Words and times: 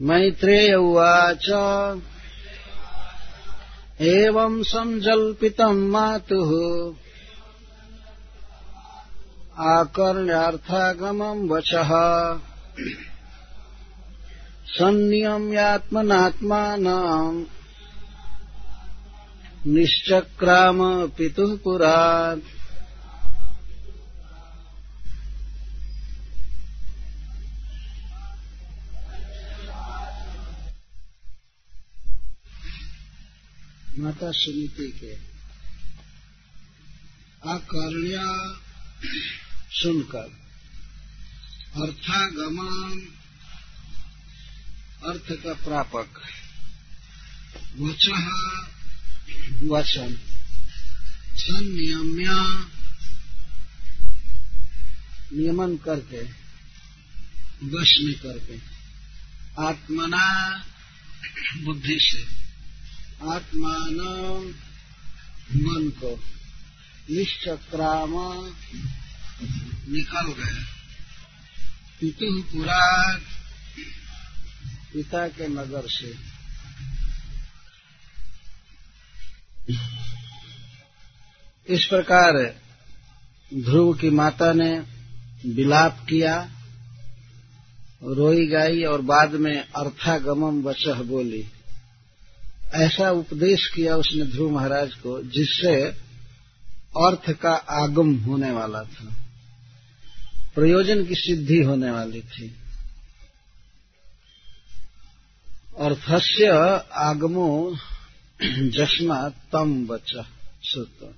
मैत्रेय 0.00 0.74
उवाच। 0.74 1.46
एवम् 4.00 4.64
सञ्जल्पितम् 4.64 5.90
मातुः। 5.90 6.94
आकर्ण्यार्थागमम् 9.58 11.48
वचः। 11.48 11.90
सन्नियम्यात्मनात्मानम् 14.66 17.44
निश्चक्राम 19.66 21.08
पितुः 21.08 21.58
पुरात्। 21.64 22.59
माता 34.00 34.30
सुनीति 34.30 34.98
के। 35.00 35.12
अकर्ण्या 37.50 38.60
सुनकर, 39.70 40.40
अर्थागमान 41.82 43.00
अर्थ 45.04 45.32
का 45.32 45.54
प्रापक 45.54 46.22
वच, 47.76 48.06
वचन, 49.62 50.18
संयम्या, 51.36 52.64
नियमन 55.32 55.76
करके, 55.76 56.22
वश 57.66 57.98
में 58.00 58.14
करके, 58.14 58.58
आत्मना, 59.62 60.58
बुद्धि 61.64 61.98
से। 62.00 62.39
आत्मान 63.28 63.96
मन 65.54 65.90
को 65.90 66.20
निश्चक्राम 67.10 68.10
निकल 69.92 70.32
गए। 70.32 70.64
पितु 72.00 72.42
पुरा 72.42 73.16
पिता 74.92 75.28
के 75.28 75.48
नगर 75.48 75.82
से। 75.88 76.30
इस 81.74 81.84
प्रकार 81.84 82.32
ध्रुव 83.54 83.94
की 83.94 84.10
माता 84.10 84.52
ने 84.52 84.82
विलाप 85.46 86.06
किया, 86.08 86.50
रोई 88.02 88.46
गाई 88.46 88.82
और 88.82 89.00
बाद 89.02 89.30
में 89.30 89.56
अर्थागमम 89.60 90.62
वचह 90.62 91.02
बोली। 91.02 91.48
ऐसा 92.74 93.10
उपदेश 93.10 93.66
किया 93.74 93.96
उसने 93.96 94.24
ध्रुव 94.24 94.50
महाराज 94.50 94.94
को, 94.94 95.22
जिससे 95.22 95.82
अर्थ 97.06 97.30
का 97.30 97.52
आगम 97.52 98.16
होने 98.16 98.50
वाला 98.50 98.82
था। 98.82 99.16
प्रयोजन 100.54 101.04
की 101.04 101.14
सिद्धि 101.14 101.62
होने 101.62 101.90
वाली 101.90 102.20
थी। 102.20 102.56
अर्थस्य 105.78 106.48
आगमो 106.92 107.76
जस्मा 108.42 109.28
तम 109.28 109.86
बच 109.86 110.24
सुत। 110.62 111.14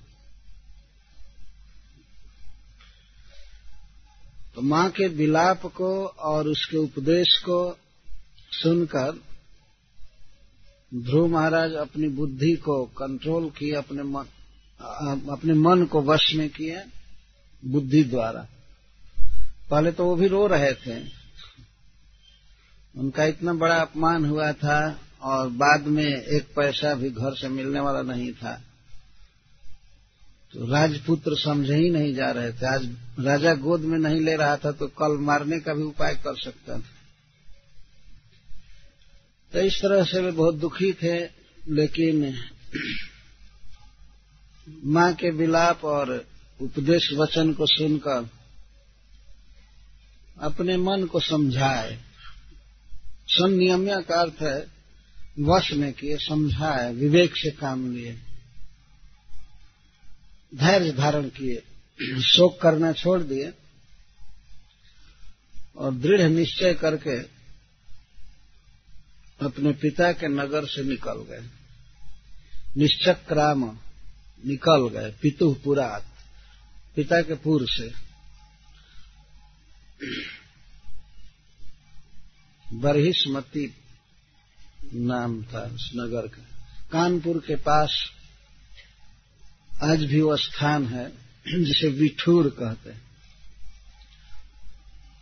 तो 4.55 4.61
माँ 4.61 4.89
के 4.89 5.07
विलाप 5.07 5.65
को 5.65 6.05
और 6.05 6.47
उसके 6.47 6.77
उपदेश 6.77 7.37
को 7.37 7.77
सुनकर 8.51 9.32
ध्रुव 10.95 11.27
महाराज 11.27 11.73
अपनी 11.73 12.07
बुद्धि 12.07 12.55
को 12.55 12.85
कंट्रोल 12.85 13.49
किए, 13.49 13.73
अपने 13.73 14.03
मन 14.03 14.25
अपने 15.31 15.53
मन 15.53 15.85
को 15.85 16.01
वश 16.01 16.33
में 16.35 16.49
किए, 16.49 16.83
बुद्धि 17.65 18.03
द्वारा। 18.03 18.47
पहले 19.69 19.91
तो 19.91 20.05
वो 20.05 20.15
भी 20.15 20.27
रो 20.27 20.47
रहे 20.47 20.73
थे। 20.73 21.01
उनका 22.95 23.25
इतना 23.25 23.53
बड़ा 23.53 23.75
अपमान 23.75 24.25
हुआ 24.25 24.51
था 24.51 24.99
और 25.21 25.49
बाद 25.49 25.87
में 25.87 26.05
एक 26.05 26.47
पैसा 26.55 26.93
भी 26.93 27.09
घर 27.09 27.35
से 27.35 27.49
मिलने 27.49 27.79
वाला 27.79 28.01
नहीं 28.01 28.31
था। 28.33 28.61
तो 30.53 30.71
राजपुत्र 30.71 31.35
समझे 31.35 31.75
ही 31.75 31.89
नहीं 31.89 32.13
जा 32.13 32.31
रहे 32.31 32.51
थे। 32.51 32.65
आज 32.65 32.95
राजा 33.19 33.53
गोद 33.53 33.81
में 33.81 33.97
नहीं 33.99 34.21
ले 34.21 34.35
रहा 34.35 34.57
था 34.57 34.71
तो 34.71 34.87
कल 34.87 35.17
मारने 35.17 35.59
का 35.59 35.73
भी 35.73 35.83
उपाय 35.83 36.15
कर 36.15 36.35
सकता 36.35 36.79
था। 36.79 36.92
तो 39.53 39.59
इस 39.59 39.77
तरह 39.81 40.03
से 40.03 40.21
वे 40.21 40.31
बहुत 40.31 40.55
दुखी 40.55 40.93
थे, 40.93 41.23
लेकिन 41.69 42.39
माँ 44.83 45.13
के 45.13 45.29
विलाप 45.29 45.85
और 45.85 46.25
उपदेश 46.61 47.13
वचन 47.13 47.53
को 47.53 47.65
सुनकर 47.65 48.29
अपने 50.37 50.77
मन 50.77 51.05
को 51.05 51.19
समझाए। 51.19 51.99
संनियम्य 53.27 54.01
का 54.01 54.21
अर्थ 54.21 54.41
है, 54.41 54.67
वश 55.39 55.73
में 55.73 55.93
किए, 55.93 56.17
समझाए, 56.17 56.93
विवेक 56.93 57.37
से 57.37 57.51
काम 57.51 57.93
लिए। 57.93 58.13
धैर्य 60.55 60.91
धारण 60.91 61.29
किए, 61.29 61.63
शोक 62.21 62.61
करना 62.61 62.91
छोड़ 62.91 63.21
दिए 63.21 63.53
और 65.75 65.93
दृढ़ 65.93 66.21
निश्चय 66.21 66.73
करके 66.73 67.32
अपने 69.43 69.71
पिता 69.71 70.11
के 70.11 70.27
नगर 70.27 70.65
से 70.65 70.83
निकल 70.83 71.13
गए। 71.13 71.49
निश्चक्राम 72.77 73.77
निकल 74.45 74.89
गए, 74.89 75.11
पितु 75.21 75.53
पुरात, 75.63 76.05
पिता 76.95 77.21
के 77.21 77.35
पूर्व 77.35 77.65
से। 77.69 78.13
बरहिस्मती 82.73 83.73
नाम 84.93 85.43
था 85.43 85.61
उस 85.61 85.91
नगर 85.95 86.27
का। 86.27 86.45
कानपुर 86.91 87.43
के 87.47 87.55
पास 87.55 88.11
आज 89.83 90.03
भी 90.03 90.21
वो 90.21 90.37
स्थान 90.37 90.87
है, 90.87 91.09
जिसे 91.65 91.87
विठूर 91.87 92.49
कहते 92.49 92.89
हैं। 92.89 93.01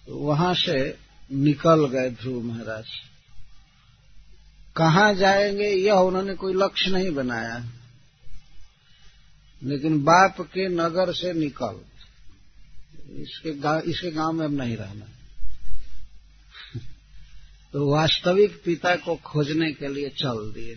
तो 0.08 0.18
वहाँ 0.18 0.54
से 0.54 0.98
निकल 1.32 1.88
गए 1.88 2.10
ध्रुव 2.10 2.44
महाराज। 2.44 2.86
कहाँ 4.76 5.14
जाएँगे, 5.14 5.70
यह 5.70 5.94
उन्होंने 5.94 6.34
कोई 6.34 6.54
लक्ष्य 6.54 6.92
नहीं 6.92 7.12
बनाया। 7.12 7.66
लेकिन 9.64 10.04
बाप 10.04 10.42
के 10.42 10.68
नगर 10.68 11.14
से 11.14 11.34
निकल, 11.34 11.80
इसके 13.22 13.54
गाँव 13.54 13.80
इसके 13.80 14.12
गाँव 14.12 14.32
में 14.32 14.46
अब 14.46 14.54
नहीं 14.54 14.78
रहना। 14.78 15.06
तो 17.74 17.92
वास्तविक 17.92 18.62
पिता 18.66 18.96
को 18.96 19.16
खोजने 19.16 19.72
के 19.72 19.88
लिए 19.88 20.10
चल 20.10 20.52
दिए। 20.52 20.76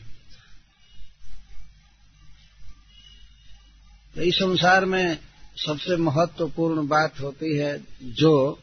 तो 4.14 4.22
इस 4.22 4.34
संसार 4.34 4.84
में 4.84 5.18
सबसे 5.56 5.96
महत्वपूर्ण 5.96 6.86
बात 6.88 7.20
होती 7.20 7.56
है 7.56 7.84
जो 8.02 8.58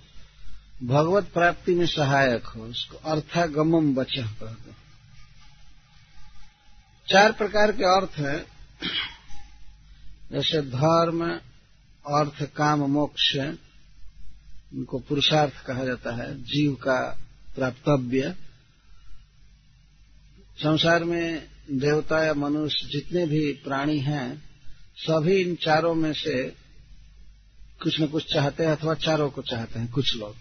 भगवत 0.84 1.32
प्राप्ति 1.34 1.76
में 1.76 1.86
सहायक 1.86 2.46
हो, 2.46 2.62
उसको 2.62 2.98
अर्थागमम 2.98 3.96
बचह 3.96 4.28
कहते 4.28 4.81
चार 7.12 7.32
प्रकार 7.32 7.72
के 7.72 7.84
अर्थ 7.84 8.12
हैं। 8.18 8.46
जैसे 10.32 10.62
धर्म, 10.62 11.32
अर्थ, 12.08 12.44
काम, 12.44 12.80
मोक्ष 12.80 13.36
उनको 14.74 15.00
पुरुषार्थ 15.00 15.66
कहा 15.66 15.84
जाता 15.84 16.16
है, 16.16 16.44
जीव 16.44 16.74
का 16.74 17.20
प्राप्तव्य। 17.56 18.36
संसार 20.58 21.04
में 21.04 21.48
देवता 21.72 22.24
या 22.24 22.34
मनुष्य 22.34 22.88
जितने 22.88 23.26
भी 23.26 23.54
प्राणी 23.54 24.00
हैं, 24.00 24.50
सभी 24.98 25.36
इन 25.38 25.56
चारों 25.56 25.96
में 25.96 26.14
से 26.14 26.48
कुछ 27.84 28.02
न 28.02 28.08
कुछ 28.08 28.34
चाहते 28.34 28.66
हैं 28.66 28.72
अथवा 28.72 28.94
चारों 28.94 29.30
को 29.30 29.42
चाहते 29.42 29.80
हैं, 29.80 29.92
कुछ 29.92 30.16
लोग। 30.16 30.36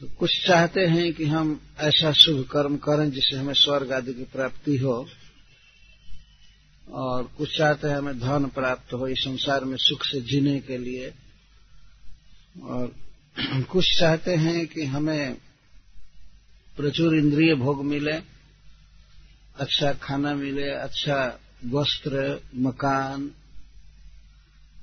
तो 0.00 0.08
कुछ 0.18 0.46
चाहते 0.46 0.80
हैं 0.80 1.12
कि 1.14 1.24
हम 1.24 1.60
ऐसा 1.78 2.12
शुभ 2.12 2.44
कर्म 2.44 2.76
करें 2.76 3.10
जिससे 3.10 3.36
हमें 3.36 3.54
स्वर्ग 3.54 3.92
आदि 3.92 4.14
की 4.14 4.24
प्राप्ति 4.24 4.76
हो, 4.76 5.08
और 6.88 7.22
कुछ 7.38 7.58
चाहते 7.58 7.88
हैं 7.88 7.96
हमें 7.96 8.18
धन 8.18 8.46
प्राप्त 8.46 8.92
हो 8.92 9.08
इस 9.08 9.18
संसार 9.18 9.64
में 9.64 9.76
सुख 9.76 10.04
से 10.04 10.20
जीने 10.20 10.60
के 10.60 10.78
लिए, 10.78 11.12
और 12.62 12.94
कुछ 13.70 13.98
चाहते 13.98 14.34
हैं 14.34 14.66
कि 14.66 14.84
हमें 14.84 15.34
प्रचुर 16.76 17.16
इंद्रिय 17.16 17.54
भोग 17.54 17.84
मिले 17.84 18.16
अच्छा 19.56 19.92
खाना 19.92 20.34
मिले 20.34 20.70
अच्छा 20.70 21.40
वस्त्र, 21.66 22.40
मकान, 22.54 23.30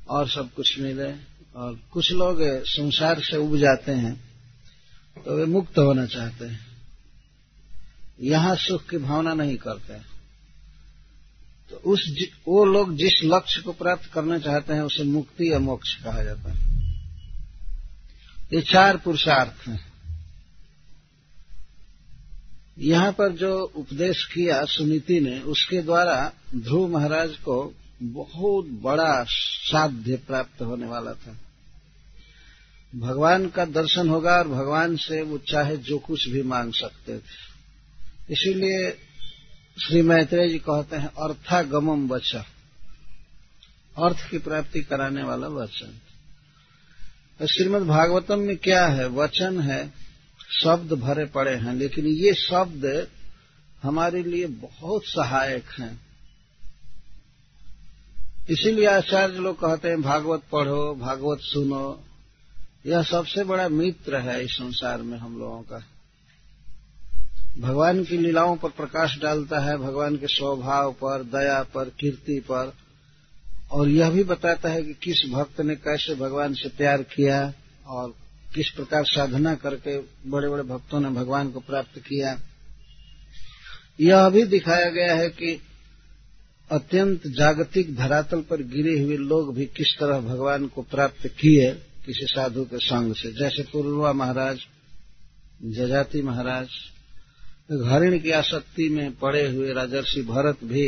और 0.09 0.29
सब 0.29 0.53
कुछ 0.53 0.79
मिले, 0.79 1.11
और 1.55 1.79
कुछ 1.91 2.11
लोग 2.11 2.37
संसार 2.67 3.21
से 3.21 3.37
उब 3.37 3.57
जाते 3.57 3.91
हैं। 3.91 4.26
तो 5.25 5.37
वे 5.37 5.45
मुक्त 5.45 5.77
होना 5.77 6.05
चाहते 6.05 6.45
हैं। 6.45 6.67
यहाँ 8.21 8.55
सुख 8.55 8.89
की 8.89 8.97
भावना 8.97 9.33
नहीं 9.33 9.57
करते। 9.57 9.93
तो 11.69 11.75
उस 11.75 12.25
वो 12.47 12.65
लोग 12.65 12.95
जिस 12.95 13.21
लक्ष्य 13.23 13.61
को 13.61 13.71
प्राप्त 13.71 14.05
करना 14.13 14.39
चाहते 14.39 14.73
हैं, 14.73 14.81
उसे 14.81 15.03
मुक्ति 15.03 15.53
या 15.53 15.59
मोक्ष 15.59 15.95
कहा 15.95 16.23
जाता 16.23 16.51
है। 16.51 16.67
ये 18.53 18.61
चार 18.61 18.97
पुरुषार्थ 18.97 19.67
हैं। 19.67 19.87
यहाँ 22.79 23.11
पर 23.11 23.31
जो 23.31 23.59
उपदेश 23.75 24.25
किया 24.25 24.65
सुनीति 24.65 25.19
ने, 25.19 25.39
उसके 25.39 25.81
द्वारा 25.81 26.33
ध्रुव 26.55 26.87
महाराज 26.89 27.29
को 27.37 27.75
बहुत 28.01 28.65
बड़ा 28.65 29.25
साध्य 29.29 30.15
प्राप्त 30.15 30.61
होने 30.61 30.85
वाला 30.85 31.13
था। 31.13 31.37
भगवान 32.97 33.49
का 33.49 33.65
दर्शन 33.65 34.09
होगा 34.09 34.37
और 34.37 34.47
भगवान 34.47 34.95
से 34.95 35.21
वो 35.21 35.37
चाहे 35.37 35.77
जो 35.77 35.97
कुछ 35.97 36.27
भी 36.27 36.41
मांग 36.43 36.73
सकते 36.73 37.17
थे। 37.17 37.21
इसीलिए 38.29 38.97
श्री 39.83 40.01
मैत्रेय 40.01 40.49
जी 40.49 40.59
कहते 40.59 40.95
हैं 40.95 41.07
अर्थागमम 41.07 42.07
वचन 42.07 42.43
अर्थ 43.97 44.29
की 44.29 44.37
प्राप्ति 44.37 44.81
कराने 44.81 45.23
वाला 45.23 45.47
वचन। 45.47 45.99
तो 47.39 47.47
श्रीमद 47.47 47.81
भागवतम 47.81 48.39
में 48.39 48.57
क्या 48.57 48.85
है? 48.85 49.07
वचन 49.07 49.61
है, 49.61 49.93
शब्द 50.63 50.93
भरे 50.93 51.25
पड़े 51.25 51.55
हैं, 51.55 51.73
लेकिन 51.73 52.05
ये 52.05 52.33
शब्द 52.33 53.07
हमारे 53.83 54.23
लिए 54.23 54.47
बहुत 54.47 55.01
सहायक 55.05 55.63
हैं। 55.79 56.01
इसीलिए 58.49 58.85
आचार्य 58.85 59.33
लोग 59.33 59.55
कहते 59.55 59.87
हैं, 59.87 60.01
भागवत 60.01 60.41
पढ़ो, 60.51 60.95
भागवत 60.95 61.39
सुनो 61.41 62.03
यह 62.85 63.03
सबसे 63.03 63.43
बड़ा 63.43 63.69
मित्र 63.69 64.17
है 64.17 64.45
इस 64.45 64.51
संसार 64.51 65.01
में 65.01 65.17
हम 65.17 65.39
लोगों 65.39 65.61
का। 65.61 65.85
भगवान 67.59 68.03
की 68.03 68.17
लीलाओं 68.17 68.57
पर 68.57 68.69
प्रकाश 68.69 69.19
डालता 69.19 69.59
है, 69.59 69.77
भगवान 69.77 70.17
के 70.17 70.27
स्वभाव 70.27 70.91
पर, 70.91 71.23
दया 71.23 71.63
पर, 71.63 71.89
कीर्ति 71.99 72.39
पर, 72.39 72.73
और 73.71 73.89
यह 73.89 74.09
भी 74.09 74.23
बताता 74.23 74.69
है 74.69 74.83
कि 74.83 74.93
किस 74.93 75.31
भक्त 75.31 75.61
ने 75.61 75.75
कैसे 75.75 76.15
भगवान 76.15 76.53
से 76.53 76.69
प्यार 76.69 77.03
किया 77.03 77.53
और 77.87 78.13
किस 78.55 78.69
प्रकार 78.69 79.05
साधना 79.05 79.55
करके 79.55 79.99
बड़े 80.29 80.49
बड़े 80.49 80.63
भक्तों 80.63 80.99
ने 80.99 81.09
भगवान 81.09 81.51
को 81.51 81.59
प्राप्त 81.59 81.99
किया। 81.99 82.39
यह 84.01 84.29
भी 84.29 84.43
दिखाया 84.43 84.89
गया 84.89 85.15
है 85.15 85.29
कि 85.29 85.61
अत्यंत 86.71 87.27
जागतिक 87.27 87.95
धरातल 87.95 88.41
पर 88.41 88.61
गिरे 88.61 88.99
हुए 88.99 89.17
लोग 89.17 89.55
भी 89.55 89.65
किस 89.65 89.97
तरह 89.99 90.19
भगवान 90.19 90.67
को 90.67 90.81
प्राप्त 90.81 91.27
किए। 91.27 91.83
किसी 92.07 92.25
साधु 92.25 92.63
के 92.63 92.77
संग 92.77 93.13
से। 93.15 93.31
जैसे 93.31 93.63
पूर्वा 93.63 94.11
महाराज, 94.13 94.59
जजाति 95.63 96.21
महाराज 96.21 96.67
हरिण 97.85 98.19
की 98.19 98.31
आसक्ति 98.31 98.87
में 98.89 99.15
पड़े 99.15 99.47
हुए 99.47 99.73
राजर्षि 99.73 100.21
भरत 100.21 100.63
भी 100.63 100.87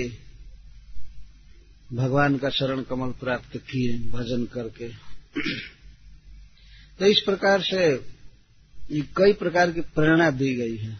भगवान 1.94 2.38
का 2.38 2.50
शरण 2.50 2.82
कमल 2.82 3.12
प्राप्त 3.12 3.58
किए, 3.58 3.98
भजन 4.10 4.46
करके। 4.46 4.88
तो 7.00 7.06
इस 7.06 7.20
प्रकार 7.20 7.62
से 7.62 7.98
कई 9.18 9.34
प्रकार 9.34 9.72
की 9.72 9.82
प्रेरणा 9.82 10.30
दी 10.32 10.54
गई 10.56 10.78
है। 10.78 11.00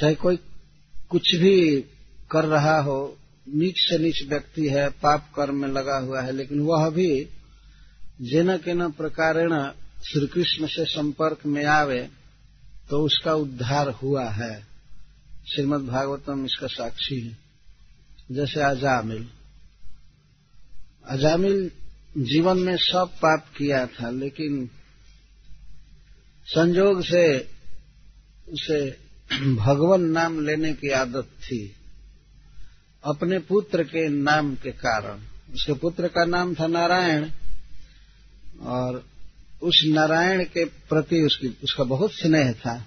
चाहे 0.00 0.14
कोई 0.14 0.36
कुछ 1.08 1.34
भी 1.34 1.80
कर 2.30 2.44
रहा 2.44 2.80
हो, 2.80 3.18
नीच 3.48 3.78
से 3.78 3.98
नीच 3.98 4.22
व्यक्ति 4.28 4.68
है, 4.68 4.88
पाप 4.88 5.32
कर्म 5.36 5.56
में 5.56 5.68
लगा 5.68 5.98
हुआ 5.98 6.20
है, 6.20 6.32
लेकिन 6.32 6.60
वह 6.60 6.88
भी 6.90 7.28
जेन 8.22 8.56
के 8.56 8.74
न 8.74 8.90
प्रकारेण 8.90 9.50
श्री 10.04 10.26
कृष्ण 10.26 10.66
से 10.66 10.84
संपर्क 10.84 11.46
में 11.46 11.64
आवे 11.64 12.10
तो 12.90 12.98
उसका 13.02 13.34
उद्धार 13.34 13.88
हुआ 13.88 14.30
है। 14.30 14.66
श्रीमद 15.54 15.80
भागवतम 15.80 16.44
इसका 16.44 16.66
साक्षी 16.66 17.20
है। 17.20 17.38
जैसे 18.32 18.60
अजामिल। 18.60 19.28
अजामिल 21.08 21.70
जीवन 22.18 22.58
में 22.58 22.76
सब 22.76 23.10
पाप 23.16 23.46
किया 23.56 23.86
था, 23.86 24.10
लेकिन 24.10 24.70
संजोग 26.46 27.04
से 27.04 27.50
उसे 28.48 28.90
भगवान 29.54 30.00
नाम 30.00 30.46
लेने 30.46 30.72
की 30.72 30.88
आदत 30.88 31.28
थी। 31.42 31.76
अपने 33.04 33.38
पुत्र 33.38 33.84
के 33.84 34.08
नाम 34.08 34.54
के 34.54 34.70
कारण। 34.70 35.20
उसके 35.54 35.72
पुत्र 35.72 36.08
का 36.08 36.24
नाम 36.24 36.54
था 36.54 36.66
नारायण 36.66 37.30
और 38.62 39.06
उस 39.62 39.82
नारायण 39.86 40.44
के 40.44 40.64
प्रति 40.64 41.22
उसकी, 41.22 41.58
उसका 41.64 41.84
बहुत 41.84 42.12
स्नेह 42.12 42.52
था। 42.52 42.86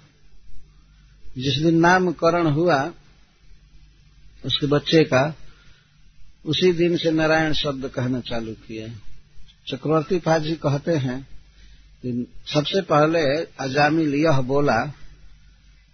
जिस 1.38 1.58
दिन 1.58 1.80
नामकरण 1.80 2.46
हुआ, 2.46 2.92
उसके 4.44 4.66
बच्चे 4.66 5.04
का, 5.04 5.34
उसी 6.46 6.72
दिन 6.72 6.96
से 6.96 7.10
नारायण 7.10 7.52
शब्द 7.52 7.88
कहना 7.88 8.20
चालू 8.20 8.52
किया। 8.52 8.88
चक्रवर्ती 9.68 10.18
पाजी 10.18 10.54
कहते 10.54 10.92
हैं 10.92 11.22
कि 12.02 12.32
सबसे 12.54 12.80
पहले 12.80 13.44
अजामिल 13.44 14.14
यह 14.14 14.40
बोला, 14.40 14.92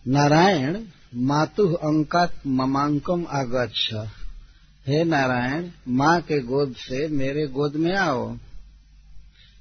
नारायण, 0.08 0.81
मातु 1.14 1.73
अंकात 1.73 2.46
ममांकम 2.46 3.26
आगच्छ। 3.31 3.94
हे 4.88 5.05
नारायण, 5.05 5.70
माँ 5.88 6.20
के 6.20 6.40
गोद 6.40 6.75
से 6.76 7.08
मेरे 7.08 7.46
गोद 7.46 7.76
में 7.76 7.96
आओ। 7.96 8.37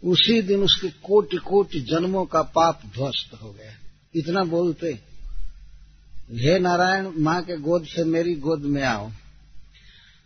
उसी 0.04 0.42
दिन 0.42 0.60
उसके 0.60 0.90
कोटि 0.90 1.38
कोटि 1.38 1.80
जन्मों 1.80 2.26
का 2.26 2.42
पाप 2.42 2.82
ध्वस्त 2.86 3.42
हो 3.42 3.52
गया। 3.52 3.72
इतना 4.16 4.44
बोलते, 4.44 5.00
हे 6.32 6.60
नारायण, 6.60 7.12
माँ 7.18 7.42
के 7.42 7.58
गोद 7.58 7.86
से 7.86 8.04
मेरी 8.04 8.36
गोद 8.36 8.62
में 8.62 8.84
आओ। 8.84 9.12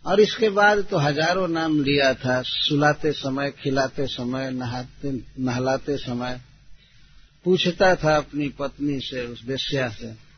और 0.06 0.20
इसके 0.20 0.48
बाद 0.48 0.84
तो 0.90 0.98
हज़ारों 0.98 1.48
नाम 1.48 1.82
लिया 1.82 2.14
था, 2.14 2.42
सुलाते 2.42 3.12
समय, 3.12 3.50
खिलाते 3.50 4.06
समय, 4.06 4.50
नहाते, 4.50 5.22
नहलाते 5.38 5.96
समय। 5.96 6.40
पूछता 7.44 7.96
था 7.96 8.16
अपनी 8.16 8.48
पत्नी 8.48 9.00
से, 9.00 9.26
उस 9.26 9.44
बेस्या 9.44 9.88
से, 9.88 10.30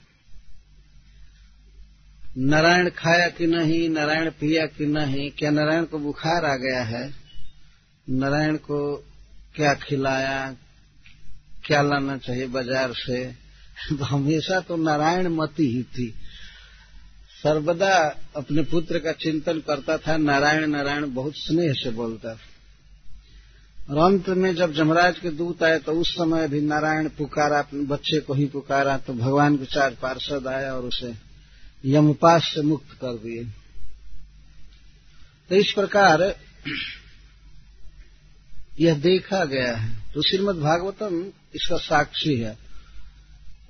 नारायण 2.38 2.90
खाया 2.90 3.28
कि 3.28 3.46
नहीं? 3.46 3.88
नारायण 3.88 4.30
पिया 4.30 4.66
कि 4.66 4.86
नहीं? 4.86 5.30
क्या 5.30 5.50
नारायण 5.50 5.84
को 5.84 5.98
बुखार 5.98 6.44
आ 6.44 6.56
गया 6.56 6.82
है? 6.82 7.14
नारायण 8.10 8.56
को 8.56 9.04
क्या 9.54 9.73
खिलाया, 9.76 10.54
क्या 11.64 11.82
लाना 11.82 12.16
चाहिए 12.18 12.47
बाज़ार 12.49 12.92
से? 12.97 13.25
तो 13.88 14.04
हमेशा 14.04 14.61
तो 14.61 14.76
नारायण 14.76 15.28
मती 15.28 15.66
ही 15.68 15.82
थी। 15.82 16.09
सर्वदा 17.35 17.94
अपने 18.37 18.62
पुत्र 18.62 18.99
का 18.99 19.12
चिंतन 19.14 19.59
करता 19.61 19.97
था, 19.99 20.16
नारायण 20.16 20.66
नारायण 20.66 21.12
बहुत 21.14 21.37
स्नेह 21.37 21.73
से 21.75 21.90
बोलता 21.90 22.35
था। 22.35 22.50
और 23.88 23.99
अंत 23.99 24.28
में 24.28 24.54
जब 24.54 24.73
जमराज 24.73 25.18
के 25.18 25.30
दूत 25.30 25.62
आए 25.62 25.78
तो 25.78 25.92
उस 25.92 26.11
समय 26.11 26.49
भी 26.49 26.61
नारायण 26.61 27.09
पुकारा, 27.09 27.59
अपने 27.59 27.85
बच्चे 27.87 28.21
को 28.21 28.35
ही 28.35 28.47
पुकारा 28.47 28.97
तो 28.99 29.14
भगवान 29.14 29.56
के 29.56 29.64
चार 29.64 29.97
पार्षद 30.02 30.47
आया 30.47 30.75
और 30.75 30.85
उसे 30.85 31.12
यमपास 31.85 32.50
से 32.54 32.62
मुक्त 32.62 32.92
कर 32.94 33.16
दिए। 33.18 33.44
तो 35.50 35.54
इस 35.54 35.73
प्रकार 35.73 36.23
यह 38.80 38.98
देखा 38.98 39.44
गया 39.44 39.76
है। 39.76 40.12
तो 40.14 40.22
श्रीमद 40.22 40.56
भागवतम 40.56 41.24
इसका 41.54 41.76
साक्षी 41.76 42.36
है। 42.36 42.58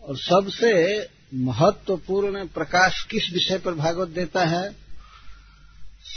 और 0.02 0.16
सबसे 0.16 1.06
महत्वपूर्ण 1.34 2.46
प्रकाश 2.46 3.06
किस 3.10 3.32
विषय 3.32 3.58
पर 3.58 3.74
भागवत 3.74 4.08
देता 4.08 4.44
है? 4.44 4.76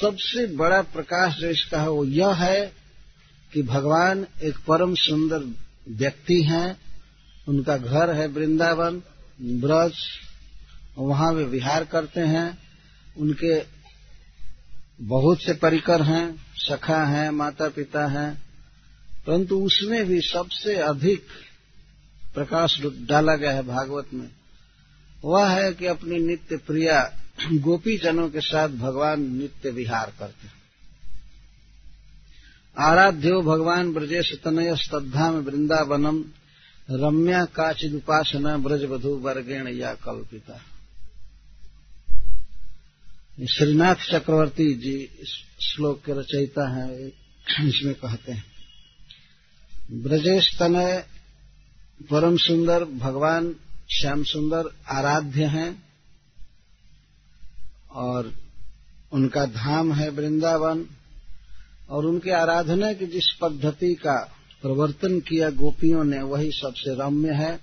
सबसे 0.02 0.48
बड़ा 0.48 0.82
प्रकाश 0.82 1.38
जो 1.38 1.50
इसका 1.50 1.82
है, 1.82 1.90
वो 1.90 2.06
यह 2.06 2.34
है 2.34 2.74
कि 3.54 3.64
भगवान 3.64 4.28
एक 4.44 4.58
परम 4.58 4.96
सुंदर 4.96 5.66
व्यक्ति 5.90 6.44
हैं। 6.44 6.80
उनका 7.48 7.78
घर 7.78 8.10
है 8.10 8.28
वृंदावन, 8.28 9.02
ब्रज 9.42 9.94
वहाँ 10.98 11.34
वे 11.34 11.44
विहार 11.44 11.86
करते 11.86 12.22
हैं। 12.22 12.58
उनके 13.18 13.64
बहुत 15.02 15.44
से 15.44 15.54
परिकर 15.54 16.02
हैं, 16.02 16.46
सखा 16.56 17.06
हैं 17.06 17.30
माता 17.30 17.70
पिता 17.70 18.08
हैं। 18.08 18.45
परंतु 19.28 19.60
उसमें 19.60 20.06
भी 20.06 20.22
सबसे 20.22 20.76
अधिक 20.76 21.28
प्रकाश 22.34 22.80
डाला 22.82 23.36
गया 23.36 23.52
है 23.52 23.64
भागवत 23.64 24.14
में। 24.14 24.30
वह 25.24 25.50
है 25.50 25.74
कि 25.74 25.86
अपनी 25.86 26.20
नित्य 26.20 26.58
प्रिया 26.58 27.02
गोपी 27.54 27.98
जनों 27.98 28.30
के 28.30 28.42
साथ 28.42 28.70
भगवान 28.70 29.22
नित्य 29.38 29.70
विहार 29.70 30.14
करते 30.20 30.48
हैं। 30.48 30.54
आराध्यो 32.78 33.42
भगवान 33.42 33.94
ब्रजेश 33.94 34.34
तनय 34.44 34.76
स्तधाम 34.76 35.34
वृंदावनम, 35.34 36.24
रम्या 36.92 37.46
काचिद 37.46 37.94
उपासना 37.94 38.58
ब्रजवधु 38.58 39.10
वर्गेण 39.10 39.68
या 39.68 39.94
कल्पिता। 39.94 40.62
श्रीनाथ 43.52 43.96
चक्रवर्ती 43.96 44.74
जी 44.74 44.96
इस 45.22 45.30
श्लोक 45.62 46.04
के 46.06 46.20
रचयिता 46.20 46.68
है, 46.70 47.08
इसमें 47.68 47.94
कहते 47.96 48.32
हैं 48.32 48.55
ब्रजेश 49.92 50.58
तनय, 50.60 51.06
परम 52.12 52.38
सुंदर, 52.38 52.84
भगवान 52.84 53.56
श्याम 53.92 54.24
सुंदर 54.24 54.70
आराध्य 54.92 55.46
हैं 55.46 55.84
और 57.92 58.34
उनका 59.12 59.46
धाम 59.46 59.94
है 59.94 60.10
वृंदावन 60.10 60.86
और 61.90 62.06
उनके 62.06 62.32
आराधना 62.32 62.94
की 62.94 63.06
जिस 63.06 63.38
पद्धति 63.42 63.94
का 63.94 64.34
प्रवर्तन 64.62 65.20
किया 65.20 65.50
गोपियों 65.50 66.04
ने, 66.04 66.22
वही 66.22 66.52
सबसे 66.52 66.96
रम्य 66.96 67.34
है। 67.34 67.60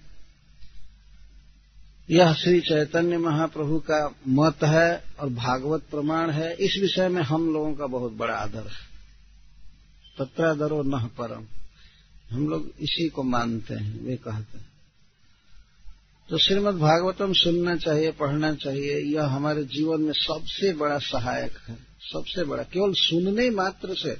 यह 2.11 2.35
श्री 2.35 2.61
चैतन्य 2.61 3.19
महाप्रभु 3.19 3.79
का 3.79 4.15
मत 4.29 4.65
है 4.65 5.05
और 5.21 5.29
भागवत 5.29 5.83
प्रमाण 5.91 6.31
है। 6.31 6.55
इस 6.55 6.79
विषय 6.81 7.09
में 7.09 7.23
हम 7.23 7.53
लोगों 7.53 7.75
का 7.75 7.87
बहुत 7.87 8.13
बड़ा 8.13 8.35
आदर 8.35 8.63
है। 8.63 8.93
तत्रादरो 10.19 10.83
न 10.83 11.07
परम। 11.07 11.45
हम 12.33 12.49
लोग 12.49 12.71
इसी 12.81 13.09
को 13.09 13.23
मानते 13.23 13.75
हैं, 13.75 14.05
वे 14.05 14.17
कहते 14.17 14.59
हैं। 14.59 14.71
तो 16.29 16.39
श्रीमद् 16.39 16.79
भागवतम 16.79 17.33
सुनना 17.33 17.77
चाहिए, 17.77 18.11
पढ़ना 18.11 18.53
चाहिए, 18.55 18.99
यह 19.15 19.27
हमारे 19.27 19.65
जीवन 19.65 20.01
में 20.01 20.13
सबसे 20.13 20.73
बड़ा 20.73 20.99
सहायक 20.99 21.57
है, 21.69 21.77
सबसे 22.03 22.45
बड़ा। 22.45 22.63
केवल 22.63 22.93
सुनने 22.93 23.49
मात्र 23.51 23.95
से 23.95 24.17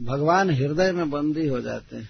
भगवान 0.00 0.50
हृदय 0.50 0.92
में 0.92 1.10
बंदी 1.10 1.46
हो 1.46 1.60
जाते 1.60 1.96
हैं। 1.96 2.08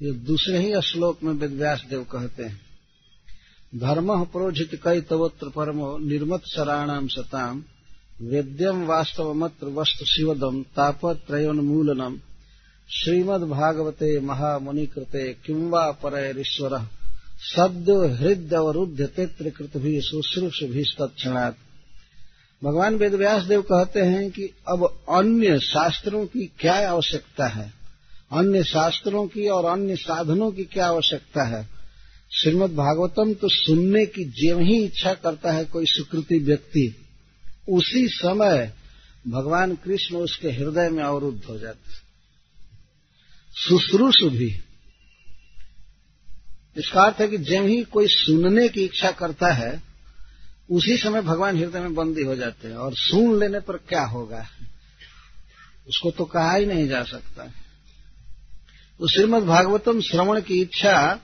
ये 0.00 0.12
दूसरे 0.12 0.58
ही 0.58 0.80
श्लोक 0.82 1.22
में 1.22 1.32
वेदव्यास 1.32 1.84
देव 1.90 2.02
कहते 2.04 2.44
हैं, 2.44 2.60
धर्म 3.74 4.24
प्रोजित 4.24 4.80
कई 4.84 5.00
तवत्र 5.00 5.48
परमो 5.48 5.96
निर्मत 5.98 6.42
शराणाम 6.46 7.06
सताम 7.08 7.62
वेद्यम 8.22 8.84
वास्तव 8.86 9.32
मत्र 9.34 9.66
वस्तु 9.66 10.04
शिवदम 10.04 10.62
तापत्रयोन्मूलनम। 10.76 12.18
श्रीमद 12.90 13.40
भागवते 13.40 14.20
महामुनि 14.20 14.86
कृते 14.86 15.36
किंवा 15.46 15.90
परैरीश्वर, 15.90 16.88
सद्यो 17.38 18.08
हृदय 18.08 18.56
अवरुद्ध 18.56 19.06
तेत्र 19.06 19.50
कृत 19.50 19.76
भी 19.76 20.00
शुश्रूष 20.00 20.62
भी 20.62 20.82
तत्णात् 20.82 21.54
भगवान 22.64 22.94
वेद 22.94 23.14
व्यास 23.14 23.42
देव 23.42 23.62
कहते 23.62 24.00
हैं 24.00 24.30
कि 24.30 24.50
अब 24.68 25.02
अन्य 25.10 25.58
शास्त्रों 25.58 26.26
की 26.26 26.52
क्या 26.60 26.90
आवश्यकता 26.90 27.46
है? 27.46 27.72
अन्य 28.32 28.62
शास्त्रों 28.62 29.26
की 29.26 29.48
और 29.48 29.64
अन्य 29.64 29.96
साधनों 29.96 30.52
की 30.52 30.64
क्या 30.64 30.86
आवश्यकता 30.86 31.44
है? 31.44 31.68
श्रीमद 32.32 32.70
भागवतम 32.70 33.34
तो 33.34 33.48
सुनने 33.48 34.06
की 34.06 34.24
जेव 34.24 34.58
ही 34.60 34.84
इच्छा 34.84 35.14
करता 35.14 35.52
है 35.52 35.64
कोई 35.64 35.84
सुकृति 35.86 36.38
व्यक्ति, 36.38 36.94
उसी 37.68 38.08
समय 38.08 38.72
भगवान 39.28 39.74
कृष्ण 39.74 40.16
उसके 40.16 40.48
हृदय 40.48 40.88
में 40.88 41.04
अवरुद्ध 41.04 41.44
हो 41.44 41.58
जाते 41.58 42.05
शुश्रूष 43.56 44.14
भी। 44.22 44.60
इसका 46.76 47.02
अर्थ 47.02 47.20
है 47.20 47.28
कि 47.28 47.38
जब 47.38 47.62
ही 47.62 47.82
कोई 47.82 48.06
सुनने 48.08 48.68
की 48.68 48.84
इच्छा 48.84 49.10
करता 49.10 49.52
है, 49.52 49.82
उसी 50.70 50.96
समय 50.96 51.22
भगवान 51.22 51.56
हृदय 51.56 51.80
में 51.80 51.94
बंदी 51.94 52.22
हो 52.22 52.36
जाते 52.36 52.68
हैं 52.68 52.76
और 52.76 52.94
सुन 52.94 53.40
लेने 53.40 53.60
पर 53.60 53.76
क्या 53.76 54.04
होगा? 54.04 54.46
उसको 55.88 56.10
तो 56.10 56.24
कहा 56.24 56.54
ही 56.54 56.66
नहीं 56.66 56.88
जा 56.88 57.02
सकता। 57.02 57.46
तो 58.98 59.08
श्रीमद 59.08 59.42
भागवतम 59.42 60.00
श्रवण 60.00 60.40
की 60.40 60.60
इच्छा 60.60 61.20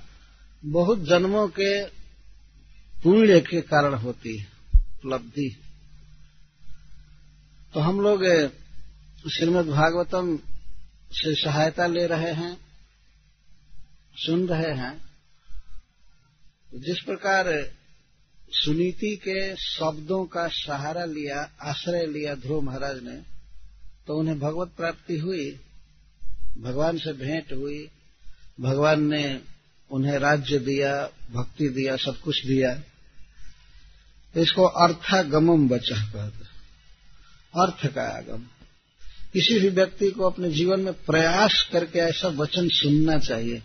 बहुत 0.65 1.05
जन्मों 1.05 1.49
के 1.49 1.85
पुण्य 3.03 3.41
के 3.41 3.61
कारण 3.61 3.95
होती 3.95 4.39
है, 4.39 4.47
उपलब्धि। 4.77 5.57
तो 7.75 7.81
हम 7.81 8.01
लोग, 8.01 8.25
श्रीमद 9.33 9.67
भागवतम 9.67 10.39
से 11.13 11.35
सहायता 11.35 11.87
ले 11.87 12.07
रहे 12.07 12.33
हैं, 12.33 12.57
सुन 14.17 14.47
रहे 14.49 14.73
हैं, 14.73 14.95
जिस 16.75 17.01
प्रकार 17.01 17.49
सुनीति 18.53 19.15
के 19.17 19.55
शब्दों 19.57 20.25
का 20.27 20.47
सहारा 20.49 21.05
लिया, 21.05 21.51
आश्रय 21.63 22.07
लिया 22.07 22.35
ध्रुव 22.35 22.61
महाराज 22.63 23.03
ने 23.03 23.17
तो 24.07 24.19
उन्हें 24.19 24.39
भगवत 24.39 24.73
प्राप्ति 24.77 25.19
हुई, 25.19 25.51
भगवान 26.59 26.99
से 26.99 27.13
भेंट 27.13 27.53
हुई, 27.53 27.89
भगवान 28.61 29.03
ने 29.05 29.41
उन्हें 29.91 30.19
राज्य 30.19 30.59
दिया, 30.59 30.95
भक्ति 31.31 31.69
दिया, 31.69 31.97
सब 31.97 32.21
कुछ 32.21 32.47
दिया। 32.47 32.73
इसको 34.35 34.65
अर्थागमम 34.65 35.69
बचा 35.69 35.97
कहते 36.05 36.45
अर्थ 37.55 37.87
का 37.95 38.03
आगम। 38.17 38.47
किसी 39.33 39.59
भी 39.59 39.69
व्यक्ति 39.69 40.11
को 40.11 40.25
अपने 40.25 40.51
जीवन 40.51 40.81
में 40.81 40.93
प्रयास 40.93 41.69
करके 41.73 41.99
ऐसा 41.99 42.29
वचन 42.29 42.69
सुनना 42.69 43.19
चाहिए। 43.19 43.63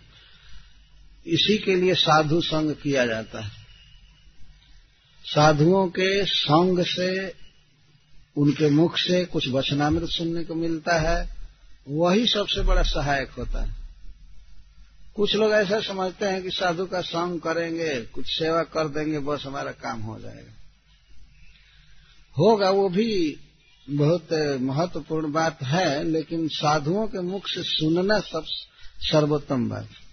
इसी 1.26 1.58
के 1.58 1.76
लिए 1.76 1.94
साधु 1.94 2.40
संग 2.40 2.74
किया 2.74 3.06
जाता 3.06 3.40
है। 3.40 3.50
साधुओं 5.24 5.88
के 5.88 6.24
संग 6.24 6.84
से, 6.84 7.34
उनके 8.36 8.70
मुख 8.70 8.98
से 8.98 9.24
कुछ 9.24 9.48
वचनामृत 9.48 10.08
सुनने 10.08 10.44
को 10.44 10.54
मिलता 10.54 10.98
है, 10.98 11.36
वही 11.88 12.26
सबसे 12.26 12.60
बड़ा 12.60 12.82
सहायक 12.82 13.30
होता 13.30 13.64
है। 13.64 13.74
कुछ 15.16 15.34
लोग 15.36 15.52
ऐसा 15.52 15.80
समझते 15.80 16.26
हैं 16.26 16.42
कि 16.42 16.50
साधु 16.50 16.86
का 16.86 17.00
संग 17.00 17.40
करेंगे, 17.40 18.00
कुछ 18.00 18.38
सेवा 18.38 18.62
कर 18.62 18.88
देंगे, 18.88 19.18
बस 19.18 19.42
हमारा 19.46 19.72
काम 19.72 20.00
हो 20.00 20.20
जाएगा। 20.20 20.54
होगा 22.38 22.70
वो 22.70 22.88
भी 22.88 23.36
बहुत 23.88 24.32
महत्वपूर्ण 24.60 25.32
बात 25.32 25.62
है, 25.62 26.04
लेकिन 26.04 26.48
साधुओं 26.48 27.06
के 27.06 27.20
मुख 27.20 27.46
से 27.48 27.62
सुनना 27.62 28.18
सब 28.20 28.44
सर्वोत्तम 29.02 29.68
बात 29.68 29.84
है। 29.84 30.06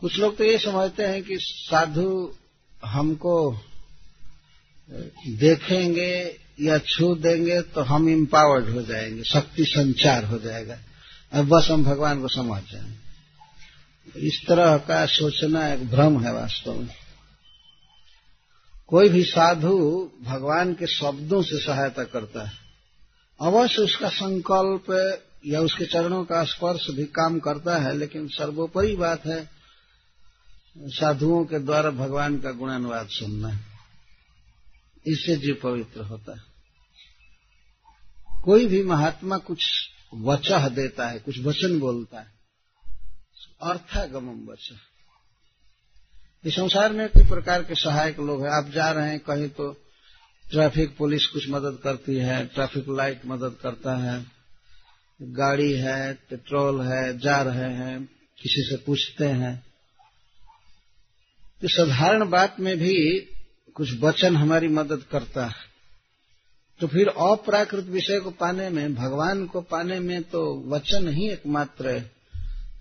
कुछ 0.00 0.18
लोग 0.18 0.36
तो 0.36 0.44
ये 0.44 0.58
समझते 0.58 1.06
हैं 1.06 1.22
कि 1.22 1.36
साधु 1.40 2.34
हमको 2.84 3.34
देखेंगे 5.28 6.12
या 6.60 6.78
छू 6.78 7.14
देंगे 7.14 7.60
तो 7.62 7.80
हम 7.80 8.08
इम्पावर्ड 8.08 8.68
हो 8.68 8.82
जाएँगे, 8.82 9.22
शक्ति 9.24 9.64
संचार 9.64 10.24
हो 10.24 10.38
जाएगा। 10.38 10.78
अब 11.32 11.48
बस 11.48 11.68
हम 11.70 11.84
भगवान 11.84 12.20
को 12.20 12.28
समझ 12.28 12.62
जाएँगे 12.72 14.26
इस 14.26 14.40
तरह 14.48 14.76
का 14.78 15.04
सोचना 15.06 15.66
एक 15.68 15.88
भ्रम 15.90 16.20
है 16.24 16.32
वास्तव 16.34 16.74
में। 16.74 16.94
कोई 18.88 19.08
भी 19.08 19.22
साधु 19.22 20.10
भगवान 20.22 20.74
के 20.74 20.86
शब्दों 20.86 21.42
से 21.42 21.58
सहायता 21.58 22.04
करता 22.04 22.44
है। 22.44 22.52
अवश्य 23.40 23.82
उसका 23.82 24.08
संकल्प 24.08 25.20
या 25.46 25.60
उसके 25.60 25.86
चरणों 25.86 26.24
का 26.24 26.44
स्पर्श 26.44 26.90
भी 26.90 27.04
काम 27.04 27.38
करता 27.38 27.78
है, 27.78 27.96
लेकिन 27.96 28.28
सर्वोपरि 28.28 28.96
बात 28.96 29.26
है 29.26 29.50
साधुओं 30.78 31.44
के 31.44 31.58
द्वारा 31.58 31.90
भगवान 31.90 32.38
का 32.38 32.50
गुणानुवाद 32.50 33.08
सुनना। 33.08 33.60
इससे 35.06 35.36
जीव 35.36 35.60
पवित्र 35.62 36.00
होता 36.00 36.32
है। 36.32 36.42
कोई 38.42 38.66
भी 38.66 38.82
महात्मा 38.82 39.38
कुछ 39.38 39.64
वचह 40.14 40.68
देता 40.68 41.08
है, 41.08 41.18
कुछ 41.18 41.38
वचन 41.38 41.78
बोलता 41.78 42.18
है। 42.18 42.32
अर्थागमम 43.62 44.52
वचन 44.52 44.76
इस 46.44 46.54
संसार 46.54 46.92
में 46.92 47.08
कई 47.08 47.28
प्रकार 47.28 47.62
के 47.62 47.74
सहायक 47.74 48.18
लोग 48.18 48.42
हैं? 48.44 48.50
आप 48.50 48.68
जा 48.68 48.90
रहे 48.90 49.10
हैं 49.10 49.20
कहीं 49.20 49.48
तो 49.48 49.72
ट्रैफ़िक 50.50 50.96
पुलिस 50.96 51.26
कुछ 51.26 51.48
मदद 51.48 51.80
करती 51.82 52.16
है, 52.16 52.46
ट्रैफ़िक 52.46 52.84
लाइट 52.88 53.20
मदद 53.26 53.56
करता 53.62 53.96
है, 53.96 54.26
गाड़ी 55.22 55.72
है, 55.72 56.14
पेट्रोल 56.14 56.80
है, 56.80 57.18
जा 57.18 57.42
रहे 57.42 57.72
हैं, 57.72 58.04
किसी 58.42 58.62
से 58.62 58.76
पूछते 58.76 59.24
हैं। 59.24 59.66
तो 61.62 61.68
साधारण 61.68 62.30
बात 62.30 62.60
में 62.60 62.78
भी 62.78 63.20
कुछ 63.74 64.00
वचन 64.00 64.36
हमारी 64.36 64.68
मदद 64.68 65.02
करता 65.10 65.46
है। 65.46 65.68
तो 66.80 66.86
फिर 66.86 67.08
अप्राकृत 67.08 67.84
विषय 67.84 68.20
को 68.20 68.30
पाने 68.30 68.68
में, 68.68 68.94
भगवान 68.94 69.46
को 69.46 69.60
पाने 69.60 70.00
में 70.00 70.22
तो 70.22 70.64
वचन 70.66 71.08
ही 71.08 71.28
एकमात्र 71.30 72.10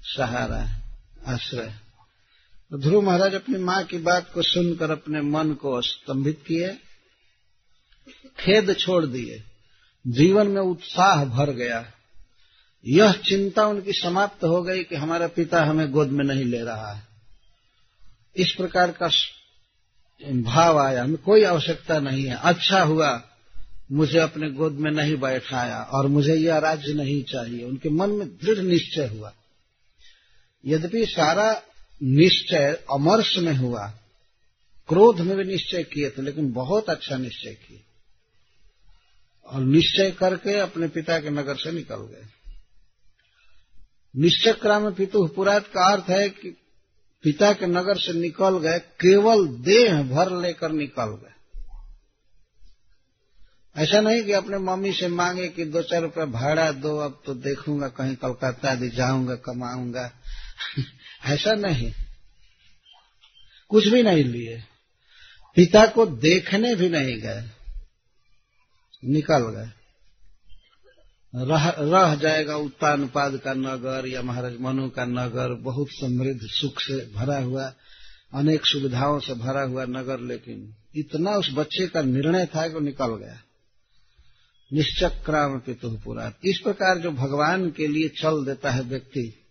सहारा 0.03 0.57
है, 0.57 0.83
आश्रय 1.27 1.86
तो 2.71 2.77
ध्रुव 2.77 3.01
महाराज 3.01 3.35
अपनी 3.35 3.57
माँ 3.57 3.83
की 3.83 3.97
बात 3.97 4.31
को 4.33 4.41
सुनकर 4.41 4.91
अपने 4.91 5.21
मन 5.21 5.53
को 5.53 5.81
स्तंभित 5.81 6.43
किए, 6.47 6.69
खेद 8.39 8.73
छोड़ 8.73 9.05
दिए, 9.05 9.43
जीवन 10.07 10.47
में 10.47 10.61
उत्साह 10.61 11.25
भर 11.25 11.49
गया। 11.49 11.93
यह 12.85 13.11
चिंता 13.11 13.65
उनकी 13.65 13.91
समाप्त 13.91 14.43
हो 14.43 14.63
गई 14.63 14.83
कि 14.83 14.95
हमारा 14.95 15.27
पिता 15.27 15.63
हमें 15.63 15.91
गोद 15.91 16.07
में 16.07 16.25
नहीं 16.25 16.45
ले 16.45 16.61
रहा 16.61 16.93
है। 16.93 17.07
इस 18.35 18.51
प्रकार 18.51 18.91
का 18.91 19.09
भाव 20.33 20.79
आया, 20.79 21.03
हमें 21.03 21.17
कोई 21.17 21.43
आवश्यकता 21.43 21.99
नहीं 21.99 22.25
है। 22.25 22.35
अच्छा 22.35 22.83
हुआ, 22.83 23.23
मुझे 23.91 24.19
अपने 24.19 24.49
गोद 24.49 24.73
में 24.73 24.91
नहीं 24.91 25.17
बैठाया 25.17 25.83
और 25.83 26.07
मुझे 26.07 26.35
यह 26.35 26.57
राज्य 26.57 26.93
नहीं 26.93 27.23
चाहिए। 27.23 27.63
उनके 27.63 27.89
मन 27.89 28.09
में 28.09 28.27
दृढ़ 28.27 28.57
निश्चय 28.57 29.07
हुआ। 29.07 29.33
यद्यपि 30.65 31.05
सारा 31.05 31.63
निश्चय, 32.03 32.83
अमर्ष 32.93 33.37
में 33.37 33.55
हुआ। 33.55 33.87
क्रोध 34.87 35.19
में 35.19 35.37
भी 35.37 35.43
निश्चय 35.43 35.83
किए 35.83 36.09
थे, 36.09 36.21
लेकिन 36.21 36.51
बहुत 36.51 36.89
अच्छा 36.89 37.17
निश्चय 37.17 37.51
किए। 37.51 37.83
और 39.45 39.61
निश्चय 39.61 40.11
करके 40.11 40.59
अपने 40.59 40.87
पिता 40.87 41.19
के 41.19 41.29
नगर 41.29 41.55
से 41.55 41.71
निकल 41.71 41.95
गए। 41.95 42.25
निश्चय 44.17 44.53
क्राम 44.53 44.93
पितु, 44.93 45.27
पुरात 45.27 45.67
का 45.67 45.93
अर्थ 45.93 46.05
है 46.09 46.29
कि 46.29 46.57
पिता 47.23 47.53
के 47.53 47.65
नगर 47.65 47.97
से 47.97 48.13
निकल 48.13 48.57
गए, 48.57 48.79
केवल 48.79 49.47
देह 49.47 50.03
भर 50.03 50.41
लेकर 50.41 50.71
निकल 50.71 51.05
गए। 51.05 51.33
ऐसा 53.77 54.01
नहीं 54.01 54.23
कि 54.23 54.31
अपने 54.31 54.57
मम्मी 54.57 54.93
से 54.93 55.07
मांगे 55.07 55.47
कि 55.47 55.65
दो 55.65 55.81
चार 55.81 56.01
रुपया 56.01 56.25
भाड़ा 56.25 56.71
दो, 56.71 56.97
अब 56.97 57.21
तो 57.25 57.33
देखूँगा 57.33 57.87
कहीं 57.87 58.15
कलकत्ता 58.15 58.75
भी 58.75 58.89
जाऊँगा, 58.89 59.35
कमाऊँगा। 59.35 60.11
ऐसा 61.27 61.53
नहीं। 61.53 61.93
कुछ 63.69 63.87
भी 63.87 64.03
नहीं 64.03 64.23
लिए। 64.23 64.63
पिता 65.55 65.85
को 65.85 66.05
देखने 66.05 66.75
भी 66.75 66.89
नहीं 66.89 67.17
गए। 67.17 67.49
निकल 69.05 69.39
गए। 69.39 69.69
रह, 71.35 71.69
रह 71.69 72.15
जाएगा 72.15 72.55
उत्तानपाद 72.55 73.37
का 73.37 73.53
नगर 73.53 74.07
या 74.07 74.21
महाराज 74.21 74.57
मनु 74.61 74.89
का 74.89 75.05
नगर 75.05 75.53
बहुत 75.53 75.87
समृद्ध 75.91 76.41
सुख 76.43 76.79
से 76.79 77.13
भरा 77.13 77.37
हुआ 77.37 77.73
अनेक 78.33 78.65
सुविधाओं 78.65 79.19
से 79.19 79.33
भरा 79.33 79.61
हुआ 79.61 79.85
नगर 79.85 80.19
लेकिन 80.19 80.75
इतना 80.95 81.31
उस 81.31 81.49
बच्चे 81.53 81.87
का 81.87 82.01
निर्णय 82.01 82.45
था 82.45 82.67
कि 82.67 82.79
निकल 82.79 83.15
गया। 83.15 83.41
निश्चक्राम 84.73 85.59
पितु 85.59 85.89
पुरा 85.89 86.33
इस 86.43 86.59
प्रकार 86.59 86.97
जो 86.97 87.11
भगवान 87.11 87.71
के 87.71 87.87
लिए 87.87 88.09
चल 88.09 88.45
देता 88.45 88.71
है 88.71 88.81
व्यक्ति 88.81 89.46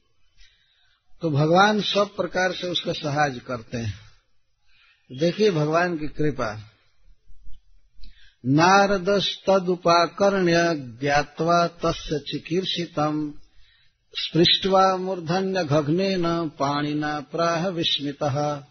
तो 1.21 1.31
भगवान 1.31 1.81
सब 1.81 2.17
प्रकार 2.17 2.53
से 2.53 2.67
उसका 2.67 2.93
सहाय 2.93 3.31
करते 3.31 3.79
हैं। 3.79 3.95
देखिए 5.19 5.51
भगवान 5.51 5.99
की 5.99 6.07
कृपा। 6.07 6.71
नारदस्तदुपाकर्ण्य 8.47 10.97
ज्ञावा 11.01 11.67
तस्य 11.67 12.19
चिकीर्षितम्, 12.19 13.33
स्पृष्ट्वा 14.15 14.97
मूर्धन्य 14.97 15.65
घग्नेन 15.65 16.49
पाणिना 16.49 17.21
प्राह 17.21 17.69
विस्मित। 17.69 18.65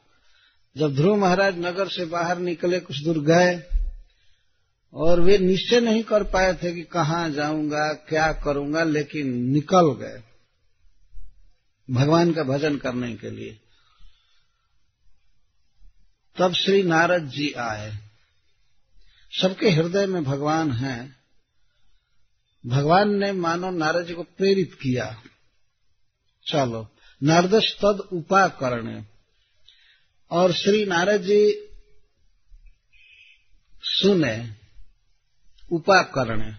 जब 0.78 0.96
ध्रुव 0.96 1.18
महाराज 1.18 1.58
नगर 1.58 1.88
से 1.88 2.06
बाहर 2.06 2.38
निकले, 2.38 2.80
कुछ 2.80 3.04
दूर 3.04 3.20
गए, 3.20 3.64
और 4.94 5.22
वे 5.22 5.38
निश्चय 5.38 5.80
नहीं 5.80 6.04
कर 6.04 6.24
पाए 6.24 6.54
थे 6.54 6.74
कि 6.74 6.82
कहाँ 6.82 7.30
जाऊँगा, 7.30 7.94
क्या 7.94 8.34
करूँगा, 8.34 8.84
लेकिन 8.84 9.34
निकल 9.34 9.80
गए। 9.80 10.35
भगवान 11.92 12.34
का 12.34 12.44
भजन 12.44 12.78
करने 12.78 13.16
के 13.16 13.30
लिए। 13.30 13.60
तब 16.38 16.54
श्री 16.54 16.84
नारद 16.84 17.30
जी 17.30 17.52
आए। 17.52 17.98
सबके 19.42 19.70
हृदय 19.70 20.06
में 20.06 20.24
भगवान 20.24 20.72
है। 20.72 21.16
भगवान 22.66 23.10
ने 23.10 23.32
मानो 23.32 23.72
नारद 23.72 24.06
जी 24.06 24.14
को 24.14 24.24
प्रेरित 24.24 24.74
किया। 24.82 25.24
चलो 26.48 26.88
नारदश 27.24 27.74
तद 27.74 28.10
उपाकरण। 28.14 29.04
और 30.32 30.54
श्री 30.54 30.86
नारद 30.86 31.22
जी 31.22 31.70
सुने, 33.84 34.56
उपाकरण। 35.72 36.56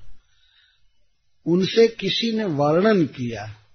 उनसे 1.47 1.89
किसी 1.89 2.33
ने 2.33 2.45
वर्णन 2.45 3.07
किया। 3.07 3.66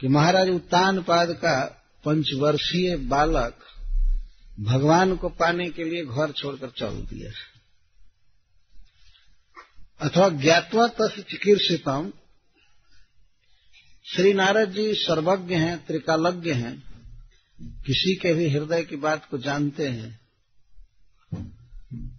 कि 0.00 0.08
महाराज 0.08 0.48
उत्तानपाद 0.48 1.30
का 1.30 1.64
पंचवर्षीय 2.04 2.96
बालक 2.96 3.58
भगवान 4.60 5.16
को 5.16 5.28
पाने 5.28 5.70
के 5.70 5.84
लिए 5.84 6.04
घर 6.04 6.32
छोड़कर 6.32 6.70
चल 6.70 6.90
दिया। 6.90 7.30
अथवा 10.08 10.28
ज्ञातवा 10.28 10.86
तस् 10.86 11.20
चिकीर्षितम। 11.20 12.12
श्री 14.04 14.32
नारद 14.32 14.70
जी 14.70 14.94
सर्वज्ञ 14.94 15.54
हैं, 15.54 15.86
त्रिकालज्ञ 15.86 16.52
हैं, 16.52 16.82
किसी 17.62 18.14
के 18.14 18.34
भी 18.34 18.48
हृदय 18.48 18.82
की 18.82 18.96
बात 18.96 19.28
को 19.30 19.38
जानते 19.38 19.88
हैं। 19.88 20.20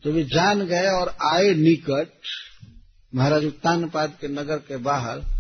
तो 0.04 0.12
वे 0.12 0.24
जान 0.24 0.66
गए 0.66 0.88
और 0.88 1.10
आए 1.10 1.54
निकट 1.54 2.20
महाराज 3.16 3.46
उत्तानपाद 3.46 4.18
के 4.22 4.28
नगर 4.28 4.58
के 4.58 4.78
बाहर। 4.78 5.37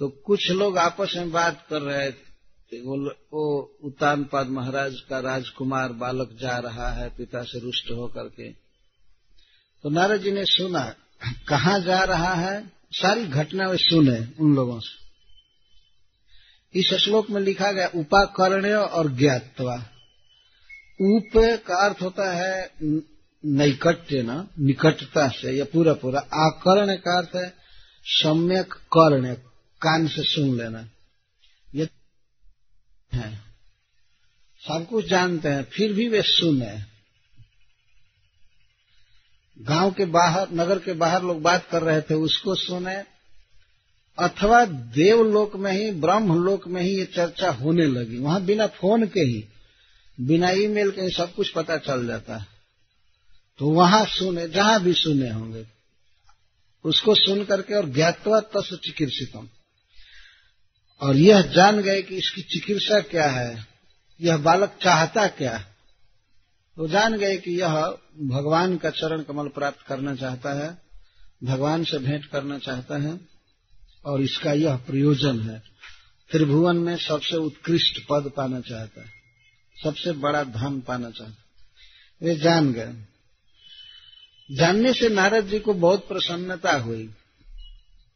तो 0.00 0.08
कुछ 0.08 0.50
लोग 0.50 0.78
आपस 0.78 1.12
में 1.16 1.30
बात 1.30 1.66
कर 1.70 1.82
रहे 1.82 2.12
थे। 2.12 2.80
वो, 2.80 3.10
वो 3.10 3.78
उत्तानपाद 3.84 4.46
महाराज 4.46 5.00
का 5.00 5.20
राजकुमार 5.20 5.92
बालक 5.92 6.38
जा 6.40 6.58
रहा 6.58 6.92
है 6.92 7.08
पिता 7.08 7.42
से 7.42 7.60
रुष्ट 7.60 7.90
होकर 7.90 8.22
के। 8.22 8.52
तो 9.82 9.90
नारद 9.90 10.20
जी 10.20 10.30
ने 10.30 10.44
सुना 10.44 10.94
कहा 11.48 11.78
जा 11.78 12.02
रहा 12.04 12.34
है? 12.34 12.72
सारी 12.90 13.24
घटना 13.24 13.68
वे 13.68 13.76
सुने 13.76 14.44
उन 14.44 14.54
लोगों 14.54 14.80
से। 14.80 15.10
इस 16.80 16.94
श्लोक 16.94 17.30
में 17.30 17.40
लिखा 17.40 17.72
गया 17.72 17.90
उपाकर्ण्य 17.94 18.74
और 18.74 19.12
ज्ञातवा। 19.12 19.74
उप 21.00 21.30
का 21.36 21.86
अर्थ 21.86 22.02
होता 22.02 22.32
है 22.32 22.70
नैकट्य 23.44 24.22
न 24.22 24.48
निकटता 24.58 25.28
से 25.28 25.52
या 25.52 25.64
पूरा 25.64 25.92
पूरा 25.92 26.20
आकरण 26.20 26.96
का 26.96 27.18
अर्थ 27.18 27.36
है 27.36 27.54
सम्यक 28.04 28.72
कर्ण 28.72 29.36
कान 29.82 30.06
से 30.06 30.22
सुन 30.22 30.58
लेना। 30.58 30.88
ये 31.74 31.88
है। 33.12 33.36
सब 34.60 34.86
कुछ 34.90 35.06
जानते 35.06 35.48
हैं, 35.48 35.64
फिर 35.64 35.92
भी 35.92 36.08
वे 36.08 36.22
सुने। 36.22 36.84
गाँव 39.58 39.90
के 39.90 40.04
बाहर, 40.04 40.50
नगर 40.52 40.78
के 40.78 40.92
बाहर 40.92 41.22
लोग 41.22 41.42
बात 41.42 41.68
कर 41.70 41.82
रहे 41.82 42.00
थे, 42.00 42.14
उसको 42.14 42.54
सुने। 42.54 43.04
अथवा 44.18 44.64
देवलोक 44.64 45.56
में 45.56 45.72
ही 45.72 45.90
ब्रह्म 45.90 46.44
लोक 46.44 46.68
में 46.68 46.82
ही 46.82 46.98
ये 46.98 47.04
चर्चा 47.04 47.50
होने 47.50 47.86
लगी। 47.86 48.18
वहाँ 48.18 48.42
बिना 48.42 48.66
फ़ोन 48.66 49.06
के 49.06 49.20
ही, 49.20 49.48
बिना 50.20 50.50
ईमेल 50.50 50.90
के 50.90 51.00
ही 51.00 51.10
सब 51.10 51.34
कुछ 51.34 51.50
पता 51.50 51.76
चल 51.76 52.06
जाता। 52.06 52.36
है 52.36 52.46
तो 53.58 53.70
वहाँ 53.70 54.06
सुने, 54.06 54.48
जहाँ 54.48 54.82
भी 54.82 54.92
सुने 54.92 55.30
होंगे। 55.30 55.66
उसको 56.84 57.14
सुन 57.14 57.44
करके 57.44 57.74
और 57.74 57.88
ज्ञातवा 57.88 58.40
तस् 58.40 58.74
चिकित्सितम। 58.74 59.48
और 61.00 61.16
यह 61.16 61.40
जान 61.48 61.80
गए 61.80 62.02
कि 62.02 62.16
इसकी 62.16 62.42
चिकित्सा 62.42 63.00
क्या 63.00 63.30
है, 63.30 63.66
यह 64.20 64.36
बालक 64.36 64.78
चाहता 64.82 65.26
क्या 65.26 65.56
है 65.56 65.68
तो 66.76 66.86
जान 66.88 67.16
गए 67.16 67.36
कि 67.36 67.50
यह 67.60 67.74
भगवान 68.26 68.76
का 68.76 68.90
चरण 68.90 69.22
कमल 69.22 69.48
प्राप्त 69.48 69.86
करना 69.86 70.14
चाहता 70.14 70.52
है, 70.54 70.78
भगवान 71.44 71.84
से 71.84 71.98
भेंट 71.98 72.24
करना 72.26 72.58
चाहता 72.58 72.98
है, 73.02 73.20
और 74.04 74.22
इसका 74.22 74.52
यह 74.52 74.76
प्रयोजन 74.76 75.40
है। 75.40 75.58
त्रिभुवन 76.30 76.76
में 76.76 76.96
सबसे 76.96 77.36
उत्कृष्ट 77.36 78.00
पद 78.10 78.30
पाना 78.36 78.60
चाहता 78.60 79.00
है, 79.00 79.12
सबसे 79.76 80.12
बड़ा 80.12 80.42
धन 80.44 80.80
पाना 80.80 81.10
चाहता 81.10 81.32
है। 81.32 81.48
वे 82.22 82.34
जान 82.36 82.72
गए। 82.72 82.94
जानने 84.48 84.92
से 84.92 85.08
नारद 85.08 85.46
जी 85.46 85.58
को 85.58 85.74
बहुत 85.74 86.08
प्रसन्नता 86.08 86.76
हुई। 86.76 87.08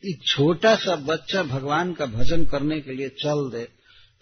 एक 0.02 0.22
छोटा 0.26 0.74
सा 0.76 0.94
बच्चा 1.04 1.42
भगवान 1.42 1.92
का 1.92 2.06
भजन 2.08 2.44
करने 2.44 2.80
के 2.80 2.94
लिए 2.94 3.08
चल 3.18 3.50
दे, 3.50 3.64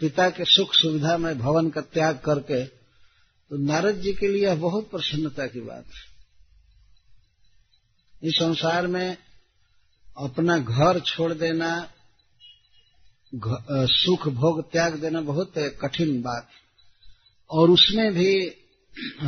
पिता 0.01 0.29
के 0.31 0.45
सुख 0.47 0.75
सुविधा 0.75 1.17
में 1.19 1.39
भवन 1.39 1.71
का 1.71 1.81
त्याग 1.95 2.19
करके 2.25 2.65
तो 2.65 3.57
नारद 3.67 4.01
जी 4.01 4.13
के 4.13 4.29
लिए 4.29 4.55
बहुत 4.57 4.91
प्रसन्नता 4.91 5.47
की 5.47 5.61
बात 5.61 5.85
है। 5.87 6.03
इस 8.23 8.35
संसार 8.35 8.87
में 8.87 9.17
अपना 10.17 10.59
घर 10.59 11.01
छोड़ 11.01 11.33
देना 11.35 11.71
सुख 13.93 14.29
भोग 14.35 14.63
त्याग 14.73 14.95
देना 15.01 15.21
बहुत 15.21 15.53
कठिन 15.81 16.21
बात 16.23 16.49
और 17.51 17.71
उसमें 17.71 18.13
भी 18.15 18.33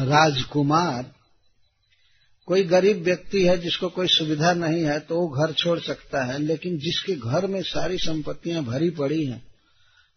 राजकुमार 0.07 1.13
कोई 2.49 2.63
गरीब 2.65 3.03
व्यक्ति 3.03 3.47
है 3.47 3.57
जिसको 3.59 3.89
कोई 3.89 4.07
सुविधा 4.09 4.53
नहीं 4.55 4.83
है 4.85 4.99
तो 5.01 5.21
वो 5.21 5.29
घर 5.37 5.53
छोड़ 5.55 5.79
सकता 5.81 6.25
है, 6.25 6.39
लेकिन 6.39 6.77
जिसके 6.79 7.15
घर 7.15 7.47
में 7.47 7.61
सारी 7.65 7.99
संपत्तियाँ 7.99 8.63
भरी 8.65 8.91
पड़ी 8.91 9.25
हैं 9.27 9.43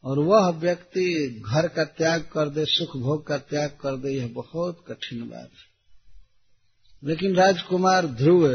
और 0.04 0.20
वह 0.20 0.50
व्यक्ति 0.60 1.06
घर 1.48 1.68
का 1.68 1.84
त्याग 1.84 2.22
कर 2.34 2.50
दे, 2.50 2.66
सुख 2.66 2.98
भोग 2.98 3.26
का 3.28 3.38
त्याग 3.38 3.78
कर 3.82 3.96
दे, 3.98 4.13
यह 4.13 4.28
बहुत 4.34 4.84
कठिन 4.88 5.22
बात 5.30 5.50
है। 5.54 5.66
लेकिन 7.04 7.36
राजकुमार 7.36 8.06
ध्रुव 8.16 8.48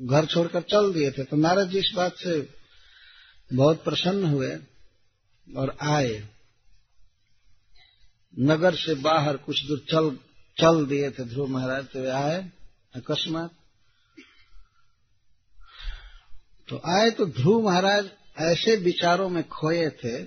घर 0.00 0.26
छोड़कर 0.26 0.62
चल 0.62 0.92
दिए 0.92 1.10
थे 1.10 1.24
तो 1.24 1.36
नारद 1.36 1.70
जी 1.70 1.78
इस 1.78 1.92
बात 1.96 2.16
से 2.16 2.40
बहुत 3.50 3.82
प्रसन्न 3.84 4.24
हुए 4.24 4.54
और 5.46 5.76
आए। 5.82 6.22
नगर 8.34 8.74
से 8.76 8.94
बाहर 9.00 9.36
कुछ 9.38 9.64
दूर 9.66 9.84
चल 9.90 10.16
चल 10.56 10.84
दिए 10.86 11.10
थे 11.10 11.24
ध्रुव 11.24 11.46
महाराज 11.48 11.84
तो 11.86 12.10
आए। 12.12 12.40
अकस्मात। 12.94 13.50
तो 16.68 16.76
आए 16.76 17.10
तो 17.10 17.26
ध्रुव 17.26 17.64
महाराज 17.64 18.10
ऐसे 18.38 18.76
विचारों 18.76 19.28
में 19.28 19.48
खोए 19.48 19.88
थे, 19.90 20.22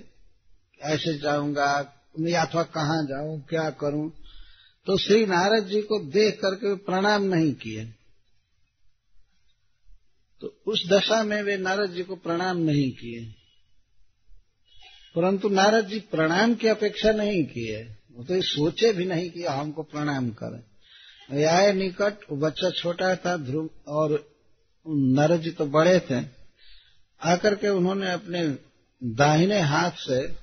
ऐसे 0.80 1.18
जाऊँगा, 1.18 2.00
या 2.20 2.44
अथवा 2.44 2.62
कहाँ 2.62 3.04
जाऊँ, 3.06 3.40
क्या 3.40 3.70
करूँ 3.70 4.10
तो 4.86 4.96
श्री 4.98 5.26
नारद 5.26 5.66
जी 5.66 5.80
को 5.82 5.98
देख 5.98 6.34
करके 6.34 6.74
प्रणाम 6.74 7.22
नहीं 7.22 7.52
किए। 7.54 7.84
तो 10.40 10.62
उस 10.66 10.88
दशा 10.92 11.22
में 11.22 11.42
वे 11.42 11.56
नारद 11.56 11.90
जी 11.90 12.02
को 12.02 12.16
प्रणाम 12.16 12.56
नहीं 12.56 12.90
किए। 12.92 13.24
परंतु 15.16 15.48
नारद 15.48 15.86
जी 15.86 16.00
प्रणाम 16.00 16.54
की 16.54 16.68
अपेक्षा 16.68 17.12
नहीं 17.12 17.44
किए, 17.44 17.82
वो 18.12 18.24
तो 18.24 18.34
ये 18.34 18.42
सोचे 18.42 18.92
भी 18.92 19.04
नहीं 19.04 19.30
कि 19.30 19.44
हमको 19.44 19.82
प्रणाम 19.82 20.30
करें। 20.30 20.73
आए 21.28 21.72
निकट 21.72 22.14
बच्चा 22.32 22.70
छोटा 22.70 23.16
था, 23.16 23.36
ध्रुव 23.36 23.70
और 23.88 24.32
नारद 24.88 25.40
जी 25.40 25.50
तो 25.50 25.66
बड़े 25.66 26.00
थे। 26.00 26.26
आकर 27.22 27.54
के 27.54 27.68
उन्होंने 27.68 28.12
अपने 28.12 28.48
दाहिने 29.04 29.60
हाथ 29.60 29.90
से 29.90 30.36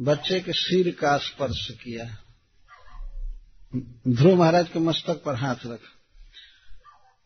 बच्चे 0.00 0.40
के 0.40 0.52
सिर 0.52 0.90
का 0.90 1.16
स्पर्श 1.16 1.68
किया। 1.70 2.18
ध्रुव 4.08 4.34
महाराज 4.34 4.68
के 4.68 4.78
मस्तक 4.78 5.22
पर 5.22 5.34
हाथ 5.34 5.56
रखा। 5.66 5.98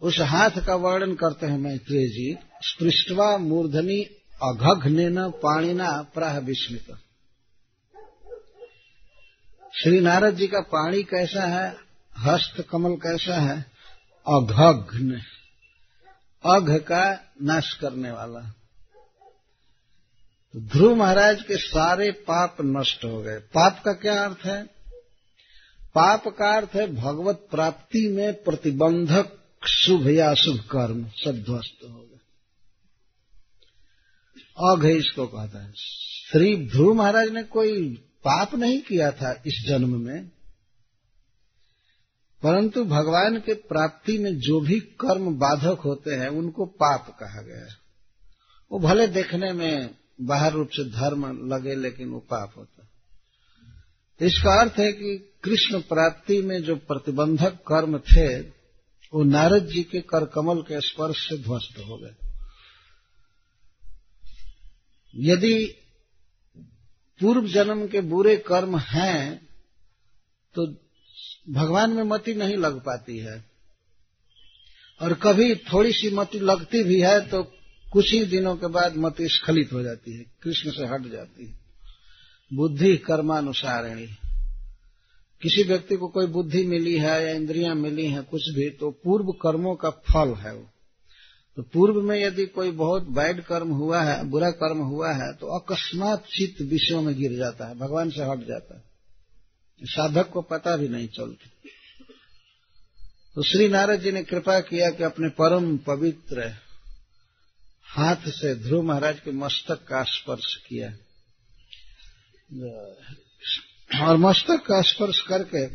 उस 0.00 0.20
हाथ 0.20 0.50
का 0.50 0.74
वर्णन 0.74 1.14
करते 1.14 1.46
हैं 1.46 1.58
मैत्रेय 1.58 2.08
जी 2.08 2.36
स्पृष्टवा 2.62 3.38
मूर्धनी 3.38 4.02
अघघ्न 4.42 5.00
न 5.00 5.30
पाणिना 5.30 6.02
प्राह 6.02 6.38
विस्मित। 6.38 6.86
श्री 9.82 10.00
नारद 10.00 10.36
जी 10.36 10.46
का 10.46 10.60
पाणी 10.60 11.02
कैसा 11.02 11.42
है? 11.42 11.85
हस्त 12.18 12.66
कमल 12.70 12.96
कैसा 12.96 13.40
है? 13.40 13.66
अघघ्न। 14.26 15.22
अघ 16.44 16.70
का 16.70 17.32
नाश 17.42 17.74
करने 17.74 18.10
वाला। 18.10 18.54
ध्रुव 20.56 20.96
महाराज 20.96 21.42
के 21.42 21.56
सारे 21.56 22.10
पाप 22.10 22.56
नष्ट 22.60 23.04
हो 23.04 23.22
गए। 23.22 23.38
पाप 23.38 23.82
का 23.84 23.92
क्या 23.92 24.24
अर्थ 24.24 24.46
है? 24.46 24.64
पाप 25.94 26.28
का 26.28 26.56
अर्थ 26.56 26.70
है 26.74 26.94
भगवत 26.94 27.48
प्राप्ति 27.50 28.08
में 28.08 28.42
प्रतिबंधक 28.42 29.38
शुभ 29.68 30.08
या 30.08 30.30
अशुभ 30.30 30.56
कर्म 30.56 31.08
सब 31.08 31.42
ध्वस्त 31.42 31.84
हो 31.84 32.00
गए। 32.00 32.16
अघ 34.70 34.98
इसको 34.98 35.26
कहता 35.26 35.64
है। 35.64 35.72
श्री 35.76 36.56
ध्रुव 36.56 36.94
महाराज 36.94 37.28
ने 37.28 37.42
कोई 37.42 37.94
पाप 37.94 38.54
नहीं 38.54 38.80
किया 38.80 39.12
था 39.12 39.42
इस 39.46 39.64
जन्म 39.68 40.00
में। 40.00 40.35
परंतु 42.46 42.84
भगवान 42.84 43.40
के 43.40 43.54
प्राप्ति 43.54 44.18
में 44.18 44.38
जो 44.38 44.60
भी 44.60 44.80
कर्म 44.80 45.34
बाधक 45.34 45.80
होते 45.80 46.10
हैं, 46.10 46.28
उनको 46.28 46.66
पाप 46.66 47.16
कहा 47.20 47.42
गया 47.42 47.60
है। 47.60 47.76
वो 48.72 48.78
भले 48.78 49.06
देखने 49.06 49.52
में 49.52 49.94
बाहर 50.20 50.52
रूप 50.52 50.68
से 50.68 50.84
धर्म 50.84 51.48
लगे, 51.54 51.74
लेकिन 51.74 52.08
वो 52.08 52.18
पाप 52.18 52.54
होता 52.56 52.82
है। 52.82 52.88
इसका 54.26 54.60
अर्थ 54.60 54.72
है 54.78 54.92
कि 54.92 55.38
कृष्ण 55.44 55.80
प्राप्ति 55.80 56.42
में 56.42 56.62
जो 56.62 56.76
प्रतिबंधक 56.76 57.52
कर्म 57.52 57.98
थे, 57.98 58.40
वो 59.14 59.24
नारद 59.24 59.66
जी 59.66 59.82
के 59.82 60.00
कर 60.00 60.26
कमल 60.26 60.62
के 60.62 60.80
स्पर्श 60.80 61.16
से 61.16 61.38
ध्वस्त 61.38 61.78
हो 61.78 61.96
गए। 61.96 62.14
यदि 65.16 65.82
पूर्व 67.20 67.48
जन्म 67.48 67.86
के 67.86 68.00
बुरे 68.00 68.36
कर्म 68.36 68.78
हैं 68.78 69.48
तो 70.54 70.85
भगवान 71.46 71.90
में 71.90 72.02
मति 72.02 72.34
नहीं 72.34 72.56
लग 72.56 72.80
पाती 72.80 73.18
है। 73.18 73.44
और 75.00 75.12
कभी 75.14 75.54
थोड़ी 75.54 75.92
सी 75.92 76.10
मति 76.10 76.38
लगती 76.38 76.82
भी 76.82 77.00
है 77.00 77.20
तो 77.28 77.42
कुछ 77.92 78.12
ही 78.12 78.24
दिनों 78.24 78.54
के 78.56 78.66
बाद 78.66 78.96
मति 78.96 79.28
स्खलित 79.28 79.72
हो 79.72 79.82
जाती 79.82 80.16
है, 80.16 80.24
कृष्ण 80.42 80.70
से 80.70 80.86
हट 80.86 81.10
जाती 81.12 81.46
है। 81.46 81.58
बुद्धि 82.50 82.96
कर्मानुसारिणी। 82.96 84.06
किसी 85.42 85.62
व्यक्ति 85.62 85.96
को 85.96 86.08
कोई 86.08 86.26
बुद्धि 86.26 86.64
मिली 86.66 86.96
है 86.98 87.26
या 87.26 87.34
इंद्रियाँ 87.34 87.74
मिली 87.74 88.06
हैं 88.06 88.22
कुछ 88.24 88.48
भी 88.48 88.68
तो 88.70 88.90
पूर्व 89.04 89.32
कर्मों 89.32 89.74
का 89.74 89.90
फल 89.90 90.34
है 90.34 90.54
वो। 90.54 90.66
तो 91.56 91.62
पूर्व 91.62 92.00
में 92.02 92.18
यदि 92.24 92.46
कोई 92.46 92.70
बहुत 92.70 93.08
बैड 93.10 93.40
कर्म 93.40 93.68
हुआ 93.68 94.02
है, 94.02 94.24
बुरा 94.24 94.50
कर्म 94.50 94.78
हुआ 94.78 95.12
है 95.12 95.32
तो 95.32 95.58
अकस्मात 95.58 96.24
चित्त 96.26 96.62
विषयों 96.62 97.02
में 97.02 97.14
गिर 97.14 97.36
जाता 97.36 97.68
है, 97.68 97.74
भगवान 97.74 98.10
से 98.10 98.24
हट 98.24 98.38
जाता 98.38 98.76
है। 98.76 98.85
साधक 99.82 100.30
को 100.30 100.42
पता 100.42 100.76
भी 100.76 100.88
नहीं 100.88 101.08
चलती। 101.08 101.50
तो 103.34 103.42
श्री 103.42 103.68
नारद 103.68 104.00
जी 104.00 104.12
ने 104.12 104.22
कृपा 104.24 104.60
किया 104.60 104.90
कि 104.90 105.02
अपने 105.02 105.28
परम 105.28 105.76
पवित्र 105.76 106.56
हाथ 107.84 108.16
से 108.16 108.54
ध्रुव 108.54 108.82
महाराज 108.82 109.20
के 109.20 109.30
मस्तक 109.30 109.84
का 109.84 110.02
स्पर्श 110.02 110.56
किया। 110.68 110.92
और 114.06 114.16
मस्तक 114.16 114.64
का 114.66 114.82
स्पर्श 114.82 115.20
करके 115.20 115.66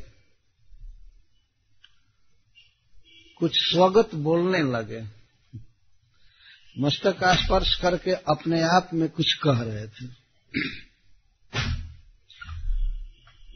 कुछ 3.36 3.52
स्वागत 3.56 4.16
बोलने 4.16 4.60
लगे। 4.60 5.04
मस्तक 6.80 7.20
का 7.20 7.36
स्पर्श 7.36 7.76
करके 7.82 8.12
अपने 8.12 8.62
आप 8.62 8.90
में 8.94 9.10
कुछ 9.10 9.34
कह 9.34 9.62
रहे 9.62 9.88
थे। 9.88 10.06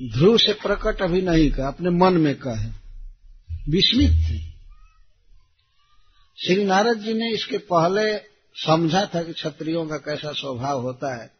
ध्रुव 0.03 0.38
से 0.38 0.53
प्रकट 0.53 1.01
अभी 1.01 1.21
नहीं 1.21 1.51
कहा, 1.51 1.67
अपने 1.67 1.89
मन 1.89 2.13
में 2.13 2.36
कहे 2.36 2.69
विस्मित 3.69 4.12
थे। 4.12 4.55
श्री 6.45 6.65
नारद 6.65 6.97
जी 6.97 7.13
ने 7.13 7.31
इसके 7.34 7.58
पहले 7.58 8.17
समझा 8.55 9.10
था 9.15 9.23
कि 9.23 9.34
क्षत्रियों 9.34 9.88
का 9.88 9.97
कैसा 9.97 10.31
स्वभाव 10.31 10.81
होता 10.81 11.21
है, 11.21 11.31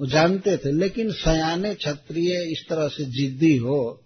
वो 0.00 0.06
जानते 0.06 0.56
थे, 0.56 0.72
लेकिन 0.72 1.12
सयाने 1.12 1.74
क्षत्रिय 1.74 2.52
इस 2.52 2.66
तरह 2.68 2.88
से 2.88 3.04
जिद्दी 3.04 3.56
हो, 3.56 4.04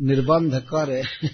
निर्बंध 0.00 0.54
करे 0.54 1.02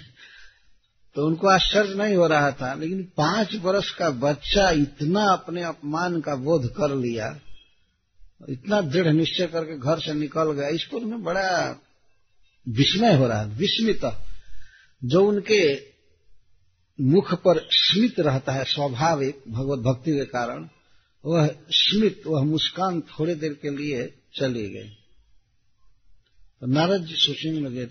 तो 1.15 1.27
उनको 1.27 1.47
आश्चर्य 1.47 1.93
नहीं 1.93 2.15
हो 2.15 2.27
रहा 2.27 2.51
था। 2.51 2.73
लेकिन 2.73 3.03
पाँच 3.17 3.55
वर्ष 3.55 3.91
का 3.91 4.09
बच्चा 4.09 4.69
इतना 4.69 5.23
अपने 5.33 5.63
अपमान 5.63 6.21
का 6.21 6.35
बोध 6.35 6.73
कर 6.73 6.95
लिया 6.95 7.39
इतना 8.49 8.81
दृढ़ 8.81 9.07
निश्चय 9.07 9.47
करके 9.47 9.77
घर 9.77 9.99
से 9.99 10.13
निकल 10.13 10.51
गया। 10.51 10.67
इसको 10.67 10.97
पर 10.97 11.03
उन्हें 11.05 11.23
बड़ा 11.23 11.81
विस्मय 12.69 13.15
हो 13.15 13.27
रहा 13.27 13.41
है, 13.41 13.47
विस्मित। 13.47 14.17
जो 15.03 15.27
उनके 15.27 15.77
मुख 17.01 17.33
पर 17.33 17.67
स्मित 17.71 18.19
रहता 18.19 18.51
है, 18.51 18.63
स्वाभाविक 18.63 19.43
भगवत 19.47 19.79
भक्ति 19.79 20.11
के 20.11 20.25
कारण, 20.25 20.69
वह 21.25 21.49
स्मित, 21.69 22.21
वह 22.27 22.43
मुस्कान 22.43 23.01
थोड़ी 23.01 23.35
देर 23.35 23.53
के 23.53 23.69
लिए 23.69 24.13
चली 24.39 24.69
गई 24.69 24.89
तो 26.61 26.67
नारद 26.67 27.05
जी 27.05 27.15
सोचने 27.15 27.59
लगे 27.59 27.85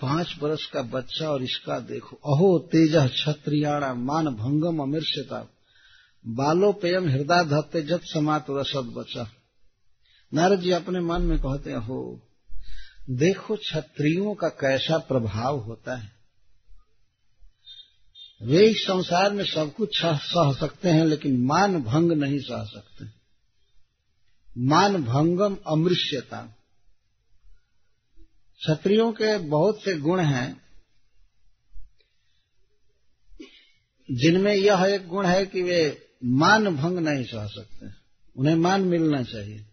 पाँच 0.00 0.36
वर्ष 0.42 0.66
का 0.66 0.82
बच्चा 0.82 1.30
और 1.30 1.42
इसका 1.42 1.78
देखो, 1.78 2.16
अहो, 2.16 2.58
तेज 2.58 2.94
क्षत्रियाणा 2.94 3.94
मान 3.94 4.26
भंगम 4.26 4.78
अमीर्षता 4.82 5.51
बालोपेयम 6.24 7.08
हृदय 7.08 7.44
धत्ते 7.44 7.82
जत 7.82 8.00
समात 8.04 8.46
रसद 8.50 8.92
बचा। 8.96 9.30
नारद 10.32 10.60
जी 10.60 10.70
अपने 10.70 11.00
मन 11.00 11.22
में 11.22 11.38
कहते 11.38 11.72
हो 11.72 12.20
देखो 13.10 13.56
क्षत्रियों 13.56 14.34
का 14.34 14.48
कैसा 14.48 14.98
प्रभाव 14.98 15.58
होता 15.58 15.96
है। 15.96 16.10
वे 18.42 18.66
इस 18.66 18.76
संसार 18.76 19.32
में 19.32 19.44
सब 19.44 19.72
कुछ 19.74 20.00
सह 20.04 20.52
सकते 20.52 20.88
हैं, 20.88 21.04
लेकिन 21.04 21.36
मान 21.46 21.82
भंग 21.82 22.12
नहीं 22.12 22.38
सह 22.38 22.64
सकते। 22.64 23.04
मान 24.58 25.04
भंगम 25.04 25.56
अमृष्यता। 25.66 26.42
क्षत्रियों 28.60 29.12
के 29.12 29.38
बहुत 29.38 29.82
से 29.82 29.98
गुण 29.98 30.20
हैं, 30.20 30.60
जिनमें 34.08 34.54
यह 34.54 34.84
एक 34.84 35.08
गुण 35.08 35.26
है 35.26 35.46
कि 35.46 35.62
वे 35.62 36.08
मान 36.24 36.76
भंग 36.76 36.98
नहीं 36.98 37.24
सह 37.24 37.46
सकते। 37.46 37.86
उन्हें 38.36 38.54
मान 38.54 38.80
मिलना 38.80 39.22
चाहिए। 39.22 39.64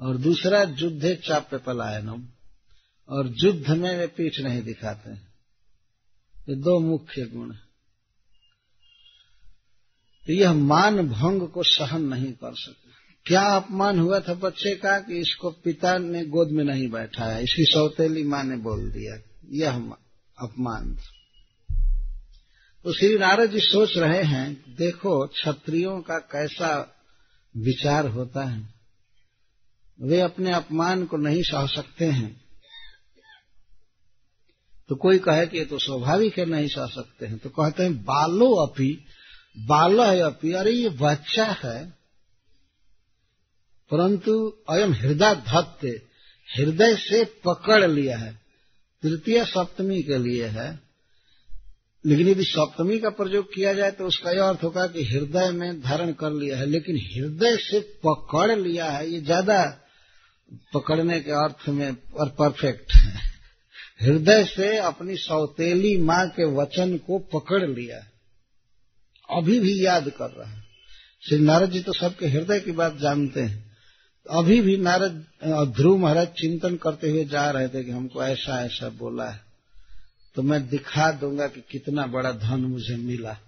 और 0.00 0.16
दूसरा, 0.16 0.62
युद्धे 0.62 1.14
चाप्य 1.16 1.58
पलायनम 1.58 2.22
और 3.08 3.34
युद्ध 3.36 3.70
में 3.70 3.96
वे 3.98 4.06
पीठ 4.06 4.40
नहीं 4.40 4.62
दिखाते। 4.62 5.10
ये 6.48 6.54
दो 6.54 6.78
मुख्य 6.80 7.22
गुण 7.24 7.54
तो 10.26 10.32
यह 10.32 10.52
मान 10.52 11.08
भंग 11.08 11.48
को 11.48 11.62
सहन 11.62 12.02
नहीं 12.02 12.32
कर 12.32 12.54
सकते। 12.54 12.90
क्या 13.26 13.42
अपमान 13.42 13.98
हुआ 13.98 14.20
था 14.20 14.34
बच्चे 14.34 14.74
का 14.74 14.98
कि 15.00 15.18
इसको 15.18 15.50
पिता 15.50 15.98
ने 15.98 16.24
गोद 16.24 16.48
में 16.48 16.64
नहीं 16.64 16.88
बैठाया? 16.88 17.38
इसकी 17.38 17.64
सौतेली 17.64 18.22
माँ 18.24 18.44
ने 18.44 18.56
बोल 18.56 18.90
दिया, 18.90 19.16
यह 19.50 19.76
अपमान 20.38 20.96
तो 22.84 22.92
श्री 22.92 23.18
नारद 23.18 23.50
जी 23.50 23.60
सोच 23.60 23.96
रहे 23.96 24.22
हैं, 24.22 24.76
देखो 24.76 25.26
क्षत्रियों 25.26 26.00
का 26.00 26.18
कैसा 26.18 27.00
विचार 27.56 28.06
होता 28.06 28.44
है। 28.44 28.74
वे 30.00 30.20
अपने 30.20 30.52
अपमान 30.52 31.06
को 31.06 31.16
नहीं 31.16 31.42
सह 31.42 31.66
सकते 31.66 32.04
हैं। 32.04 32.44
तो 34.88 34.94
कोई 34.94 35.18
कहे 35.18 35.46
कि 35.46 35.58
ये 35.58 35.64
तो 35.64 35.78
स्वाभाविक 35.78 36.38
है, 36.38 36.44
नहीं 36.46 36.68
सह 36.68 36.86
सकते 36.86 37.26
हैं। 37.26 37.38
तो 37.38 37.48
कहते 37.48 37.82
हैं, 37.82 38.04
बालो 38.04 38.54
अपी 38.54 39.04
बाल 39.58 40.00
है 40.00 40.20
अपी, 40.20 40.52
अरे 40.52 40.70
ये 40.70 40.88
बच्चा 40.88 41.44
है। 41.44 41.90
परंतु 43.90 44.56
अयम 44.70 44.92
हृदय 44.92 45.34
धत्ते 45.34 46.02
हृदय 46.56 46.96
से 46.96 47.24
पकड़ 47.24 47.90
लिया 47.90 48.18
है। 48.18 48.40
तृतीय 49.02 49.44
सप्तमी 49.44 50.02
के 50.02 50.18
लिए 50.18 50.46
है। 50.46 50.91
लेकिन 52.04 52.28
यदि 52.28 52.44
सप्तमी 52.44 52.98
का 52.98 53.10
प्रयोग 53.12 53.52
किया 53.54 53.72
जाए 53.74 53.90
तो 53.90 54.06
उसका 54.06 54.30
यह 54.30 54.44
अर्थ 54.44 54.62
होगा 54.64 54.86
कि 54.86 55.04
हृदय 55.04 55.50
में 55.50 55.80
धारण 55.80 56.12
कर 56.12 56.32
लिया 56.32 56.56
है, 56.58 56.66
लेकिन 56.66 56.96
हृदय 57.08 57.56
से 57.60 57.80
पकड़ 58.04 58.58
लिया 58.58 58.90
है, 58.90 59.10
ये 59.10 59.20
ज़्यादा 59.20 59.62
पकड़ने 60.74 61.20
के 61.20 61.30
अर्थ 61.34 61.68
में 61.68 61.96
और 62.14 62.28
परफेक्ट 62.38 62.92
है। 62.94 63.20
हृदय 64.00 64.44
से 64.44 64.76
अपनी 64.78 65.16
सौतेली 65.16 65.96
माँ 65.98 66.26
के 66.28 66.44
वचन 66.54 66.96
को 66.96 67.18
पकड़ 67.34 67.62
लिया 67.62 67.96
है। 67.96 68.10
अभी 69.28 69.58
भी 69.60 69.84
याद 69.84 70.08
कर 70.10 70.30
रहा 70.30 70.48
है। 70.48 70.60
श्री 71.22 71.38
नारद 71.38 71.70
जी 71.70 71.80
तो 71.80 71.92
सबके 71.92 72.26
हृदय 72.26 72.60
की 72.60 72.72
बात 72.72 72.96
जानते 72.96 73.40
हैं। 73.40 73.70
अभी 74.26 74.60
भी 74.60 74.76
नारद 74.78 75.24
ध्रुव 75.76 75.98
महाराज 75.98 76.28
चिंतन 76.38 76.76
करते 76.76 77.10
हुए 77.10 77.24
जा 77.24 77.50
रहे 77.50 77.68
थे 77.68 77.84
कि 77.84 77.90
हमको 77.90 78.22
ऐसा 78.24 78.62
ऐसा 78.64 78.88
बोला 78.98 79.28
है। 79.30 79.40
तो 80.34 80.42
मैं 80.42 80.68
दिखा 80.68 81.12
दूँगा 81.12 81.46
कि 81.46 81.60
कितना 81.60 82.06
बड़ा 82.06 82.32
धन 82.32 82.60
मुझे 82.60 82.96
मिला। 82.96 83.38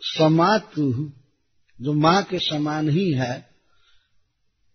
समातु, 0.00 1.12
जो 1.80 1.92
माँ 1.92 2.22
के 2.22 2.38
समान 2.38 2.90
ही 2.90 3.12
है, 3.12 3.48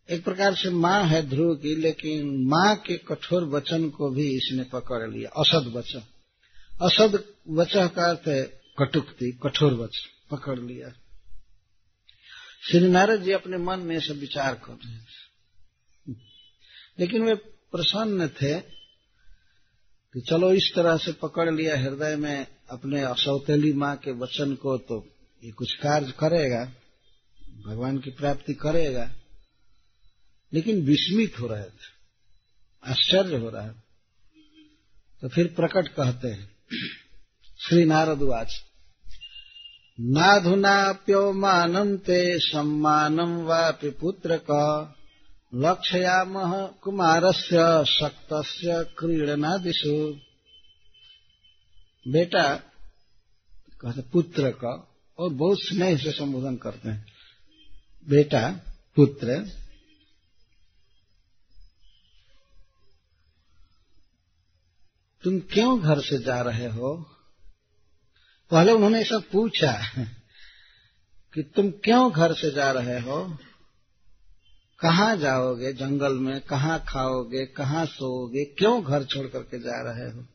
एक 0.10 0.24
प्रकार 0.24 0.56
से 0.56 0.70
माँ 0.70 1.04
है 1.04 1.30
ध्रुव 1.30 1.56
की, 1.56 1.76
लेकिन 1.76 2.48
माँ 2.48 2.76
के 2.76 2.98
कठोर 2.98 3.44
वचन 3.44 3.90
को 3.90 4.10
भी 4.10 4.38
इसने 4.38 4.64
पकड़ 4.64 5.10
लिया, 5.10 5.30
असद 5.30 5.74
वचन। 5.76 6.04
असद 6.82 7.24
वचन 7.50 7.88
का 7.88 8.10
अर्थ 8.10 8.28
है 8.28 8.44
कटुक्ति, 8.80 9.40
कठोर 9.44 9.74
वचन, 9.74 10.36
पकड़ 10.36 10.60
लिया। 10.60 10.94
श्री 12.72 12.88
नारद 12.88 13.24
जी 13.24 13.32
अपने 13.32 13.58
मन 13.58 13.80
में 13.80 14.00
सब 14.00 14.14
विचार 14.14 14.54
कर 14.54 14.74
रहे 14.74 14.98
थे 14.98 15.24
लेकिन 17.00 17.24
वे 17.24 17.36
प्रसन्न 17.74 18.28
थे 18.28 18.54
कि 18.60 20.22
चलो 20.22 20.52
इस 20.54 20.72
तरह 20.76 20.98
से 20.98 21.12
पकड़ 21.12 21.50
लिया 21.54 21.78
हृदय 21.80 22.16
में 22.16 22.48
अपने 22.70 23.02
असौतेली 23.02 23.74
माँ 23.74 23.96
के 23.96 24.12
वचन 24.12 24.54
को 24.56 24.78
तो 24.78 25.06
ये 25.44 25.52
कुछ 25.52 25.74
कार्य 25.74 26.14
करेगा, 26.20 26.64
भगवान 27.68 27.98
की 27.98 28.12
प्राप्ति 28.12 28.54
करेगा। 28.54 29.10
लेकिन 30.54 30.82
विस्मित 30.86 31.40
हो 31.40 31.48
रहे 31.48 31.64
थे, 31.64 31.92
आश्चर्य 32.84 33.38
हो 33.38 33.50
रहा 33.50 33.68
तो 35.22 35.30
फिर 35.30 35.48
प्रकट 35.48 35.88
कहते 35.88 36.28
हैं, 36.28 36.50
श्री 37.60 37.86
नारद 37.86 38.22
वाच 38.22 38.54
नाधुनाप्यो 40.00 41.22
नारदवाच 41.22 41.36
नाधुनाप्योमानन्ते 41.36 42.40
सम्मानम 42.40 43.36
वापि 43.44 43.90
पुत्र 43.90 44.38
का 44.38 44.66
लक्षयामः 45.56 46.68
कुमारस्य 46.68 47.86
शक्तस्य 47.86 48.84
क्रीडनादिषु। 48.84 50.20
बेटा, 52.12 52.56
कहते 53.82 54.02
पुत्र 54.02 54.52
का, 54.52 54.98
और 55.20 55.34
बहुत 55.34 55.58
स्नेह 55.62 55.98
से 55.98 56.12
संबोधन 56.12 56.56
करते 56.56 56.90
हैं। 56.90 57.06
बेटा, 58.10 58.50
पुत्र, 58.96 59.50
तुम 65.24 65.40
क्यों 65.40 65.82
घर 65.82 66.00
से 66.00 66.18
जा 66.18 66.42
रहे 66.42 66.68
हो? 66.68 67.10
पहले 68.52 68.72
उन्होंने 68.72 69.02
ऐसा 69.02 69.20
पूछा 69.20 69.84
कि 71.34 71.44
तुम 71.44 71.72
क्यों 71.72 72.12
घर 72.12 72.34
से 72.34 72.52
जा 72.52 72.72
रहे 72.72 73.00
हो? 73.00 73.38
कहाँ 74.84 75.18
जाओगे 75.18 75.74
जंगल 75.74 76.14
में? 76.14 76.42
कहाँ 76.42 76.86
खाओगे? 76.88 77.46
कहाँ 77.46 77.86
सोओगे? 77.86 78.46
क्यों 78.46 78.84
घर 78.84 79.04
छोड़ 79.04 79.28
करके 79.28 79.60
जा 79.60 79.82
रहे 79.82 80.12
हो? 80.12 80.26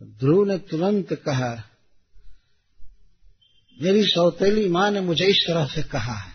ध्रुव 0.00 0.44
ने 0.44 0.58
तुरंत 0.58 1.12
कहा, 1.12 1.64
मेरी 3.82 4.04
सौतेली 4.04 4.68
माँ 4.68 4.90
ने 4.90 5.00
मुझे 5.00 5.24
इस 5.24 5.44
तरह 5.48 5.66
से 5.66 5.82
कहा 5.82 6.14
है। 6.14 6.32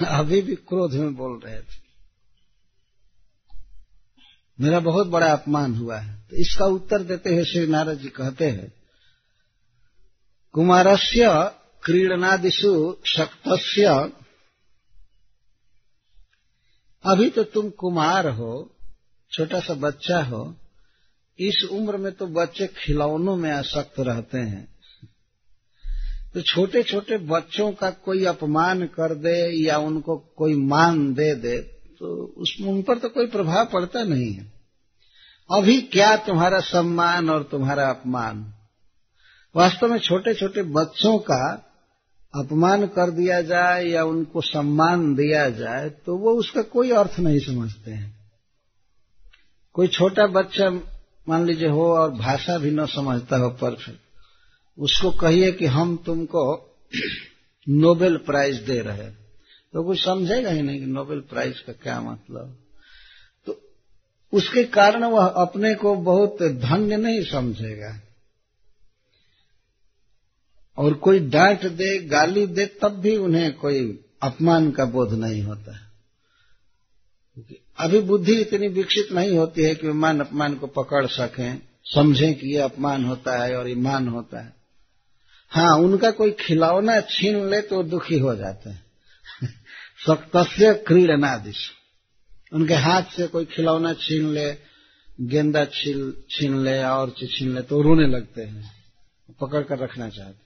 अभी 0.06 0.42
भी 0.42 0.54
क्रोध 0.54 0.92
में 0.92 1.14
बोल 1.14 1.40
रहे 1.44 1.60
थे। 1.60 1.86
मेरा 4.60 4.80
बहुत 4.80 5.06
बड़ा 5.06 5.32
अपमान 5.32 5.74
हुआ 5.74 5.98
है। 5.98 6.26
तो 6.30 6.36
इसका 6.36 6.64
उत्तर 6.64 7.02
देते 7.02 7.34
हुए 7.34 7.44
श्री 7.44 7.66
नारद 7.66 7.98
जी 7.98 8.08
कहते 8.08 8.50
हैं, 8.50 8.72
कुमारस्य 10.52 11.50
क्रीडनादिशु 11.84 12.96
शक्तस्य 13.06 14.12
अभी 17.06 17.30
तो 17.30 17.42
तुम 17.44 17.70
कुमार 17.70 18.28
हो, 18.28 18.76
छोटा 19.32 19.60
सा 19.60 19.74
बच्चा 19.74 20.22
हो, 20.22 20.56
इस 21.38 21.68
उम्र 21.72 21.96
में 21.96 22.12
तो 22.12 22.26
बच्चे 22.26 22.66
खिलौनों 22.66 23.36
में 23.36 23.50
आसक्त 23.50 24.00
रहते 24.00 24.38
हैं। 24.38 24.76
तो 26.34 26.42
छोटे 26.42 26.82
छोटे 26.82 27.18
बच्चों 27.18 27.72
का 27.72 27.90
कोई 27.90 28.24
अपमान 28.24 28.86
कर 28.86 29.14
दे 29.14 29.64
या 29.66 29.78
उनको 29.78 30.16
कोई 30.16 30.54
मान 30.54 31.14
दे 31.14 31.34
दे 31.34 31.58
तो 31.98 32.34
उस, 32.36 32.56
उन 32.60 32.82
पर 32.82 32.98
तो 32.98 33.08
कोई 33.08 33.26
प्रभाव 33.26 33.66
पड़ता 33.66 34.02
नहीं 34.04 34.32
है। 34.32 34.52
अभी 35.50 35.80
क्या 35.80 36.16
तुम्हारा 36.16 36.60
सम्मान 36.60 37.30
और 37.30 37.42
तुम्हारा 37.42 37.88
अपमान? 37.88 38.52
वास्तव 39.56 39.88
में 39.88 39.98
छोटे 39.98 40.34
छोटे 40.34 40.62
बच्चों 40.62 41.18
का 41.18 41.62
अपमान 42.36 42.86
कर 42.86 43.10
दिया 43.10 43.40
जाए 43.42 43.84
या 43.84 44.04
उनको 44.04 44.40
सम्मान 44.40 45.14
दिया 45.14 45.50
जाए 45.50 45.90
तो 45.90 46.16
वो 46.16 46.32
उसका 46.32 46.62
कोई 46.62 46.90
अर्थ 46.90 47.20
नहीं 47.20 47.38
समझते 47.38 47.90
हैं। 47.90 48.16
कोई 49.72 49.88
छोटा 49.88 50.26
बच्चा 50.26 50.70
मान 51.28 51.46
लीजिए 51.46 51.68
हो 51.68 51.92
और 51.92 52.10
भाषा 52.10 52.58
भी 52.58 52.70
न 52.70 52.86
समझता 52.86 53.36
हो 53.36 53.50
परफेक्ट 53.50 54.00
उसको 54.78 55.10
कहिए 55.10 55.52
कि 55.52 55.66
हम 55.66 55.96
तुमको 55.96 56.76
नोबेल 57.68 58.16
प्राइज 58.16 58.56
दे 58.56 58.80
रहे 58.80 58.96
हैं। 58.96 59.26
तो 59.72 59.84
कुछ 59.84 60.04
समझेगा 60.04 60.50
ही 60.50 60.62
नहीं 60.62 60.80
कि 60.80 60.86
नोबेल 60.86 61.20
प्राइज 61.20 61.60
का 61.60 61.72
क्या 61.72 62.00
मतलब। 62.00 62.56
तो 63.46 63.60
उसके 64.32 64.64
कारण 64.64 65.04
वह 65.04 65.26
अपने 65.26 65.74
को 65.74 65.94
बहुत 65.94 66.42
धन्य 66.42 66.96
नहीं 66.96 67.22
समझेगा। 67.24 68.00
और 70.78 70.94
कोई 70.94 71.20
डांट 71.20 71.66
दे, 71.66 71.98
गाली 71.98 72.46
दे, 72.46 72.66
तब 72.66 72.88
भी 72.88 73.16
उन्हें 73.16 73.52
कोई 73.52 74.04
अपमान 74.22 74.70
का 74.70 74.84
बोध 74.84 75.12
नहीं 75.12 75.42
होता। 75.42 75.82
अभी 77.78 78.00
बुद्धि 78.00 78.40
इतनी 78.40 78.68
विकसित 78.68 79.12
नहीं 79.12 79.38
होती 79.38 79.62
है 79.62 79.74
कि 79.74 79.88
मान 79.88 80.20
अपमान 80.20 80.54
को 80.54 80.66
पकड़ 80.66 81.06
सकें, 81.06 81.62
समझें 81.84 82.34
कि 82.34 82.46
ये 82.46 82.58
अपमान 82.58 83.04
होता 83.04 83.44
है 83.44 83.56
और 83.56 83.68
ईमान 83.68 84.08
होता 84.08 84.40
है। 84.40 84.56
हाँ 85.50 85.78
उनका 85.78 86.10
कोई 86.10 86.30
खिलौना 86.30 87.00
छीन 87.00 87.50
ले 87.50 87.60
तो 87.60 87.82
दुखी 87.82 88.18
हो 88.18 88.34
जाते 88.34 88.70
हैं। 88.70 88.86
सख्तस्य 90.06 90.74
क्रीडनादिश। 90.74 91.70
उनके 92.52 92.74
हाथ 92.74 93.02
से 93.02 93.26
कोई 93.26 93.44
खिलौना 93.44 93.92
छीन 93.92 94.34
ले, 94.34 94.56
गेंदा 95.20 95.64
छीन 95.64 96.64
ले, 96.64 96.84
और 96.84 97.10
छीन 97.10 97.54
ले 97.54 97.62
तो 97.62 97.82
रोने 97.82 98.06
लगते 98.06 98.42
हैं। 98.42 98.72
पकड़ 99.40 99.62
कर 99.62 99.78
रखना 99.78 100.08
चाहते 100.08 100.45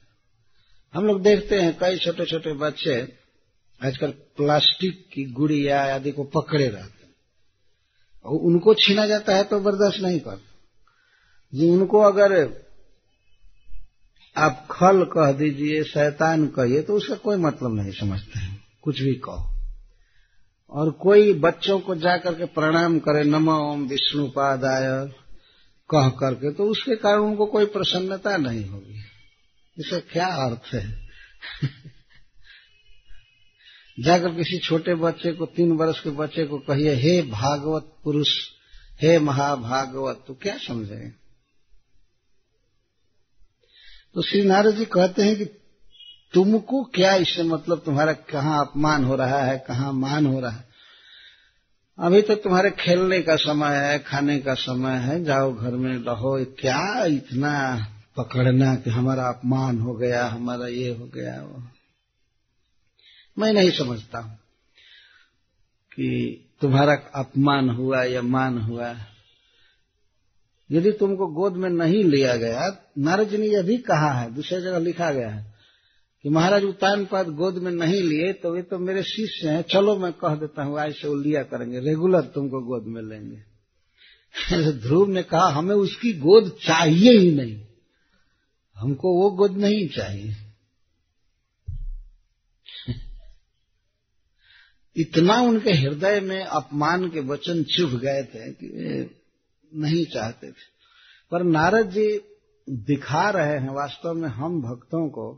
हम 0.95 1.05
लोग 1.05 1.23
देखते 1.23 1.61
हैं 1.61 1.79
कई 1.79 1.97
छोटे 1.97 2.25
छोटे 2.25 2.53
बच्चे 2.53 3.13
आजकल 3.85 4.11
प्लास्टिक 4.11 5.09
की 5.13 5.25
गुड़िया 5.25 5.95
आदि 5.95 6.13
को 6.13 6.25
पकड़े 6.25 6.69
रहते 6.69 7.07
हैं। 7.07 7.15
और 8.25 8.39
उनको 8.39 8.75
छीना 8.75 9.07
जाता 9.07 9.37
है 9.37 9.45
तो 9.45 9.61
बर्दाश्त 9.61 10.01
नहीं 10.01 10.21
करते 10.21 10.51
जी, 11.55 11.71
उनको 11.71 12.01
अगर 12.01 12.33
आप 14.37 14.69
खल 14.71 15.05
कह 15.05 15.33
दीजिए, 15.33 15.83
शैतान 15.85 16.47
कहिए 16.47 16.83
तो 16.83 16.95
उसका 16.95 17.15
कोई 17.15 17.37
मतलब 17.37 17.75
नहीं 17.75 17.93
समझते 17.93 18.39
हैं। 18.39 18.65
कुछ 18.83 19.01
भी 19.01 19.15
कहो। 19.15 19.55
और 20.71 20.91
कोई 20.91 21.33
बच्चों 21.33 21.81
को 21.81 21.95
जाकर 21.95 22.35
के 22.35 22.45
प्रणाम 22.45 22.99
करे 22.99 23.25
नमो 23.25 23.53
ओम 23.53 23.87
विष्णुपादाय, 23.87 25.09
कह 25.91 26.09
करके 26.09 26.53
तो 26.53 26.65
उसके 26.65 26.97
कारण 26.97 27.21
उनको 27.21 27.47
कोई 27.47 27.65
प्रसन्नता 27.65 28.37
नहीं 28.37 28.65
होगी। 28.67 29.10
इसका 29.79 29.99
क्या 29.99 30.27
अर्थ 30.27 30.75
है? 30.75 31.11
जाकर 34.01 34.35
किसी 34.35 34.59
छोटे 34.59 34.95
बच्चे 34.95 35.33
को, 35.33 35.47
तीन 35.47 35.73
वर्ष 35.73 36.01
के 36.01 36.11
बच्चे 36.11 36.47
को 36.47 36.59
कहिए, 36.59 36.95
हे 36.95 37.23
भागवत 37.23 37.97
पुरुष, 38.05 38.29
हे 39.03 39.19
महाभागवत 39.19 40.25
तो 40.27 40.35
क्या 40.35 40.57
समझे? 40.59 41.11
तो 44.15 44.23
श्री 44.23 44.43
नारद 44.43 44.77
जी 44.77 44.85
कहते 44.85 45.23
हैं 45.23 45.37
कि 45.37 45.45
तुमको 46.35 46.85
क्या 46.85 47.15
इससे 47.15 47.43
मतलब? 47.43 47.79
तुम्हारा 47.79 48.13
कहाँ 48.13 48.67
अपमान 48.67 49.05
हो 49.05 49.17
रहा 49.17 49.43
है, 49.43 49.65
कहाँ 49.69 49.93
मान 49.93 50.27
हो 50.27 50.41
रहा 50.41 50.51
है? 50.51 50.69
अभी 51.99 52.23
तो 52.23 52.35
तुम्हारे 52.35 52.71
खेलने 52.71 53.23
का 53.23 53.37
समय 53.37 53.77
है, 53.77 53.99
खाने 53.99 54.39
का 54.39 54.55
समय 54.55 54.97
है, 54.97 55.25
जाओ 55.25 55.55
घर 55.55 55.71
में, 55.71 55.97
रहो, 55.97 56.45
क्या 56.45 57.05
इतना 57.05 57.87
पकड़ना 58.23 58.75
कि 58.75 58.91
हमारा 58.91 59.23
अपमान 59.23 59.79
हो 59.79 59.95
गया, 59.95 60.27
हमारा 60.27 60.67
ये 60.67 60.91
हो 60.95 61.07
गया, 61.07 61.43
वो। 61.43 61.63
मैं 63.39 63.53
नहीं 63.53 63.71
समझता 63.71 64.19
हूँ 64.19 64.37
कि 65.95 66.41
तुम्हारा 66.61 66.95
अपमान 67.15 67.71
हुआ 67.71 68.05
या 68.05 68.23
मान 68.23 68.59
हुआ। 68.59 68.97
यदि 70.71 70.93
तुमको 70.93 71.27
गोद 71.27 71.53
में 71.53 71.71
नहीं 71.71 72.05
लिया 72.05 72.37
गया, 72.37 72.93
नारद 72.99 73.29
जी 73.29 73.37
ने 73.37 73.47
यह 73.47 73.63
भी 73.63 73.79
कहा 73.79 74.13
है, 74.13 74.35
दूसरी 74.35 74.61
जगह 74.61 74.79
लिखा 74.79 75.13
गया 75.13 75.29
है 75.29 75.55
कि 76.23 76.29
महाराज 76.29 76.65
उतान 76.65 77.09
पद 77.13 77.27
गोद 77.29 77.55
में 77.55 77.73
नहीं 77.73 78.03
लिए 78.03 78.33
तो 78.33 78.53
वे 78.53 78.63
तो 78.63 78.79
मेरे 78.79 79.03
शिष्य 79.03 79.49
हैं। 79.49 79.63
चलो 79.63 79.97
मैं 79.97 80.13
कह 80.13 80.35
देता 80.35 80.63
हूँ, 80.63 80.81
आज 80.81 80.95
से 80.95 81.09
वो 81.09 81.15
लिया 81.15 81.43
करेंगे, 81.43 81.81
रेगुलर 81.81 82.21
तुमको 82.21 82.61
गोद 82.61 82.85
में 82.87 83.03
लेंगे। 83.03 83.43
ध्रुव 84.73 85.09
ने 85.09 85.23
कहा, 85.23 85.49
हमें 85.49 85.75
उसकी 85.75 86.13
गोद 86.13 86.57
चाहिए 86.67 87.19
ही 87.19 87.35
नहीं। 87.35 87.70
हमको 88.81 89.13
वो 89.15 89.31
गोद 89.31 89.57
नहीं 89.57 89.89
चाहिए। 89.89 90.37
इतना 94.97 95.35
उनके 95.41 95.73
हृदय 95.73 96.21
में 96.21 96.45
अपमान 96.45 97.09
के 97.11 97.21
वचन 97.21 97.63
चुभ 97.63 97.91
गए 98.01 98.23
थे 98.25 98.53
कि 98.53 98.69
वे 98.69 99.11
नहीं 99.73 100.05
चाहते 100.05 100.51
थे। 100.51 100.69
पर 101.31 101.43
नारद 101.43 101.91
जी 101.91 102.09
दिखा 102.69 103.31
रहे 103.31 103.59
हैं 103.59 103.75
वास्तव 103.75 104.15
में 104.15 104.29
हम 104.29 104.61
भक्तों 104.63 105.09
को 105.09 105.33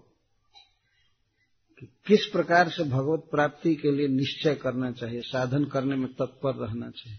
कि 1.78 1.86
किस 2.06 2.26
प्रकार 2.26 2.68
से 2.68 2.84
भगवत 2.84 3.28
प्राप्ति 3.30 3.74
के 3.74 3.96
लिए 3.96 4.08
निश्चय 4.08 4.54
करना 4.54 4.90
चाहिए, 4.92 5.20
साधन 5.20 5.64
करने 5.64 5.96
में 5.96 6.08
तत्पर 6.12 6.54
रहना 6.54 6.90
चाहिए। 6.90 7.18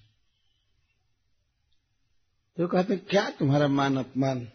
तो 2.58 2.68
कहते 2.68 2.98
क्या 2.98 3.30
तुम्हारा 3.30 3.68
मान 3.68 3.98
अपमान? 3.98 4.48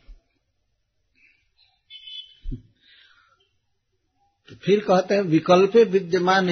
तो 4.48 4.56
फिर 4.62 4.80
कहते 4.80 5.14
हैं, 5.14 5.22
विकल्पे 5.22 5.84
विद्यमान 5.84 6.48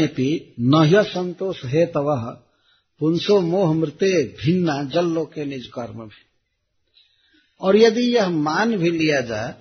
न 0.61 1.02
संतोष 1.06 1.64
हे 1.64 1.87
तव 1.87 2.37
पुंसो 3.00 3.40
मोह 3.40 3.74
मृत्य 3.74 4.37
भिन्ना, 4.44 4.82
जल 4.85 5.06
लोके 5.06 5.44
निज 5.44 5.66
कर्म 5.66 6.04
भी। 6.04 6.24
और 7.61 7.76
यदि 7.76 8.00
यह 8.00 8.28
मान 8.28 8.76
भी 8.76 8.90
लिया 8.90 9.20
जाए 9.20 9.54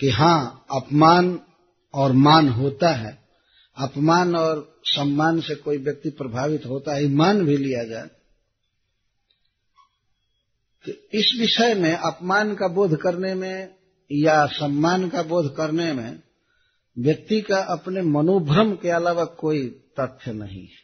कि 0.00 0.10
हाँ 0.10 0.66
अपमान 0.70 1.40
और 1.94 2.12
मान 2.12 2.48
होता 2.48 2.88
है, 2.88 3.18
अपमान 3.76 4.36
और 4.36 4.80
सम्मान 4.84 5.40
से 5.40 5.54
कोई 5.54 5.78
व्यक्ति 5.78 6.10
प्रभावित 6.10 6.66
होता 6.66 6.94
है 6.94 7.08
मान 7.08 7.44
भी 7.44 7.56
लिया 7.56 7.84
जाए 7.84 8.08
तो 10.84 10.92
इस 11.18 11.36
विषय 11.40 11.74
में 11.74 11.94
अपमान 11.94 12.54
का 12.54 12.68
बोध 12.68 12.96
करने 12.96 13.34
में 13.34 13.74
या 14.12 14.46
सम्मान 14.46 15.08
का 15.08 15.22
बोध 15.22 15.56
करने 15.56 15.92
में 15.92 16.22
व्यक्ति 16.98 17.40
का 17.40 17.58
अपने 17.72 18.02
मनोभ्रम 18.02 18.74
के 18.74 18.88
अलावा 18.88 19.24
कोई 19.24 19.66
तथ्य 20.00 20.32
नहीं 20.32 20.62
है। 20.62 20.82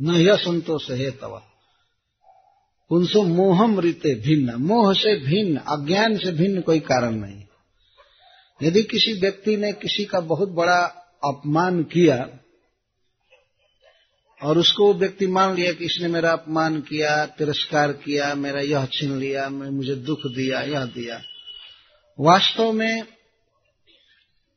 न 0.00 0.14
यह 0.16 0.36
संतोष 0.36 0.90
है 0.90 1.10
तवा 1.10 1.42
उनसो 2.90 3.22
मोहम 3.22 3.80
रीते 3.80 4.14
भिन्न। 4.14 4.54
मोह 4.54 4.92
से 4.94 5.14
भिन्न, 5.20 5.56
अज्ञान 5.56 6.16
से 6.18 6.30
भिन्न 6.32 6.60
कोई 6.60 6.80
कारण 6.80 7.14
नहीं। 7.14 7.42
यदि 8.62 8.82
किसी 8.82 9.12
व्यक्ति 9.12 9.56
ने 9.56 9.72
किसी 9.72 10.04
का 10.04 10.20
बहुत 10.20 10.48
बड़ा 10.48 10.80
अपमान 11.24 11.82
किया 11.82 12.28
और 14.42 14.58
उसको 14.58 14.86
वो 14.86 14.94
व्यक्ति 14.94 15.26
मान 15.26 15.54
लिया 15.54 15.72
कि 15.72 15.84
इसने 15.84 16.08
मेरा 16.08 16.32
अपमान 16.32 16.80
किया, 16.80 17.26
तिरस्कार 17.26 17.92
किया, 17.92 18.34
मेरा 18.34 18.60
यह 18.60 18.86
छीन 18.86 19.18
लिया 19.18 19.48
मुझे 19.48 19.94
दुख 19.94 20.18
दिया, 20.26 20.60
यह 20.60 20.84
दिया, 20.84 21.22
वास्तव 22.20 22.72
में 22.72 23.17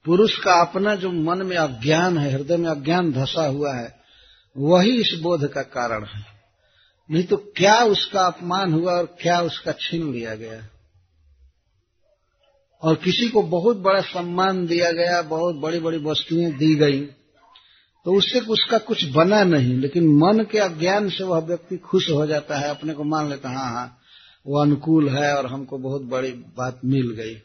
पुरुष 0.06 0.38
का 0.40 0.54
अपना 0.62 0.96
जो 0.96 1.12
मन 1.12 1.46
में 1.46 1.56
अज्ञान 1.58 2.18
है, 2.18 2.32
हृदय 2.32 2.58
में 2.58 2.70
अज्ञान 2.70 3.12
धसा 3.12 3.46
हुआ 3.48 3.74
है, 3.74 3.96
वही 4.56 5.00
इस 5.02 5.20
बोध 5.22 5.48
का 5.48 5.62
कारण 5.62 6.06
है। 6.06 6.26
नहीं 7.10 7.24
तो 7.24 7.38
क्या 7.58 7.76
उसका 7.86 8.26
अपमान 8.26 8.74
हुआ 8.74 8.94
और 8.94 9.06
क्या 9.22 9.40
उसका 9.42 9.72
छीन 9.72 10.12
लिया 10.14 10.36
गया? 10.36 10.62
और 12.84 12.96
किसी 12.96 13.28
को 13.30 13.42
बहुत 13.42 13.78
बड़ा 13.78 14.02
सम्मान 14.02 14.66
दिया 14.68 14.92
गया, 14.92 15.22
बहुत 15.22 15.56
बड़ी 15.56 15.80
बड़ी 15.80 15.98
वस्तुएँ 15.98 16.52
दी 16.52 16.76
गई 16.76 17.02
तो 18.06 18.14
उससे 18.14 18.40
उसका 18.40 18.78
कुछ 18.78 19.04
बना 19.06 19.44
नहीं, 19.44 19.74
लेकिन 19.78 20.08
मन 20.18 20.44
के 20.52 20.58
अज्ञान 20.58 21.10
से 21.10 21.24
वह 21.24 21.40
व्यक्ति 21.40 21.78
खुश 21.78 22.10
हो 22.10 22.26
जाता 22.26 22.58
है, 22.58 22.70
अपने 22.70 22.94
को 22.94 23.04
मान 23.04 23.30
लेता 23.30 23.50
हाँ 23.50 23.70
हाँ 23.72 23.98
वो 24.48 24.62
अनुकूल 24.62 25.10
है 25.10 25.36
और 25.38 25.46
हमको 25.46 25.78
बहुत 25.78 26.02
बड़ी 26.02 26.32
बात 26.58 26.80
मिल 26.86 27.12
गई। 27.12 27.36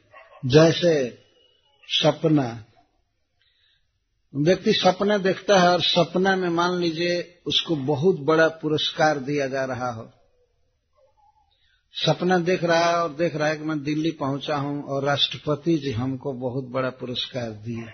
जैसे 0.47 0.93
सपना। 1.89 2.49
व्यक्ति 4.35 4.73
सपना 4.73 5.17
देखता 5.19 5.59
है 5.59 5.69
और 5.69 5.83
सपना 5.83 6.35
में 6.37 6.49
मान 6.49 6.79
लीजिए 6.79 7.43
उसको 7.47 7.77
बहुत 7.77 8.21
बड़ा 8.21 8.49
पुरस्कार 8.63 9.19
दिया 9.19 9.47
जा 9.47 9.65
रहा 9.65 9.91
हो। 9.93 10.11
सपना 11.95 12.39
देख 12.39 12.65
रहा 12.65 12.79
है 12.81 12.97
और 13.03 13.15
देख 13.15 13.37
रहा 13.37 13.49
है 13.49 13.57
कि 13.57 13.65
मैं 13.65 13.83
दिल्ली 13.83 14.11
पहुँचा 14.11 14.57
हूँ 14.57 14.83
और 14.85 15.05
राष्ट्रपति 15.05 15.77
जी 15.79 15.93
हमको 15.93 16.33
बहुत 16.33 16.65
बड़ा 16.65 16.91
पुरस्कार 16.91 17.51
दिए। 17.63 17.87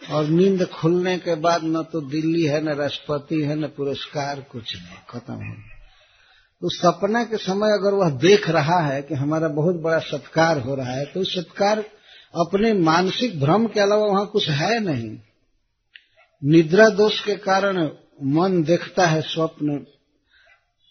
और 0.00 0.26
नींद 0.26 0.64
खुलने 0.66 1.16
के 1.18 1.34
बाद 1.34 1.64
न 1.64 1.82
तो 1.82 2.00
दिल्ली 2.00 2.42
है, 2.42 2.60
न 2.60 2.74
राष्ट्रपति 2.74 3.40
है, 3.42 3.54
न 3.54 3.66
पुरस्कार 3.68 4.40
कुछ 4.42 4.76
नहीं, 4.76 4.96
खत्म 5.10 5.34
हो 5.34 5.54
तो 6.62 6.68
सपना 6.68 7.22
के 7.24 7.36
समय 7.36 7.72
अगर 7.72 7.94
वह 7.94 8.10
देख 8.18 8.48
रहा 8.50 8.78
है 8.80 9.02
कि 9.02 9.14
हमारा 9.14 9.48
बहुत 9.48 9.76
बड़ा 9.76 9.98
सत्कार 10.00 10.58
हो 10.60 10.74
रहा 10.74 10.92
है 10.92 11.04
तो 11.04 11.24
सत्कार 11.24 11.84
अपने 12.34 12.72
मानसिक 12.72 13.40
भ्रम 13.40 13.66
के 13.66 13.80
अलावा 13.80 14.06
वहाँ 14.06 14.26
कुछ 14.26 14.48
है 14.48 14.80
नहीं। 14.80 15.18
निद्रा 16.44 16.88
दोष 16.88 17.24
के 17.24 17.34
कारण 17.34 17.90
मन 18.22 18.62
देखता 18.62 19.06
है 19.06 19.20
स्वप्न। 19.20 19.78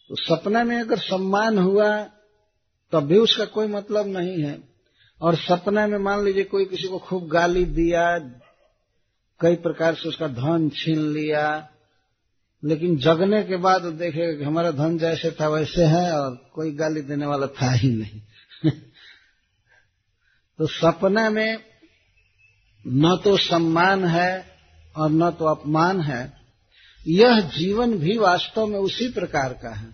तो 0.09 0.15
सपना 0.15 0.63
में 0.63 0.79
अगर 0.79 0.97
सम्मान 0.97 1.57
हुआ, 1.57 2.03
तब 2.91 2.99
भी 2.99 3.17
उसका 3.17 3.45
कोई 3.45 3.67
मतलब 3.67 4.07
नहीं 4.07 4.43
है। 4.43 4.63
और 5.21 5.35
सपना 5.35 5.87
में 5.87 5.97
मान 5.97 6.25
लीजिए 6.25 6.43
कोई 6.43 6.65
किसी 6.65 6.87
को 6.87 6.97
खूब 6.97 7.27
गाली 7.27 7.65
दिया, 7.65 8.19
कई 9.39 9.55
प्रकार 9.55 9.95
से 9.95 10.09
उसका 10.09 10.27
धन 10.27 10.69
छीन 10.69 11.13
लिया, 11.13 11.69
लेकिन 12.63 12.97
जगने 12.97 13.43
के 13.43 13.57
बाद 13.57 13.81
देखेगा 13.81 14.33
कि 14.33 14.43
हमारा 14.43 14.71
धन 14.71 14.97
जैसे 14.97 15.31
था 15.31 15.49
वैसे 15.49 15.83
है 15.83 16.19
और 16.19 16.51
कोई 16.53 16.71
गाली 16.71 17.01
देने 17.01 17.25
वाला 17.25 17.47
था 17.47 17.71
ही 17.71 17.89
नहीं। 17.89 18.21
तो 20.61 20.67
सपना 20.67 21.29
में 21.29 21.57
न 22.85 23.15
तो 23.23 23.35
सम्मान 23.37 24.03
है 24.05 24.31
और 24.95 25.11
न 25.11 25.29
तो 25.31 25.45
अपमान 25.45 26.01
है, 26.01 26.21
यह 27.05 27.39
जीवन 27.49 27.97
भी 27.99 28.17
वास्तव 28.17 28.65
में 28.65 28.77
उसी 28.79 29.07
प्रकार 29.09 29.53
का 29.53 29.73
है। 29.75 29.89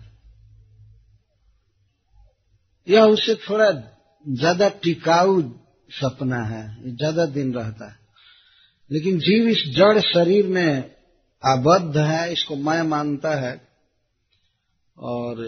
यह 2.86 3.04
उससे 3.04 3.34
थोड़ा 3.34 3.70
ज़्यादा 3.70 4.68
टिकाऊ 4.82 5.40
सपना 5.90 6.42
है 6.44 6.62
ज़्यादा 6.96 7.26
दिन 7.26 7.54
रहता 7.54 7.88
है। 7.90 7.96
लेकिन 8.90 9.18
जीव 9.18 9.48
इस 9.48 9.64
जड़ 9.76 9.98
शरीर 10.00 10.46
में 10.46 10.96
आबद्ध 11.42 11.96
है, 11.96 12.32
इसको 12.32 12.56
मैं 12.56 12.82
मानता 12.82 13.34
है 13.40 13.54
और 14.96 15.42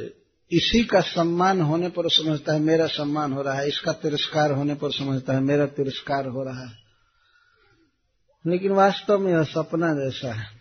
इसी 0.52 0.84
का 0.84 1.00
सम्मान 1.00 1.60
होने 1.60 1.88
पर 1.88 2.10
समझता 2.10 2.52
है, 2.52 2.60
मेरा 2.60 2.86
सम्मान 2.86 3.32
हो 3.32 3.42
रहा 3.42 3.54
है, 3.54 3.68
इसका 3.68 3.92
तिरस्कार 3.92 4.52
होने 4.52 4.74
पर 4.74 4.92
समझता 4.92 5.32
है, 5.32 5.40
मेरा 5.40 5.66
तिरस्कार 5.66 6.26
हो 6.26 6.44
रहा 6.44 6.66
है। 6.66 6.78
लेकिन 8.46 8.72
वास्तव 8.72 9.18
में 9.18 9.32
यह 9.32 9.42
सपना 9.42 9.94
जैसा 9.94 10.32
है। 10.32 10.60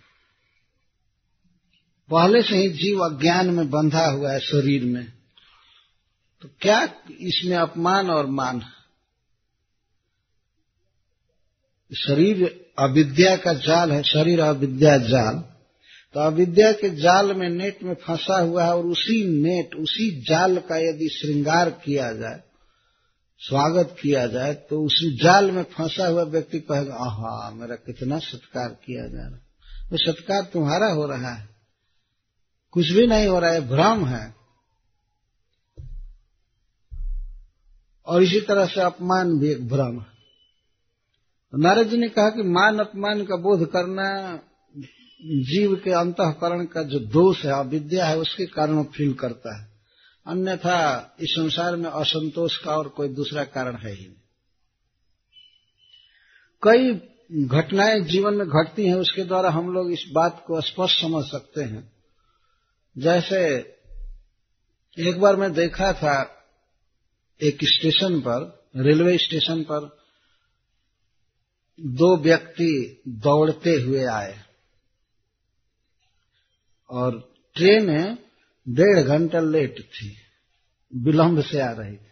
पहले 2.10 2.42
से 2.42 2.58
ही 2.58 2.70
जीव 2.70 3.00
अज्ञान 3.00 3.50
में 3.50 3.70
बंधा 3.70 4.06
हुआ 4.06 4.32
है 4.32 4.40
शरीर 4.40 4.84
में। 4.84 5.14
तो 6.42 6.50
क्या 6.62 6.94
इसमें 7.22 7.58
अपमान 7.58 8.10
और 8.10 8.26
मान? 8.26 8.62
शरीर 11.94 12.66
अविद्या 12.80 13.38
का 13.38 13.54
जाल 13.54 13.92
है, 13.92 14.04
शरीर 14.04 14.40
अविद्या 14.40 14.98
जाल। 14.98 15.49
तो 16.14 16.20
अविद्या 16.20 16.72
के 16.72 16.90
जाल 16.90 17.34
में 17.34 17.50
नेट 17.50 17.84
में 17.84 17.94
फंसा 17.94 18.40
हुआ 18.40 18.64
है 18.64 18.76
और 18.78 18.86
उसी 18.86 19.42
नेट, 19.42 19.76
उसी 19.76 20.22
जाल 20.22 20.58
का 20.58 20.78
यदि 20.78 21.10
श्रृंगार 21.10 21.70
किया 21.70 22.14
जाए, 22.14 22.42
स्वागत 23.40 23.96
किया 24.02 24.28
जाए 24.28 24.54
तो 24.54 24.86
उसी 24.86 25.18
जाल 25.18 25.52
में 25.52 25.64
फंसा 25.64 26.08
हुआ 26.08 26.24
व्यक्ति 26.24 26.60
कहेगा, 26.60 26.96
आहा, 26.96 27.52
मेरा 27.52 27.76
कितना 27.76 28.20
सत्कार 28.20 28.70
किया 28.70 29.08
जा 29.08 29.28
रहा 29.28 29.46
वो 29.92 29.98
सत्कार 29.98 30.50
तुम्हारा 30.54 30.88
हो 30.88 31.06
रहा 31.06 31.34
है। 31.34 31.50
कुछ 32.72 32.90
भी 32.90 33.08
नहीं 33.08 33.28
हो 33.28 33.40
रहा 33.40 33.52
है, 33.52 33.68
भ्रम 33.68 34.06
है। 34.06 34.36
और 38.08 38.24
इसी 38.24 38.42
तरह 38.42 38.66
से 38.66 38.82
अपमान 38.82 39.40
भी 39.40 39.52
एक 39.52 39.68
भ्रम 39.70 40.00
है। 40.00 40.20
नारद 41.56 41.88
जी 41.88 41.98
ने 41.98 42.10
कहा 42.10 42.30
कि 42.30 42.44
मान 42.44 42.80
अपमान 42.80 43.24
का 43.24 43.36
बोध 43.36 43.72
करना 43.72 44.40
जीव 45.26 45.76
के 45.76 45.92
अंतकरण 45.92 46.66
का 46.66 46.84
जो 46.84 47.00
दोष 47.00 47.46
है, 47.46 47.52
अविद्या 47.52 48.06
है, 48.06 48.18
उसके 48.18 48.46
कारण 48.46 48.74
वो 48.74 48.84
फील 48.84 49.14
करता 49.14 49.58
है। 49.58 49.70
अन्यथा 50.28 51.00
इस 51.20 51.30
संसार 51.30 51.76
में 51.76 51.90
असंतोष 51.90 52.58
का 52.58 52.78
और 52.78 52.88
कोई 52.88 53.08
दूसरा 53.08 53.44
कारण 53.44 53.76
है 53.76 53.94
ही 53.94 54.08
नहीं। 54.08 54.16
कई 56.64 57.02
घटनाएँ 57.46 58.02
जीवन 58.02 58.34
में 58.34 58.48
घटती 58.48 58.86
हैं, 58.86 58.96
उसके 58.96 59.24
द्वारा 59.24 59.50
हम 59.50 59.74
लोग 59.74 59.92
इस 59.92 60.06
बात 60.12 60.44
को 60.48 60.62
स्पष्ट 60.62 61.02
समझ 61.02 61.26
सकते 61.26 61.62
हैं। 61.62 61.92
जैसे 62.98 63.48
एक 65.00 65.20
बार 65.20 65.36
मैं 65.36 65.54
देखा 65.54 65.94
था 65.94 66.46
एक 67.42 67.58
स्टेशन 67.64 68.20
पर, 68.20 68.68
रेलवे 68.76 69.18
स्टेशन 69.18 69.64
पर 69.64 69.98
दो 71.80 72.18
व्यक्ति 72.18 73.02
दौड़ते 73.08 73.70
हुए 73.70 74.06
आए। 74.06 74.49
और 76.90 77.20
ट्रेन 77.56 77.88
डेढ़ 78.68 79.00
घंटा 79.00 79.40
लेट 79.40 79.80
थी, 79.80 80.16
विलंब 80.94 81.42
से 81.44 81.60
आ 81.62 81.72
रही 81.72 81.96
थी। 81.96 82.08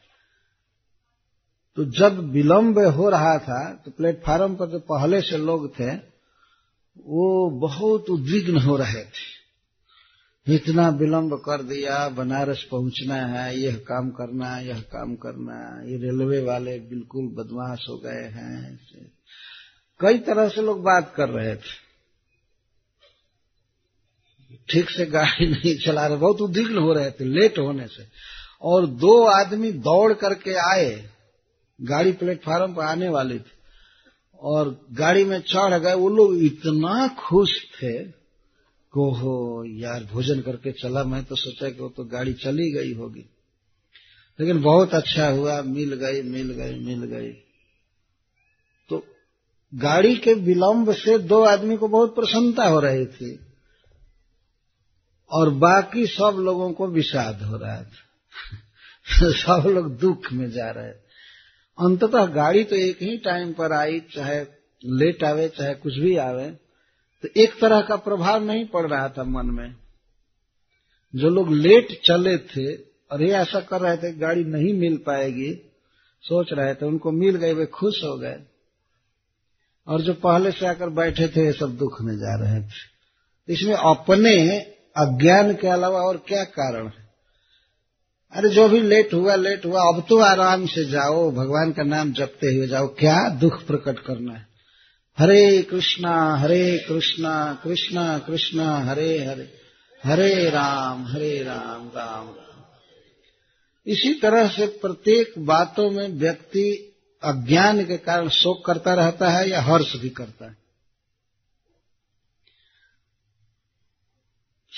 तो 1.78 1.86
जब 1.92 2.20
विलंब 2.32 2.80
हो 2.80 3.10
रहा 3.10 3.38
था 3.38 3.60
तो 3.86 3.92
प्लेटफार्म 3.92 4.56
पर 4.56 4.70
जो 4.70 4.80
पहले 4.80 5.22
से 5.22 5.38
लोग 5.38 5.70
थे, 5.80 5.96
वो 6.98 7.50
बहुत 7.60 8.10
उद्विग्न 8.10 8.62
हो 8.62 8.76
रहे 8.78 9.04
थे। 9.04 9.36
इतना 10.48 10.88
विलंब 10.90 11.34
कर 11.36 11.62
दिया, 11.64 12.08
बनारस 12.10 12.64
पहुँचना 12.72 13.16
है, 13.16 13.58
यह 13.60 13.76
काम 13.88 14.10
करना 14.10 14.50
है, 14.50 14.68
यह 14.68 14.80
काम 14.82 15.16
करना 15.16 15.56
है, 15.56 15.92
ये 15.92 15.98
रेलवे 15.98 16.42
वाले 16.42 16.80
बिल्कुल 16.80 17.28
बदमाश 17.28 17.86
हो 17.90 17.98
गए 17.98 18.24
हैं। 18.30 18.80
कई 20.00 20.18
तरह 20.20 20.50
से 20.50 20.62
लोग 20.62 20.82
बात 20.82 21.14
कर 21.16 21.30
रहे 21.30 21.56
थे। 21.56 21.87
ठीक 24.72 24.90
से 24.90 25.06
गाड़ी 25.06 25.48
नहीं 25.52 25.78
चला 25.86 26.08
रहे, 26.08 26.18
बहुत 26.18 26.42
उद्विग्न 26.42 26.78
हो 26.78 26.94
रहे 26.94 27.12
थे 27.12 27.26
लेट 27.26 27.60
होने 27.60 27.88
से। 27.88 28.08
और 28.62 28.88
दो 28.88 29.24
आदमी 29.26 29.72
दौड़ 29.72 30.14
करके 30.14 30.54
आए, 30.54 31.10
गाड़ी 31.82 32.12
प्लेटफार्म 32.12 32.74
पर 32.74 32.84
आने 32.84 33.10
वाली 33.10 33.40
थी। 33.40 33.52
और 34.40 34.86
गाड़ी 34.92 35.24
में 35.24 35.40
चढ़ 35.40 35.80
गए, 35.80 35.94
वो 35.94 36.10
लोग 36.10 36.38
इतना 36.38 37.08
खुश 37.08 37.64
थे, 37.64 38.04
को 38.92 39.12
हो, 39.12 39.64
यार 39.68 40.04
भोजन 40.04 40.42
करके 40.42 40.72
चला, 40.72 41.04
मैं 41.04 41.24
तो 41.24 41.36
सोचा 41.36 41.70
कि 41.70 41.82
वो 41.82 41.90
तो 41.90 42.04
गाड़ी 42.04 42.34
चली 42.34 42.72
गई 42.72 42.94
होगी। 42.94 43.26
लेकिन 44.40 44.62
बहुत 44.62 44.94
अच्छा 44.94 45.30
हुआ, 45.30 45.62
मिल 45.62 45.94
गई 45.94 46.22
मिल 46.22 46.52
गई 46.52 46.80
मिल 46.80 47.04
गई। 47.04 47.32
तो 48.90 49.06
गाड़ी 49.76 50.16
के 50.16 50.34
विलंब 50.34 50.94
से 50.94 51.18
दो 51.18 51.44
आदमी 51.44 51.78
को 51.78 51.88
बहुत 51.88 52.16
प्रसन्नता 52.16 52.64
हो 52.64 52.80
रही 52.80 53.06
थी। 53.06 53.47
और 55.30 55.50
बाकी 55.50 56.06
सब 56.06 56.36
लोगों 56.40 56.72
को 56.72 56.88
विषाद 56.88 57.42
हो 57.42 57.58
रहा 57.58 57.82
था। 57.84 59.32
सब 59.32 59.68
लोग 59.68 59.98
दुख 59.98 60.32
में 60.32 60.52
जा 60.52 60.72
रहे 60.72 60.90
थे। 60.90 61.08
अंततः 61.80 62.26
गाड़ी 62.26 62.64
तो 62.64 62.76
एक 62.76 63.02
ही 63.02 63.18
टाइम 63.18 63.54
पर 63.54 63.72
आई, 63.72 64.00
चाहे 64.00 64.46
लेट 64.86 65.24
आवे, 65.24 65.50
चाहे 65.50 65.74
कुछ 65.74 65.94
भी 65.98 66.18
आवे 66.18 66.50
तो 67.22 67.30
एक 67.38 67.62
तरह 67.62 67.82
का 67.82 67.96
प्रभाव 67.96 68.44
नहीं 68.44 68.66
पड़ 68.66 68.88
रहा 68.88 69.10
था 69.10 69.24
मन 69.24 69.46
में। 69.46 69.76
जो 71.16 71.30
लोग 71.30 71.54
लेट 71.54 72.02
चले 72.06 72.38
थे, 72.38 72.76
और 73.12 73.22
ये 73.22 73.32
ऐसा 73.32 73.60
कर 73.60 73.82
रहे 73.82 73.98
थे 73.98 74.14
गाड़ी 74.14 74.44
नहीं 74.44 74.74
मिल 74.74 74.98
पाएगी, 74.98 75.72
सोच 76.22 76.48
रहे 76.54 76.76
थे, 76.76 76.86
उनको 76.86 77.12
मिल 77.12 77.36
गई, 77.36 77.54
वे 77.54 77.66
खुश 77.66 78.04
हो 78.04 78.18
गए। 78.18 78.40
और 79.88 80.02
जो 80.02 80.14
पहले 80.14 80.52
से 80.52 80.68
आकर 80.68 80.90
बैठे 80.90 81.28
थे, 81.28 81.46
ये 81.46 81.52
सब 81.52 81.78
दुख 81.78 82.02
में 82.02 82.18
जा 82.18 82.36
रहे 82.36 82.62
थे। 82.62 82.98
इसमें 83.50 83.74
अपने 83.74 84.60
अज्ञान 84.98 85.54
के 85.54 85.68
अलावा 85.68 86.00
और 86.00 86.18
क्या 86.28 86.44
कारण 86.44 86.88
है? 86.88 87.08
अरे 88.34 88.50
जो 88.50 88.70
भी 88.70 88.82
लेट 88.82 89.14
हुआ 89.14 89.36
लेट 89.36 89.66
हुआ, 89.66 89.82
अब 89.82 90.06
तो 90.10 90.20
आराम 90.20 90.66
से 90.66 90.86
जाओ, 90.86 91.32
भगवान 91.32 91.72
का 91.72 91.84
नाम 91.84 92.14
जपते 92.14 92.48
हुए 92.56 92.68
जाओ। 92.68 92.88
क्या 92.88 93.30
दुख 93.30 93.66
प्रकट 93.66 94.00
करना 94.00 94.34
है? 94.34 94.48
हरे 95.20 95.62
कृष्णा 95.62 96.36
हरे 96.36 96.86
कृष्णा 96.90 97.62
कृष्णा 97.64 98.20
कृष्णा, 98.20 98.78
हरे 98.78 99.26
हरे 99.26 99.54
हरे 100.04 100.50
राम 100.50 101.08
हरे 101.08 101.44
राम 101.44 101.88
राम 101.96 102.28
राम। 102.28 102.64
इसी 103.88 104.14
तरह 104.14 104.48
से 104.48 104.66
प्रत्येक 104.68 105.34
बातों 105.38 105.92
में 105.92 106.08
व्यक्ति 106.10 106.94
अज्ञान 107.24 107.86
के 107.86 107.98
कारण 107.98 108.30
शोक 108.30 108.66
करता 108.66 108.94
रहता 108.94 109.30
है 109.30 109.50
या 109.50 109.62
हर्ष 109.62 109.96
भी 109.96 110.10
करता 110.10 110.46
है। 110.46 110.67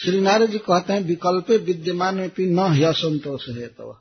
श्री 0.04 0.22
नारद 0.22 0.50
जी 0.50 0.58
कहते 0.58 0.94
हैं, 0.94 1.02
विकल्पे 1.02 1.58
विद्यमान 1.58 2.16
में 2.16 2.30
भी 2.38 2.46
न 2.46 2.74
ही 2.74 2.84
असंतोष 2.84 3.50
है 3.50 3.68
तो। 3.68 4.00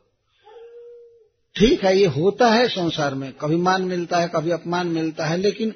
ठीक 1.57 1.84
है, 1.84 1.99
ये 1.99 2.07
होता 2.07 2.51
है 2.51 2.68
संसार 2.68 3.14
में, 3.14 3.32
कभी 3.32 3.57
मान 3.57 3.82
मिलता 3.82 4.18
है, 4.18 4.28
कभी 4.28 4.51
अपमान 4.51 4.86
मिलता 4.86 5.26
है, 5.26 5.36
लेकिन 5.36 5.74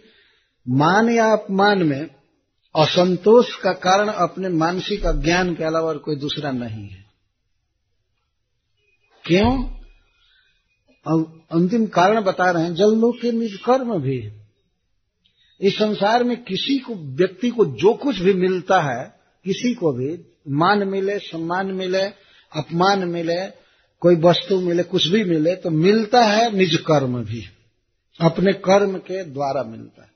मान 0.69 1.11
या 1.11 1.33
अपमान 1.33 1.83
में 1.83 2.07
असंतोष 2.77 3.57
का 3.57 3.73
कारण 3.73 4.09
अपने 4.09 4.49
मानसिक 4.49 5.07
अज्ञान 5.07 5.55
के 5.55 5.65
अलावा 5.65 5.95
कोई 5.95 6.17
दूसरा 6.17 6.51
नहीं 6.51 6.89
है। 6.89 7.05
क्यों? 9.25 9.65
अंतिम 11.53 11.87
कारण 11.87 12.21
बता 12.21 12.51
रहे 12.51 12.63
हैं, 12.63 12.75
जल 12.75 12.91
लोग 12.97 13.21
के 13.21 13.33
निज 13.33 13.57
कर्म 13.57 13.99
भी। 13.99 14.33
इस 15.61 15.79
संसार 15.79 16.25
में 16.25 16.45
किसी 16.45 16.79
को, 16.79 16.95
व्यक्ति 16.95 17.51
को 17.51 17.65
जो 17.65 17.95
कुछ 17.95 18.19
भी 18.19 18.35
मिलता 18.35 18.81
है 18.81 19.22
किसी 19.45 19.75
को 19.75 19.93
भी 19.93 20.33
मान 20.49 20.89
मिले, 20.89 21.19
सम्मान 21.19 21.67
मिले, 21.67 22.03
अपमान 22.53 22.99
मिले, 22.99 23.47
कोई 24.01 24.17
वस्तु 24.17 24.61
मिले, 24.61 24.83
कुछ 24.83 25.07
भी 25.07 25.25
मिले 25.25 25.57
तो 25.57 25.71
मिलता 25.71 26.25
है 26.25 26.57
निज 26.57 26.77
कर्म 26.77 27.25
भी। 27.25 27.45
अपने 28.21 28.53
कर्म 28.53 28.99
के 28.99 29.25
द्वारा 29.25 29.63
मिलता 29.63 30.03
है। 30.03 30.13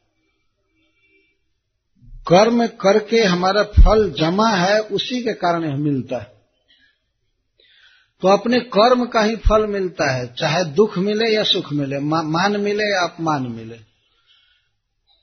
कर्म 2.28 2.66
करके 2.66 3.20
हमारा 3.20 3.62
फल 3.62 4.10
जमा 4.10 4.48
है, 4.48 4.80
उसी 4.80 5.22
के 5.22 5.32
कारण 5.32 5.64
यह 5.64 5.76
मिलता 5.76 6.18
है। 6.18 6.36
तो 8.20 8.28
अपने 8.28 8.60
कर्म 8.60 9.06
का 9.06 9.20
ही 9.20 9.36
फल 9.36 9.66
मिलता 9.66 10.12
है, 10.12 10.34
चाहे 10.34 10.64
दुख 10.64 10.98
मिले 10.98 11.34
या 11.34 11.42
सुख 11.42 11.72
मिले 11.72 11.98
मान 11.98 12.60
मिले 12.60 12.84
या 12.84 13.02
अपमान 13.02 13.42
मिले। 13.42 13.95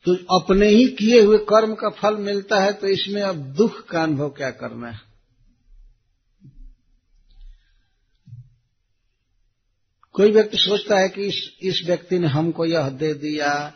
तो 0.06 0.42
अपने 0.42 0.68
ही 0.68 0.88
किए 0.88 1.22
हुए 1.22 1.38
कर्म 1.38 1.76
का 1.76 1.90
फल 1.90 2.16
मिलता 2.16 2.60
है 2.60 2.74
तो 2.74 2.88
इसमें 2.88 3.22
अब 3.22 3.36
दुख 3.36 3.86
का 3.86 4.04
अनुभव 4.04 4.30
क्या 4.30 4.52
करना 4.52 4.90
है? 4.90 5.14
कोई 10.14 10.32
व्यक्ति 10.32 10.58
सोचता 10.58 11.00
है 11.00 11.10
कि 11.10 11.22
इस 11.22 11.58
इस 11.62 11.84
व्यक्ति 11.86 12.20
ने 12.20 12.28
हमको 12.28 12.66
यह 12.66 12.90
दे 12.90 13.14
दिया, 13.14 13.74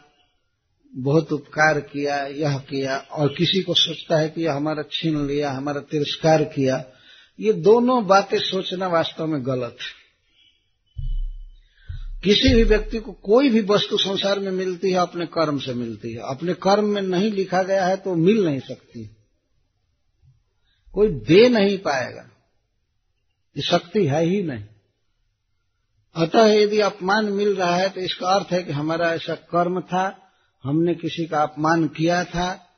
बहुत 0.95 1.31
उपकार 1.31 1.79
किया, 1.79 2.25
यह 2.25 2.57
किया, 2.57 2.97
और 2.97 3.27
किसी 3.27 3.61
को 3.61 3.73
सोचता 3.73 4.17
है 4.17 4.29
कि 4.29 4.45
यह 4.45 4.53
हमारा 4.53 4.83
छीन 4.91 5.27
लिया, 5.27 5.51
हमारा 5.51 5.81
तिरस्कार 5.81 6.43
किया, 6.43 6.85
ये 7.39 7.53
दोनों 7.53 8.07
बातें 8.07 8.39
सोचना 8.39 8.87
वास्तव 8.87 9.27
में 9.27 9.45
गलत 9.45 9.77
है। 9.81 10.06
किसी 12.27 12.55
भी 12.55 12.63
व्यक्ति 12.63 12.99
को 12.99 13.11
कोई 13.11 13.49
भी 13.49 13.61
वस्तु 13.61 13.97
संसार 13.97 14.39
में 14.39 14.51
मिलती 14.51 14.91
है, 14.91 14.97
अपने 14.97 15.25
कर्म 15.25 15.59
से 15.59 15.73
मिलती 15.73 16.11
है। 16.11 16.19
अपने 16.19 16.53
कर्म 16.53 16.85
में 16.85 17.01
नहीं 17.01 17.31
लिखा 17.31 17.63
गया 17.63 17.85
है 17.85 17.97
तो 17.97 18.15
मिल 18.15 18.45
नहीं 18.45 18.59
सकती। 18.59 19.17
कोई 20.93 21.07
दे 21.07 21.49
नहीं 21.49 21.77
पाएगा। 21.77 22.29
ये 23.57 23.61
शक्ति 23.63 24.07
है 24.07 24.25
ही 24.25 24.43
नहीं। 24.43 24.63
अतः 26.15 26.45
यदि 26.45 26.79
अपमान 26.79 27.25
मिल 27.25 27.55
रहा 27.55 27.75
है 27.75 27.89
तो 27.89 28.01
इसका 28.01 28.27
अर्थ 28.27 28.47
है 28.51 28.63
कि 28.63 28.71
हमारा 28.71 29.13
ऐसा 29.13 29.35
कर्म 29.35 29.81
था, 29.81 30.31
हमने 30.63 30.95
किसी 30.95 31.25
का 31.25 31.41
अपमान 31.41 31.87
किया 31.87 32.23
था, 32.23 32.69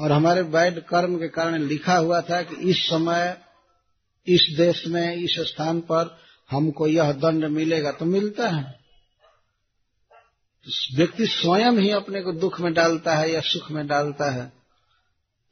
और 0.00 0.12
हमारे 0.12 0.42
बैड 0.42 0.80
कर्म 0.80 1.16
के 1.16 1.28
कारण 1.28 1.62
लिखा 1.62 1.96
हुआ 1.96 2.20
था 2.20 2.42
कि 2.42 2.70
इस 2.70 2.76
समय, 2.76 3.36
इस 4.26 4.54
देश 4.56 4.86
में, 4.86 5.16
इस 5.16 5.36
स्थान 5.38 5.80
पर 5.80 6.18
हमको 6.50 6.86
यह 6.86 7.12
दंड 7.12 7.44
मिलेगा 7.44 7.92
तो 7.92 8.04
मिलता 8.04 8.48
है। 8.48 8.85
व्यक्ति 10.94 11.26
स्वयं 11.26 11.72
ही 11.72 11.90
अपने 11.90 12.20
को 12.20 12.32
दुख 12.32 12.60
में 12.60 12.72
डालता 12.74 13.14
है 13.14 13.32
या 13.32 13.40
सुख 13.40 13.70
में 13.70 13.86
डालता 13.86 14.30
है 14.30 14.52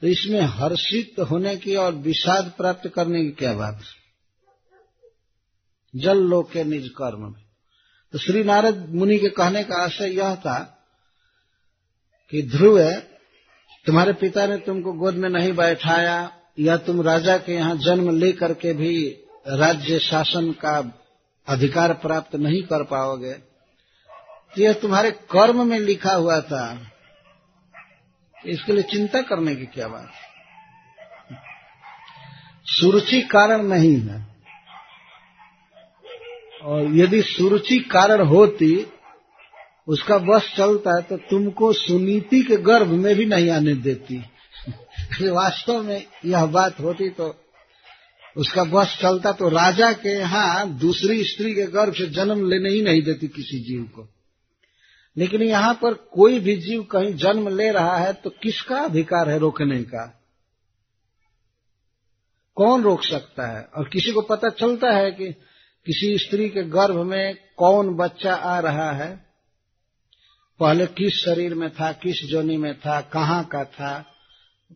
तो 0.02 0.06
इसमें 0.06 0.40
हर्षित 0.40 1.20
होने 1.20 1.56
की 1.56 1.76
और 1.76 1.92
विषाद 1.94 2.52
प्राप्त 2.56 2.88
करने 2.88 3.24
की 3.24 3.30
क्या 3.30 3.52
बात 3.54 3.74
है? 3.74 4.04
जल 5.94 6.18
लोक 6.18 6.50
के 6.50 6.64
निज 6.64 6.88
कर्म 6.88 7.22
में। 7.22 7.44
तो 8.12 8.18
श्री 8.18 8.44
नारद 8.44 8.88
मुनि 8.88 9.18
के 9.18 9.28
कहने 9.28 9.64
का 9.64 9.76
आशय 9.76 10.08
यह 10.08 10.34
था 10.34 10.58
कि 12.30 12.42
ध्रुव, 12.42 12.90
तुम्हारे 13.86 14.12
पिता 14.12 14.46
ने 14.46 14.56
तुमको 14.56 14.92
गोद 14.92 15.14
में 15.14 15.28
नहीं 15.28 15.52
बैठाया, 15.52 16.32
या 16.58 16.76
तुम 16.76 17.00
राजा 17.02 17.38
के 17.38 17.54
यहाँ 17.54 17.76
जन्म 17.76 18.10
लेकर 18.16 18.54
के 18.54 18.72
भी 18.72 19.06
राज्य 19.48 19.98
शासन 19.98 20.52
का 20.52 21.00
अधिकार 21.48 21.94
प्राप्त 21.94 22.36
नहीं 22.36 22.62
कर 22.62 22.84
पाओगे 22.84 23.53
यह 24.58 24.72
तुम्हारे 24.72 25.10
कर्म 25.30 25.66
में 25.66 25.78
लिखा 25.78 26.14
हुआ 26.14 26.40
था। 26.40 26.66
इसके 28.44 28.72
लिए 28.72 28.82
चिंता 28.82 29.20
करने 29.22 29.54
की 29.56 29.66
क्या 29.66 29.88
बात 29.88 30.12
सुरुचि 32.70 33.20
कारण 33.22 33.62
नहीं 33.62 33.96
है। 34.00 34.18
और 36.62 36.94
यदि 36.96 37.20
सुरुचि 37.22 37.78
कारण 37.90 38.26
होती, 38.26 38.86
उसका 39.88 40.18
बस 40.18 40.52
चलता 40.56 40.96
है 40.96 41.02
तो 41.02 41.16
तुमको 41.30 41.72
सुनीति 41.72 42.42
के 42.42 42.56
गर्भ 42.62 42.88
में 42.94 43.14
भी 43.16 43.24
नहीं 43.26 43.50
आने 43.50 43.74
देती। 43.82 44.16
वास्तव 45.22 45.82
में 45.82 46.04
यह 46.24 46.46
बात 46.48 46.80
होती 46.80 47.08
तो 47.10 47.34
उसका 48.36 48.64
बस 48.64 48.96
चलता 49.02 49.32
तो 49.32 49.48
राजा 49.48 49.92
के 49.92 50.18
यहाँ 50.18 50.68
दूसरी 50.78 51.24
स्त्री 51.24 51.54
के 51.54 51.66
गर्भ 51.72 51.94
से 51.94 52.06
जन्म 52.12 52.48
लेने 52.50 52.70
ही 52.70 52.82
नहीं 52.82 53.02
देती 53.02 53.28
किसी 53.28 53.58
जीव 53.64 53.82
को। 53.94 54.08
लेकिन 55.18 55.42
यहाँ 55.42 55.74
पर 55.74 55.94
कोई 55.94 56.38
भी 56.38 56.56
जीव 56.56 56.82
कहीं 56.82 57.14
जन्म 57.14 57.56
ले 57.56 57.70
रहा 57.70 57.96
है 57.96 58.12
तो 58.12 58.30
किसका 58.30 58.76
अधिकार 58.76 59.30
है 59.30 59.38
रोकने 59.38 59.82
का? 59.82 60.20
कौन 62.54 62.82
रोक 62.82 63.04
सकता 63.04 63.58
है? 63.58 63.64
और 63.64 63.88
किसी 63.88 64.12
को 64.12 64.20
पता 64.20 64.48
चलता 64.48 64.92
है 64.92 65.10
कि 65.10 65.32
किसी 65.86 66.18
स्त्री 66.18 66.48
के 66.48 66.62
गर्भ 66.62 66.96
में 66.96 67.36
कौन 67.56 67.94
बच्चा 67.94 68.34
आ 68.34 68.58
रहा 68.58 68.90
है? 68.90 69.26
पहले 70.60 70.86
किस 70.86 71.12
शरीर 71.12 71.54
में 71.54 71.70
था, 71.70 71.92
किस 71.92 72.24
जोनी 72.24 72.56
में 72.56 72.80
था, 72.80 73.00
कहाँ 73.00 73.44
का 73.44 73.64
था, 73.64 74.04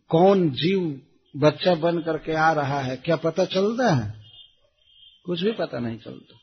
कौन 0.09 0.49
जीव 0.49 1.01
बच्चा 1.37 1.75
बन 1.75 1.99
करके 1.99 2.33
आ 2.33 2.51
रहा 2.51 2.79
है, 2.79 2.97
क्या 2.97 3.15
पता 3.15 3.45
चलता 3.45 3.93
है? 3.93 4.13
कुछ 5.25 5.43
भी 5.43 5.51
पता 5.51 5.79
नहीं 5.79 5.97
चलता। 5.97 6.38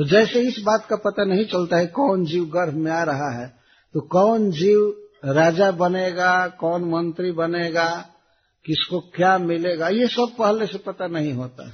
तो 0.00 0.04
जैसे 0.04 0.40
इस 0.40 0.58
बात 0.58 0.86
का 0.90 0.96
पता 0.96 1.24
नहीं 1.24 1.44
चलता 1.44 1.76
है 1.76 1.86
कौन 1.86 2.24
जीव 2.24 2.44
गर्भ 2.44 2.74
में 2.74 2.90
आ 2.92 3.02
रहा 3.02 3.28
है 3.32 3.46
तो 3.94 4.00
कौन 4.00 4.50
जीव 4.50 5.08
राजा 5.24 5.70
बनेगा, 5.70 6.46
कौन 6.48 6.84
मंत्री 6.84 7.32
बनेगा, 7.32 7.88
किसको 8.66 9.00
क्या 9.00 9.36
मिलेगा, 9.38 9.88
ये 9.88 10.06
सब 10.06 10.34
पहले 10.38 10.66
से 10.66 10.78
पता 10.78 11.06
नहीं 11.06 11.32
होता 11.32 11.68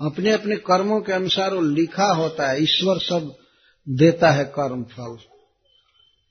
अपने 0.00 0.32
अपने 0.32 0.56
कर्मों 0.56 1.00
के 1.00 1.12
अनुसार 1.12 1.54
वो 1.54 1.60
लिखा 1.60 2.12
होता 2.12 2.50
है, 2.50 2.62
ईश्वर 2.62 2.98
सब 2.98 3.34
देता 3.86 4.30
है 4.30 4.44
कर्म 4.44 4.84
फल। 4.84 5.18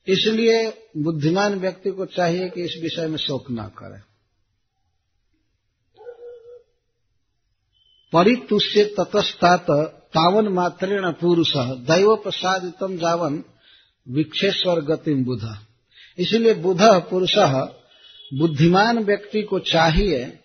इसलिए 0.07 0.69
बुद्धिमान 0.97 1.59
व्यक्ति 1.59 1.91
को 1.91 2.05
चाहिए 2.05 2.49
कि 2.49 2.61
इस 2.61 2.79
विषय 2.81 3.07
में 3.07 3.17
शोक 3.17 3.51
न 3.51 3.71
करे। 3.77 4.01
परितुष्य 8.13 8.83
ततस्तात 8.99 9.65
तावन 10.08 10.47
मात्रेण 10.47 11.12
पुरुष 11.12 11.51
दैव 11.58 12.16
प्रसादितम 12.16 12.97
जावन 12.97 13.43
विक्षेश्वर 14.10 14.82
गतिम 14.82 15.26
बुध। 15.26 15.58
इसलिए 16.18 16.53
बुध 16.53 16.78
पुरुष 16.82 17.36
बुद्धिमान 18.34 18.97
व्यक्ति 18.97 19.41
को 19.41 19.60
चाहिए 19.60 20.39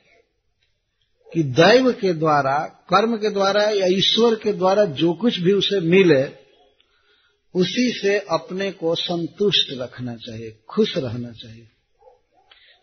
कि 1.35 1.43
दैव 1.43 1.93
के 1.93 2.13
द्वारा, 2.13 2.59
कर्म 2.65 3.17
के 3.17 3.31
द्वारा 3.31 3.63
या 3.63 3.87
ईश्वर 3.87 4.35
के 4.35 4.53
द्वारा 4.53 4.85
जो 4.85 5.13
कुछ 5.13 5.39
भी 5.39 5.53
उसे 5.53 5.81
मिले, 5.81 6.25
उसी 7.55 7.91
से 7.91 8.19
अपने 8.19 8.73
को 8.73 8.95
संतुष्ट 8.95 9.67
रखना 9.79 10.17
चाहिए, 10.17 10.59
खुश 10.69 10.97
रहना 10.97 11.31
चाहिए। 11.31 11.69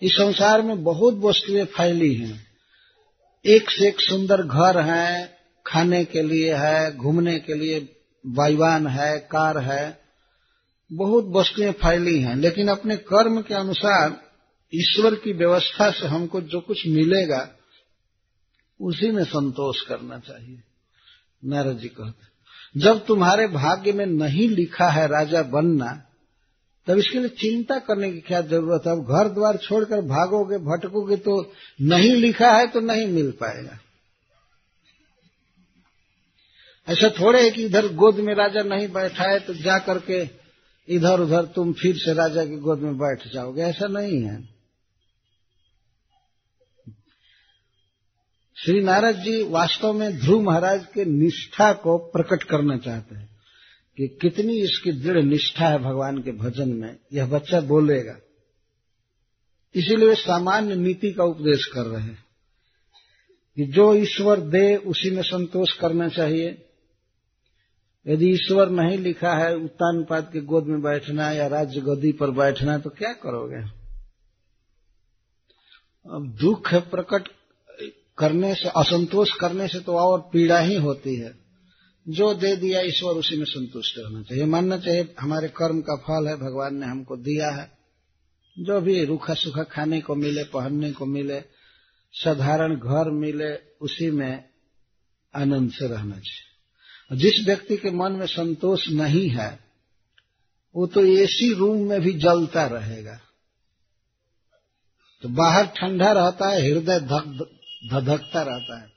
इस 0.01 0.11
संसार 0.11 0.61
में 0.61 0.83
बहुत 0.83 1.13
वस्तुएँ 1.13 1.65
फैली 1.65 2.15
हैं। 2.15 2.47
एक 3.45 3.71
से 3.71 3.87
एक 3.87 4.01
सुंदर 4.01 4.41
घर 4.41 4.81
है 4.81 5.38
खाने 5.67 6.05
के 6.05 6.21
लिए 6.21 6.53
है, 6.53 6.97
घूमने 6.97 7.39
के 7.39 7.53
लिए 7.53 7.95
वायुवान 8.27 8.87
है, 8.87 9.19
कार 9.19 9.57
है, 9.57 9.99
बहुत 10.93 11.25
वस्तुएँ 11.27 11.71
फैली 11.71 12.19
हैं, 12.19 12.35
लेकिन 12.35 12.67
अपने 12.67 12.97
कर्म 12.97 13.41
के 13.41 13.53
अनुसार 13.53 14.21
ईश्वर 14.75 15.15
की 15.15 15.33
व्यवस्था 15.33 15.91
से 15.91 16.07
हमको 16.07 16.41
जो 16.41 16.59
कुछ 16.59 16.87
मिलेगा, 16.87 17.49
उसी 18.81 19.11
में 19.11 19.23
संतोष 19.23 19.81
करना 19.81 20.19
चाहिए। 20.19 20.63
नारद 21.45 21.77
जी 21.77 21.87
कहते 21.87 22.29
जब 22.79 23.05
तुम्हारे 23.05 23.47
भाग्य 23.47 23.91
में 23.91 24.05
नहीं 24.05 24.49
लिखा 24.49 24.89
है 24.89 25.07
राजा 25.07 25.41
बनना, 25.43 26.05
तब 26.87 26.97
इसके 26.97 27.19
लिए 27.19 27.29
चिंता 27.29 27.79
करने 27.79 28.11
की 28.11 28.19
क्या 28.19 28.41
ज़रूरत 28.41 28.83
है? 28.87 28.91
अब 28.91 28.99
घर 28.99 29.29
द्वार 29.29 29.57
छोड़कर 29.57 30.01
भागोगे, 30.01 30.57
भटकोगे 30.57 31.15
तो 31.15 31.53
नहीं 31.81 32.11
लिखा 32.11 32.51
है 32.51 32.67
तो 32.67 32.79
नहीं 32.79 33.07
मिल 33.07 33.31
पाएगा। 33.31 33.79
ऐसा 36.89 37.09
थोड़े 37.09 37.41
है 37.43 37.49
कि 37.51 37.63
इधर 37.65 37.87
गोद 37.93 38.15
में 38.15 38.33
राजा 38.35 38.61
नहीं 38.63 38.87
बैठा 38.87 39.23
है 39.23 39.39
तो 39.39 39.53
जा 39.53 39.77
करके 39.77 40.29
इधर 40.87 41.19
उधर 41.19 41.45
तुम 41.45 41.73
फिर 41.73 41.97
से 41.97 42.13
राजा 42.13 42.45
की 42.45 42.55
गोद 42.57 42.79
में 42.79 42.97
बैठ 42.97 43.27
जाओगे। 43.33 43.61
ऐसा 43.61 43.87
नहीं 43.87 44.21
है। 44.23 44.41
श्री 48.57 48.81
नारद 48.81 49.15
जी 49.15 49.43
वास्तव 49.43 49.93
में 49.93 50.19
ध्रुव 50.19 50.41
महाराज 50.41 50.85
के 50.85 51.05
निष्ठा 51.05 51.73
को 51.73 51.97
प्रकट 51.97 52.43
करना 52.43 52.77
चाहते 52.77 53.15
हैं 53.15 53.29
कि 53.97 54.07
कितनी 54.07 54.57
इसकी 54.57 54.91
दृढ़ 54.91 55.23
निष्ठा 55.23 55.67
है 55.67 55.77
भगवान 55.77 56.17
के 56.17 56.31
भजन 56.31 56.69
में। 56.69 56.95
यह 57.13 57.25
बच्चा 57.25 57.61
बोलेगा। 57.61 58.17
इसीलिए 59.75 60.15
सामान्य 60.15 60.75
नीति 60.75 61.11
का 61.11 61.23
उपदेश 61.23 61.65
कर 61.65 61.81
रहे 61.81 62.01
हैं 62.01 62.23
कि 63.55 63.65
जो 63.65 63.93
ईश्वर 63.93 64.39
दे, 64.39 64.75
उसी 64.75 65.09
में 65.09 65.23
संतोष 65.23 65.73
करना 65.73 66.07
चाहिए। 66.09 66.65
यदि 68.07 68.29
ईश्वर 68.29 68.69
नहीं 68.69 68.97
लिखा 68.97 69.33
है 69.33 69.55
उत्तानपाद 69.57 70.29
के 70.33 70.41
गोद 70.41 70.65
में 70.65 70.81
बैठना 70.81 71.31
या 71.31 71.47
राज्य 71.47 71.81
गद्दी 71.81 72.11
पर 72.11 72.31
बैठना 72.31 72.77
तो 72.77 72.89
क्या 72.89 73.13
करोगे? 73.13 73.79
अब 76.15 76.37
दुख 76.41 76.73
प्रकट 76.73 77.27
करने 78.17 78.55
से, 78.55 78.69
असंतोष 78.69 79.33
करने 79.33 79.67
से 79.67 79.79
तो 79.79 79.97
और 79.97 80.29
पीड़ा 80.33 80.59
ही 80.59 80.75
होती 80.75 81.15
है। 81.15 81.39
जो 82.09 82.33
दे 82.33 82.55
दिया 82.55 82.81
ईश्वर, 82.81 83.11
उसी 83.11 83.37
में 83.37 83.45
संतुष्ट 83.45 83.95
रहना 83.97 84.21
चाहिए। 84.21 84.45
मानना 84.45 84.77
चाहिए, 84.77 85.15
हमारे 85.19 85.47
कर्म 85.47 85.81
का 85.81 85.95
फल 85.95 86.27
है, 86.27 86.35
भगवान 86.35 86.75
ने 86.75 86.85
हमको 86.85 87.17
दिया 87.17 87.49
है। 87.49 87.71
जो 88.59 88.81
भी 88.81 89.05
रूखा 89.05 89.33
सूखा 89.33 89.63
खाने 89.63 90.01
को 90.01 90.15
मिले, 90.15 90.43
पहनने 90.43 90.91
को 90.91 91.05
मिले, 91.05 91.39
साधारण 92.13 92.75
घर 92.75 93.11
मिले, 93.11 93.55
उसी 93.55 94.11
में 94.11 94.49
आनंद 95.35 95.71
से 95.71 95.87
रहना 95.87 96.15
चाहिए। 96.15 96.48
जिस 97.13 97.45
व्यक्ति 97.45 97.77
के 97.77 97.91
मन 97.91 98.11
में 98.11 98.25
संतोष 98.25 98.89
नहीं 98.89 99.29
है, 99.29 99.59
वो 100.75 100.87
तो 100.87 101.05
एसी 101.05 101.53
रूम 101.53 101.89
में 101.89 102.01
भी 102.01 102.13
जलता 102.13 102.65
रहेगा। 102.65 103.19
तो 105.21 105.29
बाहर 105.29 105.65
ठंडा 105.65 106.11
रहता 106.11 106.49
है, 106.49 106.71
हृदय 106.71 106.99
धक, 106.99 107.49
धधकता 107.91 108.41
रहता 108.41 108.79
है। 108.79 108.87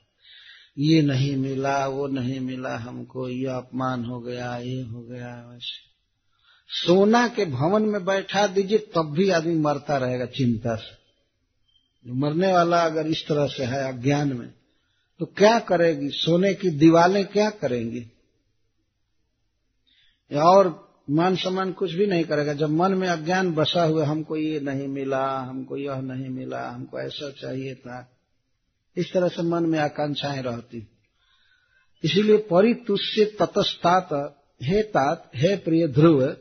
ये 0.79 1.01
नहीं 1.01 1.35
मिला, 1.35 1.87
वो 1.87 2.07
नहीं 2.07 2.39
मिला, 2.39 2.77
हमको 2.77 3.29
ये 3.29 3.45
अपमान 3.45 4.05
हो 4.05 4.19
गया, 4.19 4.57
ये 4.57 4.81
हो 4.81 5.01
गया, 5.01 5.49
वैसे। 5.51 5.93
सोना 6.67 7.27
के 7.27 7.45
भवन 7.45 7.81
में 7.81 8.05
बैठा 8.05 8.47
दीजिए, 8.47 8.77
तब 8.77 9.11
भी 9.11 9.29
आदमी 9.29 9.55
मरता 9.55 9.97
रहेगा 9.97 10.25
चिंता 10.25 10.75
से। 10.75 11.03
मरने 12.07 12.53
वाला 12.53 12.81
अगर 12.81 13.07
इस 13.07 13.27
तरह 13.27 13.47
से 13.47 13.63
है 13.63 13.93
अज्ञान 13.93 14.33
में 14.33 14.53
तो 15.19 15.25
क्या 15.25 15.59
करेगी? 15.59 16.09
सोने 16.09 16.53
की 16.53 16.69
दीवालें 16.69 17.25
क्या 17.25 17.49
करेंगी? 17.49 18.07
और 20.35 20.93
मान 21.09 21.35
सम्मान 21.35 21.71
कुछ 21.71 21.91
भी 21.91 22.05
नहीं 22.05 22.23
करेगा। 22.23 22.53
जब 22.53 22.69
मन 22.69 22.93
में 22.93 23.07
अज्ञान 23.07 23.53
बसा 23.53 23.83
हुआ, 23.83 24.05
हमको 24.05 24.37
ये 24.37 24.59
नहीं 24.59 24.87
मिला, 24.87 25.39
हमको 25.39 25.77
यह 25.77 26.01
नहीं 26.01 26.29
मिला, 26.29 26.69
हमको 26.69 26.99
ऐसा 26.99 27.31
चाहिए 27.31 27.75
था। 27.75 28.17
इस 28.97 29.13
तरह 29.13 29.27
से 29.27 29.41
मन 29.41 29.63
में 29.65 29.79
आकांक्षाएँ 29.79 30.41
रहती। 30.41 30.87
इसीलिए 32.03 32.37
परितुष्य 32.37 33.25
ततस्तात 33.25 34.39
हे 34.63 34.83
तात, 34.83 35.31
हे 35.35 35.55
प्रिय 35.55 35.87
ध्रुव, 35.87 36.35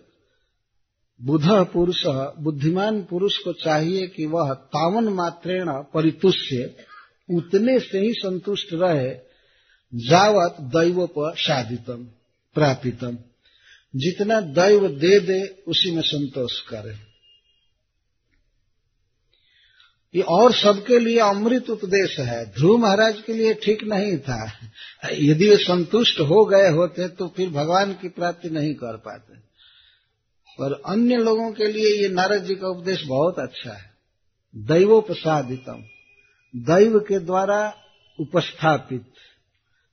बुध 1.23 1.43
पुरुष, 1.47 2.07
बुद्धिमान 2.39 3.03
पुरुष 3.03 3.39
को 3.39 3.53
चाहिए 3.53 4.07
कि 4.07 4.27
वह 4.27 4.55
तावन 4.55 5.09
मात्रेण 5.09 5.67
परितुष्य 5.69 6.87
उतने 7.31 7.79
से 7.79 7.99
ही 7.99 8.13
संतुष्ट 8.13 8.69
रहे, 8.73 9.15
जावत 9.95 10.57
दैव 10.61 11.07
पर 11.07 11.35
साधितम 11.37 12.05
प्रापितम। 12.55 13.19
जितना 13.97 14.41
दैव 14.41 14.89
दे 14.89 15.21
दे, 15.21 15.63
उसी 15.69 15.91
में 15.91 16.03
संतोष 16.03 16.61
करे। 16.61 17.13
ये 20.15 20.23
और 20.23 20.53
सबके 20.53 20.99
लिए 20.99 21.19
अमृत 21.19 21.71
उपदेश 21.71 22.19
है। 22.19 22.47
ध्रुव 22.47 22.79
महाराज 22.79 23.21
के 23.21 23.33
लिए 23.33 23.55
ठीक 23.55 23.85
नहीं 23.85 24.19
था। 24.19 24.53
यदि 25.13 25.49
वे 25.49 25.57
संतुष्ट 25.57 26.21
हो 26.21 26.45
गए 26.45 26.69
होते 26.69 27.09
तो 27.09 27.29
फिर 27.29 27.51
भगवान 27.51 27.93
की 27.93 28.09
प्राप्ति 28.09 28.51
नहीं 28.51 28.75
कर 28.75 28.97
पाते। 28.97 29.37
पर 30.59 30.83
अन्य 30.87 31.17
लोगों 31.17 31.53
के 31.53 31.67
लिए 31.67 32.03
ये 32.03 32.09
नारद 32.09 32.45
जी 32.45 32.55
का 32.55 32.69
उपदेश 32.69 33.03
बहुत 33.03 33.39
अच्छा 33.39 33.73
है। 33.73 33.91
दैवोपसादितम। 34.57 35.85
दैव 36.57 36.99
के 36.99 37.19
द्वारा 37.19 37.75
उपस्थापित। 38.21 39.13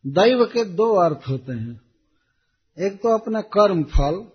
दैव 0.08 0.46
के 0.46 0.66
दो 0.66 0.96
अर्थ 0.96 1.20
होते 1.30 1.54
हैं। 1.54 1.82
एक 2.80 2.94
तो 2.94 3.18
अपना 3.18 3.42
कर्म 3.42 3.84
फल 3.84 4.32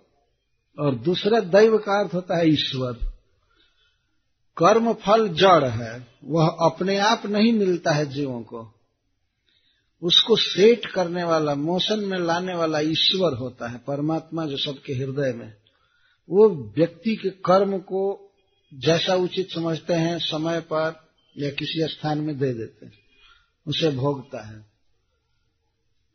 और 0.79 0.95
दूसरा 0.95 1.39
दैव 1.39 1.77
का 1.77 1.99
अर्थ 1.99 2.13
होता 2.13 2.37
है 2.37 2.49
ईश्वर। 2.49 2.93
कर्म 4.57 4.93
फल 4.93 5.29
जड़ 5.29 5.65
है, 5.65 6.07
वह 6.25 6.47
अपने 6.47 6.97
आप 6.97 7.25
नहीं 7.25 7.53
मिलता 7.53 7.91
है 7.91 8.05
जीवों 8.05 8.41
को। 8.41 8.73
उसको 10.03 10.35
सेट 10.35 10.85
करने 10.85 11.23
वाला, 11.23 11.55
मोशन 11.55 11.99
में 11.99 12.17
लाने 12.17 12.55
वाला 12.55 12.79
ईश्वर 12.79 13.37
होता 13.37 13.67
है, 13.67 13.77
परमात्मा 13.77 14.45
जो 14.45 14.57
सबके 14.57 14.93
हृदय 14.93 15.33
में। 15.33 15.53
वो 16.29 16.73
व्यक्ति 16.77 17.15
के 17.15 17.29
कर्म 17.29 17.77
को 17.77 18.31
जैसा 18.73 19.15
उचित 19.15 19.51
समझते 19.51 19.93
हैं, 19.93 20.19
समय 20.19 20.59
पर 20.59 21.04
या 21.37 21.49
किसी 21.49 21.87
स्थान 21.87 22.17
में 22.17 22.39
दे 22.39 22.53
देते 22.53 22.85
हैं, 22.85 22.93
उसे 23.67 23.91
भोगता 23.91 24.47
है। 24.47 24.65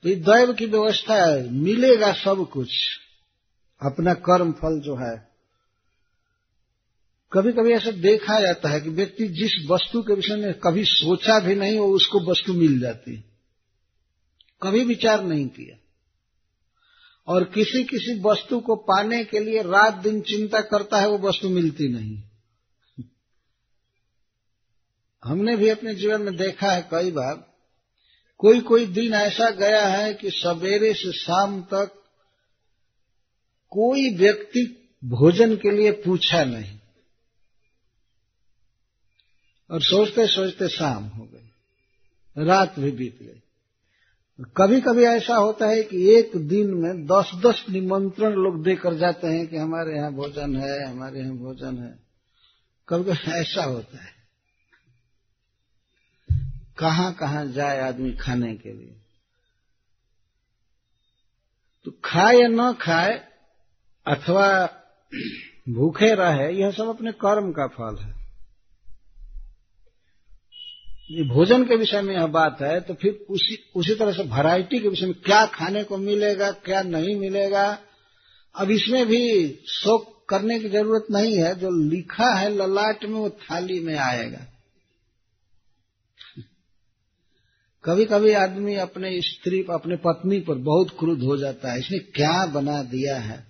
तो 0.03 0.09
ये 0.09 0.15
दैव 0.15 0.53
की 0.53 0.67
व्यवस्था 0.67 1.27
है, 1.27 1.51
मिलेगा 1.51 2.13
सब 2.13 2.51
कुछ। 2.53 2.69
अपना 3.83 4.15
कर्म 4.15 4.53
फल 4.53 4.81
जो 4.81 4.97
है 4.97 5.31
कभी 7.33 7.53
कभी 7.53 7.73
ऐसा 7.73 7.91
देखा 7.91 8.41
जाता 8.41 8.69
है 8.69 8.81
कि 8.81 8.91
व्यक्ति 8.91 9.29
जिस 9.29 9.67
वस्तु 9.71 10.03
के 10.03 10.15
विषय 10.15 10.37
में 10.37 10.55
कभी 10.55 10.85
सोचा 10.85 11.41
भी 11.41 11.55
नहीं, 11.55 11.79
वो 11.79 11.87
उसको 11.87 12.21
वस्तु 12.21 12.53
मिल 12.53 12.81
जाती 12.81 13.25
कभी 14.63 14.85
विचार 14.85 15.25
नहीं 15.25 15.49
किया। 15.49 15.77
और 17.29 17.45
किसी 17.45 17.85
किसी 17.85 18.21
वस्तु 18.21 18.61
को 18.61 18.77
पाने 18.77 19.25
के 19.25 19.39
लिए 19.39 19.63
रात 19.63 19.95
दिन 19.95 20.21
चिंता 20.21 20.61
करता 20.61 21.01
है, 21.01 21.09
वो 21.09 21.19
वस्तु 21.19 21.49
मिलती 21.49 21.89
नहीं। 21.89 22.23
हमने 25.25 25.57
भी 25.57 25.69
अपने 25.69 25.95
जीवन 25.95 26.23
में 26.23 26.37
देखा 26.37 26.73
है 26.73 26.89
कई 26.91 27.11
बार 27.11 27.35
कोई 28.41 28.61
कोई 28.61 28.87
दिन 28.87 29.15
ऐसा 29.15 29.51
गया 29.51 29.87
है 29.87 30.15
कि 30.15 30.31
सवेरे 30.31 30.93
से 30.95 31.13
शाम 31.13 31.63
तक 31.63 31.97
कोई 33.73 34.15
व्यक्ति 34.15 34.93
भोजन 35.05 35.57
के 35.57 35.71
लिए 35.71 35.91
पूछा 35.93 36.45
नहीं। 36.45 36.79
और 39.71 39.83
सोचते 39.83 40.27
सोचते 40.27 40.69
शाम 40.69 41.05
हो 41.05 41.25
गई, 41.25 42.45
रात 42.45 42.79
भी 42.79 42.91
बीत 42.91 43.19
गई। 43.23 43.41
कभी 44.57 44.81
कभी 44.81 45.05
ऐसा 45.05 45.37
होता 45.37 45.67
है 45.67 45.83
कि 45.83 46.15
एक 46.15 46.37
दिन 46.37 46.75
में 46.75 47.07
दस 47.07 47.31
दस 47.47 47.65
निमंत्रण 47.71 48.33
लोग 48.33 48.63
देकर 48.65 48.95
जाते 48.95 49.27
हैं 49.27 49.47
कि 49.47 49.57
हमारे 49.57 49.97
यहाँ 49.97 50.13
भोजन 50.13 50.57
है, 50.57 50.91
हमारे 50.91 51.21
यहाँ 51.21 51.37
भोजन 51.37 51.79
है। 51.79 51.99
कभी 52.89 53.05
कभी 53.05 53.33
ऐसा 53.33 53.65
होता 53.65 54.05
है। 54.05 54.20
कहाँ 56.81 57.13
कहाँ 57.15 57.45
जाए 57.53 57.81
आदमी 57.81 58.13
खाने 58.13 58.55
के 58.55 58.73
लिए? 58.73 58.95
तो 61.87 61.91
खाए 62.05 62.37
या 62.37 62.49
न 62.49 62.73
खाए 62.81 63.13
अथवा 64.07 64.47
भूखे 65.69 66.15
रहे, 66.15 66.53
यह 66.55 66.71
सब 66.71 66.89
अपने 66.89 67.13
कर्म 67.13 67.51
का 67.53 67.67
फल 67.69 67.97
है। 68.03 68.19
ये 71.11 71.23
भोजन 71.29 71.65
के 71.65 71.77
विषय 71.77 72.01
में 72.03 72.15
यह 72.15 72.27
बात 72.27 72.61
है 72.63 72.81
तो 72.81 72.95
फिर 72.95 73.13
उसी 73.31 73.57
उसी 73.77 73.95
तरह 73.95 74.13
से 74.13 74.23
वैरायटी 74.29 74.79
के 74.81 74.89
विषय 74.89 75.07
में 75.07 75.15
क्या 75.15 75.45
खाने 75.47 75.83
को 75.85 75.97
मिलेगा, 75.97 76.51
क्या 76.51 76.83
नहीं 76.83 77.17
मिलेगा? 77.17 77.67
अब 78.55 78.71
इसमें 78.71 79.07
भी 79.07 79.23
शोक 79.69 80.25
करने 80.29 80.59
की 80.61 80.69
ज़रूरत 80.69 81.07
नहीं 81.11 81.37
है, 81.37 81.55
जो 81.55 81.71
लिखा 81.91 82.35
है 82.39 82.49
ललाट 82.51 83.05
में 83.05 83.19
वो 83.19 83.31
थाली 83.31 83.81
में 83.81 83.97
आएगा। 83.97 84.47
कभी 87.85 88.05
कभी 88.05 88.33
आदमी 88.33 88.75
अपने 88.75 89.21
स्त्री 89.21 89.67
अपने 89.71 89.97
पत्नी 89.97 90.41
पर 90.41 90.55
बहुत 90.55 90.91
क्रुद्ध 90.99 91.23
हो 91.23 91.37
जाता 91.37 91.73
है, 91.73 91.79
इसने 91.79 91.99
क्या 91.99 92.47
बना 92.47 92.83
दिया 92.83 93.19
है? 93.19 93.47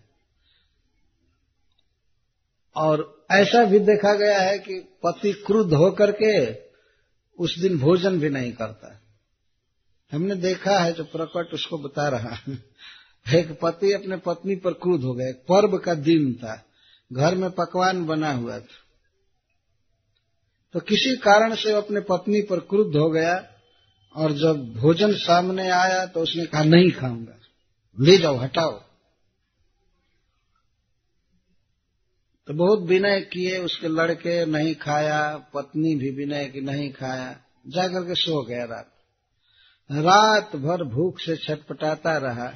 और 2.76 3.26
ऐसा 3.30 3.64
भी 3.64 3.78
देखा 3.78 4.14
गया 4.14 4.40
है 4.40 4.58
कि 4.58 4.80
पति 4.80 5.32
क्रुद्ध 5.32 5.74
होकर 5.74 6.12
के 6.22 6.54
उस 7.38 7.58
दिन 7.58 7.78
भोजन 7.78 8.20
भी 8.20 8.28
नहीं 8.28 8.52
करता 8.52 9.00
हमने 10.12 10.34
देखा 10.34 10.78
है 10.78 10.92
जो 10.92 11.04
प्रकट 11.04 11.54
उसको 11.54 11.78
बता 11.78 12.08
रहा 12.08 12.34
है। 12.34 12.64
एक 13.34 13.58
पति 13.60 13.92
अपने 13.92 14.16
पत्नी 14.16 14.56
पर 14.56 14.72
क्रुद्ध 14.72 15.04
हो 15.04 15.14
गया। 15.14 15.32
पर्व 15.32 15.78
का 15.78 15.94
दिन 15.94 16.34
था। 16.34 16.66
घर 17.12 17.34
में 17.34 17.50
पकवान 17.50 18.06
बना 18.06 18.32
हुआ 18.32 18.58
था। 18.58 18.78
तो 20.72 20.80
किसी 20.80 21.16
कारण 21.16 21.54
से 21.54 21.72
अपने 21.72 22.00
पत्नी 22.00 22.42
पर 22.42 22.58
क्रुद्ध 22.58 22.96
हो 22.96 23.10
गया। 23.10 23.49
और 24.14 24.32
जब 24.32 24.72
भोजन 24.74 25.12
सामने 25.14 25.68
आया 25.70 26.06
तो 26.06 26.20
उसने 26.20 26.46
कहा, 26.46 26.62
नहीं 26.62 26.90
खाऊँगा। 26.90 27.36
ले 27.98 28.16
जाओ, 28.18 28.36
हटाओ। 28.36 28.72
तो 32.48 32.54
बहुत 32.54 32.80
विनय 32.80 33.20
किए, 33.22 33.58
उसके 33.58 33.88
लड़के 33.88 34.44
नहीं 34.46 34.74
खाया, 34.74 35.36
पत्नी 35.54 35.94
भी 35.94 36.11
विनय 36.11 36.48
की 36.48 36.61
नहीं 36.61 36.90
खाया, 36.92 37.30
जाकर 37.68 38.04
के 38.04 38.14
सो 38.14 38.42
गया 38.42 38.64
रात। 38.64 38.90
रात 39.90 40.56
भर 40.56 40.84
भूख 40.84 41.20
से 41.20 41.36
छटपटाता 41.36 42.16
रहा 42.16 42.52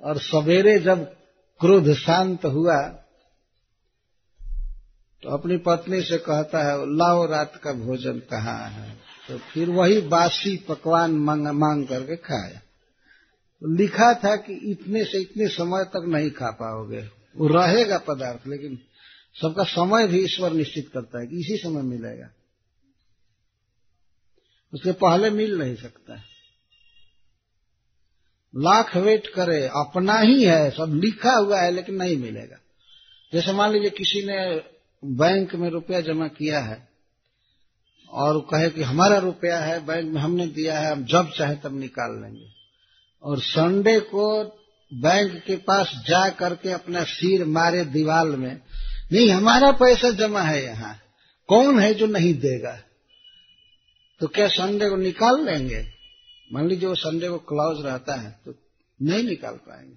और 0.00 0.18
सवेरे 0.18 0.78
जब 0.78 1.04
क्रोध 1.60 1.92
शांत 1.94 2.44
हुआ 2.44 2.78
तो 5.22 5.30
अपनी 5.30 5.56
पत्नी 5.56 6.00
से 6.02 6.18
कहता 6.18 6.62
है, 6.62 6.78
लाओ 6.96 7.26
रात 7.26 7.60
का 7.64 7.72
भोजन 7.74 8.18
कहाँ 8.30 8.68
है? 8.70 9.05
तो 9.28 9.38
फिर 9.38 9.70
वही 9.70 10.00
बासी 10.00 10.56
पकवान 10.56 11.10
मांग, 11.10 11.46
मांग 11.46 11.86
करके 11.86 12.16
खाया। 12.16 12.60
तो 13.62 13.76
लिखा 13.76 14.14
था 14.14 14.36
कि 14.36 14.52
इतने 14.70 15.04
से 15.04 15.20
इतने 15.20 15.48
समय 15.48 15.84
तक 15.84 16.04
नहीं 16.08 16.30
खा 16.30 16.50
पाओगे। 16.50 17.00
वो 17.36 17.48
रहेगा 17.48 17.98
पदार्थ 17.98 18.46
लेकिन 18.48 18.78
सबका 19.42 19.64
समय 19.64 20.06
भी 20.06 20.24
ईश्वर 20.24 20.52
निश्चित 20.52 20.90
करता 20.94 21.20
है 21.20 21.26
कि 21.26 21.36
इसी 21.36 21.56
समय 21.56 21.82
मिलेगा। 21.82 22.30
उसके 24.72 24.92
पहले 24.92 25.30
मिल 25.30 25.58
नहीं 25.58 25.76
सकता 25.76 26.22
लाख 28.56 28.96
वेट 28.96 29.26
करे 29.26 29.66
अपना 29.66 30.18
ही 30.18 30.44
है 30.44 30.70
सब 30.70 31.00
लिखा 31.04 31.32
हुआ 31.32 31.60
है 31.60 31.70
लेकिन 31.70 31.94
नहीं 31.94 32.16
मिलेगा। 32.16 32.56
जैसे 33.32 33.52
मान 33.52 33.72
लीजिए 33.72 33.90
किसी 33.90 34.26
ने 34.26 34.62
बैंक 35.04 35.54
में 35.54 35.70
रुपया 35.70 36.00
जमा 36.00 36.28
किया 36.28 36.60
है 36.60 36.95
और 38.10 38.40
कहे 38.40 38.70
कि 38.70 38.82
हमारा 38.82 39.18
रुपया 39.18 39.58
है, 39.58 39.86
बैंक 39.86 40.12
में 40.12 40.20
हमने 40.20 40.46
दिया 40.46 40.78
है, 40.78 40.92
हम 40.92 41.04
जब 41.04 41.32
चाहे 41.38 41.56
तब 41.56 41.80
निकाल 41.80 42.22
लेंगे। 42.22 42.46
और 43.22 43.40
संडे 43.40 44.00
को 44.00 44.44
बैंक 44.94 45.42
के 45.46 45.56
पास 45.56 46.04
जा 46.08 46.28
करके 46.28 46.72
अपना 46.72 47.04
सिर 47.04 47.44
मारे 47.44 47.84
दीवाल 47.84 48.28
में, 48.28 48.60
नहीं, 49.12 49.30
हमारा 49.30 49.72
पैसा 49.72 50.10
जमा 50.10 50.40
है 50.40 50.64
यहाँ, 50.64 50.98
कौन 51.48 51.80
है 51.80 51.94
जो 51.94 52.06
नहीं 52.06 52.34
देगा? 52.34 52.78
तो 54.20 54.26
क्या 54.26 54.48
संडे 54.48 54.88
को 54.88 54.96
निकाल 54.96 55.44
लेंगे? 55.44 55.86
मान 56.52 56.68
लीजिए 56.68 56.88
वो 56.88 56.94
संडे 56.94 57.28
को 57.28 57.38
क्लाउज 57.38 57.86
रहता 57.86 58.14
है 58.14 58.40
तो 58.44 58.54
नहीं 59.02 59.24
निकाल 59.24 59.54
पाएँगे। 59.54 59.96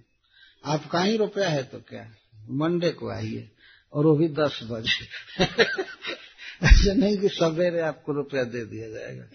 आपका 0.66 1.02
ही 1.02 1.18
रुपया 1.18 1.50
है 1.50 1.64
तो 1.64 1.78
क्या? 1.78 2.12
मंडे 2.50 2.90
को 2.90 3.12
आइए, 3.12 3.52
और 3.94 4.06
वो 4.06 4.16
भी 4.16 4.28
दस 4.28 4.60
बजे। 4.64 5.08
ऐसा 6.64 6.94
नहीं 6.94 7.18
कि 7.18 7.30
सवेरे 7.30 7.80
आपको 7.80 8.14
रुपया 8.14 8.44
दे 8.44 8.66
दिया 8.66 8.90
जाएगा। 8.90 9.26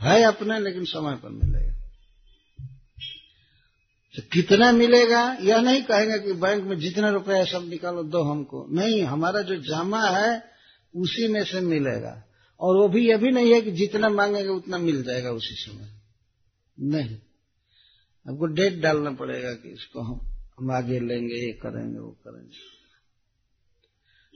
है 0.00 0.22
अपना, 0.22 0.58
लेकिन 0.58 0.84
समय 0.84 1.16
पर 1.16 1.28
मिलेगा। 1.28 1.74
तो 4.16 4.22
कितना 4.32 4.72
मिलेगा? 4.72 5.36
यह 5.40 5.60
नहीं 5.60 5.82
कहेंगे 5.82 6.18
कि 6.18 6.32
बैंक 6.32 6.64
में 6.64 6.78
जितना 6.78 7.10
रुपया 7.10 7.36
है 7.36 7.46
सब 7.46 7.68
निकालो, 7.68 8.02
दो 8.02 8.22
हमको। 8.22 8.66
नहीं, 8.70 9.02
हमारा 9.02 9.42
जो 9.42 9.56
जमा 9.56 10.08
है, 10.08 10.44
उसी 10.96 11.28
में 11.28 11.44
से 11.44 11.60
मिलेगा। 11.60 12.24
और 12.60 12.76
वो 12.76 12.88
भी 12.88 13.08
यह 13.08 13.16
भी 13.16 13.30
नहीं 13.30 13.52
है 13.52 13.60
कि 13.60 13.70
जितना 13.70 14.08
मांगेंगे 14.08 14.48
उतना 14.48 14.78
मिल 14.78 15.02
जाएगा 15.02 15.30
उसी 15.30 15.54
समय। 15.54 15.90
नहीं। 16.80 17.16
आपको 18.28 18.46
डेट 18.46 18.80
डालना 18.80 19.10
पड़ेगा 19.10 19.52
कि 19.52 19.68
इसको 19.68 20.00
हम 20.00 20.20
हम 20.60 20.70
आगे 20.70 21.00
लेंगे, 21.00 21.34
ये 21.34 21.52
करेंगे, 21.52 21.98
वो 21.98 22.10
करेंगे। 22.10 22.74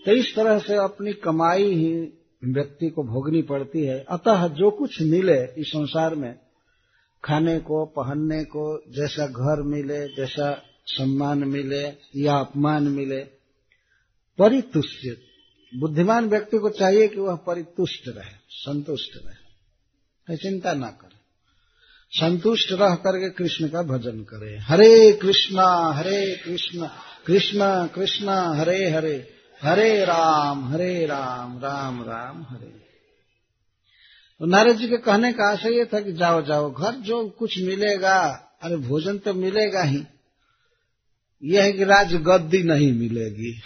तो 0.04 0.12
इस 0.12 0.34
तरह 0.34 0.58
से 0.58 0.74
अपनी 0.74 1.12
कमाई 1.12 1.74
ही 1.74 2.17
व्यक्ति 2.44 2.86
को 2.86 3.02
भोगनी 3.02 3.42
पड़ती 3.42 3.84
है। 3.84 4.04
अतः 4.10 4.48
जो 4.48 4.70
कुछ 4.70 5.02
मिले 5.02 5.60
इस 5.60 5.68
संसार 5.68 6.14
में, 6.14 6.38
खाने 7.24 7.60
को, 7.60 7.86
पहनने 7.86 8.44
को, 8.44 8.82
जैसा 8.92 9.26
घर 9.26 9.62
मिले, 9.62 10.08
जैसा 10.08 10.62
सम्मान 10.86 11.38
मिले 11.38 11.82
या 12.16 12.36
अपमान 12.36 12.82
मिले, 12.82 13.20
परितुष्ट। 14.38 15.18
बुद्धिमान 15.76 16.28
व्यक्ति 16.28 16.58
को 16.58 16.70
चाहिए 16.70 17.08
कि 17.08 17.20
वह 17.20 17.36
परितुष्ट 17.36 18.02
रहे, 18.08 18.34
संतुष्ट 18.50 19.10
रहे। 19.26 20.36
चिंता 20.36 20.72
ना 20.72 20.86
करे। 20.86 21.18
संतुष्ट 22.10 22.72
रह 22.72 22.94
करके 22.94 23.30
कृष्ण 23.30 23.68
का 23.68 23.82
भजन 23.82 24.20
करे। 24.20 24.58
हरे 24.58 25.12
कृष्णा, 25.12 25.92
हरे 25.92 26.36
कृष्ण 26.44 26.88
कृष्ण 27.26 27.86
कृष्ण, 27.86 28.28
हरे 28.28 28.90
हरे। 28.90 29.37
हरे 29.62 30.04
राम 30.04 30.64
हरे 30.64 31.06
राम 31.06 31.58
राम 31.58 32.02
राम, 32.02 32.42
हरे। 32.42 32.66
तो 34.38 34.46
नारद 34.46 34.76
जी 34.76 34.88
के 34.88 34.96
कहने 34.96 35.32
का 35.32 35.52
आशय 35.52 35.68
ये 35.68 35.84
था 35.84 36.00
कि 36.00 36.12
जाओ 36.12 36.42
जाओ, 36.42 36.70
घर 36.70 36.92
जो 36.92 37.28
कुछ 37.28 37.58
मिलेगा, 37.58 38.20
अरे 38.62 38.76
भोजन 38.76 39.18
तो 39.18 39.34
मिलेगा 39.34 39.82
ही। 39.82 40.02
यह 41.44 41.62
है 41.62 41.72
कि 41.72 41.84
राज 41.84 42.14
गद्दी 42.14 42.62
नहीं 42.62 42.92
मिलेगी। 42.92 43.60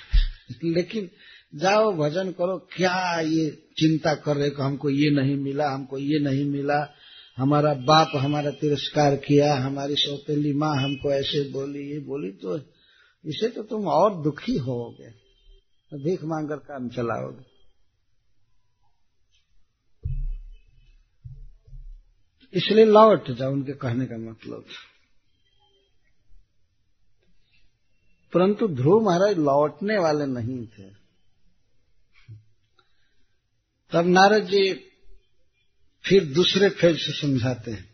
लेकिन 0.64 1.10
जाओ, 1.54 1.92
भजन 1.92 2.30
करो, 2.30 2.68
क्या 2.76 3.20
ये 3.20 3.50
चिंता 3.78 4.14
कर 4.14 4.36
रहे 4.36 4.50
को 4.50 4.62
हमको 4.62 4.90
ये 4.90 5.10
नहीं 5.10 5.36
मिला, 5.36 5.70
हमको 5.70 5.98
ये 5.98 6.18
नहीं 6.18 6.44
मिला? 6.44 6.94
हमारा 7.38 7.74
बाप 7.74 8.10
हमारा 8.16 8.50
तिरस्कार 8.50 9.16
किया, 9.16 9.54
हमारी 9.54 9.94
सौतेली 9.94 10.52
माँ 10.52 10.76
हमको 10.76 11.12
ऐसे 11.12 11.50
बोली, 11.50 11.92
ये 11.92 11.98
बोली 11.98 12.30
तो 12.30 12.56
इसे 13.26 13.48
तो 13.48 13.62
तुम 13.62 13.86
और 13.86 14.22
दुखी 14.22 14.56
होगे। 14.56 15.21
भीख 15.96 16.24
मांगकर 16.24 16.56
काम 16.56 16.88
चलाओगे। 16.88 17.52
इसलिए 22.52 22.84
लौट 22.84 23.30
जाओ, 23.30 23.52
उनके 23.52 23.72
कहने 23.72 24.06
का 24.06 24.16
मतलब। 24.16 24.64
परंतु 28.34 28.68
ध्रुव 28.68 29.02
महाराज 29.02 29.38
लौटने 29.38 29.98
वाले 29.98 30.26
नहीं 30.26 30.66
थे। 30.66 31.02
तब 33.92 34.06
नारद 34.06 34.42
जी 34.42 34.74
फिर 36.04 36.34
दूसरे 36.34 36.68
फ़ेज़ 36.68 36.96
से 36.96 37.20
समझाते 37.20 37.70
हैं। 37.70 37.92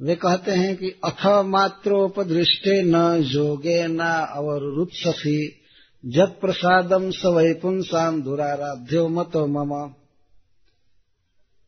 वे 0.00 0.16
कहते 0.16 0.50
हैं 0.50 0.76
कि 0.76 0.90
अथ 0.90 1.26
मात्रोपदृष्टे 1.26 2.82
न 2.82 3.22
जोगे 3.22 3.86
न 3.86 3.98
अवरुत्ससी 4.30 5.59
जब 6.06 6.40
प्रसादम 6.40 7.10
सवै 7.10 7.54
पुंसाम 7.54 8.22
दुराराध्यो 8.22 9.08
मतो 9.08 9.46
मम। 9.46 9.94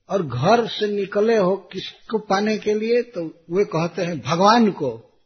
और 0.09 0.27
घर 0.27 0.69
से 0.69 0.87
निकले 0.87 1.37
हो 1.37 1.57
किसको 1.57 2.19
पाने 2.19 2.59
के 2.59 2.75
लिए 2.75 3.03
तो 3.03 3.45
वे 3.51 3.65
कहते 3.65 4.03
हैं, 4.03 4.21
भगवान 4.21 4.71
को। 4.71 5.21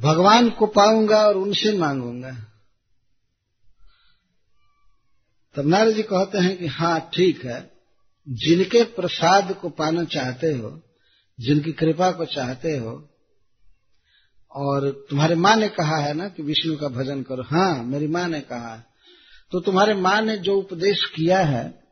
भगवान 0.00 0.50
को 0.50 0.66
पाऊँगा 0.66 1.26
और 1.26 1.36
उनसे 1.36 1.78
मांगूँगा। 1.78 2.30
तब 5.54 5.66
नारद 5.66 5.94
जी 5.94 6.02
कहते 6.02 6.38
हैं 6.38 6.56
कि 6.56 6.66
हाँ 6.66 7.10
ठीक 7.14 7.44
है। 7.44 7.70
जिनके 8.28 8.84
प्रसाद 8.84 9.52
को 9.52 9.68
पाना 9.68 10.04
चाहते 10.04 10.52
हो, 10.52 10.80
जिनकी 11.40 11.72
कृपा 11.72 12.10
को 12.12 12.24
चाहते 12.24 12.76
हो 12.76 13.08
और 14.58 15.06
तुम्हारे 15.10 15.34
माँ 15.34 15.56
ने 15.56 15.68
कहा 15.68 15.96
है 15.96 16.14
ना 16.14 16.28
कि 16.28 16.42
विष्णु 16.42 16.76
का 16.76 16.88
भजन 16.88 17.22
करो। 17.22 17.42
हाँ 17.42 17.84
मेरी 17.84 18.06
माँ 18.06 18.28
ने 18.28 18.40
कहा 18.40 18.74
है। 18.74 18.86
तो 19.52 19.60
तुम्हारे 19.60 19.94
माँ 19.94 20.22
ने 20.22 20.36
जो 20.36 20.56
उपदेश 20.56 21.04
किया 21.04 21.40
है, 21.40 21.82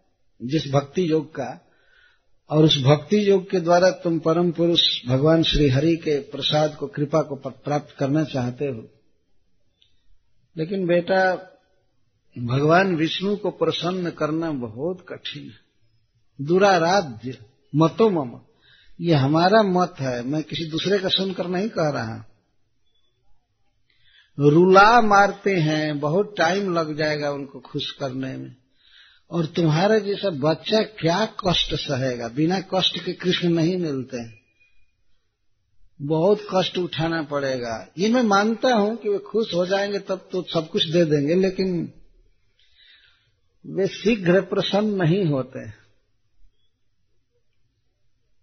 जिस 0.42 0.72
भक्ति 0.72 1.10
योग 1.10 1.30
का, 1.30 1.66
और 2.50 2.64
उस 2.64 2.82
भक्ति 2.82 3.30
योग 3.30 3.50
के 3.50 3.60
द्वारा 3.60 3.90
तुम 3.90 4.18
परम 4.18 4.52
पुरुष 4.52 5.06
भगवान 5.06 5.42
श्री 5.42 5.68
हरि 5.68 5.96
के 5.96 6.20
प्रसाद 6.20 6.74
को, 6.74 6.86
कृपा 6.86 7.22
को 7.22 7.36
प्राप्त 7.36 7.96
करना 7.98 8.24
चाहते 8.24 8.64
हो। 8.64 8.88
लेकिन 10.56 10.86
बेटा, 10.86 11.34
भगवान 12.38 12.96
विष्णु 12.96 13.36
को 13.36 13.50
प्रसन्न 13.50 14.10
करना 14.10 14.50
बहुत 14.50 15.06
कठिन 15.08 15.42
है। 15.42 15.66
दुराराध्य 16.40 17.38
मतो 17.76 18.10
मम 18.10 18.40
ये 19.00 19.14
हमारा 19.14 19.62
मत 19.62 19.94
है। 20.00 20.22
मैं 20.22 20.42
किसी 20.42 20.64
दूसरे 20.64 20.98
का 20.98 21.08
सुनकर 21.08 21.46
नहीं 21.46 21.68
कह 21.68 21.88
रहा। 21.88 22.32
रुला 24.38 25.00
मारते 25.00 25.56
हैं, 25.56 26.00
बहुत 26.00 26.34
टाइम 26.38 26.74
लग 26.74 26.96
जाएगा 26.96 27.30
उनको 27.30 27.60
खुश 27.60 27.90
करने 27.90 28.36
में। 28.36 28.56
और 29.30 29.46
तुम्हारा 29.46 29.98
जैसा 29.98 30.30
बच्चा 30.30 30.82
क्या 30.82 31.26
कष्ट 31.26 31.74
सहेगा? 31.74 32.28
बिना 32.28 32.60
कष्ट 32.60 33.04
के 33.04 33.12
कृष्ण 33.12 33.48
नहीं 33.48 33.76
मिलते 33.76 34.16
हैं। 34.16 34.40
बहुत 36.02 36.46
कष्ट 36.54 36.78
उठाना 36.78 37.22
पड़ेगा। 37.22 37.88
ये 37.98 38.08
मैं 38.08 38.22
मानता 38.22 38.74
हूँ 38.74 38.96
कि 38.96 39.08
वे 39.08 39.18
खुश 39.18 39.54
हो 39.54 39.66
जाएँगे, 39.66 39.98
तब 39.98 40.28
तो 40.32 40.42
सब 40.42 40.68
कुछ 40.68 40.86
दे 40.86 41.04
देंगे, 41.04 41.34
लेकिन 41.34 41.92
वे 43.66 43.86
शीघ्र 43.86 44.40
प्रसन्न 44.40 45.02
नहीं 45.02 45.24
होते। 45.24 45.86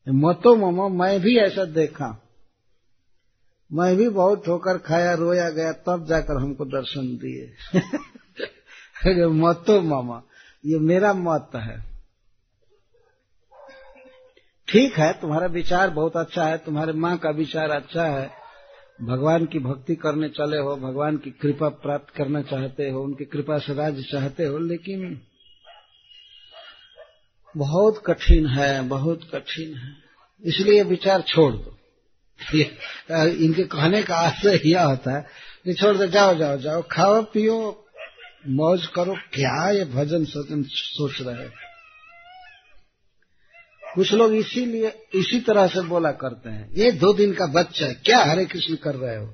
मतो 0.10 0.56
ममो, 0.56 0.90
मैं 0.90 1.22
भी 1.22 1.38
ऐसा 1.38 1.66
देखा। 1.66 2.23
मैं 3.74 3.96
भी 3.96 4.10
बहुत 4.10 4.46
ठोकर 4.46 4.78
खाया, 4.78 5.14
रोया 5.14 5.50
गया, 5.50 5.72
तब 5.72 6.06
जाकर 6.10 6.42
हमको 6.42 6.66
दर्शन 6.66 7.02
दिए। 7.02 7.54
मतो 9.26 9.82
मामा, 9.82 10.22
ये 10.66 10.80
मेरा 10.80 11.14
मत 11.14 11.50
है। 11.56 11.94
ठीक 14.68 14.94
है, 14.94 15.14
तुम्हारा 15.14 15.48
विचार 15.48 15.90
बहुत 15.90 16.18
अच्छा 16.18 16.46
है, 16.46 16.58
तुम्हारे 16.58 16.94
माँ 16.94 17.18
का 17.18 17.30
विचार 17.30 17.70
अच्छा 17.70 18.06
है। 18.06 18.32
भगवान 19.02 19.46
की 19.46 19.60
भक्ति 19.60 19.96
करने 19.96 20.30
चले 20.30 20.58
हो, 20.58 20.76
भगवान 20.76 21.18
की 21.18 21.32
कृपा 21.32 21.70
प्राप्त 21.70 22.14
करना 22.16 22.42
चाहते 22.42 22.90
हो, 22.90 23.04
उनकी 23.04 23.26
कृपा 23.26 23.58
से 23.58 23.74
राज्य 23.74 24.04
चाहते 24.04 24.46
हो, 24.46 24.58
लेकिन 24.58 25.22
बहुत 27.58 28.04
कठिन 28.06 28.48
है, 28.48 28.88
बहुत 28.88 29.30
कठिन 29.36 29.76
है। 29.76 29.96
इसलिए 30.44 30.84
विचार 30.84 31.22
छोड़ 31.22 31.54
दो। 31.54 31.78
इनके 32.40 33.64
कहने 33.64 34.02
का 34.04 34.16
आशय 34.18 34.60
यह 34.66 34.84
होता 34.84 35.16
है, 35.18 35.22
कि 35.66 35.74
छोड़ 35.74 35.96
दो, 35.98 36.06
जाओ 36.06 36.36
जाओ 36.36 36.58
जाओ, 36.58 36.82
खाओ, 36.92 37.22
पियो, 37.24 37.58
मौज 38.50 38.88
करो, 38.88 39.16
क्या 39.34 39.70
ये 39.70 39.86
भजन 39.86 40.26
सजन 40.26 40.64
सोच 40.70 41.22
रहे 41.22 41.48
कुछ 43.96 44.12
लोग 44.14 44.34
इसीलिए, 44.34 44.90
इसी 45.14 45.40
तरह 45.40 45.68
से 45.68 45.82
बोला 45.82 46.12
करते 46.12 46.50
हैं, 46.50 46.70
ये 46.74 46.92
दो 46.92 47.14
दिन 47.14 47.34
का 47.34 47.46
बच्चा 47.54 47.86
है, 47.86 47.94
क्या 47.96 48.24
हरे 48.24 48.46
कृष्ण 48.46 48.76
कर 48.76 48.96
रहे 48.96 49.16
हो? 49.18 49.34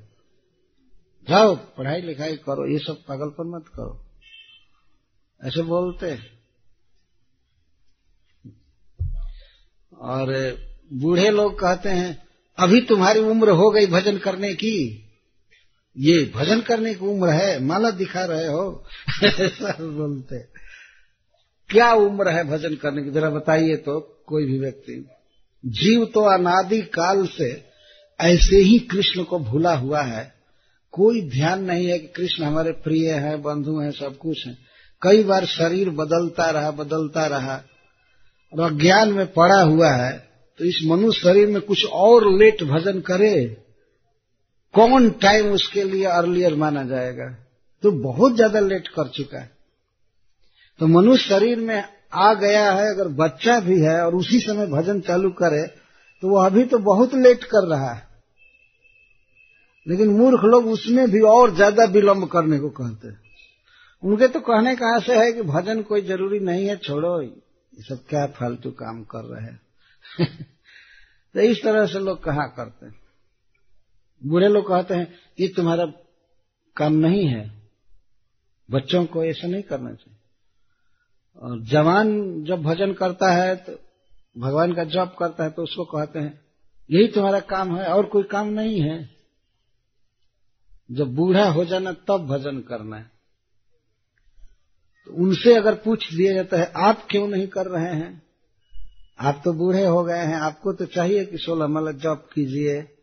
जाओ, 1.28 1.54
पढ़ाई 1.56 2.00
लिखाई 2.00 2.36
करो, 2.36 2.66
ये 2.66 2.78
सब 2.78 3.02
पागलपन 3.08 3.50
मत 3.56 3.68
करो। 3.68 4.06
ऐसे 5.40 5.62
बोलते 5.62 6.18
और 9.92 10.32
बूढ़े 10.92 11.30
लोग 11.30 11.58
कहते 11.60 11.88
हैं 11.88 12.29
अभी 12.58 12.80
तुम्हारी 12.80 13.20
उम्र 13.20 13.50
हो 13.50 13.70
गई 13.70 13.86
भजन 13.86 14.18
करने 14.18 14.54
की। 14.54 15.06
ये 15.98 16.32
भजन 16.34 16.60
करने 16.60 16.94
की 16.94 17.06
उम्र 17.06 17.28
है, 17.28 17.64
माला 17.64 17.90
दिखा 17.90 18.24
रहे 18.24 18.46
हो। 18.46 18.84
ऐसा 19.24 19.72
बोलते। 19.72 20.38
क्या 21.68 21.92
उम्र 21.92 22.28
है 22.28 22.44
भजन 22.44 22.74
करने 22.74 23.02
की? 23.02 23.10
जरा 23.10 23.30
बताइए 23.30 23.76
तो 23.76 24.22
कोई 24.26 24.44
भी 24.44 24.58
व्यक्ति। 24.58 25.08
जीव 25.66 26.04
तो 26.04 26.20
अनादि 26.20 26.82
काल 26.82 27.26
से 27.26 27.64
ऐसे 28.20 28.56
ही 28.56 28.78
कृष्ण 28.78 29.22
को 29.22 29.38
भूला 29.38 29.74
हुआ 29.74 30.02
है। 30.02 30.34
कोई 30.92 31.22
ध्यान 31.22 31.64
नहीं 31.64 31.86
है 31.86 31.98
कि 31.98 32.06
कृष्ण 32.06 32.44
हमारे 32.44 32.72
प्रिय 32.72 33.12
हैं, 33.12 33.42
बंधु 33.42 33.78
हैं, 33.78 33.90
सब 33.90 34.18
कुछ 34.18 34.46
है। 34.46 34.58
कई 35.02 35.22
बार 35.22 35.44
शरीर 35.44 35.90
बदलता 35.90 36.50
रहा 36.50 36.70
बदलता 36.70 37.26
रहा। 37.26 37.62
और 38.52 38.72
अज्ञान 38.72 39.12
में 39.12 39.32
पड़ा 39.32 39.62
हुआ 39.62 39.90
है। 39.90 40.29
तो 40.60 40.64
इस 40.66 40.78
मनुष्य 40.86 41.20
शरीर 41.20 41.46
में 41.48 41.60
कुछ 41.62 41.84
और 41.86 42.24
लेट 42.32 42.62
भजन 42.64 43.00
करे, 43.00 43.44
कौन 44.74 45.08
टाइम 45.22 45.52
उसके 45.52 45.82
लिए 45.84 46.04
अर्लियर 46.06 46.54
माना 46.54 46.82
जाएगा? 46.86 47.28
तो 47.82 47.90
बहुत 48.02 48.34
ज़्यादा 48.34 48.60
लेट 48.60 48.88
कर 48.88 49.08
चुका 49.08 49.38
है। 49.38 49.50
तो 50.80 50.86
मनुष्य 50.88 51.28
शरीर 51.28 51.60
में 51.60 51.82
आ 52.14 52.32
गया 52.34 52.70
है, 52.70 52.90
अगर 52.90 53.08
बच्चा 53.16 53.58
भी 53.60 53.80
है 53.80 53.96
और 54.02 54.14
उसी 54.14 54.40
समय 54.40 54.66
भजन 54.68 55.00
चालू 55.00 55.30
करे 55.38 55.62
तो 56.22 56.28
वो 56.28 56.42
अभी 56.42 56.64
तो 56.66 56.78
बहुत 56.80 57.14
लेट 57.16 57.44
कर 57.44 57.68
रहा 57.68 57.92
है। 57.92 58.02
लेकिन 59.86 60.08
मूर्ख 60.10 60.44
लोग 60.46 60.66
उसमें 60.68 61.10
भी 61.10 61.20
और 61.28 61.54
ज़्यादा 61.54 61.84
विलंब 61.92 62.28
करने 62.28 62.58
को 62.58 62.68
कहते 62.72 63.08
हैं। 63.08 63.18
उनके 64.02 64.28
तो 64.28 64.40
कहने 64.42 64.76
का 64.76 64.94
आशय 64.96 65.24
है 65.24 65.32
कि 65.32 65.42
भजन 65.44 65.82
कोई 65.84 66.02
ज़रूरी 66.02 66.38
नहीं 66.42 66.66
है, 66.66 66.76
छोड़ो, 66.78 67.20
ये 67.22 67.82
सब 67.84 68.04
क्या 68.08 68.26
फालतू 68.38 68.70
काम 68.76 69.02
कर 69.04 69.24
रहे 69.24 69.44
हैं। 69.44 69.58
तो 71.34 71.40
इस 71.40 71.62
तरह 71.62 71.86
से 71.86 71.98
लोग 71.98 72.24
कहा 72.24 72.46
करते 72.46 72.86
हैं। 72.86 73.00
बुरे 74.26 74.48
लोग 74.48 74.68
कहते 74.68 74.94
हैं, 74.94 75.18
ये 75.40 75.48
तुम्हारा 75.48 75.86
काम 76.76 76.92
नहीं 76.92 77.26
है। 77.26 77.60
बच्चों 78.70 79.06
को 79.06 79.24
ऐसा 79.24 79.48
नहीं 79.48 79.62
करना 79.62 79.92
चाहिए। 79.92 80.16
और 81.36 81.60
जवान 81.60 82.20
जब 82.44 82.62
भजन 82.62 82.92
करता 82.92 83.32
है 83.32 83.56
तो 83.56 83.72
भगवान 84.38 84.72
का 84.72 84.84
जप 84.84 85.16
करता 85.18 85.44
है 85.44 85.50
तो 85.50 85.62
उसको 85.62 85.84
कहते 85.84 86.18
हैं, 86.18 86.40
यही 86.90 87.08
तुम्हारा 87.08 87.40
काम 87.40 87.76
है, 87.76 87.86
और 87.86 88.06
कोई 88.06 88.22
काम 88.22 88.48
नहीं 88.48 88.80
है। 88.80 89.10
जब 90.90 91.14
बूढ़ा 91.14 91.50
हो 91.50 91.64
जाना, 91.64 91.92
तब 91.92 92.26
भजन 92.26 92.60
करना 92.60 92.96
है। 92.96 93.10
तो 95.06 95.12
उनसे 95.12 95.54
अगर 95.54 95.74
पूछ 95.74 96.14
दिया 96.14 96.34
जाता 96.34 96.56
है, 96.56 96.72
आप 96.76 97.06
क्यों 97.10 97.28
नहीं 97.28 97.46
कर 97.46 97.66
रहे 97.66 97.94
हैं? 97.94 98.29
आप 99.20 99.42
तो 99.44 99.52
बूढ़े 99.52 99.84
हो 99.84 100.04
गए 100.04 100.18
हैं, 100.18 100.36
आपको 100.36 100.72
तो 100.72 100.86
चाहिए 100.86 101.24
कि 101.24 101.38
सोलह 101.38 101.66
माला 101.66 101.90
जप 101.90 102.28
कीजिए, 102.34 102.96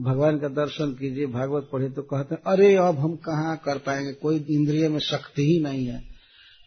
भगवान 0.00 0.38
का 0.38 0.48
दर्शन 0.48 0.92
कीजिए, 0.92 1.26
भागवत 1.26 1.68
पढ़े 1.72 1.90
तो 1.90 2.02
कहते 2.02 2.34
हैं, 2.34 2.42
अरे, 2.46 2.76
अब 2.76 2.98
हम 2.98 3.16
कहाँ 3.16 3.56
कर 3.64 3.78
पाएँगे? 3.78 4.12
कोई 4.12 4.46
इंद्रिय 4.50 4.88
में 4.88 4.98
शक्ति 4.98 5.42
ही 5.42 5.60
नहीं 5.60 5.86
है। 5.86 6.04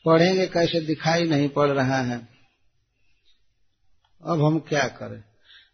पढ़ेंगे 0.05 0.47
कैसे? 0.47 0.79
दिखाई 0.79 1.23
नहीं 1.23 1.49
पड़ 1.49 1.67
रहा 1.67 1.97
है। 1.97 2.27
अब 4.27 4.43
हम 4.43 4.59
क्या 4.59 4.87
करें? 4.87 5.23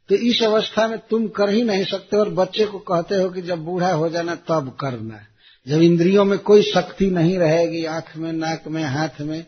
तो 0.09 0.15
इस 0.15 0.43
अवस्था 0.43 0.87
में 0.87 0.99
तुम 0.99 1.27
कर 1.27 1.49
ही 1.49 1.63
नहीं 1.63 1.85
सकते 1.85 2.17
और 2.17 2.29
बच्चे 2.29 2.65
को 2.65 2.79
कहते 2.79 3.15
हो 3.15 3.29
कि 3.29 3.41
जब 3.41 3.59
बूढ़ा 3.59 3.93
हो 3.93 4.09
जाना, 4.09 4.35
तब 4.35 4.77
करना 4.79 5.19
जब 5.67 5.81
इंद्रियों 5.81 6.25
में 6.25 6.39
कोई 6.39 6.61
शक्ति 6.61 7.09
नहीं 7.09 7.37
रहेगी, 7.37 7.85
आँख 7.85 8.17
में, 8.17 8.33
नाक 8.33 8.67
में, 8.67 8.83
हाथ 8.83 9.21
में, 9.21 9.45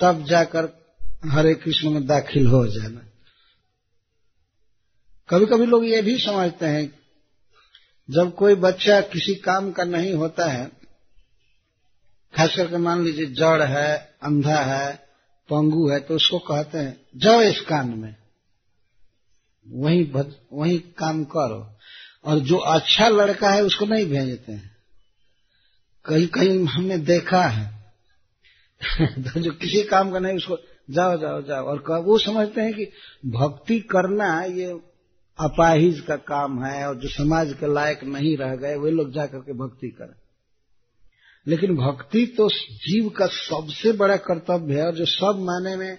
तब 0.00 0.24
जाकर 0.24 0.81
हरे 1.30 1.54
कृष्ण 1.54 1.90
में 1.90 2.06
दाखिल 2.06 2.46
हो 2.46 2.66
जाना। 2.66 3.00
कभी 5.28 5.46
कभी 5.46 5.66
लोग 5.66 5.84
ये 5.84 6.02
भी 6.02 6.18
समझते 6.18 6.66
हैं 6.66 6.98
जब 8.10 8.34
कोई 8.34 8.54
बच्चा 8.54 9.00
किसी 9.00 9.34
काम 9.34 9.72
का 9.72 9.84
नहीं 9.84 10.14
होता 10.14 10.46
है 10.46 10.68
खास 12.36 12.56
करके 12.56 12.76
मान 12.76 13.04
लीजिए 13.04 13.26
जड़ 13.26 13.62
है 13.62 14.14
अंधा 14.22 14.58
है 14.58 14.96
पंगु 15.50 15.88
है 15.88 16.00
तो 16.00 16.14
उसको 16.14 16.38
कहते 16.38 16.78
हैं 16.78 17.06
जाओ 17.16 17.40
इस 17.40 17.60
कान 17.60 17.88
में। 17.88 18.16
वही 19.68 20.04
भद, 20.04 20.36
वही 20.52 20.78
काम 20.78 21.24
करो। 21.24 21.76
और 22.24 22.38
जो 22.38 22.56
अच्छा 22.56 23.08
लड़का 23.08 23.50
है 23.50 23.62
उसको 23.62 23.86
नहीं 23.86 24.06
भेजते 24.06 24.52
हैं। 24.52 24.76
कहीं 26.04 26.26
कहीं 26.26 26.64
हमने 26.66 26.98
देखा 26.98 27.46
है 27.46 27.82
तो 28.98 29.40
जो 29.40 29.50
किसी 29.50 29.82
काम 29.82 30.12
का 30.12 30.18
नहीं 30.18 30.36
उसको 30.36 30.58
जाओ 30.90 31.16
जाओ 31.16 31.42
जाओ। 31.42 31.64
और 31.64 32.02
वो 32.02 32.18
समझते 32.18 32.60
हैं 32.60 32.74
कि 32.74 32.84
भक्ति 33.26 33.80
करना 33.80 34.42
ये 34.42 34.80
अपाहिज 35.38 36.00
का 36.00 36.16
काम 36.16 36.64
है 36.64 36.88
और 36.88 36.96
जो 36.96 37.08
समाज 37.08 37.52
के 37.52 37.74
लायक 37.74 38.04
नहीं 38.04 38.36
रह 38.36 38.56
गए, 38.56 38.76
वे 38.76 38.90
लोग 38.90 39.12
जाकर 39.12 39.38
के 39.38 39.52
भक्ति 39.52 39.88
करें। 39.88 40.14
लेकिन 41.46 41.76
भक्ति 41.76 42.26
तो 42.26 42.48
जीव 42.48 43.08
का 43.08 43.26
सबसे 43.26 43.92
बड़ा 43.92 44.16
कर्तव्य 44.16 44.74
है 44.74 44.86
और 44.86 44.94
जो 44.94 45.04
सब 45.04 45.38
माने 45.38 45.76
में 45.76 45.98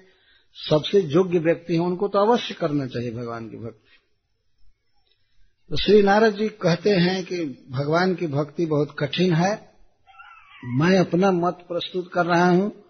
सबसे 0.55 1.01
योग्य 1.01 1.39
व्यक्ति 1.39 1.73
हैं, 1.73 1.81
उनको 1.81 2.07
तो 2.07 2.19
अवश्य 2.19 2.53
करना 2.53 2.87
चाहिए 2.87 3.11
भगवान 3.11 3.49
की 3.49 3.57
भक्ति। 3.57 3.97
तो 5.69 5.77
श्री 5.77 6.03
नारद 6.03 6.33
जी 6.33 6.49
कहते 6.49 6.89
हैं 6.89 7.25
कि 7.25 7.67
भगवान 7.71 8.15
की 8.15 8.27
भक्ति 8.27 8.65
बहुत 8.65 8.95
कठिन 8.99 9.33
है। 9.33 9.69
मैं 10.65 10.99
अपना 10.99 11.31
मत 11.31 11.53
प्रस्तुत 11.53 12.11
कर 12.13 12.25
रहा 12.25 12.49
हूँ। 12.49 12.82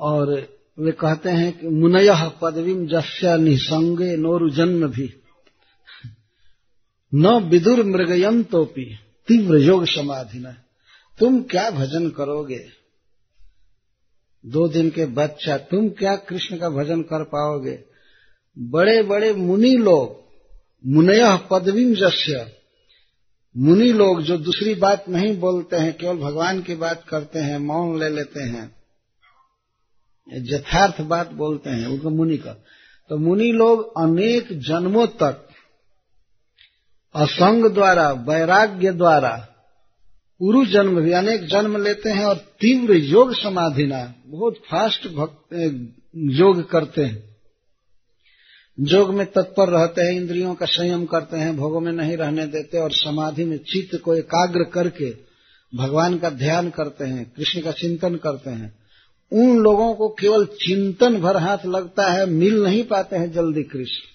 और 0.00 0.48
वे 0.78 0.92
कहते 0.92 1.30
हैं 1.30 1.58
कि 1.58 1.68
मुनय 1.68 2.30
पदवीम 2.42 2.86
जस्य 2.86 3.38
निसंगे 3.38 4.16
नोरु 4.16 4.50
जन्म 4.50 4.88
भी। 4.88 5.14
न 7.14 7.26
विदुर 7.26 7.84
मृगयंतोपी 7.84 8.94
तीव्र 9.28 9.58
योग 9.58 9.84
समाधि 9.84 10.38
न 10.38 10.56
तुम 11.18 11.42
क्या 11.42 11.70
भजन 11.70 12.10
करोगे? 12.10 12.66
दो 14.46 14.68
दिन 14.68 14.90
के 14.90 15.06
बच्चा, 15.06 15.58
तुम 15.58 15.88
क्या 15.88 16.16
कृष्ण 16.16 16.58
का 16.58 16.68
भजन 16.68 17.02
कर 17.02 17.24
पाओगे? 17.24 17.84
बड़े 18.58 19.02
बड़े 19.02 19.32
मुनि 19.32 19.76
लोग, 19.76 20.24
मुनय 20.86 21.40
पदवीम 21.50 21.94
जस्य। 21.94 22.52
मुनि 23.56 23.92
लोग 23.92 24.22
जो 24.22 24.38
दूसरी 24.38 24.74
बात 24.74 25.08
नहीं 25.08 25.38
बोलते 25.38 25.76
हैं, 25.76 25.96
केवल 25.96 26.16
भगवान 26.16 26.62
की 26.62 26.74
बात 26.74 27.04
करते 27.08 27.38
हैं, 27.38 27.58
मौन 27.58 28.00
ले 28.00 28.08
लेते 28.08 28.40
हैं। 28.40 28.79
यथार्थ 30.28 31.00
बात 31.00 31.32
बोलते 31.32 31.70
हैं 31.70 31.86
उनको 31.86 32.10
मुनि 32.10 32.36
का। 32.36 32.52
तो 33.10 33.16
मुनि 33.16 33.52
लोग 33.52 33.92
अनेक 33.98 34.48
जन्मों 34.60 35.06
तक 35.06 35.46
असंग 37.14 37.64
द्वारा, 37.66 38.10
वैराग्य 38.10 38.92
द्वारा 38.92 39.46
उरु 40.40 40.64
जन्म 40.66 41.00
भी 41.00 41.12
अनेक 41.12 41.46
जन्म 41.46 41.82
लेते 41.82 42.10
हैं 42.10 42.24
और 42.24 42.36
तीव्र 42.36 42.94
योग 42.94 43.34
समाधिना 43.34 44.14
बहुत 44.26 44.54
फास्ट 44.54 45.06
योग 46.14 46.70
करते 46.70 47.04
हैं। 47.04 47.30
योग 48.80 49.14
में 49.14 49.26
तत्पर 49.26 49.68
रहते 49.68 50.02
हैं, 50.02 50.12
इंद्रियों 50.12 50.54
का 50.54 50.66
संयम 50.66 51.04
करते 51.06 51.36
हैं, 51.36 51.56
भोगों 51.56 51.80
में 51.80 51.92
नहीं 51.92 52.16
रहने 52.16 52.46
देते 52.46 52.78
और 52.78 52.92
समाधि 52.92 53.44
में 53.44 53.58
चित्त 53.58 54.00
को 54.00 54.14
एकाग्र 54.14 54.64
करके 54.64 55.10
भगवान 55.76 56.18
का 56.18 56.30
ध्यान 56.30 56.70
करते 56.70 57.04
हैं, 57.04 57.32
कृष्ण 57.36 57.60
का 57.60 57.72
चिंतन 57.72 58.16
करते 58.16 58.50
हैं। 58.50 58.79
उन 59.32 59.58
लोगों 59.58 59.94
को 59.94 60.08
केवल 60.08 60.46
चिंतन 60.46 61.20
भर 61.20 61.36
हाथ 61.36 61.58
लगता 61.66 62.12
है, 62.12 62.26
मिल 62.26 62.62
नहीं 62.62 62.84
पाते 62.84 63.16
हैं 63.16 63.32
जल्दी 63.32 63.62
कृष्ण। 63.62 64.10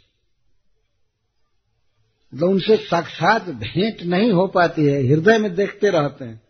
तो 2.40 2.48
उनसे 2.48 2.78
साक्षात 2.78 3.44
भेंट 3.44 4.04
नहीं 4.04 4.32
हो 4.32 4.48
पाती 4.48 4.86
है, 4.86 5.08
हृदय 5.08 5.38
में 5.38 5.56
देखते 5.56 5.90
रहते 5.90 6.26
हैं। 6.26 6.42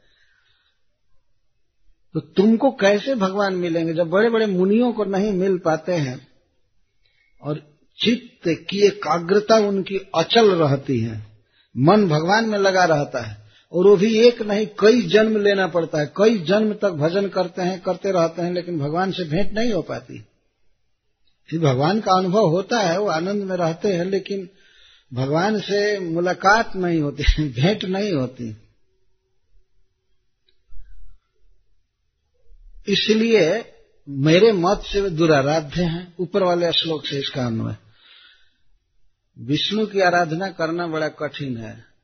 तो 2.13 2.19
तुमको 2.19 2.71
कैसे 2.71 3.15
भगवान 3.15 3.53
मिलेंगे 3.53 3.93
जब 3.93 4.09
बड़े 4.09 4.29
बड़े 4.29 4.45
मुनियों 4.45 4.93
को 4.93 5.05
नहीं 5.05 5.33
मिल 5.33 5.57
पाते 5.57 5.91
हैं? 5.91 6.27
और 7.41 7.57
चित्त 8.03 8.67
की 8.69 8.87
एकाग्रता 8.87 9.55
उनकी 9.55 9.97
अचल 10.15 10.51
रहती 10.51 10.99
है। 10.99 11.27
मन 11.77 12.07
भगवान 12.07 12.49
में 12.49 12.57
लगा 12.57 12.83
रहता 12.83 13.19
है। 13.19 13.44
और 13.75 13.87
वो 13.87 13.97
भी 13.97 14.27
एक 14.27 14.41
नहीं, 14.41 14.67
कई 14.79 15.01
जन्म 15.01 15.37
लेना 15.37 15.67
पड़ता 15.67 15.99
है। 15.99 16.05
कई 16.17 16.37
जन्म 16.37 16.73
तक 16.73 16.89
भजन 16.89 17.27
करते 17.27 17.61
हैं, 17.61 17.81
करते 17.81 18.11
रहते 18.11 18.41
हैं, 18.41 18.53
लेकिन 18.53 18.79
भगवान 18.79 19.11
से 19.11 19.23
भेंट 19.23 19.53
नहीं 19.53 19.73
हो 19.73 19.81
पाती। 19.81 20.25
फिर 21.49 21.59
भगवान 21.59 21.99
का 21.99 22.11
अनुभव 22.11 22.47
होता 22.47 22.79
है, 22.79 22.99
वो 22.99 23.07
आनंद 23.07 23.43
में 23.43 23.57
रहते 23.57 23.93
हैं, 23.93 24.05
लेकिन 24.05 24.49
भगवान 25.13 25.59
से 25.59 25.99
मुलाकात 25.99 26.75
नहीं 26.75 26.99
होती, 26.99 27.23
भेंट 27.49 27.85
नहीं 27.85 28.13
होती। 28.13 28.57
इसलिए 32.87 33.73
मेरे 34.09 34.51
मत 34.51 34.83
से 34.93 35.01
वे 35.01 35.09
दुराराध्य 35.09 35.83
हैं, 35.83 36.15
ऊपर 36.19 36.43
वाले 36.43 36.71
श्लोक 36.71 37.05
से 37.05 37.17
इसका 37.17 37.45
अन्वय। 37.45 37.75
विष्णु 39.39 39.85
की 39.85 39.99
आराधना 39.99 40.49
करना 40.49 40.87
बड़ा 40.87 41.07
कठिन 41.07 41.57
है। 41.57 41.94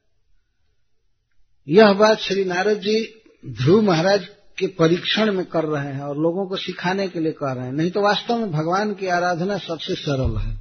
यह 1.67 1.93
बात 1.93 2.19
श्री 2.19 2.45
नारद 2.45 2.77
जी 2.77 3.23
ध्रुव 3.45 3.81
महाराज 3.81 4.27
के 4.57 4.67
परीक्षण 4.67 5.31
में 5.33 5.45
कर 5.45 5.63
रहे 5.63 5.93
हैं 5.93 6.01
और 6.01 6.17
लोगों 6.17 6.47
को 6.47 6.55
सिखाने 6.55 7.07
के 7.07 7.19
लिए 7.19 7.31
कह 7.31 7.51
रहे 7.51 7.65
हैं। 7.65 7.73
नहीं 7.73 7.91
तो 7.91 8.01
वास्तव 8.01 8.37
में 8.37 8.51
भगवान 8.51 8.93
की 8.93 9.07
आराधना 9.07 9.57
सबसे 9.57 9.95
सरल 9.95 10.37
है 10.37 10.59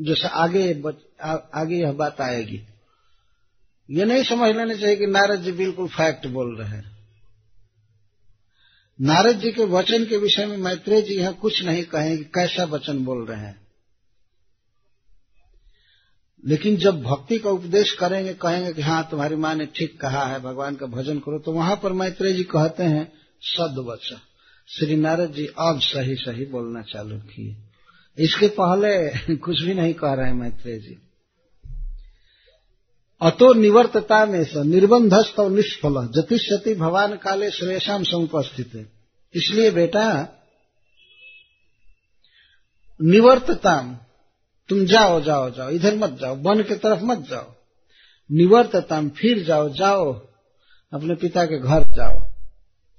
जैसे 0.00 0.28
आगे 0.28 0.82
आ, 1.22 1.32
आगे 1.32 1.76
यह 1.76 1.92
बात 1.92 2.20
आएगी। 2.20 2.66
ये 3.90 4.04
नहीं 4.04 4.22
समझ 4.22 4.56
लेना 4.56 4.74
चाहिए 4.74 4.96
कि 4.96 5.06
नारद 5.06 5.40
जी 5.40 5.52
बिल्कुल 5.52 5.88
फैक्ट 5.88 6.26
बोल 6.26 6.56
रहे 6.56 6.68
हैं। 6.68 6.90
नारद 9.00 9.40
जी 9.40 9.52
के 9.52 9.64
वचन 9.64 10.04
के 10.04 10.16
विषय 10.16 10.46
में 10.46 10.56
मैत्रेय 10.56 11.02
जी 11.02 11.14
यहाँ 11.14 11.32
कुछ 11.34 11.62
नहीं 11.64 11.84
कहें 11.84 12.16
कि 12.18 12.24
कैसा 12.24 12.64
वचन 12.64 13.04
बोल 13.04 13.26
रहे 13.26 13.40
हैं। 13.40 13.61
लेकिन 16.46 16.76
जब 16.76 17.02
भक्ति 17.02 17.38
का 17.38 17.50
उपदेश 17.50 17.92
करेंगे, 17.92 18.34
कहेंगे 18.34 18.72
कि 18.72 18.82
हाँ 18.82 19.08
तुम्हारी 19.10 19.36
माँ 19.36 19.54
ने 19.54 19.66
ठीक 19.66 20.00
कहा 20.00 20.24
है, 20.24 20.40
भगवान 20.40 20.76
का 20.76 20.86
भजन 20.86 21.18
करो 21.18 21.38
तो 21.38 21.52
वहाँ 21.52 21.80
पर 21.82 21.92
मैत्रेय 21.92 22.32
जी 22.32 22.44
कहते 22.44 22.82
हैं, 22.82 23.12
सदवचन। 23.40 24.20
श्री 24.68 24.96
नारद 24.96 25.32
जी, 25.32 25.46
अब 25.46 25.80
सही 25.80 26.14
सही 26.14 26.44
बोलना 26.44 26.82
चालू 26.82 27.18
किए। 27.18 27.56
इसके 28.18 28.48
पहले 28.48 29.10
कुछ 29.36 29.62
भी 29.62 29.74
नहीं 29.74 29.94
कह 29.94 30.12
रहे 30.12 30.26
हैं 30.26 30.34
मैत्रेय 30.34 30.78
जी। 30.78 30.98
अतो 33.22 33.54
निवर्तता 33.54 34.26
में 34.26 34.44
से, 34.44 34.64
निर्बंधस्त 34.64 35.40
और 35.40 35.50
निष्फल। 35.50 36.08
जतिशति 36.16 36.74
भवान 36.74 37.16
काले 37.16 37.50
श्रेषाम 37.50 38.04
समुपस्थित 38.04 38.70
है 38.74 38.92
इसलिए 39.34 39.70
बेटा, 39.70 40.28
निवर्तताम 43.02 43.96
तुम 44.72 44.84
जाओ 44.84 45.20
जाओ 45.20 45.50
जाओ, 45.50 45.70
इधर 45.70 45.94
मत 45.96 46.10
जाओ, 46.10 46.36
वन 46.36 46.62
के 46.62 46.74
तरफ़ 46.74 47.02
मत 47.02 47.18
जाओ। 47.18 47.54
निवर्तताम 48.32 49.08
फिर 49.08 49.44
जाओ 49.44 49.68
जाओ, 49.68 50.12
अपने 50.92 51.14
पिता 51.14 51.44
के 51.44 51.58
घर 51.58 51.84
जाओ। 51.84 52.22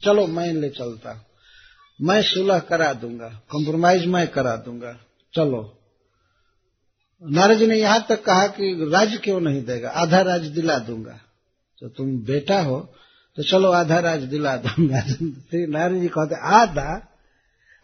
चलो, 0.05 0.28
मैं 0.28 0.53
ले 0.53 0.69
चलता 0.69 1.26
मैं 2.01 2.21
सुलह 2.21 2.59
करा 2.59 2.93
दूँगा 2.93 3.41
कॉम्प्रोमाइज 3.49 4.05
मैं 4.05 4.28
करा 4.28 4.55
दूँगा। 4.55 4.97
चलो। 5.36 5.78
नारद 7.30 7.57
जी 7.57 7.67
ने 7.67 7.76
यहाँ 7.76 8.05
तक 8.09 8.24
कहा 8.24 8.47
कि 8.47 8.89
राज 8.93 9.19
क्यों 9.24 9.41
नहीं 9.41 9.63
देगा? 9.63 9.89
आधा 9.89 10.21
राज 10.21 10.41
दिला 10.41 10.78
दूँगा। 10.80 11.19
तो 11.80 11.89
तुम 11.89 12.17
बेटा 12.17 12.61
हो 12.61 12.93
तो 13.36 13.43
चलो, 13.43 13.71
आधा 13.71 13.99
राज 13.99 14.21
दिला 14.21 14.57
दूँगा 14.57 14.99
श्री 15.01 15.67
नारद 15.67 16.01
जी 16.01 16.07
कहते, 16.07 16.36
आधा? 16.36 17.07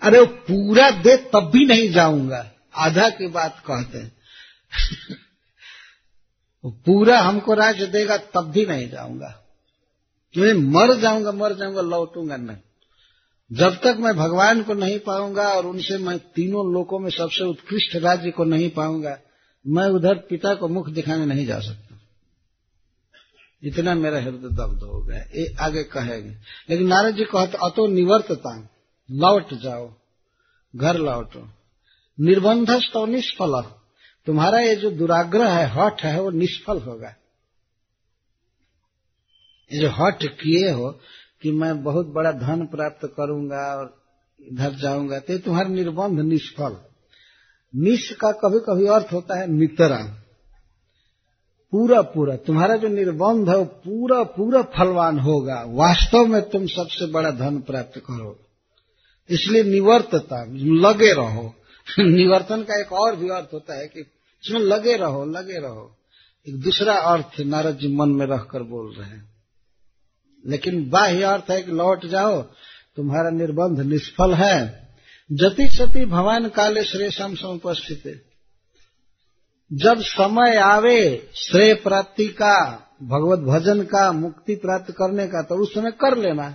अरे 0.02 0.20
वो 0.20 0.26
पूरा 0.26 0.92
दे 0.92 1.18
तब 1.18 1.50
भी 1.54 1.66
नहीं 1.66 1.92
जाऊँगा। 1.92 2.52
आधा 2.76 3.10
की 3.10 3.28
बात 3.28 3.64
कहते 3.66 3.98
हैं। 3.98 4.12
पूरा 6.66 7.20
हमको 7.20 7.54
राज्य 7.54 7.86
देगा, 7.86 8.18
तब 8.18 8.42
भी 8.42 8.66
नहीं 8.66 8.90
जाऊँगा। 8.90 9.46
मैं 10.38 10.54
मर 10.54 11.00
जाऊँगा 11.00 11.32
मर 11.32 11.54
जाऊँगा, 11.54 11.82
लौटूँगा 11.82 12.38
नहीं। 12.38 12.58
जब 13.52 13.80
तक 13.80 13.98
मैं 14.00 14.18
भगवान 14.18 14.64
को 14.64 14.74
नहीं 14.74 15.00
पाऊँगा 15.00 15.50
और 15.50 15.66
उनसे 15.66 15.98
मैं 15.98 16.20
तीनों 16.20 16.74
लोकों 16.74 17.00
में 17.00 17.10
सबसे 17.10 17.44
उत्कृष्ट 17.44 17.96
राज्य 17.96 18.32
को 18.32 18.44
नहीं 18.44 18.70
पाऊँगा, 18.70 19.20
मैं 19.68 19.86
उधर 19.86 20.16
पिता 20.16 20.56
को 20.56 20.68
मुख 20.68 20.90
दिखाने 20.90 21.26
नहीं 21.26 21.46
जा 21.46 21.60
सकता। 21.60 21.96
इतना 23.64 23.96
मेरा 23.96 24.18
हृदय 24.18 24.38
दग्ध 24.38 24.84
हो 24.84 25.02
गया। 25.02 25.20
ये 25.20 25.56
आगे 25.60 25.84
कहेंगे। 25.84 26.30
लेकिन 26.70 26.88
नारद 26.88 27.16
जी 27.16 27.24
कहते, 27.24 27.58
अतो 27.58 27.88
निवर्तता, 27.88 28.70
लौट 29.12 29.54
जाओ, 29.54 29.94
घर 30.76 30.98
लौटो। 30.98 31.50
निर्बंधस 32.20 32.90
तो 32.94 33.06
निष्फल 33.06 33.62
तुम्हारा 34.28 34.60
ये 34.60 34.76
जो 34.76 34.90
दुराग्रह 34.92 35.54
है, 35.54 35.66
हठ 35.68 36.04
है, 36.04 36.22
वो 36.22 36.30
निष्फल 36.30 36.80
होगा 36.80 37.16
ये 39.72 39.80
जो 39.80 39.90
हठ 39.90 40.24
किए 40.24 40.72
हो 40.72 40.90
कि 41.42 41.52
मैं 41.52 41.84
बहुत 41.84 42.08
बड़ा 42.08 42.32
धन 42.32 42.66
प्राप्त 42.66 43.06
करूँगा 43.06 43.76
और 43.76 44.04
इधर 44.40 44.74
जाऊँगा 44.74 45.20
तो 45.20 45.38
तुम्हारा 45.38 45.70
निर्बंध 45.70 46.20
निष्फल। 46.20 46.78
निष् 47.74 48.12
का 48.14 48.32
कभी 48.32 48.60
कभी 48.60 48.88
अर्थ 48.88 49.14
होता 49.14 49.40
है 49.40 49.48
नितरा। 49.48 49.98
पूरा 51.74 52.02
पूरा 52.02 52.36
तुम्हारा 52.36 52.76
जो 52.76 52.88
निर्बंध 52.88 53.50
है 53.50 53.58
वो 53.58 53.66
पूरा 53.66 54.24
पूरा 54.24 54.62
फलवान 54.62 55.20
होगा। 55.20 55.64
वास्तव 55.68 56.26
में 56.26 56.42
तुम 56.42 56.66
सबसे 56.68 57.06
बड़ा 57.06 57.32
धन 57.32 57.60
प्राप्त 57.62 58.00
करो। 58.00 58.40
इसलिए 59.30 59.64
निवर्तता, 59.64 60.44
लगे 60.88 61.14
रहो। 61.14 61.54
निवर्तन 62.00 62.62
का 62.62 62.82
एक 62.82 62.94
और 62.94 63.16
भी 63.16 63.30
अर्थ 63.30 63.50
होता 63.54 63.78
है 63.78 63.88
कि 63.88 64.00
इसमें 64.46 64.60
लगे 64.60 64.96
रहो 64.96 65.26
लगे 65.26 65.60
रहो। 65.60 65.98
एक 66.50 66.60
दूसरा 66.60 66.94
अर्थ 66.94 67.40
नारद 67.40 67.78
जी 67.78 67.96
मन 67.96 68.10
में 68.10 68.26
रखकर 68.26 68.64
बोल 68.64 68.94
रहे 68.94 69.10
हैं। 69.10 69.30
लेकिन 70.48 70.90
बाह्य 70.90 71.24
अर्थ 71.24 71.52
है 71.52 71.62
कि 71.62 71.72
लौट 71.72 72.06
जाओ, 72.06 72.42
तुम्हारा 72.96 73.30
निर्बंध 73.30 73.80
निष्फल 73.80 74.34
है। 74.34 74.90
जति 75.32 75.70
सती 75.70 76.06
भगवान 76.06 76.50
काले 76.50 76.84
श्रेषम 76.84 77.36
समुपस्थित 77.36 78.26
जब 79.74 80.02
समय 80.02 80.56
आवे, 80.56 81.30
श्रेय 81.36 81.74
प्राप्ति 81.74 82.28
का, 82.28 82.88
भगवत 83.04 83.40
भजन 83.40 83.84
का, 83.84 84.12
मुक्ति 84.12 84.56
प्राप्त 84.56 84.92
करने 84.92 85.28
का 85.28 85.42
तो 85.42 85.56
उस 85.56 85.74
समय 85.74 85.92
कर 85.92 86.18
लेना। 86.18 86.50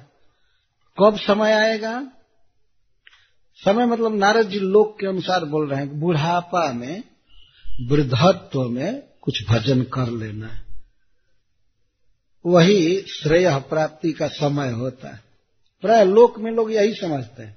कब 1.03 1.17
समय 1.17 1.53
आएगा? 1.53 2.09
समय 3.57 3.87
मतलब 3.87 4.15
नारद 4.17 4.49
जी 4.49 4.59
लोक 4.59 4.99
के 5.01 5.07
अनुसार 5.07 5.45
बोल 5.45 5.69
रहे 5.69 5.81
हैं 5.81 6.01
बुढ़ापा 6.01 6.73
में, 6.73 7.03
वृद्धत्व 7.83 8.63
में 8.63 9.03
कुछ 9.23 9.43
भजन 9.51 9.83
कर 9.83 10.11
लेना 10.11 10.47
है। 10.47 10.65
वही 12.47 13.01
श्रेय 13.01 13.51
प्राप्ति 13.71 14.13
का 14.13 14.27
समय 14.29 14.71
होता 14.71 15.09
है। 15.09 15.21
प्राय 15.83 16.05
लोक 16.05 16.39
में 16.39 16.51
लोग 16.53 16.73
यही 16.73 16.95
समझते 16.95 17.43
हैं। 17.43 17.57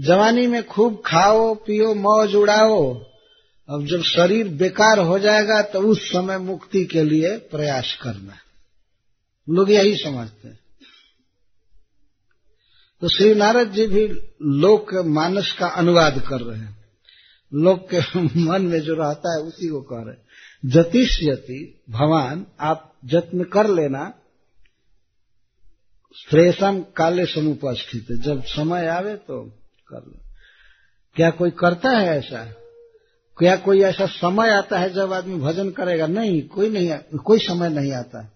जवानी 0.00 0.46
में 0.46 0.66
खूब 0.66 1.02
खाओ, 1.06 1.54
पियो, 1.54 1.94
मौज 1.94 2.34
उड़ाओ, 2.34 2.94
अब 3.68 3.86
जब 3.86 4.02
शरीर 4.02 4.48
बेकार 4.48 4.98
हो 4.98 5.18
जाएगा 5.18 5.62
तो 5.62 5.80
उस 5.80 6.08
समय 6.08 6.38
मुक्ति 6.38 6.84
के 6.84 7.02
लिए 7.02 7.36
प्रयास 7.36 7.98
करना 8.02 8.34
लोग 9.48 9.70
यही 9.70 9.94
समझते 9.96 10.48
हैं। 10.48 10.58
तो 13.02 13.08
श्री 13.08 13.34
नारद 13.34 13.72
जी 13.72 13.86
भी 13.86 14.08
लोक 14.42 14.94
मानस 14.94 15.56
का 15.58 15.66
अनुवाद 15.66 16.22
कर 16.28 16.40
रहे 16.40 16.58
हैं। 16.58 16.84
लोग 17.54 17.90
के 17.94 18.20
मन 18.40 18.62
में 18.62 18.80
जो 18.80 18.94
रहता 18.94 19.36
है 19.36 19.42
उसी 19.42 19.68
को 19.68 19.80
कह 19.80 19.96
रहे 19.96 20.16
जतिष्यति 20.68 21.82
भगवान 21.90 22.46
आप 22.60 22.94
जत्न 23.04 23.44
कर 23.44 23.70
लेना। 23.70 24.14
श्रेषम 26.16 26.84
काले 26.96 27.26
समुपस्थित 27.26 28.06
जब 28.20 28.44
समय 28.44 28.86
आवे 28.86 29.14
तो 29.14 29.50
कर 29.88 29.98
लो। 29.98 30.20
क्या 31.16 31.30
कोई 31.30 31.50
करता 31.50 31.90
है 31.90 32.18
ऐसा? 32.18 32.44
क्या 33.38 33.56
कोई 33.56 33.82
ऐसा 33.82 34.06
समय 34.06 34.50
आता 34.50 34.78
है 34.78 34.90
जब 34.90 35.12
आदमी 35.12 35.40
भजन 35.40 35.70
करेगा? 35.70 36.06
नहीं, 36.06 36.42
कोई 36.42 36.70
नहीं, 36.70 37.18
कोई 37.18 37.38
समय 37.38 37.68
नहीं 37.68 37.92
आता। 37.92 38.32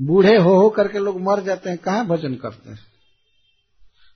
बूढ़े 0.00 0.36
हो 0.36 0.56
हो 0.56 0.70
करके 0.70 0.98
लोग 0.98 1.20
मर 1.20 1.42
जाते 1.42 1.70
हैं। 1.70 1.78
कहाँ 1.78 2.06
भजन 2.06 2.34
करते 2.34 2.70
हैं? 2.70 2.97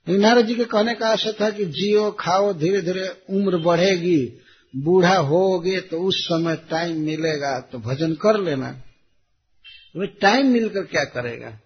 नारद 0.09 0.47
जी 0.47 0.55
के 0.55 0.65
कहने 0.65 0.95
का 0.95 1.09
आशा 1.09 1.33
था 1.33 1.51
कि 1.51 1.65
जियो 1.65 2.11
खाओ 2.11 2.53
धीरे 2.53 2.83
धीरे 2.83 3.09
उम्र 3.31 3.57
बढ़ेगी, 3.57 4.39
बूढ़ा 4.77 5.17
होगे 5.17 5.81
तो 5.81 6.01
उस 6.01 6.25
समय 6.25 6.57
टाइम 6.57 7.01
मिलेगा 7.01 7.61
तो 7.61 7.79
भजन 7.79 8.15
कर 8.15 8.41
लेना। 8.41 8.83
वे 9.97 10.07
टाइम 10.07 10.47
मिलकर 10.47 10.83
क्या 10.83 11.05
करेगा? 11.05 11.61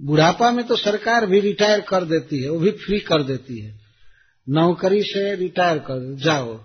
बुढ़ापा 0.00 0.50
में 0.50 0.66
तो 0.66 0.76
सरकार 0.76 1.26
भी 1.26 1.40
रिटायर 1.40 1.80
कर 1.80 2.04
देती 2.04 2.42
है, 2.42 2.50
वो 2.50 2.58
भी 2.58 2.70
फ्री 2.70 2.98
कर 2.98 3.22
देती 3.22 3.58
है। 3.58 3.80
नौकरी 4.48 5.02
से 5.02 5.34
रिटायर 5.34 5.78
कर, 5.78 6.14
जाओ। 6.14 6.64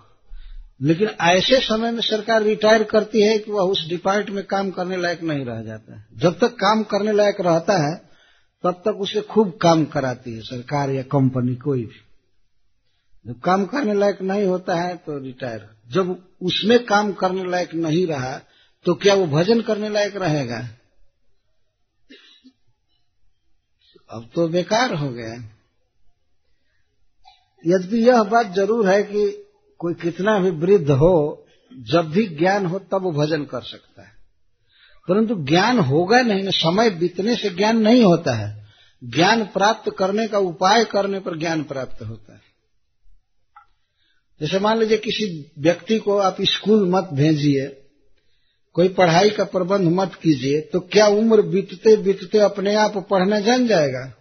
लेकिन 0.82 1.08
ऐसे 1.08 1.60
समय 1.60 1.90
में 1.90 2.00
सरकार 2.00 2.42
रिटायर 2.42 2.82
करती 2.82 3.20
है 3.20 3.38
कि 3.38 3.52
वह 3.52 3.62
उस 3.62 3.88
डिपार्ट 3.88 4.30
में 4.30 4.44
काम 4.44 4.70
करने 4.70 4.96
लायक 4.96 5.22
नहीं 5.22 5.44
रह 5.44 5.62
जाता 5.62 5.98
है। 5.98 6.06
जब 6.16 6.38
तक 6.38 6.48
काम 6.48 6.82
करने 6.82 7.12
लायक 7.12 7.36
रहता 7.40 7.78
है 7.78 8.09
तब 8.64 8.82
तक 8.84 9.00
उसे 9.00 9.20
खूब 9.20 9.50
काम 9.62 9.84
कराती 9.84 10.34
है 10.34 10.40
सरकार 10.42 10.90
या 10.90 11.02
कंपनी 11.12 11.54
कोई 11.56 11.84
भी। 11.84 12.00
जब 13.26 13.40
काम 13.40 13.64
करने 13.66 13.94
लायक 13.94 14.20
नहीं 14.22 14.44
होता 14.46 14.74
है 14.74 14.96
तो 14.96 15.18
रिटायर। 15.18 15.68
जब 15.92 16.10
उसमें 16.42 16.84
काम 16.86 17.12
करने 17.12 17.44
लायक 17.50 17.74
नहीं 17.76 18.06
रहा 18.06 18.36
तो 18.86 18.94
क्या 18.94 19.14
वो 19.14 19.26
भजन 19.26 19.60
करने 19.62 19.88
लायक 19.88 20.16
रहेगा? 20.16 20.58
अब 24.10 24.28
तो 24.34 24.46
बेकार 24.48 24.94
हो 24.94 25.08
गया। 25.10 25.34
यद्यपि 27.64 27.98
यह 27.98 28.22
बात 28.24 28.54
ज़रूर 28.54 28.88
है 28.88 29.02
कि 29.02 29.26
कोई 29.80 29.94
कितना 29.94 30.38
भी 30.38 30.50
वृद्ध 30.50 30.90
हो, 30.90 31.46
जब 31.72 32.10
भी 32.10 32.26
ज्ञान 32.28 32.66
हो, 32.66 32.78
तब 32.80 33.02
वो 33.02 33.12
भजन 33.12 33.44
कर 33.44 33.62
सकता 33.62 33.89
परंतु 35.10 35.34
ज्ञान 35.44 35.78
होगा 35.78 36.20
नहीं, 36.22 36.42
ना 36.42 36.50
समय 36.50 36.90
बीतने 36.90 37.36
से 37.36 37.50
ज्ञान 37.50 37.78
नहीं 37.78 38.04
होता 38.04 38.34
है। 38.34 38.66
ज्ञान 39.04 39.44
प्राप्त 39.44 39.90
करने 39.98 40.26
का 40.28 40.38
उपाय 40.38 40.84
करने 40.84 41.20
पर 41.20 41.38
ज्ञान 41.38 41.62
प्राप्त 41.62 42.02
होता 42.02 42.32
है। 42.34 42.40
जैसे 44.40 44.58
मान 44.58 44.78
लीजिए 44.78 44.98
किसी 44.98 45.52
व्यक्ति 45.58 45.98
को 45.98 46.18
आप 46.18 46.36
स्कूल 46.42 46.88
मत 46.90 47.08
भेजिए, 47.12 47.66
कोई 48.72 48.88
पढ़ाई 48.88 49.30
का 49.30 49.44
प्रबंध 49.44 49.88
मत 49.88 50.14
कीजिए 50.14 50.60
तो 50.60 50.80
क्या 50.80 51.06
उम्र 51.06 51.42
बीतते 51.42 51.96
बीतते 51.96 52.38
अपने 52.38 52.74
आप 52.74 52.98
पढ़ना 53.10 53.40
जान 53.40 53.66
जाएगा? 53.66 54.12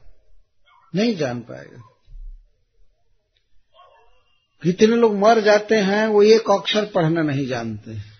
नहीं 0.95 1.15
जान 1.15 1.39
पाएगा। 1.39 1.81
कितने 4.63 4.95
लोग 4.95 5.17
मर 5.17 5.39
जाते 5.41 5.75
हैं, 5.75 6.07
वो 6.07 6.23
एक 6.23 6.49
अक्षर 6.51 6.85
पढ़ना 6.85 7.21
नहीं 7.21 7.47
जानते। 7.47 8.18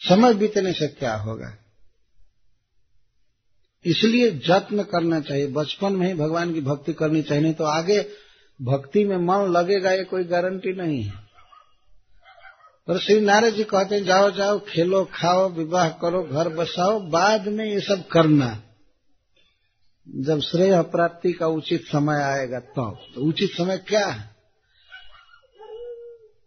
समय 0.00 0.34
बीतने 0.34 0.72
से 0.72 0.88
क्या 0.88 1.14
होगा? 1.14 1.58
इसलिए 3.84 4.30
जत्न 4.30 4.82
करना 4.82 5.20
चाहिए। 5.20 5.46
बचपन 5.46 5.92
में 5.92 6.06
ही 6.06 6.14
भगवान 6.14 6.54
की 6.54 6.60
भक्ति 6.60 6.92
करनी 6.92 7.22
चाहिए 7.22 7.42
नहीं 7.42 7.54
तो 7.54 7.64
आगे 7.64 8.08
भक्ति 8.62 9.04
में 9.04 9.16
मन 9.16 9.52
लगेगा 9.52 9.92
ये 9.92 10.04
कोई 10.04 10.24
गारंटी 10.24 10.72
नहीं 10.72 11.02
है। 11.02 11.28
पर 12.88 12.98
श्री 12.98 13.20
नारद 13.20 13.54
जी 13.54 13.64
कहते 13.64 13.94
हैं 13.94 14.04
जाओ 14.04 14.30
जाओ 14.30 14.60
खेलो 14.68 15.04
खाओ 15.04 15.48
विवाह 15.48 15.88
करो 15.88 16.22
घर 16.22 16.48
बसाओ 16.48 17.00
बाद 17.00 17.48
में 17.48 17.64
ये 17.64 17.80
सब 17.80 18.08
करना। 18.08 18.62
जब 20.08 20.40
श्रेय 20.40 20.82
प्राप्ति 20.82 21.32
का 21.32 21.46
उचित 21.46 21.82
समय 21.82 22.22
आएगा 22.22 22.60
तब। 22.60 22.74
तो, 22.76 23.14
तो 23.14 23.20
उचित 23.20 23.50
समय 23.50 23.78
क्या 23.78 24.06
है? 24.06 24.37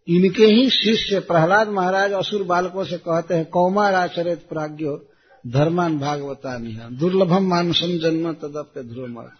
इनके 0.08 0.46
ही 0.46 0.70
शिष्य 0.70 1.20
प्रहलाद 1.20 1.68
महाराज 1.68 2.12
असुर 2.12 2.42
बालकों 2.42 2.84
से 2.84 2.96
कहते 2.98 3.34
हैं, 3.34 3.44
कौमार 3.44 3.94
आचरित 3.94 4.48
प्राज्ञो, 4.48 5.08
धर्मान 5.46 5.98
भागवता 5.98 6.58
निहा 6.58 6.88
दुर्लभम 6.88 7.46
मानसम 7.46 7.98
जन्म 7.98 8.32
तदप्य 8.32 8.82
ध्रुव 8.82 9.30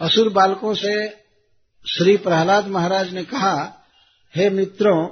असुर 0.00 0.28
बालकों 0.28 0.74
से 0.74 1.08
श्री 1.86 2.16
प्रहलाद 2.16 2.66
महाराज 2.66 3.14
ने 3.14 3.24
कहा, 3.24 3.86
हे 4.36 4.50
मित्रों, 4.50 5.08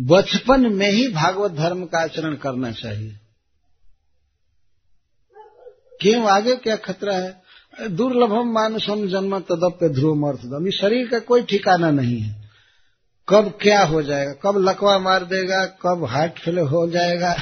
बचपन 0.00 0.74
में 0.74 0.90
ही 0.90 1.08
भागवत 1.08 1.52
धर्म 1.52 1.84
का 1.84 1.98
आचरण 1.98 2.34
करना 2.34 2.72
चाहिए। 2.72 3.16
क्यों? 6.00 6.26
आगे 6.26 6.56
क्या 6.56 6.76
खतरा 6.76 7.14
है? 7.14 7.42
दुर्लभम 7.90 8.52
मानसम 8.52 9.08
जन्म 9.08 9.38
तदप्य 9.38 9.88
ध्रुव 9.88 10.28
अर्थदम। 10.28 10.66
इस 10.66 10.74
शरीर 10.80 11.08
का 11.08 11.18
कोई 11.18 11.42
ठिकाना 11.42 11.90
नहीं 11.90 12.20
है। 12.20 12.39
कब 13.30 13.58
क्या 13.62 13.84
हो 13.84 14.02
जाएगा? 14.02 14.32
कब 14.32 14.58
लकवा 14.58 14.98
मार 14.98 15.24
देगा? 15.24 15.66
कब 15.66 16.04
हार्ट 16.04 16.38
फेल 16.38 16.58
हो 16.58 16.90
जाएगा? 16.90 17.36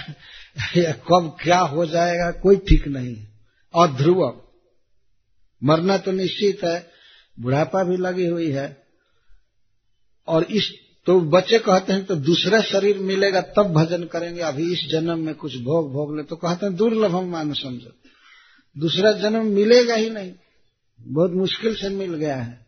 या 0.76 0.93
कब 0.93 1.36
क्या 1.43 1.59
हो 1.59 1.86
जाएगा? 1.86 2.30
कोई 2.30 2.57
ठीक 2.57 2.89
नहीं। 2.89 3.16
और 3.74 3.89
ध्रुव, 3.89 4.43
मरना 5.64 5.99
तो 5.99 6.12
निश्चित 6.12 6.64
है, 6.64 6.91
बुढ़ापा 7.41 7.84
भी 7.84 7.97
लगी 7.97 8.26
हुई 8.26 8.51
है। 8.51 8.82
और 10.28 10.45
इस 10.45 10.72
तो 11.07 11.20
बच्चे 11.20 11.59
कहते 11.59 11.93
हैं 11.93 12.05
तो 12.05 12.16
दूसरा 12.16 12.61
शरीर 12.61 12.99
मिलेगा, 12.99 13.41
तब 13.41 13.62
भजन 13.62 14.05
करेंगे। 14.05 14.41
अभी 14.41 14.72
इस 14.72 14.91
जन्म 14.91 15.18
में 15.18 15.34
कुछ 15.34 15.57
भोग 15.57 15.93
भोग 15.93 16.16
ले 16.16 16.22
तो 16.22 16.36
कहते 16.36 16.66
हैं 16.66 16.76
दुर्लभ 16.76 17.16
हम 17.16 17.24
मान 17.24 17.53
समझो। 17.53 17.91
दूसरा 18.78 19.12
जन्म 19.12 19.47
मिलेगा 19.47 19.95
ही 19.95 20.11
नहीं। 20.11 20.32
बहुत 21.01 21.30
मुश्किल 21.30 21.74
से 21.74 21.89
मिल 21.89 22.14
गया 22.14 22.36
है। 22.36 22.67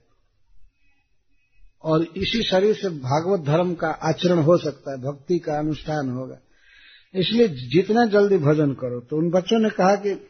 और 1.85 2.03
इसी 2.17 2.43
शरीर 2.43 2.75
से 2.75 2.89
भागवत 2.89 3.41
धर्म 3.41 3.75
का 3.75 3.89
आचरण 4.03 4.39
हो 4.39 4.57
सकता 4.57 4.91
है, 4.91 4.99
भक्ति 4.99 5.39
का 5.39 5.59
अनुष्ठान 5.59 6.11
होगा। 6.11 6.37
इसलिए 7.15 7.49
जितना 7.49 8.05
जल्दी 8.07 8.39
भजन 8.39 8.73
करो 8.73 9.01
तो 9.01 9.17
उन 9.17 9.31
बच्चों 9.31 9.59
ने 9.59 9.71
कहा 9.71 9.95
कि 9.97 10.27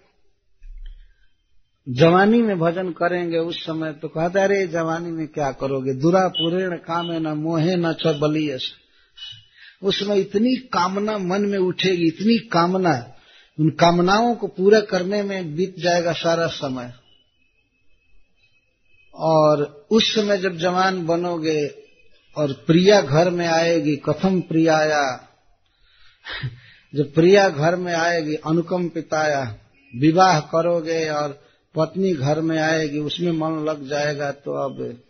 जवानी 1.88 2.40
में 2.42 2.58
भजन 2.58 2.90
करेंगे 2.90 3.38
उस 3.38 3.56
समय 3.56 3.92
तो 3.92 4.08
कहते 4.08 4.40
अरे, 4.40 4.66
जवानी 4.66 5.10
में 5.10 5.26
क्या 5.26 5.50
करोगे? 5.52 5.94
दुरा 5.94 6.26
पुरेण 6.28 6.76
कामे 6.76 7.18
न 7.18 7.28
मोहे 7.28 7.76
न 7.76 7.92
च 7.92 8.06
बलियस 8.06 8.70
उसमें 9.82 10.16
इतनी 10.16 10.54
कामना 10.56 11.16
मन 11.18 11.42
में 11.42 11.58
उठेगी, 11.58 12.06
इतनी 12.06 12.36
कामना, 12.48 12.92
उन 13.58 13.68
कामनाओं 13.70 14.34
को 14.34 14.46
पूरा 14.46 14.80
करने 14.80 15.22
में 15.22 15.54
बीत 15.56 15.74
जाएगा 15.78 16.12
सारा 16.12 16.46
समय। 16.46 16.92
और 19.20 19.62
उस 19.90 20.14
समय 20.14 20.38
जब 20.38 20.56
जवान 20.56 21.04
बनोगे 21.06 21.66
और 22.36 22.52
प्रिया 22.66 23.00
घर 23.00 23.30
में 23.30 23.46
आएगी, 23.46 23.96
कथम 23.96 24.40
प्रियाया। 24.40 25.02
जब 26.94 27.12
प्रिया 27.14 27.48
घर 27.48 27.76
में 27.76 27.92
आएगी, 27.94 28.34
अनुकम 28.34 28.88
पिताया, 28.88 29.42
विवाह 29.94 30.40
करोगे 30.40 31.08
और 31.08 31.38
पत्नी 31.74 32.12
घर 32.14 32.40
में 32.40 32.58
आएगी, 32.58 32.98
उसमें 32.98 33.32
मन 33.32 33.64
लग 33.64 33.86
जाएगा 33.88 34.30
तो 34.32 34.52
अब 34.52 35.00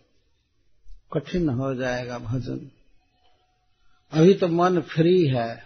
कठिन 1.14 1.48
हो 1.48 1.74
जाएगा 1.74 2.18
भजन। 2.18 2.70
अभी 4.12 4.34
तो 4.34 4.48
मन 4.48 4.80
फ्री 4.80 5.26
है, 5.26 5.64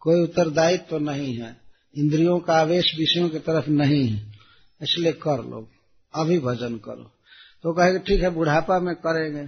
कोई 0.00 0.22
उत्तरदायित्व 0.22 0.86
तो 0.90 0.98
नहीं 0.98 1.34
है, 1.34 1.56
इंद्रियों 1.96 2.38
का 2.38 2.54
आवेश 2.54 2.94
विषयों 2.98 3.28
की 3.28 3.38
तरफ़ 3.38 3.68
नहीं 3.70 4.08
है, 4.08 4.34
इसलिए 4.80 5.12
कर 5.12 5.44
लो, 5.44 5.68
अभी 6.14 6.38
भजन 6.38 6.76
करो। 6.76 7.10
तो 7.64 7.72
कहेगा, 7.72 7.98
ठीक 7.98 8.22
है, 8.22 8.30
बुढ़ापा 8.30 8.78
में 8.78 8.94
करेंगे। 8.94 9.46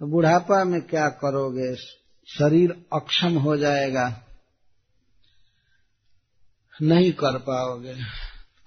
तो 0.00 0.06
बुढ़ापा 0.06 0.64
में 0.64 0.80
क्या 0.80 1.08
करोगे? 1.08 1.74
शरीर 2.28 2.74
अक्षम 2.92 3.38
हो 3.38 3.56
जाएगा। 3.56 4.22
नहीं 6.82 7.12
कर 7.12 7.38
पाओगे। 7.38 7.94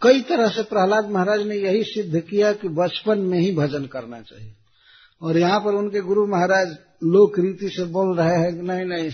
कई 0.02 0.22
तरह 0.22 0.48
से 0.48 0.64
प्रहलाद 0.64 1.10
महाराज 1.10 1.42
ने 1.42 1.56
यही 1.56 1.84
सिद्ध 1.84 2.20
किया 2.20 2.54
कि 2.54 2.68
बचपन 2.68 3.20
में 3.20 3.40
ही 3.40 3.56
भजन 3.56 3.86
करना 3.86 4.22
चाहिए। 4.22 4.54
और 5.22 5.38
यहाँ 5.38 5.60
पर 5.60 5.74
उनके 5.74 6.02
गुरु 6.02 6.26
महाराज 6.28 6.78
लोक 7.04 7.40
रीति 7.40 7.70
से 7.70 7.84
बोल 7.86 8.18
रहे 8.18 8.38
हैं 8.38 8.56
कि 8.56 8.62
नहीं 8.62 8.86
नहीं, 8.86 9.10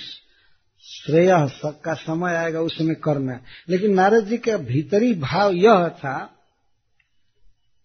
श्रेय 0.83 1.27
का 1.65 1.93
समय 1.93 2.35
आएगा, 2.35 2.59
उसमें 2.59 2.95
करना 2.95 3.39
लेकिन 3.69 3.93
नारद 3.93 4.25
जी 4.25 4.37
का 4.37 4.57
भीतरी 4.57 5.13
भाव 5.13 5.51
यह 5.51 5.87
था 5.89 6.38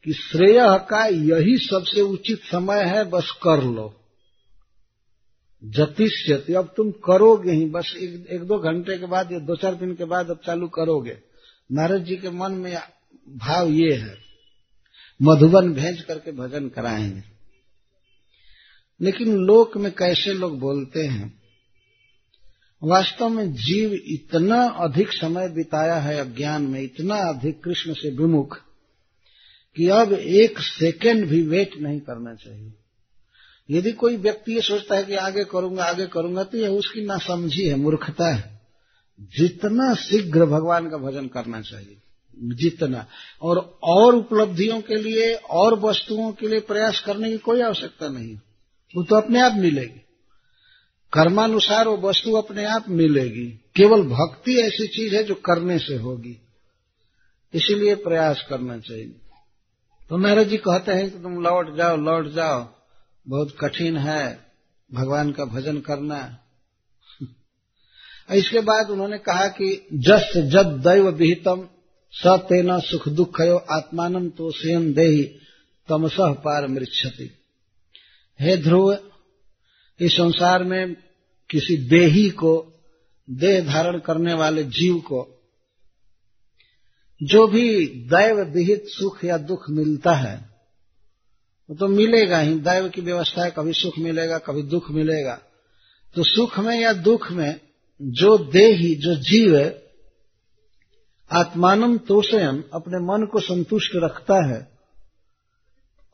कि 0.05 0.13
श्रेय 0.13 0.87
का 0.91 1.07
यही 1.07 1.59
सबसे 1.59 2.01
उचित 2.01 2.39
समय 2.39 2.85
है 2.85 3.05
बस 3.05 3.39
कर 3.43 3.65
लो। 3.65 4.01
जतिष्यति 5.65 6.55
अब 6.55 6.75
तुम 6.77 6.91
करोगे 6.91 7.53
ही 7.53 7.65
बस 7.65 7.95
एक, 7.97 8.27
एक 8.31 8.43
दो 8.43 8.59
घंटे 8.59 8.99
के 8.99 9.07
बाद 9.07 9.33
या 9.33 9.39
दो 9.39 9.57
चार 9.57 9.75
दिन 9.75 9.95
के 9.95 10.05
बाद 10.05 10.31
अब 10.31 10.41
चालू 10.47 10.69
करोगे। 10.69 11.19
नारद 11.73 12.05
जी 12.05 12.17
के 12.17 12.31
मन 12.31 12.53
में 12.53 12.79
भाव 13.29 13.69
ये 13.69 13.93
है 13.93 14.19
मधुबन 15.23 15.73
भेज 15.73 16.03
करके 16.03 16.33
भजन 16.33 16.69
कराएँगे। 16.69 17.23
लेकिन 19.03 19.37
लोक 19.37 19.77
में 19.77 19.93
कैसे 19.93 20.33
लोग 20.33 20.59
बोलते 20.59 21.07
हैं? 21.07 21.43
वास्तव 22.85 23.29
में 23.29 23.53
जीव 23.53 23.93
इतना 23.93 24.69
अधिक 24.69 25.13
समय 25.13 25.49
बिताया 25.49 25.95
है 25.95 26.19
अज्ञान 26.19 26.63
में 26.63 26.81
इतना 26.81 27.15
अधिक 27.15 27.65
कृष्ण 27.65 27.93
से 27.93 28.11
विमुख। 28.11 28.61
कि 29.77 29.89
अब 29.89 30.13
एक 30.13 30.59
सेकेंड 30.59 31.29
भी 31.29 31.43
वेट 31.43 31.77
नहीं 31.81 32.01
करना 32.01 32.35
चाहिए। 32.35 32.73
यदि 33.71 33.93
कोई 33.93 34.17
व्यक्ति 34.17 34.53
ये 34.53 34.61
सोचता 34.61 34.95
है 34.95 35.05
कि 35.05 35.15
आगे 35.15 35.45
करूँगा 35.45 35.85
आगे 35.85 36.07
करूँगा 36.07 36.45
तो 36.45 36.59
यह 36.59 36.69
उसकी 36.69 37.05
नासमझी 37.05 37.69
है, 37.69 37.75
मूर्खता 37.77 38.35
है। 38.35 38.61
जितना 39.21 39.95
शीघ्र 39.95 40.45
भगवान 40.47 40.91
का 40.91 40.97
भजन 40.97 41.27
करना 41.27 41.61
चाहिए, 41.61 41.97
जितना। 42.35 43.07
और 43.43 43.79
और 43.83 44.17
उपलब्धियों 44.17 44.81
के 44.81 44.97
लिए, 44.97 45.35
और 45.35 45.79
वस्तुओं 45.81 46.33
के 46.33 46.49
लिए 46.49 46.61
प्रयास 46.61 47.01
करने 47.01 47.31
की 47.31 47.39
कोई 47.39 47.61
आवश्यकता 47.61 48.09
नहीं 48.09 48.37
वो 48.97 49.03
तो 49.03 49.17
अपने 49.17 49.41
आप 49.41 49.53
मिलेगी। 49.55 50.01
कर्मानुसार 51.13 51.89
वो 51.89 51.97
वस्तु 52.09 52.33
अपने 52.33 52.65
आप 52.65 52.85
मिलेगी। 52.89 53.47
केवल 53.77 54.03
भक्ति 54.03 54.57
ऐसी 54.57 54.87
चीज़ 54.87 55.15
है 55.17 55.25
जो 55.25 55.35
करने 55.35 55.79
से 55.79 55.97
होगी। 55.97 56.41
इसीलिए 57.55 57.95
प्रयास 57.95 58.47
करना 58.51 58.79
चाहिए। 58.79 59.15
तो 60.11 60.17
महाराज 60.17 60.49
जी 60.49 60.57
कहते 60.57 60.93
हैं 60.93 61.11
कि 61.11 61.19
तुम 61.19 61.43
लौट 61.43 61.77
जाओ 61.77 61.97
लौट 61.97 62.33
जाओ। 62.33 62.69
बहुत 63.29 63.57
कठिन 63.61 63.97
है 63.97 64.47
भगवान 64.95 65.33
का 65.33 65.45
भजन 65.45 65.81
करना। 65.81 66.39
इसके 68.35 68.61
बाद 68.61 68.91
उन्होंने 68.91 69.19
कहा 69.19 69.47
कि 69.47 69.89
जस 69.93 70.33
जब 70.37 70.81
दैव 70.81 71.09
विहितम, 71.09 71.69
स 72.13 72.27
तेना 72.27 72.79
सुख 72.79 73.09
दुख 73.09 73.41
यो 73.41 73.57
आत्मान 73.57 74.31
तो 74.31 74.51
स्वयं 74.51 74.93
दे 74.93 75.25
तमसह 75.89 76.33
पार 76.33 76.67
मृक्षति 76.67 77.31
हे 78.41 78.57
ध्रुव, 78.57 78.99
इस 80.01 80.13
संसार 80.13 80.65
में 80.65 80.95
किसी 81.51 81.77
देही 81.77 82.31
को, 82.31 82.73
देह 83.31 83.67
धारण 83.67 83.99
करने 83.99 84.35
वाले 84.35 84.65
जीव 84.65 84.97
को 84.97 85.34
जो 87.23 87.47
भी 87.47 87.87
दैव 87.87 88.41
विहित 88.41 88.85
सुख 88.87 89.25
या 89.25 89.39
दुख 89.39 89.71
मिलता 89.71 90.13
है, 90.13 90.51
वो 91.71 91.77
तो 91.77 91.89
मिलेगा 91.89 92.39
ही। 92.39 92.55
दैव 92.55 92.89
की 92.89 93.01
व्यवस्था 93.01 93.45
है, 93.45 93.51
कभी 93.51 93.73
सुख 93.73 93.99
मिलेगा, 93.99 94.39
कभी 94.39 94.63
दुख 94.63 94.91
मिलेगा। 94.91 95.39
तो 96.17 96.23
सुख 96.23 96.59
में 96.59 96.81
या 96.81 96.93
दुख 96.93 97.31
में 97.33 97.61
जो 98.03 98.37
देही, 98.39 98.95
जो 98.95 99.15
जीव 99.15 99.57
आत्मानम 101.31 101.97
तोषयन, 101.99 102.65
अपने 102.73 102.99
मन 102.99 103.27
को 103.27 103.41
संतुष्ट 103.41 103.93
रखता 103.95 104.45
है, 104.47 104.69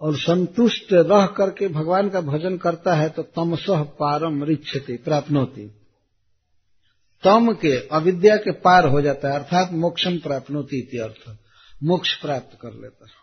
और 0.01 0.17
संतुष्ट 0.17 0.93
रह 0.93 1.27
करके 1.27 1.69
भगवान 1.69 2.09
का 2.09 2.21
भजन 2.21 2.57
करता 2.57 2.95
है 2.95 3.09
तो 3.09 3.23
तमसह 3.23 3.83
पारम 3.83 4.45
रिच्छति, 4.45 4.97
प्राप्नोति। 4.97 5.80
तम 7.25 7.53
के 7.53 7.73
अविद्या 7.89 8.37
के 8.37 8.53
पार 8.53 8.87
हो 8.87 9.01
जाता 9.01 9.29
है, 9.29 9.35
अर्थात 9.35 9.73
मोक्षम 9.73 10.19
प्राप्नोति 10.19 10.99
अर्थ। 10.99 11.37
मोक्ष 11.83 12.15
प्राप्त 12.15 12.59
कर 12.63 12.73
लेता 12.73 13.07
है। 13.07 13.19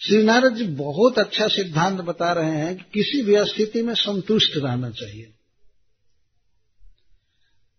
श्री 0.00 0.22
नारद 0.22 0.54
जी 0.54 0.64
बहुत 0.64 1.18
अच्छा 1.18 1.46
सिद्धांत 1.48 2.00
बता 2.00 2.32
रहे 2.32 2.50
हैं 2.50 2.76
कि 2.76 2.84
किसी 2.94 3.22
भी 3.22 3.36
स्थिति 3.44 3.82
में 3.82 3.94
संतुष्ट 3.94 4.56
रहना 4.56 4.90
चाहिए। 4.90 5.32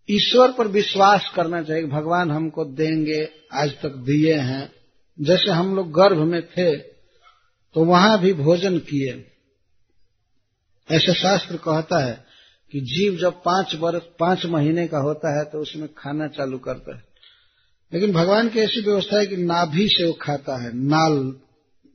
ईश्वर 0.09 0.51
पर 0.51 0.67
विश्वास 0.67 1.31
करना 1.35 1.61
चाहिए, 1.63 1.85
भगवान 1.85 2.31
हमको 2.31 2.65
देंगे, 2.65 3.29
आज 3.53 3.71
तक 3.81 3.89
दिए 3.89 4.33
हैं। 4.33 4.71
जैसे 5.19 5.51
हम 5.51 5.75
लोग 5.75 5.91
गर्भ 5.91 6.17
में 6.17 6.41
थे 6.47 6.75
तो 7.75 7.83
वहाँ 7.85 8.19
भी 8.19 8.33
भोजन 8.33 8.77
किए। 8.79 9.13
ऐसे 10.89 11.13
शास्त्र 11.13 11.57
कहता 11.57 12.03
है 12.05 12.25
कि 12.73 12.81
जीव 12.81 13.17
जब 13.17 13.33
पाँच 13.33 13.75
वर्ष, 13.75 14.03
पाँच 14.19 14.45
महीने 14.45 14.87
का 14.87 14.97
होता 14.97 15.39
है 15.39 15.45
तो 15.45 15.57
उसमें 15.57 15.89
खाना 15.97 16.27
चालू 16.27 16.57
करता 16.57 16.95
है। 16.95 17.03
लेकिन 17.93 18.13
भगवान 18.13 18.49
की 18.49 18.59
ऐसी 18.59 18.81
व्यवस्था 18.81 19.19
है 19.19 19.25
कि 19.25 19.37
नाभि 19.37 19.87
से 19.87 20.05
वो 20.05 20.13
खाता 20.13 20.63
है, 20.63 20.75
नाल 20.75 21.35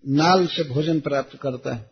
नाल 0.09 0.47
से 0.47 0.65
भोजन 0.65 1.01
प्राप्त 1.01 1.39
करता 1.43 1.75
है। 1.75 1.91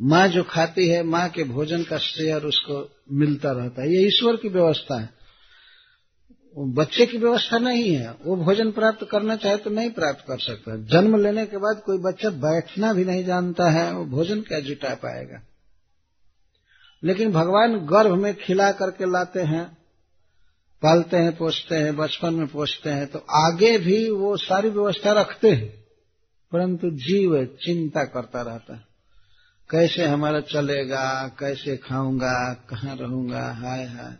माँ 0.00 0.28
जो 0.28 0.42
खाती 0.42 0.88
है, 0.88 1.02
माँ 1.02 1.28
के 1.28 1.44
भोजन 1.44 1.82
का 1.82 1.98
शेयर 1.98 2.42
उसको 2.42 2.96
मिलता 3.12 3.52
रहता 3.52 3.82
है। 3.82 3.88
ये 3.88 4.06
ईश्वर 4.06 4.36
की 4.36 4.48
व्यवस्था 4.48 5.00
है। 5.00 5.10
बच्चे 6.58 7.06
की 7.06 7.18
व्यवस्था 7.18 7.58
नहीं 7.58 7.94
है। 7.94 8.10
वो 8.10 8.36
भोजन 8.36 8.70
प्राप्त 8.70 9.08
करना 9.10 9.36
चाहे 9.36 9.56
तो 9.56 9.70
नहीं 9.70 9.90
प्राप्त 9.90 10.24
कर 10.28 10.38
सकता। 10.38 10.76
जन्म 10.76 11.22
लेने 11.22 11.46
के 11.46 11.56
बाद 11.56 11.82
कोई 11.86 11.98
बच्चा 11.98 12.30
बैठना 12.30 12.92
भी 12.92 13.04
नहीं 13.04 13.24
जानता 13.24 13.70
है, 13.70 13.92
वो 13.92 14.04
भोजन 14.04 14.40
क्या 14.40 14.60
जुटा 14.60 14.94
पाएगा। 14.94 15.55
लेकिन 17.02 17.32
भगवान 17.32 17.76
गर्भ 17.86 18.14
में 18.14 18.34
खिला 18.36 18.70
करके 18.72 19.10
लाते 19.12 19.40
हैं, 19.44 19.64
पालते 20.82 21.16
हैं, 21.16 21.36
पोसते 21.36 21.74
हैं, 21.74 21.96
बचपन 21.96 22.34
में 22.34 22.46
पोसते 22.46 22.90
हैं 22.90 23.06
तो 23.06 23.18
आगे 23.38 23.76
भी 23.78 24.08
वो 24.10 24.36
सारी 24.38 24.68
व्यवस्था 24.70 25.12
रखते 25.12 25.50
हैं, 25.50 25.68
परंतु 26.52 26.90
जीव 26.98 27.44
चिंता 27.62 28.04
करता 28.04 28.42
रहता 28.42 28.74
है। 28.74 28.84
कैसे 29.70 30.04
हमारा 30.04 30.40
चलेगा, 30.42 31.06
कैसे 31.38 31.76
खाऊँगा, 31.78 32.52
कहाँ 32.70 32.96
रहूँगा, 32.96 33.42
हाय 33.54 33.84
हाय। 33.86 34.12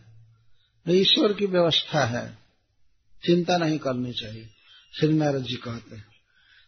तो 0.85 0.93
ईश्वर 0.93 1.33
की 1.33 1.45
व्यवस्था 1.45 2.03
है, 2.07 2.27
चिंता 3.23 3.57
नहीं 3.57 3.77
करनी 3.79 4.13
चाहिए, 4.13 4.49
श्री 4.93 5.13
नारद 5.13 5.43
जी 5.43 5.55
कहते 5.57 5.95
हैं। 5.95 6.05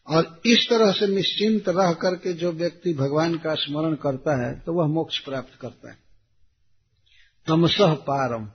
और 0.09 0.41
इस 0.45 0.67
तरह 0.69 0.91
से 0.91 1.07
निश्चिंत 1.07 1.69
रह 1.69 1.93
करके 1.93 2.33
जो 2.33 2.51
व्यक्ति 2.51 2.93
भगवान 2.93 3.35
का 3.35 3.53
स्मरण 3.53 3.95
करता 3.95 4.47
है 4.47 4.59
तो 4.59 4.73
वह 4.73 4.87
मोक्ष 4.87 5.19
प्राप्त 5.19 5.59
करता 5.61 5.89
है। 5.89 5.97
तमसह 7.47 7.93
पारम। 7.93 8.49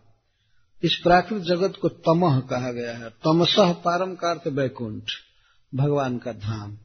इस 0.82 0.96
प्राकृत 0.96 1.42
जगत 1.42 1.76
को 1.82 1.88
तमह 1.88 2.40
कहा 2.40 2.72
गया 2.72 2.96
है। 2.96 3.10
तमसह 3.10 3.72
पारम 3.72 4.14
का 4.14 4.30
अर्थ 4.30 4.46
वैकुंठ 4.46 5.02
भगवान 5.74 6.18
का 6.18 6.32
धाम। 6.32 6.78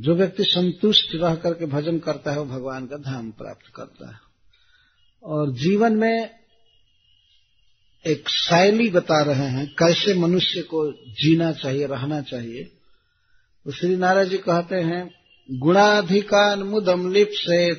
जो 0.00 0.14
व्यक्ति 0.14 0.44
संतुष्ट 0.44 1.14
रह 1.14 1.34
करके 1.34 1.66
भजन 1.66 1.98
करता 1.98 2.32
है, 2.32 2.38
वो 2.38 2.44
भगवान 2.44 2.86
का 2.86 2.96
धाम 2.96 3.30
प्राप्त 3.30 3.74
करता 3.74 4.10
है। 4.10 4.18
और 5.22 5.52
जीवन 5.52 5.96
में 5.96 6.30
एक 8.06 8.28
शैली 8.28 8.90
बता 8.90 9.22
रहे 9.22 9.48
हैं, 9.48 9.74
कैसे 9.78 10.14
मनुष्य 10.14 10.62
को 10.62 10.92
जीना 10.92 11.52
चाहिए, 11.52 11.86
रहना 11.86 12.20
चाहिए। 12.20 12.78
श्री 13.70 13.96
नारायण 13.96 14.28
जी 14.28 14.38
कहते 14.38 14.76
हैं, 14.76 15.14
गुणाधिकान 15.50 16.62
मुदम 16.62 17.12
लिप 17.12 17.30
से 17.32 17.72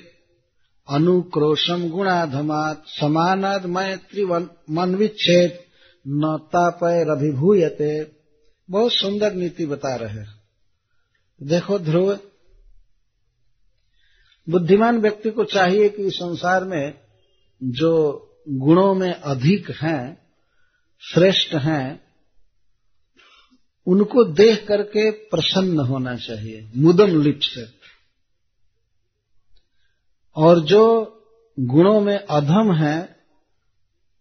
अनुक्रोशम 0.90 1.90
गुणाधमात, 1.90 2.84
समानाद 2.88 3.66
मैत्री 3.66 4.26
मन 4.70 4.96
विच्छेद 4.96 5.60
न 6.08 6.38
तापय 6.42 7.04
रभिभूयते। 7.08 8.12
बहुत 8.70 8.94
सुंदर 8.94 9.34
नीति 9.34 9.66
बता 9.66 9.96
रहे 9.96 10.14
हैं। 10.14 10.42
देखो 11.44 11.80
ध्रुव, 11.80 12.20
बुद्धिमान 14.50 14.98
व्यक्ति 14.98 15.30
को 15.30 15.44
चाहिए 15.44 15.90
कि 15.90 16.10
संसार 16.10 16.64
में 16.64 16.94
जो 17.64 17.94
गुणों 18.50 18.96
में 18.96 19.14
अधिक 19.14 19.72
हैं, 19.72 20.18
श्रेष्ठ 21.00 21.56
हैं 21.56 22.03
उनको 23.88 24.26
देख 24.26 24.68
करके 24.68 25.12
प्रसन्न 25.12 25.80
होना 25.80 26.16
चाहिए, 26.16 26.72
मुदम 26.76 27.22
लिप 27.22 27.40
से 27.42 27.84
और 30.36 30.60
जो 30.60 31.10
गुणों 31.60 32.02
में 32.02 32.18
अधम 32.18 32.74
है, 32.74 33.16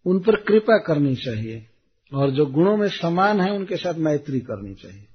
उन 0.05 0.19
पर 0.19 0.35
कृपा 0.35 0.77
करनी 0.77 1.15
चाहिए। 1.15 1.69
और 2.13 2.31
जो 2.31 2.45
गुणों 2.45 2.77
में 2.77 2.87
समान 2.87 3.41
है, 3.41 3.51
उनके 3.51 3.77
साथ 3.77 3.93
मैत्री 3.93 4.39
करनी 4.39 4.73
चाहिए। 4.73 5.07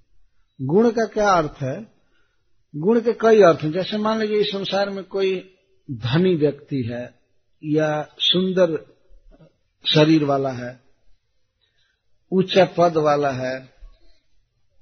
गुण 0.62 0.90
का 0.90 1.06
क्या 1.06 1.30
अर्थ 1.30 1.54
है? 1.62 1.86
गुण 2.76 3.00
के 3.00 3.12
कई 3.12 3.42
अर्थ 3.42 3.60
हैं। 3.60 3.72
जैसे 3.72 3.98
मान 3.98 4.18
लीजिए, 4.18 4.36
इस 4.36 4.46
संसार 4.46 4.90
में 4.90 5.04
कोई 5.04 5.56
धनी 5.90 6.34
व्यक्ति 6.34 6.82
है, 6.82 7.14
या 7.64 8.08
सुंदर 8.18 8.96
शरीर 9.94 10.24
वाला 10.24 10.50
है, 10.50 10.80
ऊँचा 12.32 12.64
पद 12.64 12.96
वाला 12.96 13.30
है 13.30 13.77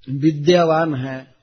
विद्यावान 0.07 0.95
है। 0.95 1.35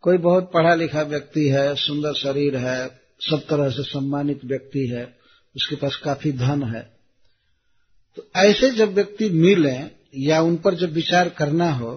कोई 0.00 0.18
बहुत 0.18 0.50
पढ़ा 0.54 0.74
लिखा 0.74 1.02
व्यक्ति 1.02 1.48
है, 1.48 1.74
सुंदर 1.74 2.14
शरीर 2.14 2.56
है, 2.56 2.88
सब 3.20 3.46
तरह 3.48 3.70
से 3.70 3.82
सम्मानित 3.82 4.44
व्यक्ति 4.44 4.86
है, 4.86 5.04
उसके 5.56 5.76
पास 5.76 5.96
काफ़ी 5.96 6.32
धन 6.32 6.62
है। 6.62 6.82
तो 8.16 8.30
ऐसे 8.36 8.70
जब 8.70 8.92
व्यक्ति 8.92 9.28
मिले 9.28 9.76
या 10.16 10.40
उन 10.40 10.56
पर 10.56 10.74
जब 10.74 10.92
विचार 10.92 11.28
करना 11.28 11.72
हो 11.72 11.92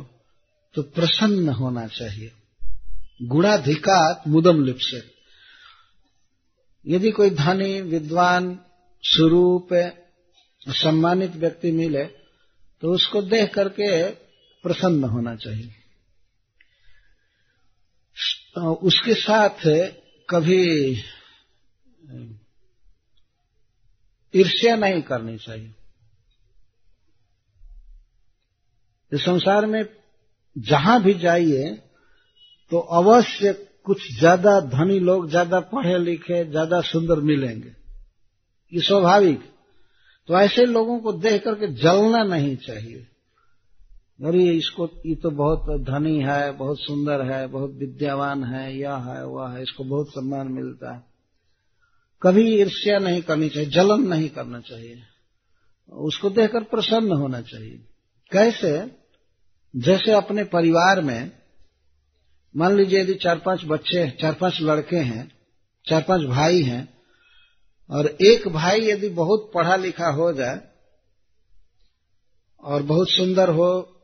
तो 0.75 0.81
प्रसन्न 0.81 1.49
होना 1.49 1.87
चाहिए। 1.87 2.31
गुणाधिकार 3.23 4.29
मुदम 4.29 4.63
लिप 4.63 4.77
से 4.77 5.01
यदि 6.87 7.11
कोई 7.11 7.29
धनी, 7.29 7.81
विद्वान 7.81 8.59
स्वरूप 9.03 9.69
सम्मानित 10.67 11.35
व्यक्ति 11.35 11.71
मिले 11.71 12.03
तो 12.81 12.91
उसको 12.91 13.21
देख 13.21 13.53
करके 13.53 14.24
प्रसन्न 14.65 15.03
होना 15.05 15.35
चाहिए। 15.37 15.71
उसके 18.83 19.13
साथ 19.15 19.61
कभी 20.29 20.63
ईर्ष्या 24.33 24.75
नहीं 24.75 25.01
करनी 25.03 25.37
चाहिए। 25.37 25.73
इस 29.11 29.21
संसार 29.21 29.65
में 29.65 29.83
जहाँ 30.55 31.01
भी 31.03 31.13
जाइए 31.19 31.71
तो 32.71 32.79
अवश्य 32.97 33.53
कुछ 33.85 34.07
ज़्यादा 34.11 34.59
धनी 34.69 34.99
लोग, 34.99 35.29
ज़्यादा 35.29 35.59
पढ़े 35.67 35.97
लिखे 35.99 36.43
ज़्यादा 36.45 36.79
सुंदर 36.83 37.19
मिलेंगे। 37.21 37.73
ये 38.71 38.81
स्वाभाविक। 38.81 39.41
तो 40.29 40.39
ऐसे 40.39 40.65
लोगों 40.65 40.99
को 40.99 41.11
देख 41.13 41.43
करके 41.43 41.67
जलना 41.73 42.23
नहीं 42.25 42.55
चाहिए। 42.59 43.05
अरे 44.23 44.43
इसको 44.45 44.89
ये 45.05 45.15
तो 45.15 45.31
बहुत 45.31 45.81
धनी 45.81 46.19
है, 46.19 46.51
बहुत 46.51 46.77
सुंदर 46.79 47.21
है, 47.21 47.47
बहुत 47.47 47.71
विद्यावान 47.71 48.43
है, 48.43 48.77
यह 48.77 48.95
है, 48.95 49.25
वह 49.25 49.49
है, 49.49 49.63
इसको 49.63 49.83
बहुत 49.83 50.09
सम्मान 50.09 50.47
मिलता 50.47 50.95
है। 50.95 51.03
कभी 52.21 52.55
ईर्ष्या 52.55 52.99
नहीं 52.99 53.21
करनी 53.21 53.49
चाहिए, 53.49 53.69
जलन 53.69 54.01
नहीं 54.01 54.29
करना 54.29 54.59
चाहिए। 54.59 55.01
उसको 55.91 56.29
देखकर 56.29 56.63
प्रसन्न 56.63 57.11
होना 57.11 57.41
चाहिए। 57.41 57.85
कैसे? 58.31 58.91
जैसे 59.75 60.11
अपने 60.11 60.43
परिवार 60.43 61.01
में, 61.01 61.31
मान 62.57 62.75
लीजिए 62.75 62.99
यदि 62.99 63.13
चार 63.13 63.39
पाँच 63.39 63.61
बच्चे 63.65 64.09
चार 64.21 64.33
पाँच 64.33 64.57
लड़के 64.61 64.97
हैं 64.97 65.31
चार 65.89 66.05
पाँच 66.07 66.21
भाई 66.21 66.61
हैं, 66.61 66.97
और 67.89 68.07
एक 68.07 68.47
भाई 68.47 68.79
यदि 68.81 69.09
बहुत 69.09 69.51
पढ़ा 69.53 69.75
लिखा 69.75 70.07
हो 70.07 70.33
जाए, 70.33 70.61
और 72.63 72.83
बहुत 72.83 73.07
सुंदर 73.09 73.49
हो 73.49 73.94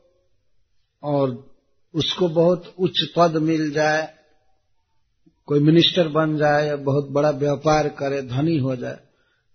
और 1.02 1.54
उसको 1.94 2.28
बहुत 2.28 2.74
उच्च 2.78 3.04
पद 3.16 3.36
मिल 3.36 3.70
जाए, 3.70 4.08
कोई 5.48 5.60
मिनिस्टर 5.60 6.08
बन 6.08 6.36
जाए 6.36 6.66
या 6.66 6.76
बहुत 6.76 7.08
बड़ा 7.10 7.30
व्यापार 7.30 7.88
करे, 7.88 8.22
धनी 8.22 8.58
हो 8.58 8.76
जाए 8.76 8.98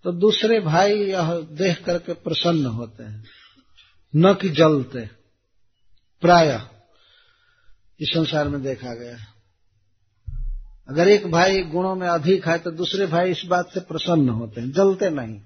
तो 0.06 0.12
दूसरे 0.12 0.60
भाई 0.60 0.94
यह 0.94 1.34
देख 1.52 1.84
करके 1.86 2.14
प्रसन्न 2.14 2.66
होते 2.66 3.04
हैं। 3.04 3.24
न 4.16 4.34
कि 4.34 4.50
जलते। 4.50 5.00
प्राय 6.24 6.62
इस 8.00 8.08
संसार 8.14 8.48
में 8.48 8.62
देखा 8.64 8.94
गया 8.94 9.18
अगर 10.90 11.08
एक 11.08 11.32
भाई 11.32 11.62
गुणों 11.64 11.96
में 11.96 12.08
अधिक 12.08 12.48
है 12.48 12.58
तो 12.58 12.72
दूसरे 12.72 13.06
भाई 13.06 13.32
इस 13.32 13.42
बात 13.48 13.74
से 13.74 13.80
प्रसन्न 13.80 14.30
होते 14.30 14.62
हैं, 14.62 14.72
जलते 14.72 15.10
नहीं। 15.10 15.40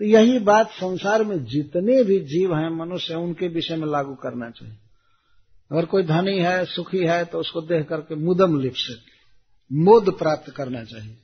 तो 0.00 0.04
यही 0.04 0.38
बात 0.38 0.70
संसार 0.70 1.24
में 1.24 1.44
जितने 1.44 2.02
भी 2.04 2.18
जीव 2.20 2.54
हैं, 2.54 2.70
मनुष्य 2.78 3.14
उनके 3.14 3.48
विषय 3.48 3.76
में 3.76 3.88
लागू 3.88 4.14
करना 4.14 4.50
चाहिए। 4.50 4.76
अगर 5.72 5.84
कोई 5.84 6.02
धनी 6.02 6.38
है, 6.38 6.64
सुखी 6.64 6.98
है 6.98 7.24
तो 7.24 7.38
उसको 7.38 7.60
देख 7.60 7.88
करके 7.88 8.14
मुदम 8.14 8.60
लिप 8.60 8.74
से 8.76 8.94
मोद 9.72 10.18
प्राप्त 10.18 10.50
करना 10.50 10.84
चाहिए। 10.84 11.18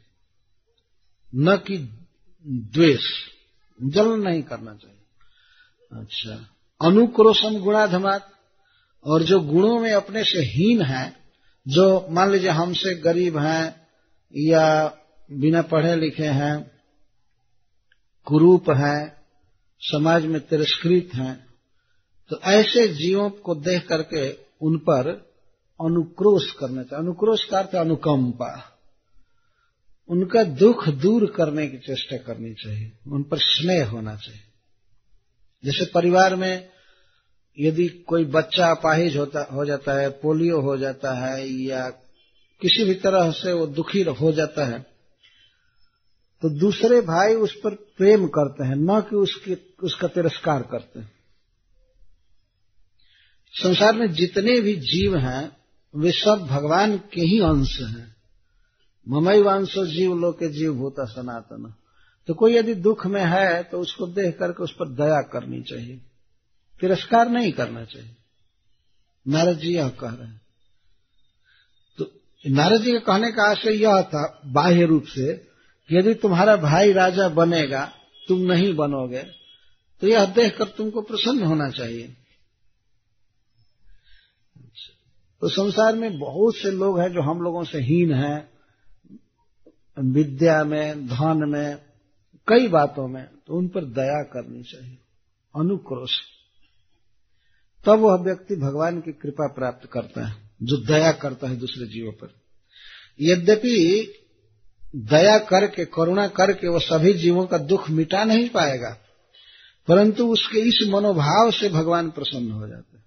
न 1.34 1.56
कि 1.56 1.78
द्वेष, 2.46 3.04
जलन 3.82 4.20
नहीं 4.20 4.42
करना 4.42 4.74
चाहिए। 4.74 4.96
अच्छा 6.02 6.48
अनुक्रोशम 6.88 7.58
गुणाधमात, 7.58 8.32
और 9.04 9.22
जो 9.22 9.40
गुणों 9.40 9.80
में 9.80 9.92
अपने 9.92 10.24
से 10.24 10.38
हीन 10.38 10.82
है, 10.82 11.16
जो 11.68 12.06
मान 12.10 12.30
लीजिए 12.30 12.50
हमसे 12.50 12.94
गरीब 12.94 13.38
हैं, 13.38 13.86
या 14.36 14.96
बिना 15.32 15.62
पढ़े 15.62 15.96
लिखे 15.96 16.26
हैं, 16.26 16.70
कुरूप 18.24 18.70
हैं, 18.70 19.16
समाज 19.80 20.24
में 20.26 20.40
तिरस्कृत 20.40 21.10
हैं 21.14 21.47
तो 22.30 22.40
ऐसे 22.44 22.88
जीवों 22.88 23.30
को 23.30 23.54
देख 23.54 23.86
करके 23.88 24.30
उन 24.62 24.76
पर 24.78 25.10
अनुक्रोश 25.80 26.50
करना 26.52 26.82
चाहिए। 26.82 27.04
अनुक्रोश 27.04 27.44
का 27.44 27.58
अर्थ 27.58 27.74
अनुकंपा। 27.74 28.74
उनका 30.08 30.42
दुख 30.44 30.88
दूर 30.88 31.26
करने 31.36 31.66
की 31.68 31.78
चेष्टा 31.78 32.16
करनी 32.16 32.54
चाहिए। 32.54 32.92
उन 33.06 33.22
पर 33.22 33.38
स्नेह 33.38 33.88
होना 33.88 34.14
चाहिए। 34.16 34.40
जैसे 35.64 35.84
परिवार 35.84 36.36
में 36.36 36.68
यदि 37.58 37.88
कोई 37.88 38.24
बच्चा 38.24 38.70
अपाहिज 38.70 39.16
होता, 39.16 39.48
हो 39.52 39.64
जाता 39.64 39.92
है, 39.92 40.08
पोलियो 40.08 40.60
हो 40.60 40.76
जाता 40.76 41.12
है, 41.12 41.48
या 41.48 41.88
किसी 42.62 42.84
भी 42.84 42.94
तरह 42.94 43.30
से 43.30 43.52
वो 43.52 43.66
दुखी 43.66 44.02
हो 44.02 44.32
जाता 44.32 44.66
है 44.66 44.86
तो 46.42 46.48
दूसरे 46.50 47.00
भाई 47.00 47.34
उस 47.34 47.52
पर 47.64 47.74
प्रेम 47.74 48.26
करते 48.26 48.64
हैं, 48.64 48.74
न 48.76 49.00
कि 49.00 49.16
उसकी, 49.16 49.76
उसका 49.82 50.08
तिरस्कार 50.08 50.62
करते 50.62 51.00
हैं। 51.00 51.17
संसार 53.62 53.94
में 53.94 54.10
जितने 54.12 54.60
भी 54.60 54.74
जीव 54.76 55.16
हैं, 55.16 55.56
वे 55.94 56.10
सब 56.10 56.46
भगवान 56.50 56.96
के 57.12 57.20
ही 57.20 57.38
अंश 57.40 57.80
हैं। 57.80 58.16
ममई 59.06 59.40
वंशो 59.40 59.86
जीव 59.86 60.14
लोग 60.18 60.38
के 60.38 60.48
जीव 60.48 60.74
भूता 60.74 61.04
सनातन। 61.04 61.72
तो 62.28 62.34
कोई 62.34 62.54
यदि 62.54 62.74
दुख 62.74 63.06
में 63.06 63.24
है 63.24 63.62
तो 63.62 63.80
उसको 63.80 64.06
देख 64.06 64.38
करके 64.38 64.62
उस 64.62 64.72
पर 64.72 64.88
दया 64.88 65.20
करनी 65.22 65.62
चाहिए। 65.62 65.96
तिरस्कार 66.80 67.28
नहीं 67.28 67.52
करना 67.52 67.84
चाहिए। 67.84 68.14
नारद 69.26 69.58
जी 69.58 69.74
यह 69.74 69.88
कह 69.88 70.10
रहे 70.10 70.28
हैं। 70.28 70.40
तो 71.98 72.10
नारद 72.44 72.82
जी 72.82 72.92
के 72.92 72.98
कहने 72.98 73.30
का 73.32 73.50
आशय 73.50 73.74
यह 73.74 74.02
था, 74.02 74.40
बाह्य 74.46 74.84
रूप 74.84 75.04
से, 75.06 75.48
यदि 75.90 76.14
तुम्हारा 76.14 76.56
भाई 76.56 76.92
राजा 76.92 77.28
बनेगा, 77.28 77.84
तुम 78.28 78.40
नहीं 78.42 78.74
बनोगे 78.74 79.22
तो 80.02 80.06
यह 80.06 80.24
देखकर 80.24 80.68
तुमको 80.68 81.00
प्रसन्न 81.00 81.42
होना 81.42 81.68
चाहिए। 81.70 82.14
तो 85.42 85.48
संसार 85.48 85.96
में 85.96 86.18
बहुत 86.18 86.56
से 86.56 86.70
लोग 86.70 86.98
हैं 87.00 87.08
जो 87.08 87.22
हम 87.22 87.40
लोगों 87.42 87.62
से 87.64 87.78
हीन 87.78 88.12
हैं, 88.14 88.48
विद्या 89.96 90.62
में, 90.64 91.06
धन 91.06 91.48
में, 91.48 91.76
कई 92.48 92.68
बातों 92.68 93.06
में 93.08 93.24
तो 93.24 93.58
उन 93.58 93.68
पर 93.68 93.84
दया 93.92 94.22
करनी 94.24 94.62
चाहिए, 94.62 94.98
अनुक्रोश। 95.54 96.18
तब 97.84 98.00
वह 98.00 98.16
व्यक्ति 98.16 98.56
भगवान 98.56 99.00
की 99.00 99.12
कृपा 99.12 99.46
प्राप्त 99.46 99.88
करता 99.92 100.26
है, 100.26 100.34
जो 100.62 100.76
दया 100.86 101.12
करता 101.12 101.48
है 101.48 101.56
दूसरे 101.56 101.86
जीवों 101.86 102.12
पर। 102.12 102.34
यद्यपि 103.20 104.14
दया 104.96 105.38
करके, 105.38 105.84
करुणा 105.84 106.26
करके 106.28 106.68
वह 106.68 106.78
सभी 106.80 107.12
जीवों 107.14 107.46
का 107.46 107.58
दुख 107.58 107.88
मिटा 107.90 108.24
नहीं 108.24 108.48
पाएगा, 108.48 108.96
परंतु 109.88 110.26
उसके 110.26 110.60
इस 110.60 110.86
मनोभाव 110.88 111.50
से 111.50 111.68
भगवान 111.68 112.10
प्रसन्न 112.10 112.50
हो 112.50 112.68
जाते 112.68 112.96
हैं। 112.96 112.97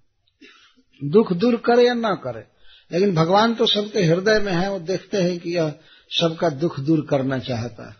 दुख 1.03 1.33
दूर 1.33 1.55
करे 1.55 1.87
या 1.87 1.93
ना 1.93 2.15
करे। 2.15 2.43
लेकिन 2.91 3.15
भगवान 3.15 3.55
तो 3.55 3.65
सबके 3.65 4.03
हृदय 4.03 4.39
में 4.39 4.53
है, 4.53 4.71
वो 4.71 4.79
देखते 4.79 5.17
हैं 5.17 5.39
कि 5.39 5.55
यह 5.55 5.75
सबका 6.09 6.49
दुख 6.49 6.79
दूर 6.79 7.07
करना 7.09 7.39
चाहता 7.39 7.89
है। 7.89 7.95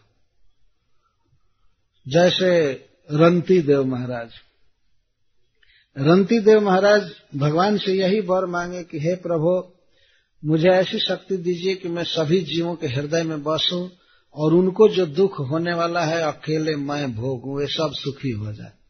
जैसे 2.08 2.72
रंती 3.12 3.62
देव 3.62 3.84
महाराज। 3.84 4.30
रंती 5.98 6.40
देव 6.40 6.62
महाराज 6.62 7.12
भगवान 7.36 7.78
से 7.78 7.94
यही 7.94 8.20
वर 8.22 8.46
मांगे 8.46 8.84
कि, 8.84 9.00
हे 9.00 9.16
प्रभु, 9.16 9.74
मुझे 10.46 10.70
ऐसी 10.70 11.00
शक्ति 11.00 11.38
दीजिए 11.38 11.76
कि 11.76 11.90
मैं 11.90 12.04
सभी 12.04 12.42
जीवों 12.42 12.76
के 12.76 12.88
हृदय 12.88 13.24
में 13.24 13.44
बसूं 13.44 13.90
और 14.34 14.54
उनको 14.54 14.90
जो 14.90 15.06
दुख 15.06 15.40
होने 15.40 15.74
वाला 15.74 16.06
है, 16.06 16.22
अकेले 16.22 16.76
मैं 16.76 17.16
भोगूं, 17.16 17.60
वे 17.60 17.68
सब 17.68 17.92
सुखी 17.94 18.32
हो 18.32 18.54
जाए। 18.54 18.81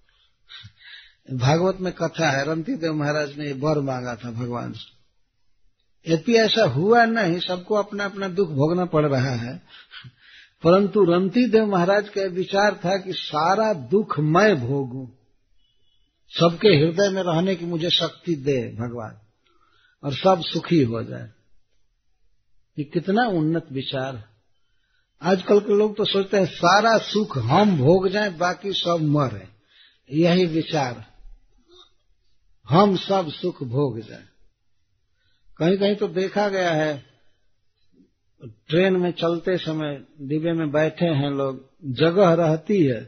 भागवत 1.33 1.77
में 1.81 1.93
कथा 1.93 2.29
है 2.29 2.45
रंती 2.45 2.75
देव 2.75 2.93
महाराज 2.93 3.37
ने 3.37 3.53
वर 3.53 3.79
मांगा 3.79 4.15
था 4.15 4.31
भगवान 4.31 4.73
से। 4.73 5.01
यद्यपि 6.11 6.33
ऐसा 6.33 6.63
हुआ 6.63 7.05
नहीं, 7.05 7.39
सबको 7.39 7.75
अपना 7.75 8.05
अपना 8.05 8.27
दुख 8.27 8.49
भोगना 8.49 8.85
पड़ 8.85 9.05
रहा 9.05 9.35
है। 9.35 9.61
परंतु 10.63 11.03
रंती 11.03 11.49
देव 11.49 11.65
महाराज 11.65 12.09
का 12.09 12.21
विचार 12.21 12.79
था 12.85 12.97
कि 12.97 13.13
सारा 13.13 13.73
दुख 13.73 14.19
मैं 14.19 14.67
भोगूं। 14.67 15.07
सबके 16.29 16.67
हृदय 16.67 17.09
में 17.09 17.23
रहने 17.23 17.55
की 17.55 17.65
मुझे 17.65 17.89
शक्ति 17.89 18.35
दे 18.35 18.75
भगवान, 18.79 19.17
और 20.03 20.13
सब 20.13 20.41
सुखी 20.41 20.83
हो 20.83 21.03
जाए। 21.03 21.29
ये 22.79 22.83
कितना 22.83 23.27
उन्नत 23.27 23.65
विचार 23.71 24.23
आजकल 25.21 25.59
के 25.59 25.77
लोग 25.77 25.97
तो 25.97 26.05
सोचते 26.05 26.37
हैं, 26.37 26.45
सारा 26.45 26.97
सुख 26.97 27.37
हम 27.37 27.77
भोग 27.77 28.09
जाए, 28.09 28.29
बाकी 28.29 28.73
सब 28.73 28.97
मरे। 29.01 29.47
यही 30.17 30.45
विचार 30.45 31.10
हम 32.71 32.95
सब 32.95 33.31
सुख 33.31 33.63
भोग 33.63 33.99
जाए। 33.99 34.25
कहीं 35.57 35.77
कहीं 35.77 35.95
तो 35.95 36.07
देखा 36.07 36.47
गया 36.49 36.71
है, 36.71 37.05
ट्रेन 38.43 38.93
में 38.93 39.11
चलते 39.11 39.57
समय 39.57 39.95
डिब्बे 40.21 40.51
में 40.51 40.71
बैठे 40.71 41.05
हैं 41.05 41.31
लोग, 41.31 41.69
जगह 41.85 42.33
रहती 42.33 42.83
है, 42.83 43.01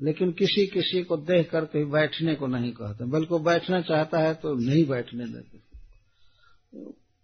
लेकिन 0.00 0.32
किसी 0.32 0.66
किसी 0.66 1.02
को 1.02 1.16
देख 1.16 1.50
करके 1.50 1.84
बैठने 1.84 2.34
को 2.34 2.46
नहीं 2.46 2.72
कहते। 2.72 3.04
बल्कि 3.04 3.38
बैठना 3.38 3.80
चाहता 3.80 4.18
है 4.18 4.34
तो 4.34 4.54
नहीं 4.54 4.84
बैठने 4.86 5.24
देते। 5.24 5.58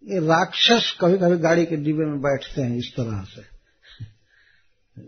ये 0.05 0.21
राक्षस 0.27 0.97
कभी 1.01 1.19
कभी 1.19 1.37
गाड़ी 1.39 1.65
के 1.67 1.77
डिब्बे 1.77 2.05
में 2.05 2.21
बैठते 2.21 2.63
हैं 2.63 2.77
इस 2.77 2.93
तरह 2.97 3.25
से। 3.25 3.43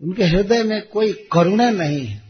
उनके 0.03 0.25
हृदय 0.25 0.63
में 0.63 0.81
कोई 0.89 1.13
करुणा 1.33 1.71
नहीं 1.71 2.05
है। 2.07 2.23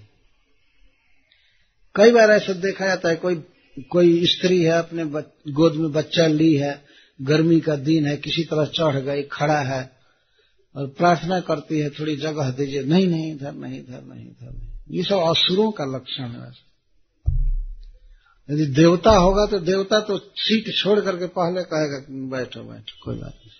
कई 1.94 2.12
बार 2.12 2.30
ऐसा 2.30 2.52
देखा 2.52 2.86
जाता 2.86 3.08
है, 3.08 3.16
कोई 3.16 3.34
कोई 3.82 4.26
स्त्री 4.26 4.62
है, 4.62 4.70
अपने 4.70 5.04
गोद 5.52 5.74
में 5.74 5.92
बच्चा 5.92 6.26
ली 6.26 6.54
है, 6.54 6.84
गर्मी 7.20 7.60
का 7.60 7.76
दिन 7.76 8.06
है, 8.06 8.16
किसी 8.16 8.44
तरह 8.44 8.64
चढ़ 8.64 8.96
गई, 8.96 9.22
खड़ा 9.22 9.60
है, 9.60 9.98
और 10.74 10.86
प्रार्थना 10.86 11.40
करती 11.40 11.78
है, 11.78 11.90
थोड़ी 11.90 12.16
जगह 12.16 12.50
दीजिए, 12.50 12.82
नहीं 12.82 13.06
नहीं, 13.06 13.32
इधर 13.34 13.52
नहीं 13.52 13.78
इधर 13.78 14.02
नहीं, 14.02 14.26
इधर 14.26 14.68
ये 14.90 15.02
सब 15.02 15.18
असुरों 15.18 15.70
का 15.70 15.84
लक्षण 15.84 16.24
है 16.24 16.50
यदि 18.48 18.66
देवता 18.66 19.10
होगा 19.10 19.44
तो 19.46 19.58
देवता 19.58 20.00
तो 20.00 20.18
सीट 20.18 20.74
छोड़ 20.76 21.00
करके 21.00 21.26
पहले 21.26 21.62
कहेगा 21.62 21.98
बैठो 22.30 22.62
बैठो, 22.62 23.04
कोई 23.04 23.16
बात 23.16 23.34
नहीं। 23.34 23.56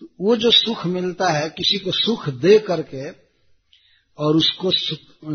तो 0.00 0.06
वो 0.20 0.36
जो 0.36 0.50
सुख 0.50 0.86
मिलता 0.86 1.28
है, 1.28 1.48
किसी 1.50 1.78
को 1.78 1.90
सुख 1.92 2.28
दे 2.28 2.58
करके 2.58 3.23
और 4.18 4.36
उसको 4.36 4.70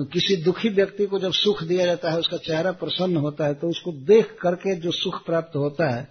किसी 0.06 0.36
दुखी 0.44 0.70
व्यक्ति 0.70 1.06
को 1.06 1.20
जब 1.20 1.32
सुख 1.32 1.64
दिया 1.64 1.86
जाता 1.86 2.12
है, 2.12 2.20
उसका 2.20 2.38
चेहरा 2.38 2.72
प्रसन्न 2.72 3.18
होता 3.18 3.46
है 3.46 3.54
तो 3.54 3.70
उसको 3.70 3.92
देख 4.06 4.38
करके 4.42 4.76
जो 4.76 4.92
सुख 4.92 5.26
प्राप्त 5.26 5.56
होता 5.56 5.90
है, 5.90 6.08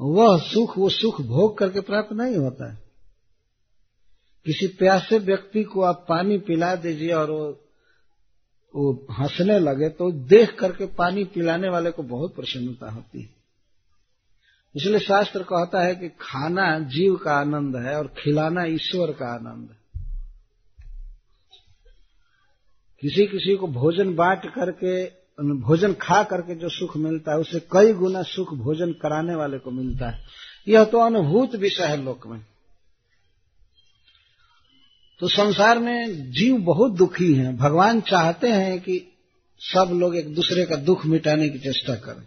वह 0.00 0.38
सुख, 0.42 0.78
वो 0.78 0.88
सुख 0.88 1.20
भोग 1.20 1.58
करके 1.58 1.80
प्राप्त 1.80 2.12
नहीं 2.12 2.36
होता 2.36 2.70
है। 2.72 2.78
किसी 4.46 4.66
प्यासे 4.68 5.18
व्यक्ति 5.18 5.62
को 5.62 5.82
आप 5.82 6.06
पानी 6.08 6.38
पिला 6.38 6.74
दीजिए 6.74 7.12
और 7.12 7.30
वो 7.30 7.66
वो 8.74 8.92
हंसने 9.10 9.58
लगे 9.58 9.88
तो 9.88 10.10
देख 10.28 10.54
करके 10.58 10.86
पानी 10.94 11.24
पिलाने 11.24 11.68
वाले 11.68 11.90
को 11.90 12.02
बहुत 12.02 12.34
प्रसन्नता 12.34 12.90
होती 12.90 13.22
है। 13.22 13.34
इसलिए 14.74 14.98
शास्त्र 14.98 15.42
कहता 15.42 15.82
है 15.82 15.94
कि 15.94 16.08
खाना 16.20 16.78
जीव 16.88 17.16
का 17.16 17.32
आनंद 17.32 17.76
है 17.76 17.96
और 17.98 18.06
खिलाना 18.18 18.64
ईश्वर 18.64 19.12
का 19.12 19.34
आनंद 19.34 19.70
है। 19.70 19.79
किसी 23.00 23.26
किसी 23.26 23.56
को 23.56 23.66
भोजन 23.66 24.14
बांट 24.14 24.46
करके, 24.46 25.04
भोजन 25.60 25.92
खा 25.92 26.22
करके 26.22 26.54
जो 26.54 26.68
सुख 26.68 26.96
मिलता 26.96 27.32
है, 27.32 27.38
उसे 27.38 27.60
कई 27.60 27.92
गुना 27.92 28.22
सुख 28.22 28.54
भोजन 28.54 28.92
कराने 28.92 29.34
वाले 29.34 29.58
को 29.58 29.70
मिलता 29.70 30.08
है। 30.10 30.18
यह 30.68 30.84
तो 30.84 30.98
अनुभूत 30.98 31.54
विषय 31.54 31.84
है 31.84 32.04
लोक 32.04 32.26
में। 32.26 32.40
तो 35.20 35.28
संसार 35.28 35.78
में 35.78 36.30
जीव 36.30 36.56
बहुत 36.56 36.92
दुखी 36.92 37.34
हैं। 37.34 37.56
भगवान 37.56 38.00
चाहते 38.00 38.48
हैं 38.48 38.80
कि 38.80 39.12
सब 39.58 39.90
लोग 39.92 40.16
एक 40.16 40.34
दूसरे 40.34 40.64
का 40.64 40.76
दुख 40.76 41.06
मिटाने 41.06 41.48
की 41.48 41.58
चेष्टा 41.58 41.94
करें। 41.94 42.24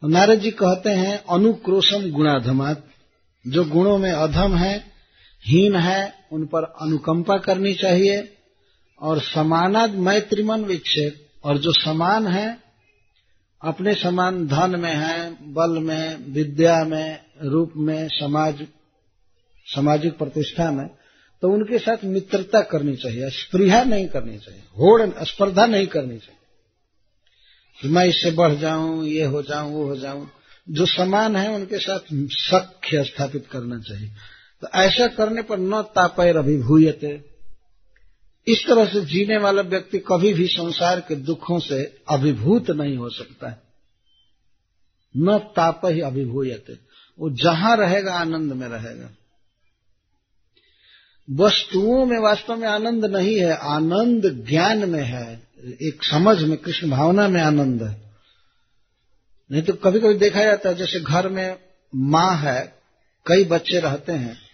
तो 0.00 0.08
नारद 0.08 0.38
जी 0.38 0.50
कहते 0.50 0.90
हैं, 0.90 1.24
अनुक्रोशम 1.24 2.10
गुणाधमात। 2.10 2.88
जो 3.46 3.64
गुणों 3.64 3.98
में 3.98 4.12
अधम 4.12 4.54
है, 4.54 4.92
हीन 5.46 5.76
है, 5.76 6.14
उन 6.32 6.46
पर 6.46 6.62
अनुकंपा 6.62 7.38
करनी 7.38 7.74
चाहिए। 7.74 8.35
और 9.00 9.20
समानाद 9.20 9.94
मैत्रिमन 9.94 10.64
विक्षेप 10.64 11.26
और 11.44 11.58
जो 11.58 11.72
समान 11.72 12.26
है, 12.26 12.58
अपने 13.62 13.94
समान 13.94 14.46
धन 14.46 14.80
में 14.80 14.94
है, 14.94 15.36
बल 15.52 15.70
में, 15.70 16.32
विद्या 16.32 16.84
में, 16.84 17.24
रूप 17.42 17.72
में, 17.76 18.08
समाज, 18.08 18.66
सामाजिक 19.66 20.18
प्रतिष्ठा 20.18 20.70
में 20.70 20.86
तो 21.42 21.48
उनके 21.48 21.78
साथ 21.78 22.04
मित्रता 22.04 22.60
करनी 22.60 22.96
चाहिए, 22.96 23.30
स्पृहा 23.30 23.84
नहीं 23.84 24.08
करनी 24.08 24.38
चाहिए, 24.38 24.60
होड़, 24.60 25.24
स्पर्धा 25.24 25.66
नहीं 25.66 25.86
करनी 25.86 26.18
चाहिए। 26.18 26.36
कि 27.82 27.88
मैं 27.88 28.04
इससे 28.04 28.30
बढ़ 28.30 28.54
जाऊँ, 28.54 29.04
ये 29.04 29.24
हो 29.24 29.42
जाऊँ, 29.42 29.72
वो 29.72 29.84
हो 29.84 29.96
जाऊँ, 29.96 30.30
जो 30.70 30.86
समान 30.86 31.36
है, 31.36 31.50
उनके 31.50 31.78
साथ 31.78 31.98
सख्य 32.30 33.04
स्थापित 33.04 33.46
करना 33.46 33.78
चाहिए। 33.78 34.10
तो 34.60 34.68
ऐसा 34.74 35.06
करने 35.06 35.42
पर 35.42 35.58
न 35.58 35.82
तापैर 35.82 36.36
अभिभूयते। 36.36 37.35
इस 38.48 38.64
तरह 38.66 38.86
से 38.86 39.04
जीने 39.04 39.38
वाला 39.38 39.62
व्यक्ति 39.62 39.98
कभी 39.98 40.34
भी 40.34 40.46
संसार 40.46 41.00
के 41.00 41.14
दुखों 41.14 41.58
से 41.58 41.98
अभिभूत 42.08 42.70
नहीं 42.70 42.96
हो 42.96 43.10
सकता 43.10 43.48
है। 43.48 43.62
न 45.16 45.38
ताप 45.38 45.80
ही 45.84 46.00
अभिभूयते। 46.00 46.72
वो 47.18 47.30
जहाँ 47.30 47.76
रहेगा, 47.76 48.14
आनंद 48.14 48.52
में 48.52 48.68
रहेगा। 48.68 49.10
वस्तुओं 51.30 52.06
में 52.06 52.18
वास्तव 52.18 52.56
में 52.56 52.68
आनंद 52.68 53.04
नहीं 53.04 53.38
है, 53.38 53.56
आनंद 53.56 54.46
ज्ञान 54.48 54.90
में 54.90 55.02
है। 55.02 55.48
एक 55.82 56.04
समझ 56.04 56.42
में, 56.42 56.56
कृष्ण 56.58 56.90
भावना 56.90 57.28
में 57.28 57.40
आनंद 57.40 57.82
है। 57.82 58.10
नहीं 59.52 59.62
तो 59.62 59.72
कभी 59.72 60.00
कभी 60.00 60.14
देखा 60.14 60.44
जाता 60.44 60.68
है, 60.68 60.74
जैसे 60.74 61.00
घर 61.00 61.28
में 61.28 61.58
माँ 61.94 62.36
है, 62.36 62.78
कई 63.26 63.44
बच्चे 63.44 63.80
रहते 63.80 64.12
हैं। 64.12 64.45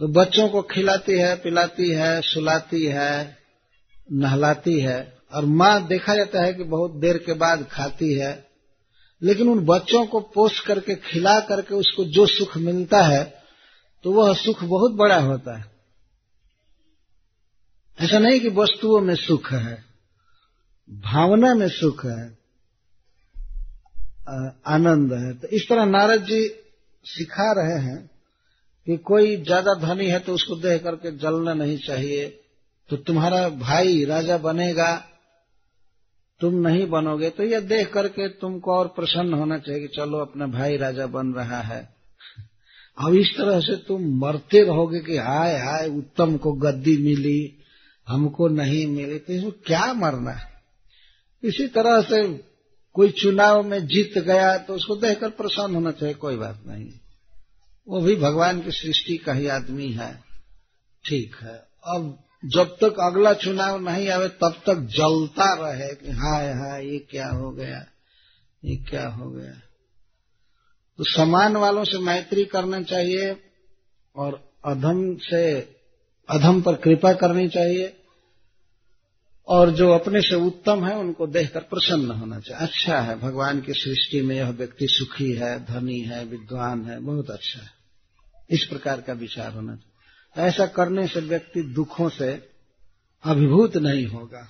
तो 0.00 0.08
बच्चों 0.08 0.48
को 0.48 0.62
खिलाती 0.62 1.18
है, 1.18 1.34
पिलाती 1.36 1.88
है, 1.90 2.20
सुलाती 2.22 2.84
है, 2.86 3.36
नहलाती 4.12 4.78
है। 4.80 4.96
और 5.34 5.44
माँ 5.52 5.86
देखा 5.86 6.14
जाता 6.14 6.42
है 6.42 6.52
कि 6.54 6.64
बहुत 6.64 6.94
देर 6.94 7.18
के 7.18 7.32
बाद 7.34 7.66
खाती 7.70 8.12
है। 8.14 8.32
लेकिन 9.22 9.48
उन 9.48 9.64
बच्चों 9.66 10.04
को 10.06 10.20
पोष 10.34 10.58
करके, 10.60 10.94
खिला 10.94 11.38
करके 11.40 11.74
उसको 11.74 12.04
जो 12.06 12.26
सुख 12.28 12.56
मिलता 12.56 13.02
है 13.02 13.22
तो 14.04 14.12
वह 14.12 14.32
सुख 14.34 14.62
बहुत 14.64 14.92
बड़ा 14.92 15.18
होता 15.18 15.56
है। 15.58 15.64
ऐसा 17.98 18.18
नहीं 18.18 18.40
कि 18.40 18.48
वस्तुओं 18.48 19.00
में 19.00 19.14
सुख 19.16 19.52
है, 19.52 19.84
भावना 20.90 21.54
में 21.54 21.68
सुख 21.68 22.04
है 22.06 22.26
आनंद 24.68 25.12
है। 25.14 25.32
तो 25.34 25.48
इस 25.48 25.68
तरह 25.68 25.84
नारद 25.86 26.24
जी 26.24 26.48
सिखा 27.04 27.52
रहे 27.52 27.78
हैं 27.80 27.98
कि 28.86 28.96
कोई 29.04 29.36
ज़्यादा 29.38 29.74
धनी 29.82 30.06
है 30.06 30.18
तो 30.20 30.34
उसको 30.34 30.56
देख 30.58 30.82
करके 30.82 31.10
जलना 31.18 31.54
नहीं 31.54 31.78
चाहिए। 31.78 32.26
तो 32.90 32.96
तुम्हारा 32.98 33.48
भाई 33.50 34.04
राजा 34.04 34.36
बनेगा, 34.38 34.94
तुम 36.40 36.54
नहीं 36.60 36.86
बनोगे 36.88 37.30
तो 37.30 37.42
यह 37.44 37.60
देख 37.62 37.92
करके 37.92 38.28
तुमको 38.30 38.72
और 38.72 38.88
प्रसन्न 38.96 39.34
होना 39.34 39.58
चाहिए 39.58 39.80
कि 39.80 39.88
चलो, 39.94 40.18
अपना 40.18 40.46
भाई 40.48 40.76
राजा 40.76 41.06
बन 41.08 41.32
रहा 41.32 41.60
है। 41.62 41.82
अब 42.98 43.14
इस 43.16 43.30
तरह 43.36 43.60
से 43.60 43.76
तुम 43.84 44.02
मरते 44.18 44.62
रहोगे 44.62 45.00
कि 45.02 45.16
हाय 45.18 45.56
हाय, 45.58 45.88
उत्तम 45.88 46.36
को 46.36 46.52
गद्दी 46.54 46.96
मिली, 46.98 47.58
हमको 48.08 48.48
नहीं 48.50 48.86
मिली 48.86 49.18
तो 49.18 49.32
इसमें 49.32 49.52
क्या 49.66 49.92
मरना 49.94 50.30
है? 50.32 50.52
इसी 51.42 51.66
तरह 51.68 52.00
से 52.02 52.22
कोई 52.96 53.10
चुनाव 53.14 53.62
में 53.62 53.86
जीत 53.86 54.18
गया 54.18 54.56
तो 54.58 54.74
उसको 54.74 54.96
देखकर 54.98 55.30
प्रसन्न 55.32 55.74
होना 55.74 55.90
चाहिए, 55.92 56.14
कोई 56.16 56.36
बात 56.36 56.62
नहीं। 56.66 56.90
वो 57.88 58.00
भी 58.00 58.16
भगवान 58.16 58.60
की 58.60 58.70
सृष्टि 58.70 59.16
का 59.16 59.32
ही 59.32 59.46
आदमी 59.46 59.92
है। 59.92 60.24
ठीक 61.04 61.36
है। 61.42 61.56
अब 61.86 62.18
जब 62.44 62.76
तक 62.80 62.94
अगला 63.00 63.32
चुनाव 63.32 63.80
नहीं 63.80 64.08
आवे, 64.08 64.28
तब 64.28 64.54
तक 64.66 64.74
जलता 64.74 65.54
रहे 65.54 65.94
कि 65.94 66.10
हाय 66.10 66.52
हाय, 66.52 66.86
ये 66.86 66.98
क्या 66.98 67.28
हो 67.28 67.50
गया, 67.50 67.86
ये 68.64 68.76
क्या 68.76 69.08
हो 69.08 69.30
गया। 69.30 69.52
तो 70.98 71.04
समान 71.04 71.56
वालों 71.56 71.84
से 71.84 71.98
मैत्री 71.98 72.44
करना 72.44 72.82
चाहिए 72.82 73.36
और 74.16 74.52
अधम 74.64 75.16
से, 75.16 75.58
अधम 76.28 76.62
पर 76.62 76.74
कृपा 76.74 77.12
करनी 77.12 77.48
चाहिए 77.48 78.00
और 79.48 79.70
जो 79.70 79.90
अपने 79.90 80.20
से 80.20 80.34
उत्तम 80.34 80.84
है, 80.84 80.96
उनको 80.96 81.26
देखकर 81.26 81.60
प्रसन्न 81.60 82.10
होना 82.10 82.40
चाहिए। 82.40 82.66
अच्छा 82.66 83.00
है, 83.00 83.18
भगवान 83.18 83.60
की 83.60 83.72
सृष्टि 83.72 84.20
में 84.20 84.36
यह 84.36 84.50
व्यक्ति 84.50 84.86
सुखी 84.88 85.32
है, 85.32 85.64
धनी 85.64 86.00
है, 86.00 86.24
विद्वान 86.24 86.84
है, 86.84 87.00
बहुत 87.00 87.30
अच्छा 87.30 87.62
है। 87.62 87.73
इस 88.50 88.64
प्रकार 88.64 89.00
का 89.00 89.12
विचार 89.12 89.52
होना 89.52 89.76
चाहिए। 89.76 90.48
ऐसा 90.48 90.66
करने 90.66 91.06
से 91.06 91.20
व्यक्ति 91.20 91.62
दुखों 91.62 92.08
से 92.08 92.48
अभिभूत 93.24 93.76
नहीं 93.76 94.06
होगा। 94.06 94.48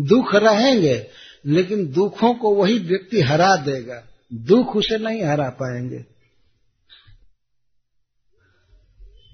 दुख 0.00 0.34
रहेंगे, 0.34 1.06
लेकिन 1.46 1.92
दुखों 1.92 2.34
को 2.34 2.54
वही 2.54 2.78
व्यक्ति 2.78 3.20
हरा 3.20 3.56
देगा। 3.56 4.04
दुख 4.34 4.76
उसे 4.76 4.98
नहीं 4.98 5.22
हरा 5.22 5.48
पाएँगे। 5.48 6.04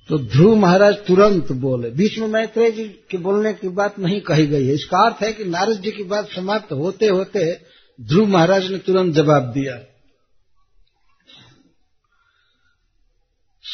तो 0.09 0.19
ध्रुव 0.19 0.57
महाराज 0.57 0.95
तुरंत 1.07 1.53
बोले। 1.53 1.91
बीच 1.91 2.19
में 2.19 2.29
मैत्रेय 2.29 2.71
जी 2.71 2.85
के 2.85 3.17
बोलने 3.17 3.53
की 3.53 3.69
बात 3.69 3.99
नहीं 3.99 4.21
कही 4.21 4.47
गई 4.47 4.67
है। 4.67 4.75
इसका 4.75 4.99
अर्थ 4.99 5.23
है 5.23 5.33
कि 5.33 5.45
नारद 5.45 5.81
जी 5.81 5.91
की 5.91 6.05
बात 6.05 6.29
समाप्त 6.31 6.73
होते 6.73 7.07
होते 7.07 7.61
ध्रुव 8.01 8.29
महाराज 8.29 8.71
ने 8.71 8.79
तुरंत 8.79 9.15
जवाब 9.15 9.53
दिया। 9.53 9.79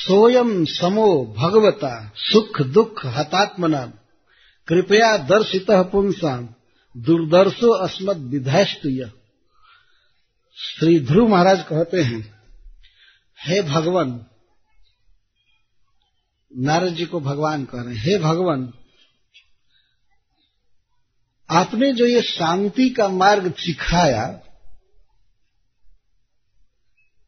सोयम 0.06 0.64
समो 0.64 1.34
भगवता, 1.38 2.12
सुख 2.16 2.62
दुख 2.62 3.06
हतात्मना। 3.06 3.86
कृपया 4.68 5.16
दर्शित 5.16 5.66
पुंसा, 5.70 6.36
दुर्दर्शो 6.96 7.70
अस्मद 7.70 8.16
विधैष्ट 8.16 8.86
श्री 10.58 11.00
ध्रुव 11.00 11.28
महाराज 11.28 11.62
कहते 11.62 12.02
हैं, 12.02 12.20
हे 13.38 13.62
भगवान, 13.62 14.26
नारद 16.56 16.94
जी 16.94 17.06
को 17.06 17.20
भगवान 17.20 17.64
कह 17.64 17.82
रहे 17.82 17.94
हैं, 17.94 18.02
हे 18.02 18.18
भगवान, 18.18 18.72
आपने 21.50 21.92
जो 21.92 22.06
ये 22.06 22.22
शांति 22.22 22.88
का 22.90 23.08
मार्ग 23.08 23.52
सिखाया 23.52 24.24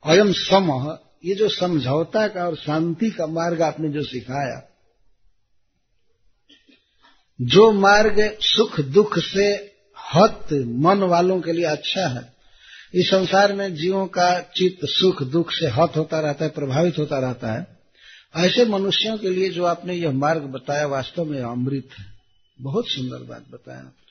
अयम 0.04 0.32
सम 0.32 0.70
ये 1.24 1.34
जो 1.34 1.48
समझौता 1.48 2.28
का 2.28 2.44
और 2.44 2.56
शांति 2.56 3.10
का 3.10 3.26
मार्ग 3.26 3.62
आपने 3.62 3.88
जो 3.88 4.02
सिखाया, 4.02 4.76
जो 7.40 7.72
मार्ग 7.72 8.38
सुख 8.40 8.80
दुख 8.80 9.18
से 9.18 9.74
हत 10.14 10.48
मन 10.66 10.98
वालों 10.98 11.40
के 11.40 11.52
लिए 11.52 11.64
अच्छा 11.64 12.08
है, 12.08 12.34
इस 12.94 13.10
संसार 13.10 13.52
में 13.52 13.74
जीवों 13.74 14.06
का 14.06 14.40
चित्त 14.40 14.80
सुख 14.84 15.22
दुख 15.22 15.50
से 15.50 15.66
हत 15.66 15.92
होता 15.96 16.20
रहता 16.20 16.44
है, 16.44 16.50
प्रभावित 16.50 16.98
होता 16.98 17.18
रहता 17.18 17.52
है, 17.52 17.78
ऐसे 18.36 18.64
मनुष्यों 18.64 19.18
के 19.18 19.30
लिए 19.30 19.50
जो 19.50 19.64
आपने 19.64 19.94
यह 19.94 20.12
मार्ग 20.12 20.42
बताया 20.42 20.86
वास्तव 20.86 21.24
में 21.24 21.42
अमृत 21.42 21.88
है। 21.98 22.04
बहुत 22.60 22.88
सुंदर 22.88 23.16
बात 23.16 23.44
बताया 23.50 23.78
आपने। 23.78 24.08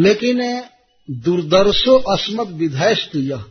लेकिन 0.00 0.64
दुर्दर्शो 1.10 1.98
अस्मत 1.98 2.48
विधेयस्तु 2.48 3.18
यह 3.18 3.44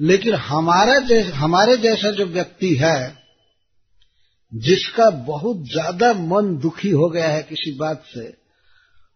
लेकिन 0.00 0.34
हमारा 0.34 0.98
जैसा, 0.98 1.36
हमारे 1.36 1.76
जैसा 1.76 2.10
जो 2.10 2.26
व्यक्ति 2.26 2.74
है, 2.74 3.18
जिसका 4.54 5.10
बहुत 5.10 5.56
ज़्यादा 5.56 6.12
मन 6.12 6.58
दुखी 6.58 6.90
हो 6.90 7.08
गया 7.08 7.28
है 7.28 7.42
किसी 7.42 7.76
बात 7.76 8.04
से, 8.14 8.34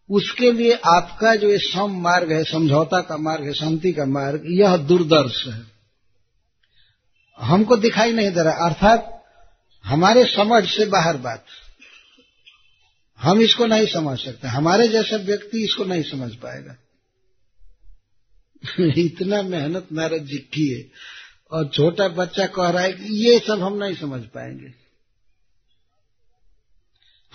उसके 0.09 0.51
लिए 0.51 0.73
आपका 0.73 1.35
जो 1.35 1.49
ये 1.49 1.57
सम 1.57 2.01
मार्ग 2.01 2.31
है, 2.31 2.43
समझौता 2.43 3.01
का 3.01 3.17
मार्ग 3.17 3.45
है, 3.45 3.53
शांति 3.53 3.93
का 3.93 4.05
मार्ग, 4.05 4.43
यह 4.45 4.77
दुर्दर्श 4.77 5.47
है। 5.47 5.75
हमको 7.39 7.77
दिखाई 7.77 8.13
नहीं 8.13 8.31
दे 8.31 8.43
रहा, 8.43 8.53
अर्थात 8.53 9.23
हमारे 9.85 10.25
समझ 10.25 10.63
से 10.63 10.85
बाहर 10.85 11.17
बात। 11.17 11.45
हम 13.19 13.41
इसको 13.41 13.65
नहीं 13.65 13.87
समझ 13.87 14.19
सकते, 14.19 14.47
हमारे 14.47 14.87
जैसा 14.87 15.17
व्यक्ति 15.17 15.63
इसको 15.63 15.85
नहीं 15.85 16.03
समझ 16.03 16.35
पाएगा। 16.35 16.75
इतना 18.97 19.41
मेहनत 19.41 19.87
नारद 19.93 20.21
जी 20.21 20.37
किए 20.37 20.91
और 21.51 21.67
छोटा 21.67 22.07
बच्चा 22.07 22.45
कह 22.45 22.69
रहा 22.69 22.83
है 22.83 22.93
कि 22.93 23.25
ये 23.25 23.39
सब 23.39 23.61
हम 23.63 23.83
नहीं 23.83 23.95
समझ 23.95 24.21
पाएँगे। 24.21 24.73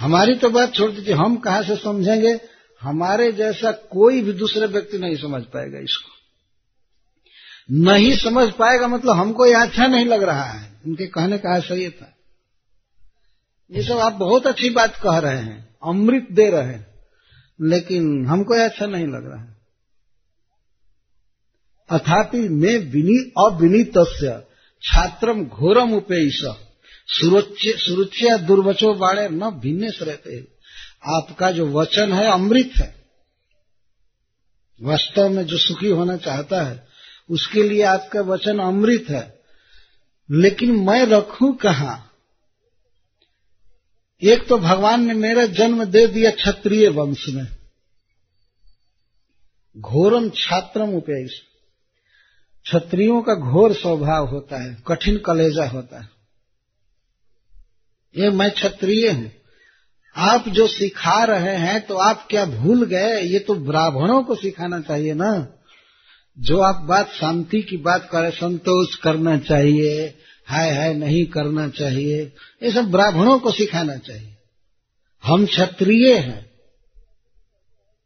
हमारी 0.00 0.34
तो 0.34 0.50
बात 0.50 0.74
छोड़ 0.74 0.90
दीजिए, 0.90 1.14
हम 1.14 1.36
कहा 1.36 1.62
से 1.62 1.76
समझेंगे? 1.76 2.40
हमारे 2.80 3.32
जैसा 3.32 3.72
कोई 3.72 4.22
भी 4.22 4.32
दूसरे 4.32 4.66
व्यक्ति 4.66 4.98
नहीं 4.98 5.16
समझ 5.16 5.42
पाएगा 5.42 5.78
इसको। 5.78 6.10
नहीं 7.70 8.16
समझ 8.16 8.52
पाएगा 8.52 8.88
मतलब 8.88 9.16
हमको 9.16 9.46
ये 9.46 9.54
अच्छा 9.54 9.86
नहीं 9.86 10.06
लग 10.06 10.22
रहा 10.22 10.44
है। 10.44 10.80
उनके 10.86 11.06
कहने 11.06 11.38
का 11.38 11.74
ये 11.74 11.90
था। 11.90 12.16
ये 13.70 13.82
सब 13.82 13.98
आप 13.98 14.12
बहुत 14.12 14.46
अच्छी 14.46 14.70
बात 14.70 14.96
कह 14.96 15.18
रहे 15.18 15.38
हैं, 15.38 15.76
अमृत 15.84 16.28
दे 16.32 16.50
रहे 16.50 16.64
हैं, 16.64 16.86
लेकिन 17.60 18.26
हमको 18.26 18.54
अच्छा 18.54 18.86
नहीं 18.86 19.06
लग 19.06 19.26
रहा 19.26 19.42
है। 19.42 19.59
अथापि 21.90 22.48
मैं 22.48 22.78
विनी 22.78 23.32
अविनीत 23.38 23.92
छात्रम 24.82 25.44
घोरम 25.44 25.94
उपेश। 25.94 26.44
सुरुचिया 27.08 28.36
दुर्वचो 28.36 28.94
बाड़े 28.94 29.28
न 29.28 29.50
भिन्नेश 29.50 30.02
रहते। 30.02 30.48
आपका 31.06 31.50
जो 31.50 31.66
वचन 31.66 32.12
है, 32.12 32.32
अमृत 32.32 32.70
है। 32.76 32.94
वास्तव 34.82 35.28
में 35.28 35.46
जो 35.46 35.58
सुखी 35.58 35.88
होना 35.88 36.16
चाहता 36.16 36.62
है, 36.62 36.88
उसके 37.30 37.62
लिए 37.62 37.82
आपका 37.82 38.20
वचन 38.20 38.58
अमृत 38.58 39.04
है। 39.10 39.40
लेकिन 40.30 40.76
मैं 40.76 41.06
रखू 41.06 41.52
कहा? 41.52 42.04
एक 44.22 44.48
तो 44.48 44.58
भगवान 44.58 45.06
ने 45.06 45.14
मेरा 45.14 45.46
जन्म 45.46 45.84
दे 45.84 46.06
दिया 46.06 46.30
क्षत्रिय 46.30 46.88
वंश 46.88 47.28
में। 47.28 47.46
घोरम 49.78 50.30
छात्रम 50.30 50.94
उपेश। 50.94 51.49
क्षत्रियों 52.66 53.22
का 53.22 53.34
घोर 53.34 53.72
स्वभाव 53.72 54.26
होता 54.26 54.62
है, 54.62 54.76
कठिन 54.86 55.18
कलेजा 55.18 55.66
होता 55.66 56.00
है। 56.00 56.08
ये 58.16 58.30
मैं 58.30 58.50
क्षत्रिय 58.50 59.10
हूँ। 59.10 59.30
आप 60.16 60.48
जो 60.48 60.66
सिखा 60.66 61.24
रहे 61.24 61.56
हैं 61.56 61.80
तो 61.86 61.96
आप 61.96 62.26
क्या 62.30 62.44
भूल 62.44 62.84
गए? 62.84 63.20
ये 63.20 63.38
तो 63.38 63.54
ब्राह्मणों 63.54 64.22
को 64.22 64.34
सिखाना 64.34 64.80
चाहिए 64.80 65.14
ना। 65.14 65.46
जो 66.38 66.60
आप 66.60 66.82
बात 66.82 67.10
शांति 67.10 67.62
की 67.62 67.76
बात 67.76 68.08
करें 68.12 68.30
संतोष 68.30 68.94
करना 68.94 69.38
चाहिए, 69.38 70.18
हाय 70.46 70.70
हाय 70.70 70.94
नहीं 70.94 71.26
करना 71.26 71.68
चाहिए, 71.68 72.32
ये 72.62 72.70
सब 72.70 72.90
ब्राह्मणों 72.90 73.38
को 73.38 73.50
सिखाना 73.50 73.96
चाहिए। 73.96 74.36
हम 75.24 75.46
क्षत्रिय 75.46 76.14
हैं। 76.14 76.50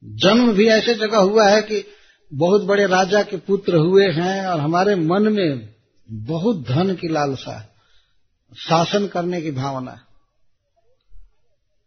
जन्म 0.04 0.52
भी 0.52 0.66
ऐसे 0.68 0.94
जगह 0.94 1.18
हुआ 1.18 1.48
है 1.48 1.62
कि 1.62 1.84
बहुत 2.32 2.62
बड़े 2.62 2.86
राजा 2.86 3.22
के 3.22 3.36
पुत्र 3.36 3.76
हुए 3.76 4.08
हैं 4.08 4.46
और 4.46 4.60
हमारे 4.60 4.94
मन 4.94 5.32
में 5.32 5.74
बहुत 6.08 6.64
धन 6.68 6.94
की 6.94 7.08
लालसा 7.08 7.74
शासन 8.58 9.06
करने 9.06 9.42
की 9.42 9.50
भावना 9.50 10.00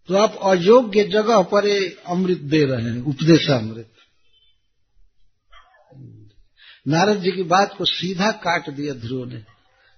तो 0.10 0.16
आप 0.16 0.40
अयोग्य 0.44 1.04
जगह 1.04 1.42
पर 1.42 1.68
अमृत 2.08 2.38
दे 2.38 2.64
रहे 2.64 2.84
हैं 2.84 3.02
उपदेश 3.02 3.50
अमृत 3.50 3.92
नारद 6.88 7.18
जी 7.18 7.32
की 7.32 7.44
बात 7.44 7.76
को 7.78 7.86
सीधा 7.86 8.32
काट 8.32 8.70
दिया 8.70 8.94
ध्रुव 8.94 9.26
ने। 9.26 9.38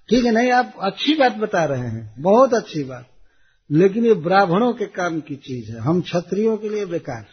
ठीक 0.10 0.26
है, 0.26 0.32
नहीं, 0.32 0.52
आप 0.52 0.74
अच्छी 0.82 1.14
बात 1.16 1.36
बता 1.36 1.64
रहे 1.66 1.90
हैं, 1.90 2.16
बहुत 2.20 2.54
अच्छी 2.54 2.84
बात। 2.84 3.08
लेकिन 3.72 4.06
ये 4.06 4.14
ब्राह्मणों 4.14 4.74
के 4.74 4.86
काम 4.86 5.20
की 5.20 5.36
चीज़ 5.36 5.72
है, 5.72 5.80
हम 5.80 6.02
क्षत्रियों 6.02 6.58
के 6.58 6.70
लिए 6.70 6.86
बेकार। 6.86 7.26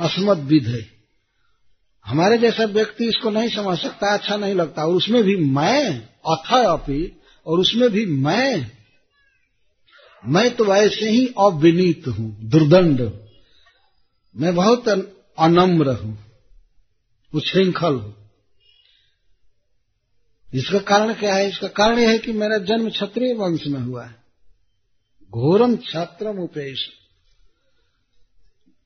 असमत 0.00 0.38
विध 0.38 0.66
है। 0.66 0.82
हमारे 2.06 2.38
जैसा 2.38 2.64
व्यक्ति 2.64 3.08
इसको 3.08 3.30
नहीं 3.30 3.48
समझ 3.48 3.78
सकता 3.78 4.12
अच्छा 4.14 4.36
नहीं 4.36 4.54
लगता। 4.54 4.84
और 4.84 4.94
उसमें 4.94 5.22
भी 5.22 5.36
मैं, 5.36 6.08
अथ 6.26 6.52
अपी, 6.64 7.20
और 7.46 7.60
उसमें 7.60 7.90
भी 7.90 8.06
मैं। 8.06 8.70
मैं 10.24 10.54
तो 10.56 10.64
वैसे 10.64 11.10
ही 11.10 11.26
अविनीत 11.38 12.08
हूँ, 12.08 12.36
दुर्दंड। 12.42 13.00
मैं 14.36 14.54
बहुत 14.54 14.88
अनम्र 15.38 15.90
हूँ, 15.90 16.18
उच्छृंखल 17.32 17.94
हूँ। 17.94 18.16
इसका 20.54 20.78
कारण 20.78 21.14
क्या 21.14 21.34
है? 21.34 21.48
इसका 21.48 21.68
कारण 21.68 21.98
यह 21.98 22.10
है 22.10 22.18
कि 22.18 22.32
मेरा 22.32 22.58
जन्म 22.58 22.90
क्षत्रिय 22.90 23.34
वंश 23.34 23.66
में 23.66 23.80
हुआ 23.80 24.04
है। 24.04 24.14
घोरम 25.32 25.76
छात्रम 25.76 26.38
उपेश। 26.38 26.88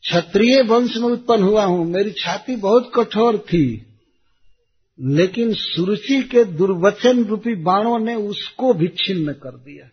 क्षत्रिय 0.05 0.63
वंश 0.63 0.97
में 0.97 1.09
उत्पन्न 1.09 1.43
हुआ 1.43 1.65
हूँ। 1.65 1.85
मेरी 1.85 2.11
छाती 2.11 2.57
बहुत 2.57 2.93
कठोर 2.95 3.39
थी, 3.39 3.87
लेकिन 5.01 5.55
सुरुचि 5.55 6.23
के 6.23 6.45
दुर्वचन 6.45 7.25
रूपी 7.25 7.55
बाणों 7.55 7.99
ने 7.99 8.15
उसको 8.15 8.75
भी 8.75 8.89
छिन्न 8.89 9.33
कर 9.33 9.51
दिया। 9.51 9.91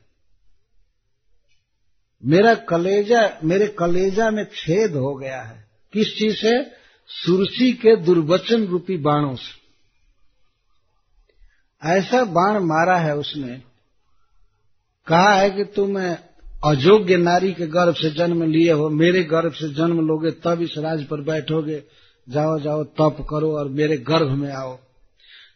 मेरा 2.26 2.56
कलेजा, 2.56 3.38
मेरे 3.44 3.68
कलेजा 3.68 4.32
में 4.32 4.44
छेद 4.44 4.92
हो 4.92 5.16
गया 5.16 5.42
है। 5.42 5.70
किस 5.94 6.18
चीज़ 6.18 6.36
से? 6.36 6.64
सुरसी 7.08 7.74
के 7.74 7.96
दुर्वचन 7.96 8.68
रूपी 8.68 8.98
बाणों 8.98 9.36
से। 9.36 9.62
ऐसा 11.90 12.24
बाण 12.24 12.60
मारा 12.60 12.98
है 12.98 13.18
उसने। 13.18 13.62
कहा 15.08 15.34
है 15.34 15.50
कि 15.50 15.64
तुम 15.64 16.00
अयोग्य 16.62 17.18
नारी 17.18 17.52
के 17.54 17.68
गर्भ 17.68 17.96
से 17.96 18.10
जन्म 18.10 18.44
लिए 18.44 18.72
हो, 18.72 18.90
मेरे 18.92 19.24
गर्भ 19.24 19.54
से 19.54 19.74
जन्म 19.74 20.00
लोगे, 20.08 20.32
तब 20.32 20.62
इस 20.62 20.78
राज 20.78 21.04
पर 21.06 21.22
बैठोगे। 21.22 21.82
जाओ 22.28 22.60
जाओ, 22.60 22.84
तप 22.84 23.26
करो 23.30 23.52
और 23.58 23.70
मेरे 23.70 23.98
गर्भ 23.98 24.32
में 24.32 24.52
आओ। 24.52 24.78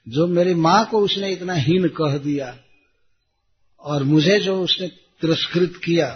जो 0.07 0.27
मेरी 0.27 0.53
माँ 0.53 0.86
को 0.86 0.99
उसने 0.99 1.32
इतना 1.32 1.53
हीन 1.53 1.88
कह 1.88 2.18
दिया 2.18 2.57
और 3.84 4.03
मुझे 4.03 4.40
जो 4.40 4.56
उसने 4.61 4.88
तिरस्कृत 5.22 5.80
किया 5.84 6.10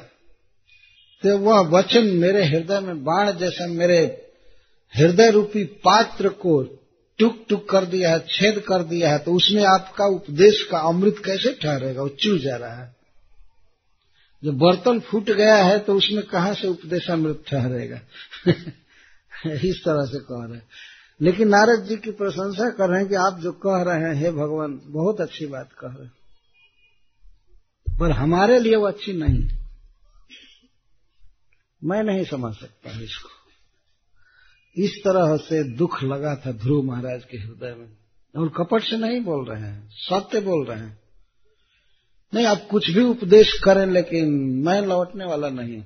तो 1.23 1.37
वह 1.37 1.59
वचन 1.69 2.07
मेरे 2.17 2.43
हृदय 2.45 2.79
में 2.79 3.03
बाण 3.03 3.31
जैसा 3.31 3.67
मेरे 3.67 3.99
हृदय 4.95 5.29
रूपी 5.31 5.63
पात्र 5.63 6.29
को 6.29 6.61
टुक 7.19 7.43
टुक 7.49 7.67
कर 7.69 7.85
दिया 7.85 8.11
है, 8.11 8.19
छेद 8.19 8.59
कर 8.59 8.83
दिया 8.83 9.09
है 9.11 9.19
तो 9.19 9.33
उसमें 9.33 9.63
आपका 9.65 10.05
उपदेश 10.05 10.61
का 10.71 10.79
अमृत 10.79 11.21
कैसे 11.25 11.57
ठहरेगा? 11.61 12.01
वो 12.01 12.09
चू 12.19 12.37
जा 12.37 12.55
रहा 12.55 12.83
है। 12.83 12.98
जब 14.43 14.57
बर्तन 14.57 14.99
फूट 14.99 15.31
गया 15.31 15.55
है 15.55 15.79
तो 15.79 15.95
उसमें 15.95 16.23
कहा 16.23 16.53
से 16.53 16.67
उपदेशामृत 16.67 17.43
ठहरेगा? 17.47 18.01
इस 19.51 19.81
तरह 19.85 20.05
से 20.05 20.19
कह 20.19 20.53
रहे 20.53 20.59
लेकिन 21.21 21.47
नारद 21.47 21.83
जी 21.83 21.97
की 21.97 22.11
प्रशंसा 22.11 22.69
कर 22.69 22.89
रहे 22.89 22.99
हैं 22.99 23.09
कि 23.09 23.15
आप 23.15 23.39
जो 23.39 23.51
कह 23.51 23.81
रहे 23.81 23.99
हैं, 23.99 24.13
हे 24.13 24.31
भगवान, 24.31 24.81
बहुत 24.85 25.21
अच्छी 25.21 25.45
बात 25.45 25.69
कह 25.79 25.87
रहे 25.87 26.05
हैं। 26.05 26.11
पर 27.99 28.11
हमारे 28.11 28.59
लिए 28.59 28.75
वो 28.75 28.87
अच्छी 28.87 29.13
नहीं। 29.13 29.49
मैं 31.83 32.03
नहीं 32.03 32.25
समझ 32.25 32.55
सकता 32.55 33.01
इसको। 33.01 33.29
इस 34.83 34.95
तरह 34.95 35.37
से 35.37 35.63
दुख 35.63 36.03
लगा 36.03 36.35
था 36.35 36.51
ध्रुव 36.51 36.83
महाराज 36.83 37.23
के 37.25 37.37
हृदय 37.37 37.75
में। 37.75 37.97
और 38.37 38.49
कपट 38.49 38.81
से 38.81 38.97
नहीं 38.97 39.21
बोल 39.21 39.45
रहे 39.49 39.61
हैं, 39.61 39.89
सत्य 39.91 40.41
बोल 40.41 40.65
रहे 40.65 40.79
हैं। 40.79 40.98
नहीं, 42.33 42.45
आप 42.45 42.67
कुछ 42.71 42.89
भी 42.89 43.03
उपदेश 43.03 43.53
करें, 43.63 43.85
लेकिन 43.85 44.33
मैं 44.65 44.81
लौटने 44.81 45.25
वाला 45.25 45.49
नहीं 45.49 45.83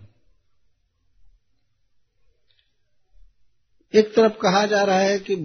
एक 3.93 4.15
तरफ़ 4.15 4.33
कहा 4.33 4.65
जा 4.65 4.83
रहा 4.83 4.99
है 4.99 5.19
कि 5.19 5.35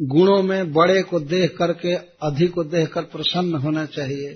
गुणों 0.00 0.42
में 0.42 0.72
बड़े 0.72 1.02
को 1.02 1.20
देख 1.20 1.56
करके 1.58 1.94
अधिक 1.94 2.52
को 2.52 2.64
देखकर 2.64 3.02
प्रसन्न 3.02 3.54
होना 3.54 3.84
चाहिए। 3.86 4.32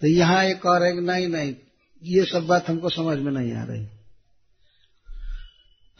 तो 0.00 0.06
यहाँ 0.06 0.44
एक 0.44 0.66
और 0.66 0.82
है 0.82 1.00
नहीं 1.00 1.28
नहीं, 1.28 1.54
ये 2.02 2.24
सब 2.24 2.46
बात 2.46 2.68
हमको 2.68 2.88
समझ 2.88 3.18
में 3.18 3.32
नहीं 3.32 3.52
आ 3.52 3.64
रही। 3.64 3.86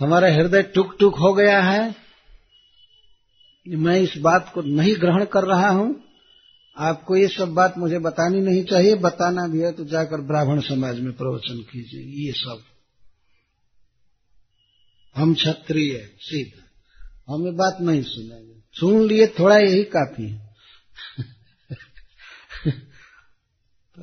हमारा 0.01 0.29
हृदय 0.29 0.63
टुक 0.63 0.97
टुक 1.01 1.19
हो 1.19 1.33
गया 1.35 1.61
है। 1.63 1.95
मैं 3.67 3.97
इस 4.01 4.17
बात 4.19 4.51
को 4.55 4.63
नहीं 4.63 4.95
ग्रहण 4.95 5.25
कर 5.25 5.45
रहा 5.45 5.69
हूँ। 5.69 6.04
आपको 6.77 7.17
ये 7.17 7.29
सब 7.29 7.55
बात 7.55 7.79
मुझे 7.79 7.99
बतानी 7.99 8.41
नहीं 8.41 8.65
चाहिए, 8.65 8.95
बताना 8.95 9.47
भी 9.47 9.61
है 9.61 9.73
तो 9.73 9.85
जाकर 9.85 10.21
ब्राह्मण 10.21 10.61
समाज 10.61 11.01
में 11.01 11.13
प्रवचन 11.13 11.59
कीजिए, 11.59 12.27
ये 12.27 12.33
सब। 12.33 12.63
हम 15.17 15.35
क्षत्रिय 15.35 16.17
सीधा। 16.21 16.61
हम 17.35 17.57
बात 17.57 17.79
नहीं 17.81 18.03
सुनेंगे। 18.03 18.55
सुन 18.73 19.07
लिए, 19.07 19.27
थोड़ा 19.27 19.57
यही 19.59 19.85
काफ़ी 19.85 20.29
है। 20.29 20.55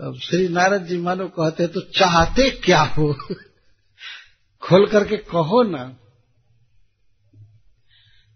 अब 0.01 0.19
श्री 0.23 0.47
नारद 0.47 0.85
जी 0.85 0.97
मानो 0.97 1.27
कहते 1.27 1.67
तो 1.67 1.81
चाहते 1.81 2.49
क्या 2.49 2.81
हो? 2.81 3.13
खोल 4.61 4.87
करके 4.87 5.17
कहो 5.17 5.63
ना। 5.63 5.97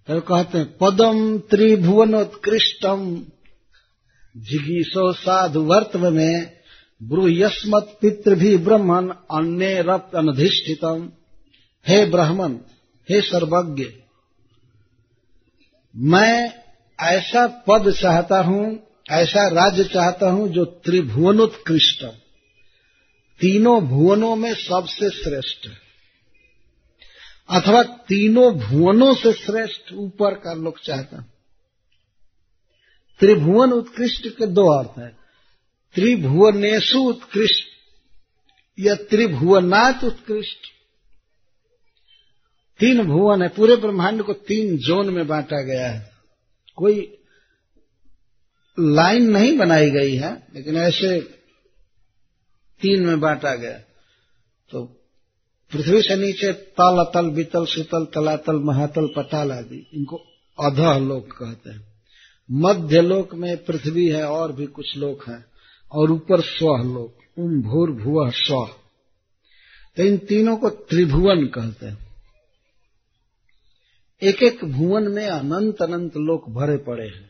तो 0.07 0.21
कहते 0.21 0.57
हैं, 0.57 0.77
पदम 0.77 1.39
त्रिभुवनोत्कृष्टम। 1.39 3.25
जिगीसो 4.37 5.13
साधु 5.13 5.61
वर्तव 5.61 6.11
में 6.11 6.55
ब्रूयस्मत 7.03 7.97
पितृ 8.01 8.35
भी 8.35 8.57
ब्रह्मन 8.57 9.09
अन्य 9.09 9.81
रक्त 9.81 10.15
अनधिष्ठितम। 10.15 11.11
हे 11.87 12.05
ब्राह्मण, 12.05 12.53
हे 13.09 13.21
सर्वज्ञ, 13.21 13.85
मैं 15.95 16.53
ऐसा 16.99 17.47
पद 17.47 17.91
चाहता 17.91 18.39
हूँ, 18.39 18.79
ऐसा 19.11 19.47
राज्य 19.47 19.83
चाहता 19.83 20.29
हूँ 20.29 20.49
जो 20.49 20.65
त्रिभुवनोत्कृष्ट, 20.65 22.05
तीनों 23.39 23.87
भुवनों 23.87 24.35
में 24.35 24.53
सबसे 24.53 25.09
श्रेष्ठ, 25.09 25.69
अथवा 27.49 27.83
तीनों 27.83 28.53
भुवनों 28.59 29.13
से 29.15 29.33
श्रेष्ठ 29.33 29.93
ऊपर 29.93 30.33
का 30.33 30.53
लोग 30.53 30.79
चाहता 30.83 31.31
त्रिभुवन 33.19 33.71
उत्कृष्ट 33.71 34.27
के 34.27 34.47
दो 34.47 34.79
अर्थ 34.79 34.99
है। 34.99 35.17
त्रिभुवनेशु 35.95 36.99
उत्कृष्ट 36.99 37.65
या 38.79 38.95
त्रिभुवनाथ 38.95 40.03
उत्कृष्ट। 40.03 40.57
तीन 42.79 43.03
भुवन 43.03 43.41
है। 43.41 43.47
पूरे 43.47 43.75
ब्रह्मांड 43.75 44.23
को 44.23 44.33
तीन 44.33 44.77
जोन 44.77 45.13
में 45.13 45.27
बांटा 45.27 45.61
गया 45.61 45.87
है। 45.87 46.11
कोई 46.75 47.17
लाइन 48.79 49.29
नहीं 49.29 49.57
बनाई 49.57 49.91
गई 49.91 50.15
है, 50.15 50.47
लेकिन 50.55 50.75
ऐसे 50.75 51.21
तीन 52.81 53.05
में 53.05 53.19
बांटा 53.19 53.55
गया। 53.55 53.79
तो 54.69 54.83
पृथ्वी 55.71 56.01
से 56.01 56.15
नीचे 56.15 56.53
तल 56.53 57.05
अतल 57.07 57.29
बीतल 57.29 57.65
सुतल 57.65 58.05
तलातल, 58.05 58.55
महातल, 58.55 59.07
पटाल 59.15 59.51
आदि, 59.51 59.87
इनको 59.93 60.15
अधह 60.59 60.97
लोक 60.97 61.31
कहते 61.31 61.69
हैं। 61.69 61.94
मध्य 62.49 63.01
लोक 63.01 63.33
में 63.35 63.55
पृथ्वी 63.65 64.07
है, 64.07 64.23
और 64.23 64.51
भी 64.51 64.65
कुछ 64.65 64.95
लोक 64.97 65.27
हैं, 65.29 65.43
और 65.91 66.11
ऊपर 66.11 66.41
स्व 66.41 66.75
लोक 66.85 67.39
उम 67.39 67.61
भूर 67.61 67.91
भुव 67.93 68.29
स्व 68.31 68.65
तो 69.97 70.03
इन 70.03 70.17
तीनों 70.17 70.55
को 70.57 70.69
त्रिभुवन 70.69 71.45
कहते 71.47 71.85
हैं। 71.85 71.97
एक 74.21 74.43
एक 74.43 74.63
भुवन 74.65 75.07
में 75.07 75.25
अनंत 75.27 75.81
अनंत 75.81 76.17
लोक 76.17 76.49
भरे 76.49 76.77
पड़े 76.77 77.05
हैं, 77.05 77.29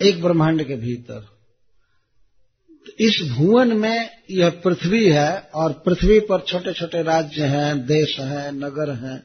एक 0.00 0.22
ब्रह्मांड 0.22 0.62
के 0.64 0.76
भीतर। 0.76 1.20
तो 2.86 2.92
इस 3.00 3.20
भुवन 3.30 3.76
में 3.76 4.08
यह 4.30 4.50
पृथ्वी 4.64 5.04
है, 5.06 5.38
और 5.54 5.72
पृथ्वी 5.86 6.18
पर 6.20 6.40
छोटे 6.40 6.72
छोटे 6.72 7.02
राज्य 7.02 7.46
हैं, 7.46 7.86
देश 7.86 8.18
हैं, 8.20 8.52
नगर 8.54 8.92
हैं। 8.96 9.18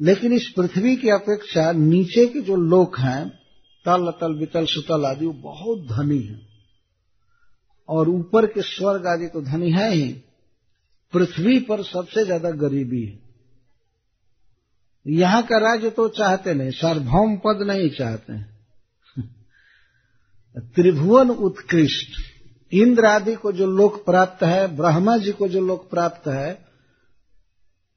लेकिन 0.00 0.32
इस 0.32 0.52
पृथ्वी 0.56 0.96
की 0.96 1.08
अपेक्षा 1.08 1.72
नीचे 1.72 2.26
के 2.26 2.40
जो 2.40 2.56
लोक 2.56 2.98
हैं, 2.98 3.42
तल 3.84 4.10
तल 4.10 4.34
बितल 4.34 4.64
सुतल 4.64 5.04
आदि, 5.04 5.26
वो 5.26 5.32
बहुत 5.32 5.78
धनी 5.78 6.18
है। 6.18 6.40
और 7.88 8.08
ऊपर 8.08 8.46
के 8.46 8.62
स्वर्ग 8.62 9.06
आदि 9.06 9.26
तो 9.26 9.42
धनी 9.42 9.70
है 9.70 9.94
ही, 9.94 10.22
पृथ्वी 11.12 11.60
पर 11.60 11.82
सबसे 11.82 12.24
ज़्यादा 12.24 12.50
गरीबी 12.50 13.06
है। 13.06 13.22
यहाँ 15.06 15.42
का 15.42 15.58
राज्य 15.58 15.90
तो 15.90 16.08
चाहते 16.08 16.54
नहीं, 16.54 16.70
सार्वभौम 16.70 17.36
पद 17.36 17.62
नहीं 17.62 17.90
चाहते 17.90 18.42
त्रिभुवन 20.60 21.30
उत्कृष्ट। 21.30 22.32
इंद्र 22.72 23.04
आदि 23.04 23.34
को 23.34 23.52
जो 23.52 23.66
लोक 23.66 24.04
प्राप्त 24.04 24.44
है, 24.44 24.76
ब्रह्मा 24.76 25.16
जी 25.16 25.32
को 25.32 25.48
जो 25.48 25.60
लोक 25.60 25.90
प्राप्त 25.90 26.28
है 26.28 26.71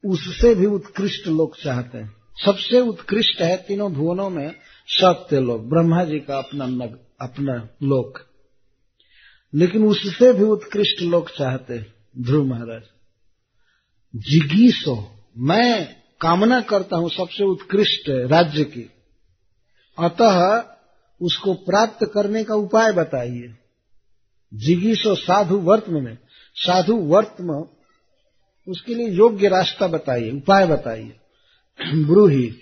उससे 0.05 0.55
भी 0.55 0.65
उत्कृष्ट 0.65 1.27
लोग 1.27 1.63
चाहते 1.63 1.97
हैं। 1.97 2.15
सबसे 2.45 2.79
उत्कृष्ट 2.79 3.41
है 3.41 3.57
तीनों 3.57 3.93
भुवनों 3.93 4.29
में 4.29 4.55
सत्य 4.87 5.39
लोक 5.39 5.61
ब्रह्मा 5.61 6.03
जी 6.03 6.19
का 6.19 6.37
अपना 6.37 6.65
नग, 6.65 6.99
अपना 7.21 7.69
लोक। 7.83 8.19
लेकिन 9.53 9.83
उससे 9.83 10.33
भी 10.33 10.43
उत्कृष्ट 10.43 11.01
लोग 11.01 11.29
चाहते 11.29 11.85
ध्रुव 12.19 12.45
महाराज। 12.45 12.81
जिगीसो 14.15 15.23
मैं 15.37 15.95
कामना 16.21 16.61
करता 16.61 16.97
हूँ 16.97 17.09
सबसे 17.09 17.43
उत्कृष्ट 17.43 18.09
राज्य 18.09 18.63
की। 18.63 18.91
अतः 19.99 20.63
उसको 21.21 21.53
प्राप्त 21.53 22.11
करने 22.13 22.43
का 22.43 22.55
उपाय 22.55 22.91
बताइए। 22.91 23.55
जिगीसो 24.53 25.15
साधु 25.15 25.57
वर्तम 25.57 25.93
में 25.93 26.17
साधु 26.55 26.95
वर्तम 26.95 27.74
उसके 28.67 28.95
लिए 28.95 29.09
योग्य 29.09 29.47
रास्ता 29.47 29.87
बताइए, 29.87 30.31
उपाय 30.31 30.65
बताइए। 30.65 31.15
ब्रूही। 32.05 32.55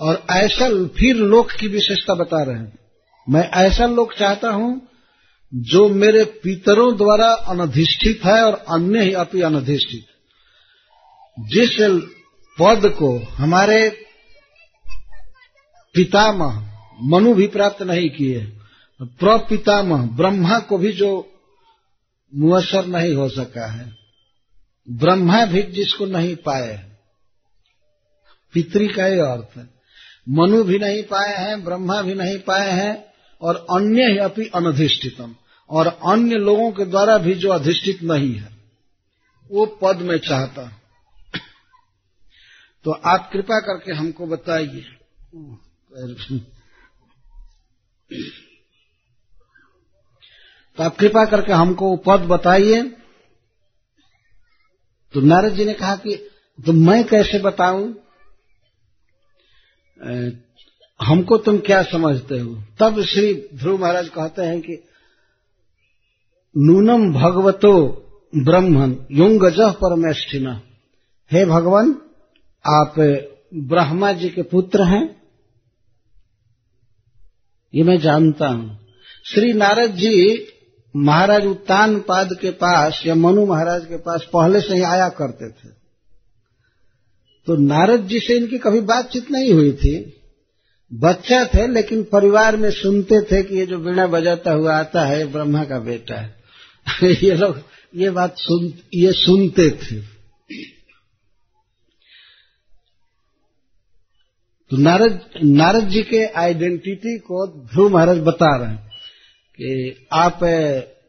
और 0.00 0.26
ऐसा 0.30 0.86
फिर 0.86 1.16
लोक 1.16 1.50
की 1.50 1.68
विशेषता 1.68 2.14
बता 2.14 2.42
रहे 2.42 2.56
हैं। 2.56 2.78
मैं 3.28 3.50
ऐसा 3.50 3.86
लोक 3.86 4.12
चाहता 4.12 4.50
हूँ 4.50 4.88
जो 5.54 5.88
मेरे 5.88 6.24
पितरों 6.24 6.96
द्वारा 6.96 7.32
अनधिष्ठित 7.32 8.20
है 8.24 8.44
और 8.44 8.54
अन्य 8.54 9.02
ही 9.02 9.12
अपनी 9.12 9.40
अनधिष्ठित। 9.40 10.06
जिस 11.40 11.70
पद 12.60 12.90
को 12.98 13.18
हमारे 13.18 14.06
पितामह 15.94 16.72
मनु 17.02 17.34
भी 17.34 17.46
प्राप्त 17.46 17.82
नहीं 17.82 18.10
किए, 18.10 18.52
प्रपितामह 19.02 20.16
ब्रह्मा 20.16 20.58
को 20.58 20.78
भी 20.78 20.92
जो 20.92 21.32
मुअसर 22.34 22.86
नहीं 22.86 23.14
हो 23.14 23.28
सका 23.28 23.72
है। 23.72 24.05
ब्रह्मा 24.88 25.44
भी 25.46 25.62
जिसको 25.62 26.06
नहीं 26.06 26.36
पाए 26.36 26.74
पितरी 28.54 28.88
का 28.88 29.04
ही 29.04 29.18
अर्थ 29.20 29.56
है। 29.56 29.68
मनु 30.28 30.62
भी 30.64 30.78
नहीं 30.78 31.02
पाए 31.02 31.34
हैं, 31.36 31.64
ब्रह्मा 31.64 32.00
भी 32.02 32.14
नहीं 32.14 32.38
पाए 32.38 32.70
हैं, 32.70 33.04
और 33.40 33.56
अन्य 33.70 34.02
ही 34.02 34.18
अपनी 34.18 34.44
अनधिष्ठितम। 34.54 35.34
और 35.70 35.86
अन्य 35.86 36.36
लोगों 36.36 36.70
के 36.72 36.84
द्वारा 36.84 37.16
भी 37.18 37.34
जो 37.34 37.50
अधिष्ठित 37.50 38.02
नहीं 38.02 38.34
है, 38.34 38.50
वो 39.50 39.66
पद 39.82 39.96
में 39.96 40.18
चाहता 40.18 40.72
तो 42.84 42.92
आप 43.06 43.30
कृपा 43.32 43.58
करके 43.60 43.92
हमको 43.92 44.26
बताइए। 44.26 44.84
तो 50.78 50.82
आप 50.82 50.96
कृपा 50.96 51.24
करके 51.24 51.52
हमको 51.52 51.96
पद 51.96 52.20
बताइए। 52.28 52.82
तो 55.16 55.20
नारद 55.20 55.52
जी 55.52 55.64
ने 55.64 55.74
कहा 55.74 55.96
कि 55.96 56.28
तो 56.66 56.72
मैं 56.72 57.04
कैसे 57.04 57.38
बताऊँ? 57.38 57.94
हमको 61.02 61.38
तुम 61.38 61.58
क्या 61.58 61.82
समझते 61.82 62.38
हो? 62.38 62.62
तब 62.78 63.02
श्री 63.02 63.34
ध्रुव 63.34 63.80
महाराज 63.80 64.08
कहते 64.08 64.42
हैं 64.42 64.60
कि, 64.60 64.82
नूनम 66.56 67.12
भगवतो 67.12 68.04
ब्रह्मन 68.36 69.06
युंगज 69.10 69.56
परमेष्ठिन। 69.60 70.60
हे 71.32 71.44
भगवान, 71.44 71.90
आप 72.66 72.94
ब्रह्मा 73.54 74.12
जी 74.12 74.30
के 74.30 74.42
पुत्र 74.42 74.82
हैं। 74.82 75.22
ये 77.74 77.82
मैं 77.84 77.98
जानता 77.98 78.48
हूँ। 78.48 78.86
श्री 79.34 79.52
नारद 79.52 79.90
जी 79.90 80.36
महाराज 80.96 81.46
उत्तान 81.46 82.00
पाद 82.00 82.28
के 82.40 82.50
पास 82.50 83.02
या 83.06 83.14
मनु 83.14 83.46
महाराज 83.46 83.86
के 83.86 83.96
पास 83.96 84.22
पहले 84.22 84.60
से 84.60 84.74
ही 84.74 84.82
आया 84.82 85.08
करते 85.08 85.50
थे। 85.50 85.68
तो 87.46 87.56
नारद 87.56 88.06
जी 88.06 88.20
से 88.20 88.36
इनकी 88.36 88.58
कभी 88.58 88.80
बातचीत 88.80 89.30
नहीं 89.30 89.52
हुई 89.52 89.72
थी। 89.72 90.22
बच्चा 90.92 91.44
थे, 91.44 91.66
लेकिन 91.66 92.02
परिवार 92.02 92.56
में 92.56 92.70
सुनते 92.70 93.20
थे 93.22 93.42
कि 93.42 93.54
ये 93.54 93.66
जो 93.66 93.78
वीणा 93.78 94.06
बजाता 94.06 94.52
हुआ 94.52 94.76
आता 94.76 95.04
है 95.04 95.32
ब्रह्मा 95.32 95.64
का 95.64 95.78
बेटा 95.78 96.20
है। 96.20 96.36
ये 97.04 97.34
लोग, 97.34 97.62
ये 97.96 98.10
बात 98.10 98.34
सुन, 98.38 98.72
ये 98.94 99.12
सुनते 99.12 99.70
थे। 99.70 100.16
तो 104.70 104.76
नारद 104.76 105.20
नारद 105.44 105.88
जी 105.88 106.02
के 106.02 106.26
आइडेंटिटी 106.26 107.18
को 107.18 107.46
ध्रुव 107.46 107.92
महाराज 107.92 108.18
बता 108.18 108.56
रहे 108.56 108.68
हैं। 108.68 108.85
कि 109.58 110.06
आप 110.12 110.40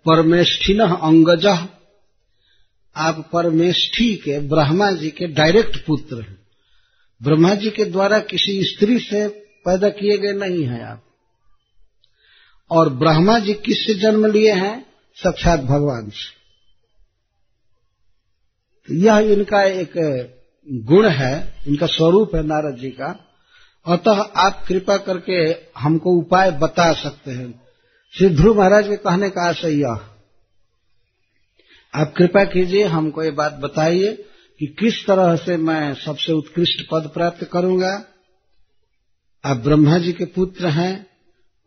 परमेष्ठिन 0.05 0.79
अंगज, 0.79 1.45
आप 2.95 3.29
परमेष्ठी 3.33 4.15
के 4.15 4.39
ब्रह्मा 4.39 4.91
जी 4.91 5.09
के 5.09 5.27
डायरेक्ट 5.27 5.85
पुत्र 5.85 6.21
हैं। 6.21 6.37
ब्रह्मा 7.23 7.55
जी 7.55 7.69
के 7.69 7.85
द्वारा 7.85 8.19
किसी 8.19 8.63
स्त्री 8.63 8.99
से 8.99 9.27
पैदा 9.65 9.89
किए 9.89 10.17
गए 10.17 10.33
नहीं 10.33 10.63
हैं 10.63 10.83
आप। 10.83 11.03
और 12.71 12.89
ब्रह्मा 12.89 13.39
जी 13.39 13.53
किससे 13.53 13.93
जन्म 13.93 14.25
लिए 14.25 14.53
हैं? 14.53 14.85
साक्षात 15.15 15.59
भगवान 15.59 16.09
से। 16.09 16.37
यह 18.95 19.17
इनका 19.17 19.63
एक 19.63 19.91
गुण 20.69 21.07
है, 21.07 21.55
इनका 21.67 21.85
स्वरूप 21.85 22.35
है 22.35 22.43
नारद 22.43 22.77
जी 22.77 22.89
का। 22.89 23.25
अतः 23.87 24.21
आप 24.21 24.65
कृपा 24.67 24.97
करके 24.97 25.55
हमको 25.79 26.09
उपाय 26.11 26.51
बता 26.51 26.93
सकते 26.93 27.31
हैं। 27.31 27.66
श्री 28.13 28.29
ध्रुव 28.29 28.57
महाराज 28.57 28.87
के 28.87 28.95
कहने 28.95 29.29
का 29.29 29.47
आशय 29.49 29.73
यह। 29.73 29.99
आप 31.93 32.13
कृपा 32.17 32.43
कीजिए, 32.43 32.83
हमको 32.83 33.23
ये 33.23 33.31
बात 33.31 33.53
बताइए 33.53 34.13
कि 34.59 34.67
किस 34.79 35.05
तरह 35.07 35.35
से 35.35 35.57
मैं 35.57 35.93
सबसे 35.93 36.33
उत्कृष्ट 36.33 36.81
पद 36.91 37.09
प्राप्त 37.13 37.43
करूँगा। 37.43 37.91
आप 39.43 39.57
ब्रह्मा 39.57 39.97
जी 39.97 40.13
के 40.13 40.25
पुत्र 40.25 40.67
हैं 40.67 41.05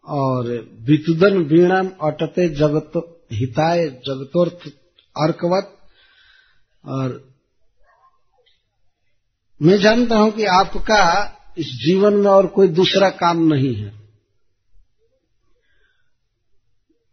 और 0.07 0.49
वितुदन 0.81 1.39
वीणम 1.45 1.91
अटते 2.03 2.49
जगत 2.49 2.99
हिताय 3.33 3.87
जगतोर्थ 3.89 4.69
अर्कवत। 5.17 5.77
और 6.85 7.31
मैं 9.61 9.79
जानता 9.79 10.17
हूँ 10.17 10.31
कि 10.31 10.45
आपका 10.45 11.03
इस 11.59 11.67
जीवन 11.67 12.15
में 12.15 12.31
और 12.31 12.47
कोई 12.47 12.69
दूसरा 12.69 13.11
काम 13.11 13.47
नहीं 13.47 13.75
है। 13.75 14.00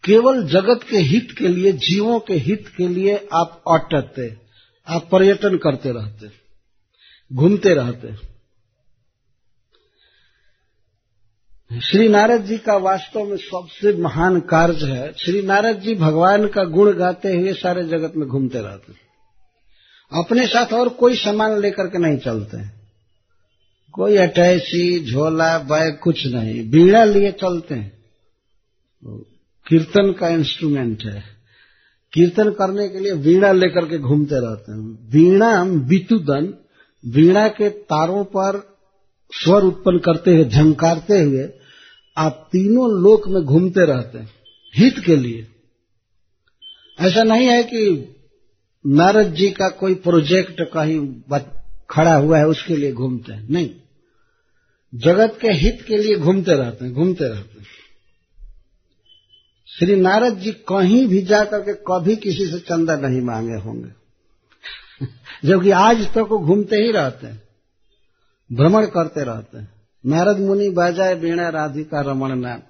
केवल 0.08 0.48
जगत 0.48 0.80
के 0.90 0.98
हित 0.98 1.36
के 1.38 1.48
लिए, 1.48 1.72
जीवों 1.72 2.20
के 2.20 2.34
हित 2.34 2.68
के 2.78 2.88
लिए 2.88 3.28
आप 3.34 3.64
अटते 3.72 4.38
आप 4.88 5.10
पर्यटन 5.12 5.58
करते 5.58 5.92
रहते, 5.92 6.28
घूमते 7.34 7.74
रहते। 7.74 8.38
श्री 11.82 12.08
नारद 12.10 12.46
जी 12.46 12.58
का 12.58 12.78
वास्तव 12.78 13.24
में 13.24 13.38
सबसे 13.38 13.94
महान 13.98 14.40
कार्य 14.40 14.86
है, 14.86 15.14
श्री 15.14 15.42
नारद 15.42 15.80
जी 15.80 15.96
भगवान 15.96 16.48
का 16.48 16.64
गुण 16.64 16.94
गाते 16.94 17.34
हुए 17.36 17.54
सारे 17.54 17.84
जगत 17.84 18.14
में 18.16 18.28
घूमते 18.28 18.60
रहते। 18.60 18.94
अपने 20.12 20.48
साथ 20.48 20.74
और 20.74 20.90
कोई 20.90 21.16
सामान 21.16 21.60
लेकर 21.60 21.88
के 21.88 21.98
नहीं 21.98 22.18
चलते। 22.18 22.58
कोई 23.94 24.18
अटैची 24.18 25.12
झोला, 25.12 25.58
बैग 25.58 26.00
कुछ 26.04 26.26
नहीं, 26.26 26.70
बीड़ा 26.70 27.04
लिए 27.04 27.32
चलते 27.32 27.76
हैं। 27.76 27.98
कीर्तन 29.68 30.12
का 30.20 30.28
इंस्ट्रूमेंट 30.28 31.04
है। 31.04 31.24
कीर्तन 32.14 32.50
करने 32.50 32.90
के 32.90 33.00
लिए 33.00 33.12
वीणा 33.12 33.52
लेकर 33.52 33.88
के 33.88 33.98
घूमते 33.98 34.36
रहते 34.36 34.72
हैं। 34.72 35.10
वीणा 35.12 35.64
वितुदन, 35.64 36.54
वीणा 37.06 37.48
के 37.48 37.70
तारों 37.70 38.24
पर 38.24 38.78
स्वर 39.34 39.64
उत्पन्न 39.64 39.98
करते 39.98 40.32
हुए 40.32 40.46
झंकारते 40.46 41.20
हुए, 41.22 41.50
आप 42.18 42.50
तीनों 42.52 43.02
लोक 43.02 43.28
में 43.28 43.44
घूमते 43.44 43.86
रहते 43.86 44.18
हैं, 44.18 44.30
हित 44.76 45.00
के 45.00 45.16
लिए। 45.16 45.48
ऐसा 47.00 47.24
नहीं 47.24 47.48
है 47.48 47.64
कि 47.64 48.16
नारद 48.88 49.34
जी 49.34 49.52
का 49.52 49.70
कोई 49.70 49.96
प्रोजेक्ट 49.96 50.62
कहीं 50.62 51.22
खड़ा 51.90 52.16
हुआ 52.16 52.38
है, 52.38 52.48
उसके 52.48 52.76
लिए 52.76 52.92
घूमते 52.92 53.34
हैं। 53.34 53.48
नहीं। 53.50 53.70
जगत 54.96 55.38
के 55.42 55.48
हित 55.48 55.86
के 55.88 55.98
लिए 55.98 56.16
घूमते 56.16 56.52
रहते 56.52 56.86
हैं, 56.86 56.94
घूमते 56.94 57.24
रहते 57.24 57.60
हैं। 57.60 57.68
श्री 59.78 59.96
नारद 59.96 60.38
जी 60.38 60.52
कहीं 60.70 61.06
भी 61.08 61.22
जाकर 61.22 61.62
के 61.62 61.74
कभी 61.88 62.16
किसी 62.16 62.46
से 62.48 62.60
चंदा 62.60 62.96
नहीं 62.98 63.22
मांगे 63.22 63.60
होंगे, 63.62 63.90
जबकि 65.46 65.72
आज 65.72 66.06
तक 66.06 66.14
तो 66.14 66.26
वो 66.26 66.40
घूमते 66.40 66.76
ही 66.76 66.92
रहते 66.92 67.28
हैं, 67.28 67.42
भ्रमण 68.50 68.86
करते 68.86 69.24
रहते 69.24 69.58
हैं। 69.58 69.70
नारद 70.04 70.40
मुनि 70.40 70.70
बाजाए 70.70 71.16
बीणा 71.16 71.50
राधिका 71.50 72.02
रमण 72.02 72.36
नाम, 72.36 72.62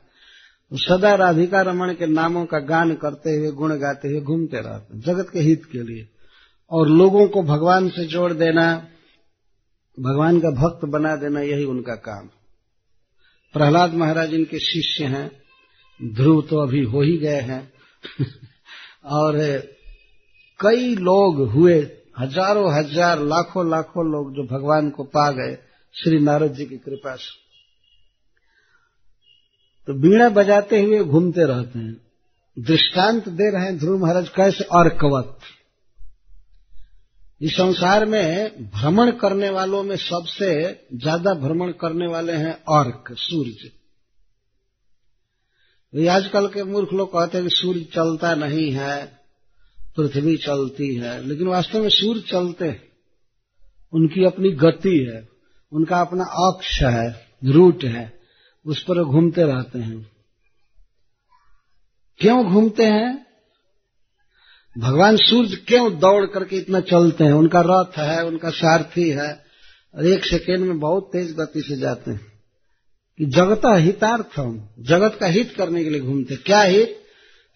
सदा 0.72 1.14
राधिका 1.16 1.62
रमण 1.62 1.94
के 1.94 2.08
नामों 2.08 2.46
का 2.46 2.60
गान 2.66 2.94
करते 2.96 3.36
हुए, 3.36 3.52
गुण 3.52 3.78
गाते 3.78 4.08
हुए 4.08 4.22
घूमते 4.22 4.58
रहते 4.58 4.94
हैं, 4.94 5.02
जगत 5.04 5.30
के 5.30 5.40
हित 5.40 5.66
के 5.72 5.84
लिए। 5.84 6.08
और 6.72 6.88
लोगों 6.90 7.28
को 7.28 7.44
भगवान 7.46 7.90
से 7.90 8.06
जोड़ 8.06 8.32
देना, 8.34 8.68
भगवान 9.98 10.40
का 10.40 10.50
भक्त 10.58 10.86
बना 10.86 11.16
देना, 11.16 11.42
यही 11.42 11.66
उनका 11.66 11.96
काम। 12.04 12.30
प्रहलाद 13.56 13.94
महाराज 13.94 14.34
इनके 14.34 14.60
शिष्य 14.62 15.06
हैं। 15.06 15.30
ध्रुव 16.00 16.42
तो 16.42 16.60
अभी 16.60 16.84
हो 16.84 17.02
ही 17.02 17.18
गए 17.18 17.42
हैं। 17.42 17.62
और 19.14 19.38
कई 20.60 20.96
लोग 20.98 21.42
हुए, 21.52 21.76
हज़ारों 22.20 22.72
हज़ार, 22.74 23.20
लाखों 23.22 23.70
लाखों 23.70 24.06
लोग 24.06 24.34
जो 24.36 24.44
भगवान 24.48 24.90
को 24.90 25.04
पा 25.06 25.30
गए, 25.32 25.58
श्री 25.96 26.20
नारद 26.20 26.54
जी 26.54 26.66
की 26.66 26.78
कृपा 26.78 27.16
से। 27.16 27.36
तो 29.88 29.94
बीणा 29.94 30.30
बजाते 30.32 30.82
हुए 30.82 31.00
घूमते 31.00 31.46
रहते 31.46 31.80
हैं। 31.80 31.96
दृष्टांत 32.58 33.28
दे 33.30 33.52
रहे 33.52 33.66
हैं 33.66 33.78
ध्रुव 33.78 34.00
महाराज, 34.00 34.30
कैसे 34.30 34.64
अर्कवत 34.76 35.38
इस 37.42 37.54
संसार 37.54 38.06
में 38.06 38.70
भ्रमण 38.72 39.12
करने 39.14 39.50
वालों 39.50 39.82
में 39.84 39.96
सबसे 39.98 40.48
ज़्यादा 40.96 41.34
भ्रमण 41.38 41.72
करने 41.72 42.08
वाले 42.08 42.34
हैं 42.34 42.54
अर्क 42.76 43.14
सूर्य। 43.20 43.70
आजकल 46.06 46.48
के 46.48 46.64
मूर्ख 46.64 46.94
लोग 46.94 47.10
कहते 47.10 47.38
हैं 47.38 47.48
कि 47.48 47.56
सूर्य 47.56 47.80
चलता 47.80 48.36
नहीं 48.36 48.72
है, 48.72 49.20
पृथ्वी 49.98 50.38
चलती 50.38 50.96
है, 50.96 51.28
लेकिन 51.28 51.48
वास्तव 51.48 51.82
में 51.82 51.90
सूर्य 51.90 52.22
चलते 52.22 52.66
हैं। 52.66 52.88
उनकी 53.94 54.26
अपनी 54.26 54.52
गति 54.52 54.98
है, 54.98 55.30
उनका 55.72 56.02
अपना 56.02 56.24
अक्ष 56.24 56.82
है, 56.82 57.28
रूट 57.46 57.84
है, 57.84 58.20
उस 58.66 58.84
पर 58.84 59.04
घूमते 59.04 59.44
रहते 59.44 59.80
हैं। 59.80 60.12
क्यों 62.18 62.54
घूमते 62.54 62.86
हैं? 62.86 63.28
भगवान 64.78 65.18
सूर्य 65.18 65.56
क्यों 65.56 66.00
दौड़ 66.00 66.26
करके 66.26 66.56
इतना 66.56 66.80
चलते 66.80 67.24
हैं? 67.24 67.34
उनका 67.34 67.64
रथ 67.66 67.98
है, 67.98 68.26
उनका 68.26 68.50
सारथी 68.50 69.10
है, 69.10 69.46
और 69.96 70.06
एक 70.06 70.26
सेकेंड 70.26 70.60
में 70.60 70.80
बहुत 70.80 71.10
तेज 71.14 71.36
गति 71.36 71.62
से 71.62 71.76
जाते 71.76 72.12
हैं। 72.12 72.37
कि 73.20 73.26
जगता 73.26 73.76
हितार्थम, 73.76 74.60
जगत 74.80 75.18
का 75.20 75.28
हित 75.28 75.54
करने 75.58 75.84
के 75.84 75.90
लिए 75.90 76.00
घूमते 76.00 76.36
क्या 76.36 76.62
हित? 76.62 76.98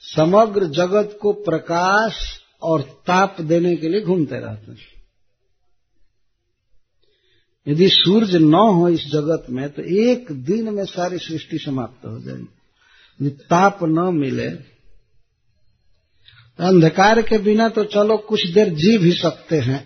समग्र 0.03 0.65
जगत 0.67 1.17
को 1.21 1.33
प्रकाश 1.43 2.15
और 2.61 2.81
ताप 3.07 3.41
देने 3.41 3.75
के 3.75 3.89
लिए 3.89 4.01
घूमते 4.01 4.39
रहते 4.39 4.71
हैं। 4.71 4.89
यदि 7.67 7.89
सूर्य 7.89 8.39
न 8.39 8.53
हो 8.53 8.89
इस 8.89 9.05
जगत 9.07 9.45
में 9.49 9.69
तो 9.69 9.81
एक 10.03 10.31
दिन 10.45 10.73
में 10.73 10.83
सारी 10.85 11.17
सृष्टि 11.17 11.57
समाप्त 11.57 12.05
हो 12.05 12.19
जाएगी। 12.19 12.47
यदि 13.19 13.29
ताप 13.29 13.83
न 13.83 14.09
मिले 14.15 14.49
तो 16.59 16.63
अंधकार 16.63 17.21
के 17.21 17.37
बिना 17.37 17.67
तो 17.69 17.83
चलो 17.85 18.17
कुछ 18.17 18.47
देर 18.47 18.69
जी 18.75 18.97
भी 18.97 19.11
सकते 19.11 19.59
हैं 19.59 19.79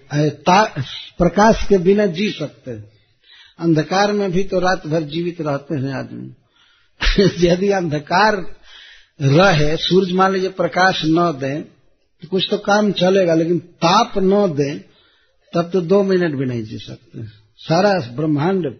प्रकाश 1.20 1.68
के 1.68 1.78
बिना 1.78 2.06
जी 2.06 2.30
सकते 2.32 2.72
हैं। 2.72 2.95
अंधकार 3.60 4.12
में 4.12 4.32
भी 4.32 4.44
तो 4.44 4.60
रात 4.60 4.88
भर 4.88 5.02
जीवित 5.02 5.42
रहते 5.42 5.76
हैं 5.76 5.94
आदमी। 5.94 6.34
यदि 7.48 7.70
अंधकार 7.72 8.56
रहे, 9.22 9.78
सूरज 9.78 10.12
मान 10.12 10.32
लीजिए 10.32 10.50
प्रकाश 10.50 11.02
न 11.06 11.32
दे 11.32 11.76
तो 12.22 12.28
कुछ 12.28 12.48
तो 12.52 12.58
काम 12.58 12.92
चलेगा, 12.92 13.34
लेकिन 13.34 13.60
ताप 13.60 14.14
न 14.18 14.54
दे, 14.54 14.80
तब 15.54 15.70
तो 15.74 15.82
दो 15.82 16.04
मिनट 16.04 16.36
भी 16.36 16.46
नहीं 16.46 16.64
जी 16.64 16.78
सकते। 16.78 17.24
सारा 17.58 17.94
ब्रह्मांड 17.94 18.76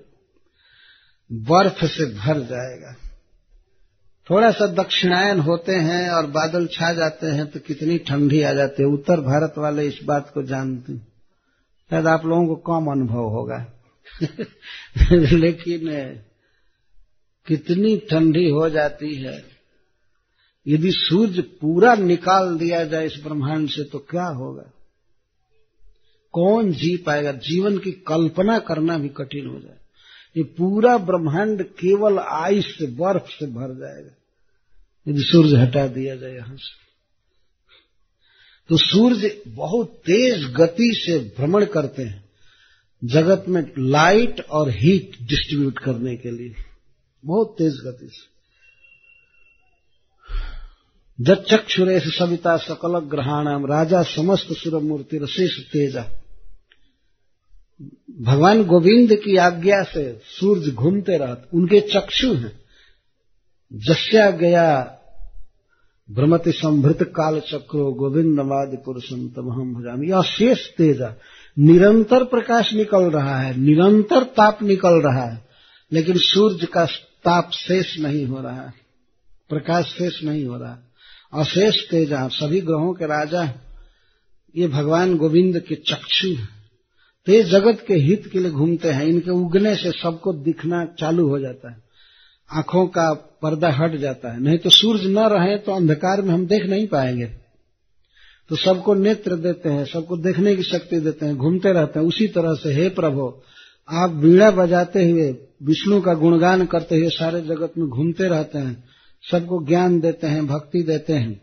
बर्फ़ 1.32 1.86
से 1.86 2.06
भर 2.06 2.40
जाएगा। 2.40 2.96
थोड़ा 4.30 4.52
सा 4.52 4.68
दक्षिणायन 4.68 5.40
होते 5.40 5.76
हैं 5.76 6.10
और 6.10 6.26
बादल 6.26 6.68
छा 6.68 6.94
जाते 6.94 7.28
हैं 7.28 7.48
तो 7.48 7.60
कितनी 7.60 7.98
ठंडी 7.98 8.42
आ 8.42 8.54
जाती 8.54 8.84
है। 8.84 8.90
उत्तर 8.90 9.22
भारत 9.22 9.54
वाले 9.58 9.88
इस 9.88 10.00
बात 10.06 10.32
को 10.34 10.44
जानते 10.44 10.98
शायद 11.90 12.08
आप 12.08 12.26
लोगों 12.26 12.48
को 12.48 12.56
कम 12.56 12.92
अनुभव 12.92 13.24
होगा। 13.24 13.75
लेकिन 15.12 15.90
कितनी 17.48 17.98
ठंडी 17.98 18.50
हो 18.50 18.70
जाती 18.70 19.16
है। 19.16 19.56
यदि 20.68 20.92
सूर्य 20.92 21.42
पूरा 21.42 21.96
निकाल 21.96 22.58
दिया 22.58 22.86
जाए 22.86 23.06
इस 23.06 23.16
ब्रह्मांड 23.24 23.70
से 23.70 23.84
तो 23.84 24.00
क्या 24.00 24.26
होगा? 24.26 24.72
कौन 26.32 26.72
जी 26.72 26.98
पाएगा? 26.98 27.32
जीवन 27.32 27.78
की 27.78 27.92
कल्पना 27.92 28.60
करना 28.60 28.98
भी 28.98 29.10
कठिन 29.10 29.48
हो 29.48 29.60
जाए। 29.60 29.78
ये 30.38 30.44
पूरा 30.44 30.98
ब्रह्मांड 30.98 31.64
केवल 31.64 32.20
आइस 32.20 32.66
से, 32.66 32.88
बर्फ़ 32.88 33.32
से 33.40 33.46
भर 33.46 33.74
जाएगा। 33.80 34.12
यदि 35.08 35.24
सूर्य 35.24 35.56
हटा 35.56 35.88
दिया 35.88 36.16
जाए 36.16 36.36
यहाँ 36.36 36.56
से। 36.56 36.86
तो 38.70 38.78
सूर्य 38.78 39.44
बहुत 39.48 39.88
तेज 39.88 40.44
गति 40.46 41.04
से 41.06 41.20
भ्रमण 41.20 41.66
करते 41.66 42.04
हैं। 42.04 42.25
जगत 43.04 43.46
में 43.48 43.72
लाइट 43.80 44.46
और 44.50 44.70
हीट 44.70 45.12
डिस्ट्रीब्यूट 45.24 45.80
करने 45.80 46.16
के 46.16 46.32
लिए। 46.32 46.56
बहुत 47.26 47.56
तेज 47.58 47.74
गति 47.74 48.10
से। 48.12 48.36
जब 51.24 51.46
जक्षुरेश 51.50 52.20
सविता 52.20 52.58
सकल 52.58 53.00
ग्रहाणाम, 53.00 53.66
राजा 53.66 54.04
समस्त 54.04 54.48
सुर 54.52 54.82
मूर्ति 54.82 55.18
रशेष 55.18 55.60
तेजा। 55.60 56.06
भगवान 58.22 58.64
गोविंद 58.64 59.16
की 59.16 59.38
आज्ञा 59.38 59.84
से 59.84 60.22
सूर्य 60.26 60.72
घूमते 60.72 61.18
रहते, 61.18 61.58
उनके 61.58 61.80
चक्षु 61.82 62.34
हैं। 62.34 62.60
जस्या 63.74 64.32
गया 64.32 64.98
भ्रमति 66.12 66.52
संभृत 66.52 67.04
काल 67.04 67.40
चक्रो 67.40 67.94
गोविंद 67.94 68.40
वाद 68.40 68.78
पुरुषम 68.86 69.30
तम 69.30 69.52
हम 69.52 69.76
भजामी। 69.76 70.08
यह 70.08 70.22
शेष 70.22 70.68
तेजा। 70.70 71.16
निरंतर 71.58 72.24
प्रकाश 72.24 72.74
निकल 72.74 73.10
रहा 73.12 73.38
है, 73.40 73.58
निरंतर 73.58 74.24
ताप 74.38 74.62
निकल 74.64 75.02
रहा 75.02 75.26
है, 75.26 75.44
लेकिन 75.92 76.16
सूर्य 76.18 76.66
का 76.66 76.86
ताप 77.26 77.52
शेष 77.54 77.98
नहीं 78.00 78.26
हो 78.26 78.42
रहा 78.42 78.62
है, 78.62 78.74
प्रकाश 79.50 79.86
शेष 79.90 80.24
नहीं 80.24 80.46
हो 80.46 80.58
रहा 80.58 80.78
अशेष 81.34 81.80
तेजा 81.90 82.28
सभी 82.28 82.60
ग्रहों 82.62 82.94
के 82.94 83.06
राजा 83.06 83.44
ये 84.56 84.68
भगवान 84.68 85.16
गोविंद 85.18 85.60
के 85.60 85.76
चक्षु 85.76 86.28
हैं। 86.28 86.48
तो 87.28 87.42
जगत 87.44 87.84
के 87.88 87.94
हित 87.96 88.28
के 88.34 88.40
लिए 88.40 88.52
घूमते 88.52 88.90
हैं, 88.90 89.06
इनके 89.06 89.32
उगने 89.32 89.76
से 89.76 89.92
सबको 89.92 90.34
दिखना 90.34 90.84
चालू 91.00 91.28
हो 91.30 91.40
जाता 91.40 91.72
है। 91.72 91.78
आँखों 92.50 92.86
का 92.88 93.12
पर्दा 93.42 93.70
हट 93.72 93.96
जाता 93.96 94.32
है, 94.34 94.42
नहीं 94.42 94.58
तो 94.58 94.70
सूर्य 94.70 95.10
न 95.10 95.28
रहे 95.30 95.58
तो 95.58 95.72
अंधकार 95.72 96.22
में 96.22 96.34
हम 96.34 96.46
देख 96.48 96.66
नहीं 96.66 96.88
पाएँगे। 96.88 97.32
तो 98.50 98.56
सबको 98.56 98.94
नेत्र 98.94 99.36
देते 99.36 99.70
हैं, 99.70 99.86
सबको 99.86 100.18
देखने 100.18 100.56
की 100.56 100.64
शक्ति 100.64 101.00
देते 101.00 101.26
हैं, 101.26 101.38
घूमते 101.38 101.72
रहते 101.72 102.00
हैं। 102.00 102.08
उसी 102.08 102.28
तरह 102.28 102.54
से, 102.54 102.74
हे 102.74 102.90
प्रभु, 102.90 103.34
आप 103.90 104.12
वीणा 104.12 104.52
बजाते 104.52 105.12
हुए, 105.12 105.36
विष्णु 105.64 106.02
का 106.02 106.14
गुणगान 106.14 106.66
करते 106.66 106.96
हुए 106.96 107.10
सारे 107.10 107.42
जगत 107.42 107.74
में 107.78 107.88
घूमते 107.88 108.28
रहते 108.28 108.58
हैं, 108.58 108.84
सबको 109.32 109.66
ज्ञान 109.66 110.00
देते 110.00 110.28
हैं, 110.28 110.48
भक्ति 110.48 110.84
देते 110.84 111.14
हैं। 111.14 111.42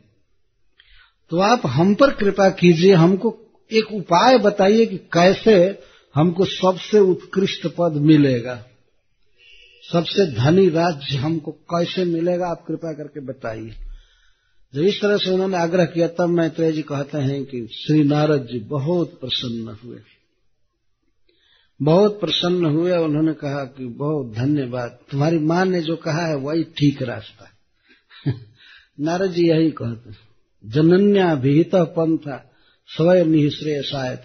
तो 1.31 1.39
आप 1.39 1.63
हम 1.67 1.95
पर 1.95 2.11
कृपा 2.11 2.51
कीजिए, 2.51 2.95
हमको 2.95 3.39
एक 3.73 3.93
उपाय 3.93 4.39
बताइए 4.39 4.87
कि 4.87 4.97
कैसे 4.97 5.79
हमको 6.15 6.45
सबसे 6.45 6.99
उत्कृष्ट 6.99 7.67
पद 7.67 7.93
मिलेगा। 7.93 8.65
सबसे 9.93 10.27
धनी 10.27 10.69
राज्य 10.69 11.17
हमको 11.17 11.51
कैसे 11.51 12.05
मिलेगा, 12.05 12.47
आप 12.47 12.65
कृपा 12.69 12.93
करके 12.93 13.21
बताइए। 13.21 13.75
जब 14.75 14.81
इस 14.81 15.01
तरह 15.01 15.17
से 15.17 15.31
उन्होंने 15.31 15.57
आग्रह 15.57 15.85
किया, 15.85 16.09
तब 16.09 16.27
मैत्रेय 16.27 16.73
जी 16.73 16.83
कहते 16.83 17.19
हैं 17.19 17.45
कि 17.45 17.67
श्री 17.67 18.05
नारद 18.05 18.47
जी 18.53 18.59
बहुत 18.59 19.21
प्रसन्न 19.21 19.77
हुए। 19.85 19.99
बहुत 21.83 22.21
प्रसन्न 22.21 22.65
हुए 22.65 22.97
उन्होंने 22.97 23.33
कहा 23.33 23.65
कि 23.65 23.87
बहुत 23.87 24.33
धन्यवाद। 24.33 24.99
तुम्हारी 25.11 25.39
माँ 25.39 25.65
ने 25.65 25.81
जो 25.81 25.97
कहा 25.97 26.27
है, 26.27 26.37
वही 26.37 26.65
ठीक 26.65 27.03
रास्ता 27.03 27.53
नारद 29.01 29.31
जी 29.31 29.49
यही 29.49 29.71
कहते 29.71 30.33
जनन्या 30.67 31.33
विहित 31.33 31.71
पंथ, 31.75 32.41
स्वयं 32.87 33.27
निश्रेय 33.27 33.83
शायद 33.83 34.19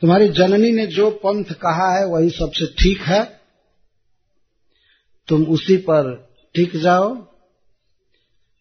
तुम्हारी 0.00 0.28
जननी 0.28 0.72
ने 0.72 0.86
जो 0.86 1.10
पंथ 1.10 1.44
कहा 1.44 1.98
है, 1.98 2.06
वही 2.06 2.30
सबसे 2.30 2.66
ठीक 2.66 3.00
है। 3.00 3.40
तुम 5.28 5.44
उसी 5.44 5.76
पर 5.76 6.30
टिक 6.54 6.76
जाओ। 6.76 7.29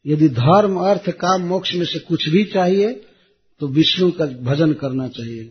यदि 0.05 0.29
धर्म, 0.29 0.75
अर्थ, 0.79 1.09
काम, 1.11 1.41
मोक्ष 1.41 1.73
में 1.75 1.85
से 1.85 1.99
कुछ 1.99 2.27
भी 2.29 2.43
चाहिए 2.43 2.91
तो 3.61 3.67
विष्णु 3.67 4.11
का 4.11 4.25
भजन 4.25 4.73
करना 4.73 5.07
चाहिए। 5.07 5.43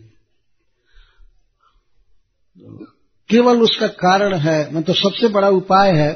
केवल 3.29 3.61
उसका 3.61 3.87
कारण 3.87 4.33
है 4.35 4.73
मतलब 4.73 4.95
सबसे 4.95 5.27
बड़ा 5.27 5.49
उपाय 5.49 5.91
है 5.91 6.11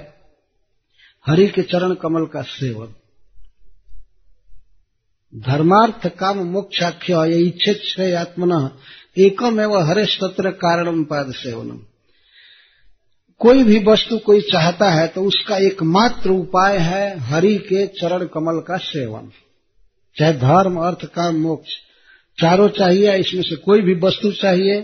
हरि 1.26 1.48
के 1.48 1.62
चरण 1.62 1.94
कमल 1.94 2.26
का 2.26 2.42
सेवन। 2.42 2.94
धर्मार्थ, 5.34 6.08
काम, 6.08 6.38
मोक्षाख्य 6.38 7.40
इच्छे 7.40 8.14
आत्मन 8.14 8.52
एकम 9.18 9.60
एवं 9.60 9.84
हरे 9.84 10.06
सत्र 10.06 10.52
कारणम 10.52 11.04
पाद 11.04 11.32
सेवनम। 11.34 11.80
कोई 13.44 13.64
भी 13.64 13.84
वस्तु 13.84 14.18
कोई 14.18 14.42
चाहता 14.42 14.90
है 14.90 15.08
तो 15.08 15.24
उसका 15.24 15.58
एकमात्र 15.58 16.30
उपाय 16.30 16.78
है 16.78 17.20
हरि 17.20 17.56
के 17.58 17.88
चरण 17.88 18.26
कमल 18.26 18.60
का 18.60 18.78
सेवन। 18.78 19.32
चाहे 20.18 20.34
धर्म, 20.34 20.78
अर्थ, 20.78 21.06
काम, 21.06 21.36
मोक्ष, 21.36 21.70
चारों 22.42 22.70
चाहिए, 22.70 23.16
इसमें 23.18 23.42
से 23.42 23.56
कोई 23.56 23.82
भी 23.82 23.96
वस्तु 23.96 24.32
चाहिए, 24.32 24.82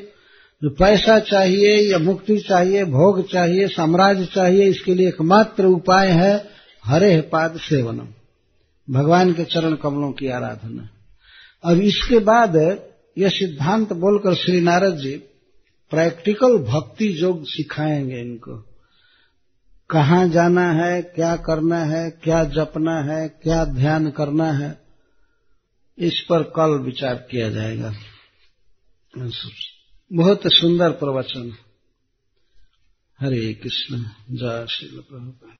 जो 0.63 0.69
पैसा 0.69 1.19
चाहिए 1.19 1.91
या 1.91 1.97
मुक्ति 1.97 2.37
चाहिए, 2.37 2.83
भोग 2.83 3.29
चाहिए, 3.29 3.67
साम्राज्य 3.67 4.25
चाहिए, 4.25 4.65
इसके 4.65 4.93
लिए 4.93 5.07
एकमात्र 5.07 5.65
उपाय 5.65 6.07
है 6.07 6.49
हरे 6.85 7.21
पाद 7.21 7.57
सेवनम। 7.57 8.07
भगवान 8.93 9.33
के 9.33 9.43
चरण 9.43 9.75
कमलों 9.75 10.11
की 10.11 10.27
आराधना। 10.27 10.89
अब 11.63 11.79
इसके 11.79 12.19
बाद 12.19 12.55
यह 13.17 13.29
सिद्धांत 13.29 13.93
बोलकर 13.93 14.33
श्री 14.33 14.61
नारद 14.61 14.97
जी 14.97 15.23
प्रैक्टिकल 15.89 16.57
भक्ति 16.57 17.23
योग 17.23 17.45
सिखाएँगे 17.45 18.21
इनको। 18.21 18.65
कहाँ 19.89 20.27
जाना 20.29 20.71
है, 20.71 21.01
क्या 21.01 21.35
करना 21.35 21.83
है, 21.85 22.11
क्या 22.11 22.43
जपना 22.43 23.01
है, 23.01 23.29
क्या 23.29 23.65
ध्यान 23.65 24.11
करना 24.11 24.51
है, 24.51 24.81
इस 25.97 26.19
पर 26.29 26.43
कल 26.43 26.79
विचार 26.79 27.15
किया 27.15 27.49
जाएगा। 27.49 27.93
बहुत 30.13 30.41
सुंदर 30.45 30.91
प्रवचन। 30.91 31.53
हरे 33.19 33.53
कृष्ण, 33.53 34.03
जय 34.31 34.65
श्री 34.69 34.87
प्रभुपाद 34.87 35.57